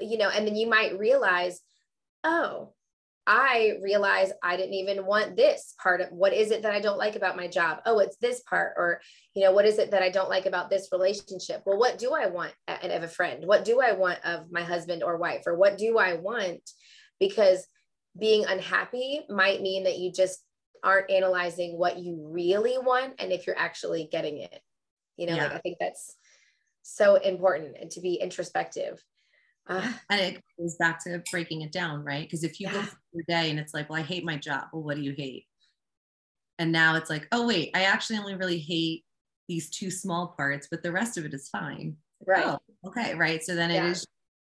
You 0.00 0.18
know, 0.18 0.28
and 0.28 0.46
then 0.46 0.54
you 0.54 0.68
might 0.68 0.98
realize, 0.98 1.60
oh, 2.22 2.74
I 3.26 3.78
realize 3.82 4.32
I 4.42 4.56
didn't 4.56 4.74
even 4.74 5.06
want 5.06 5.36
this 5.36 5.74
part 5.82 6.02
of 6.02 6.12
what 6.12 6.34
is 6.34 6.50
it 6.50 6.62
that 6.62 6.74
I 6.74 6.80
don't 6.80 6.98
like 6.98 7.16
about 7.16 7.36
my 7.36 7.48
job? 7.48 7.80
Oh, 7.86 7.98
it's 7.98 8.16
this 8.18 8.42
part. 8.42 8.74
Or, 8.76 9.00
you 9.34 9.42
know, 9.42 9.52
what 9.52 9.64
is 9.64 9.78
it 9.78 9.92
that 9.92 10.02
I 10.02 10.10
don't 10.10 10.28
like 10.28 10.44
about 10.44 10.68
this 10.68 10.88
relationship? 10.92 11.62
Well, 11.64 11.78
what 11.78 11.98
do 11.98 12.12
I 12.12 12.26
want 12.26 12.52
of 12.68 13.02
a 13.02 13.08
friend? 13.08 13.46
What 13.46 13.64
do 13.64 13.80
I 13.80 13.92
want 13.92 14.18
of 14.24 14.52
my 14.52 14.62
husband 14.62 15.02
or 15.02 15.16
wife? 15.16 15.42
Or 15.46 15.56
what 15.56 15.78
do 15.78 15.96
I 15.98 16.14
want? 16.14 16.60
Because 17.18 17.66
being 18.18 18.44
unhappy 18.44 19.22
might 19.30 19.62
mean 19.62 19.84
that 19.84 19.98
you 19.98 20.12
just 20.12 20.40
aren't 20.82 21.10
analyzing 21.10 21.78
what 21.78 21.98
you 21.98 22.28
really 22.30 22.76
want 22.76 23.14
and 23.18 23.32
if 23.32 23.46
you're 23.46 23.58
actually 23.58 24.08
getting 24.12 24.38
it. 24.38 24.60
You 25.16 25.28
know, 25.28 25.36
yeah. 25.36 25.44
like 25.44 25.52
I 25.54 25.58
think 25.58 25.78
that's 25.80 26.14
so 26.82 27.14
important 27.16 27.76
and 27.80 27.90
to 27.92 28.00
be 28.00 28.16
introspective. 28.16 29.02
Uh, 29.66 29.92
and 30.10 30.20
it 30.20 30.42
goes 30.58 30.76
back 30.76 31.02
to 31.04 31.22
breaking 31.30 31.62
it 31.62 31.72
down, 31.72 32.04
right? 32.04 32.24
Because 32.24 32.44
if 32.44 32.60
you 32.60 32.66
yeah. 32.66 32.72
go 32.74 32.82
through 32.82 32.98
your 33.12 33.24
day 33.28 33.50
and 33.50 33.58
it's 33.58 33.72
like, 33.72 33.88
well, 33.88 33.98
I 33.98 34.02
hate 34.02 34.24
my 34.24 34.36
job. 34.36 34.64
Well, 34.72 34.82
what 34.82 34.96
do 34.96 35.02
you 35.02 35.14
hate? 35.16 35.46
And 36.58 36.70
now 36.70 36.96
it's 36.96 37.10
like, 37.10 37.26
oh, 37.32 37.46
wait, 37.46 37.70
I 37.74 37.84
actually 37.84 38.18
only 38.18 38.34
really 38.34 38.58
hate 38.58 39.04
these 39.48 39.70
two 39.70 39.90
small 39.90 40.34
parts, 40.36 40.68
but 40.70 40.82
the 40.82 40.92
rest 40.92 41.18
of 41.18 41.24
it 41.24 41.34
is 41.34 41.48
fine. 41.48 41.96
Right. 42.26 42.44
Oh, 42.46 42.58
okay. 42.86 43.14
Right. 43.14 43.42
So 43.42 43.54
then 43.54 43.70
yeah. 43.70 43.84
it 43.84 43.90
is, 43.90 44.06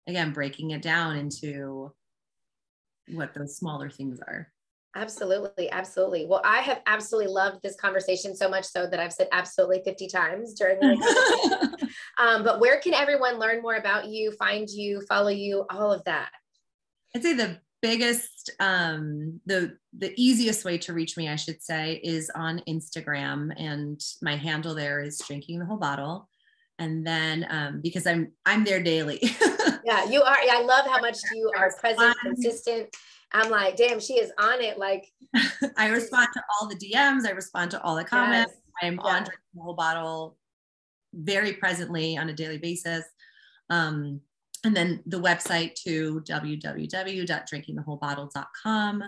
again, 0.09 0.33
breaking 0.33 0.71
it 0.71 0.83
down 0.83 1.17
into 1.17 1.93
what 3.09 3.35
those 3.35 3.57
smaller 3.57 3.91
things 3.91 4.21
are. 4.21 4.49
Absolutely, 4.97 5.71
absolutely. 5.71 6.25
Well, 6.27 6.41
I 6.45 6.59
have 6.59 6.81
absolutely 6.87 7.33
loved 7.33 7.61
this 7.63 7.75
conversation 7.75 8.35
so 8.37 8.49
much 8.49 8.65
so 8.65 8.87
that 8.87 9.01
I've 9.01 9.13
said 9.13 9.29
absolutely 9.33 9.83
50 9.85 10.07
times 10.07 10.55
during 10.55 10.79
the 10.81 11.89
um, 12.19 12.45
but 12.45 12.61
where 12.61 12.81
can 12.81 12.95
everyone 12.95 13.39
learn 13.39 13.63
more 13.63 13.77
about 13.77 14.07
you, 14.07 14.33
find 14.33 14.69
you, 14.69 15.01
follow 15.03 15.29
you, 15.29 15.65
all 15.71 15.93
of 15.93 16.05
that? 16.05 16.31
I'd 17.15 17.23
say 17.23 17.35
the 17.35 17.59
biggest, 17.83 18.51
um, 18.61 19.41
the 19.47 19.77
the 19.97 20.13
easiest 20.17 20.65
way 20.65 20.79
to 20.79 20.93
reach 20.93 21.17
me, 21.17 21.29
I 21.29 21.37
should 21.37 21.63
say, 21.63 22.01
is 22.03 22.31
on 22.35 22.63
Instagram, 22.69 23.53
and 23.57 24.01
my 24.23 24.37
handle 24.37 24.75
there 24.75 25.01
is 25.01 25.19
drinking 25.19 25.59
the 25.59 25.67
whole 25.67 25.79
bottle. 25.79 26.29
And 26.81 27.07
then 27.07 27.47
um, 27.51 27.81
because 27.81 28.07
I'm 28.07 28.33
I'm 28.45 28.65
there 28.65 28.83
daily. 28.83 29.21
yeah, 29.85 30.05
you 30.07 30.23
are. 30.23 30.37
I 30.51 30.63
love 30.63 30.87
how 30.87 31.01
much 31.01 31.19
you 31.33 31.53
are 31.57 31.73
present, 31.79 32.17
consistent 32.21 32.89
I'm 33.35 33.51
like, 33.51 33.77
damn, 33.77 33.99
she 33.99 34.15
is 34.15 34.33
on 34.39 34.63
it. 34.63 34.79
Like, 34.79 35.13
I 35.77 35.89
respond 35.89 36.29
to 36.35 36.43
all 36.49 36.69
the 36.69 36.77
DMs. 36.77 37.27
I 37.27 37.33
respond 37.33 37.73
to 37.73 37.83
all 37.83 37.97
the 37.97 38.05
comments. 38.05 38.53
Yes. 38.55 38.63
I'm 38.83 38.95
yeah. 38.95 39.11
on 39.11 39.17
drinking 39.25 39.55
the 39.55 39.63
whole 39.63 39.75
bottle 39.75 40.37
very 41.15 41.55
presently 41.55 42.17
on 42.17 42.29
a 42.29 42.35
daily 42.35 42.59
basis. 42.59 43.05
Um, 43.71 44.21
and 44.65 44.77
then 44.77 45.03
the 45.07 45.21
website 45.21 45.75
to 45.85 46.21
www.drinkingthewholebottle.com. 46.23 49.03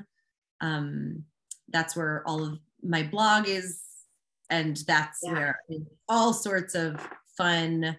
Um, 0.60 1.24
that's 1.68 1.96
where 1.96 2.22
all 2.26 2.44
of 2.44 2.58
my 2.82 3.02
blog 3.02 3.48
is, 3.48 3.82
and 4.50 4.76
that's 4.86 5.20
yeah. 5.22 5.32
where 5.32 5.58
all 6.08 6.32
sorts 6.32 6.74
of 6.74 7.06
fun, 7.36 7.96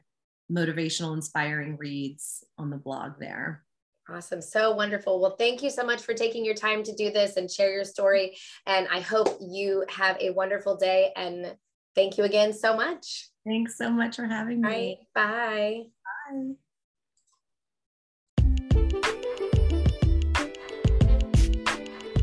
motivational, 0.52 1.14
inspiring 1.14 1.78
reads 1.78 2.44
on 2.58 2.70
the 2.70 2.78
blog 2.78 3.20
there. 3.20 3.64
Awesome. 4.10 4.42
So 4.42 4.74
wonderful. 4.74 5.20
Well, 5.20 5.36
thank 5.36 5.62
you 5.62 5.70
so 5.70 5.84
much 5.84 6.02
for 6.02 6.14
taking 6.14 6.46
your 6.46 6.54
time 6.54 6.82
to 6.84 6.96
do 6.96 7.12
this 7.12 7.36
and 7.36 7.52
share 7.52 7.74
your 7.74 7.84
story. 7.84 8.38
And 8.66 8.88
I 8.90 9.02
hope 9.02 9.38
you 9.42 9.84
have 9.90 10.16
a 10.22 10.30
wonderful 10.30 10.78
day. 10.78 11.12
And 11.18 11.58
thank 11.98 12.18
you 12.18 12.24
again 12.24 12.54
so 12.54 12.76
much. 12.76 13.30
Thanks 13.46 13.78
so 13.78 13.90
much 13.90 14.16
for 14.16 14.26
having 14.26 14.62
me. 14.62 14.68
Right. 14.68 14.98
Bye. 15.14 15.82
Bye. 16.32 16.54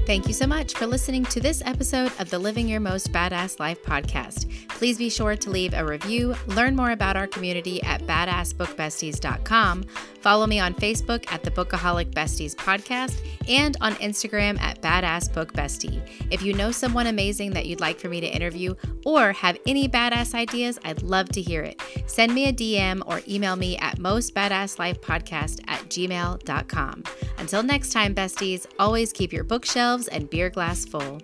Thank 0.07 0.29
you 0.29 0.35
so 0.35 0.47
much 0.47 0.75
for 0.75 0.87
listening 0.87 1.25
to 1.25 1.41
this 1.41 1.63
episode 1.65 2.13
of 2.19 2.29
the 2.29 2.39
Living 2.39 2.69
Your 2.69 2.79
Most 2.79 3.11
Badass 3.11 3.59
Life 3.59 3.83
podcast. 3.83 4.69
Please 4.69 4.99
be 4.99 5.09
sure 5.09 5.35
to 5.35 5.49
leave 5.49 5.73
a 5.73 5.83
review, 5.83 6.35
learn 6.49 6.77
more 6.77 6.91
about 6.91 7.17
our 7.17 7.27
community 7.27 7.83
at 7.85 8.03
badassbookbesties.com, 8.03 9.85
follow 10.21 10.47
me 10.47 10.61
on 10.61 10.75
Facebook 10.75 11.25
at 11.33 11.43
the 11.43 11.51
Bookaholic 11.51 12.11
Besties 12.11 12.55
podcast, 12.55 13.19
and 13.49 13.79
on 13.81 13.95
Instagram 13.95 14.61
at 14.61 14.83
Badass 14.83 15.33
Book 15.33 15.55
Bestie. 15.55 16.07
If 16.31 16.43
you 16.43 16.53
know 16.53 16.71
someone 16.71 17.07
amazing 17.07 17.53
that 17.53 17.65
you'd 17.65 17.81
like 17.81 17.99
for 17.99 18.11
me 18.11 18.21
to 18.21 18.27
interview 18.27 18.75
or 19.07 19.33
have 19.33 19.57
any 19.67 19.89
badass 19.89 20.35
ideas, 20.35 20.79
I'd 20.85 21.03
love 21.03 21.31
to 21.31 21.41
hear 21.41 21.63
it. 21.63 21.81
Send 22.07 22.35
me 22.35 22.49
a 22.49 22.53
DM 22.53 23.03
or 23.07 23.23
email 23.27 23.57
me 23.57 23.79
at 23.79 23.99
mostbadasslifepodcast 23.99 25.61
at 25.67 25.81
gmail.com. 25.89 27.05
Until 27.39 27.63
next 27.63 27.93
time, 27.93 28.15
besties, 28.15 28.67
always 28.79 29.13
keep 29.13 29.33
your 29.33 29.45
bookshelves 29.45 29.94
and 30.09 30.29
beer 30.29 30.51
glass 30.51 30.85
full. 30.85 31.21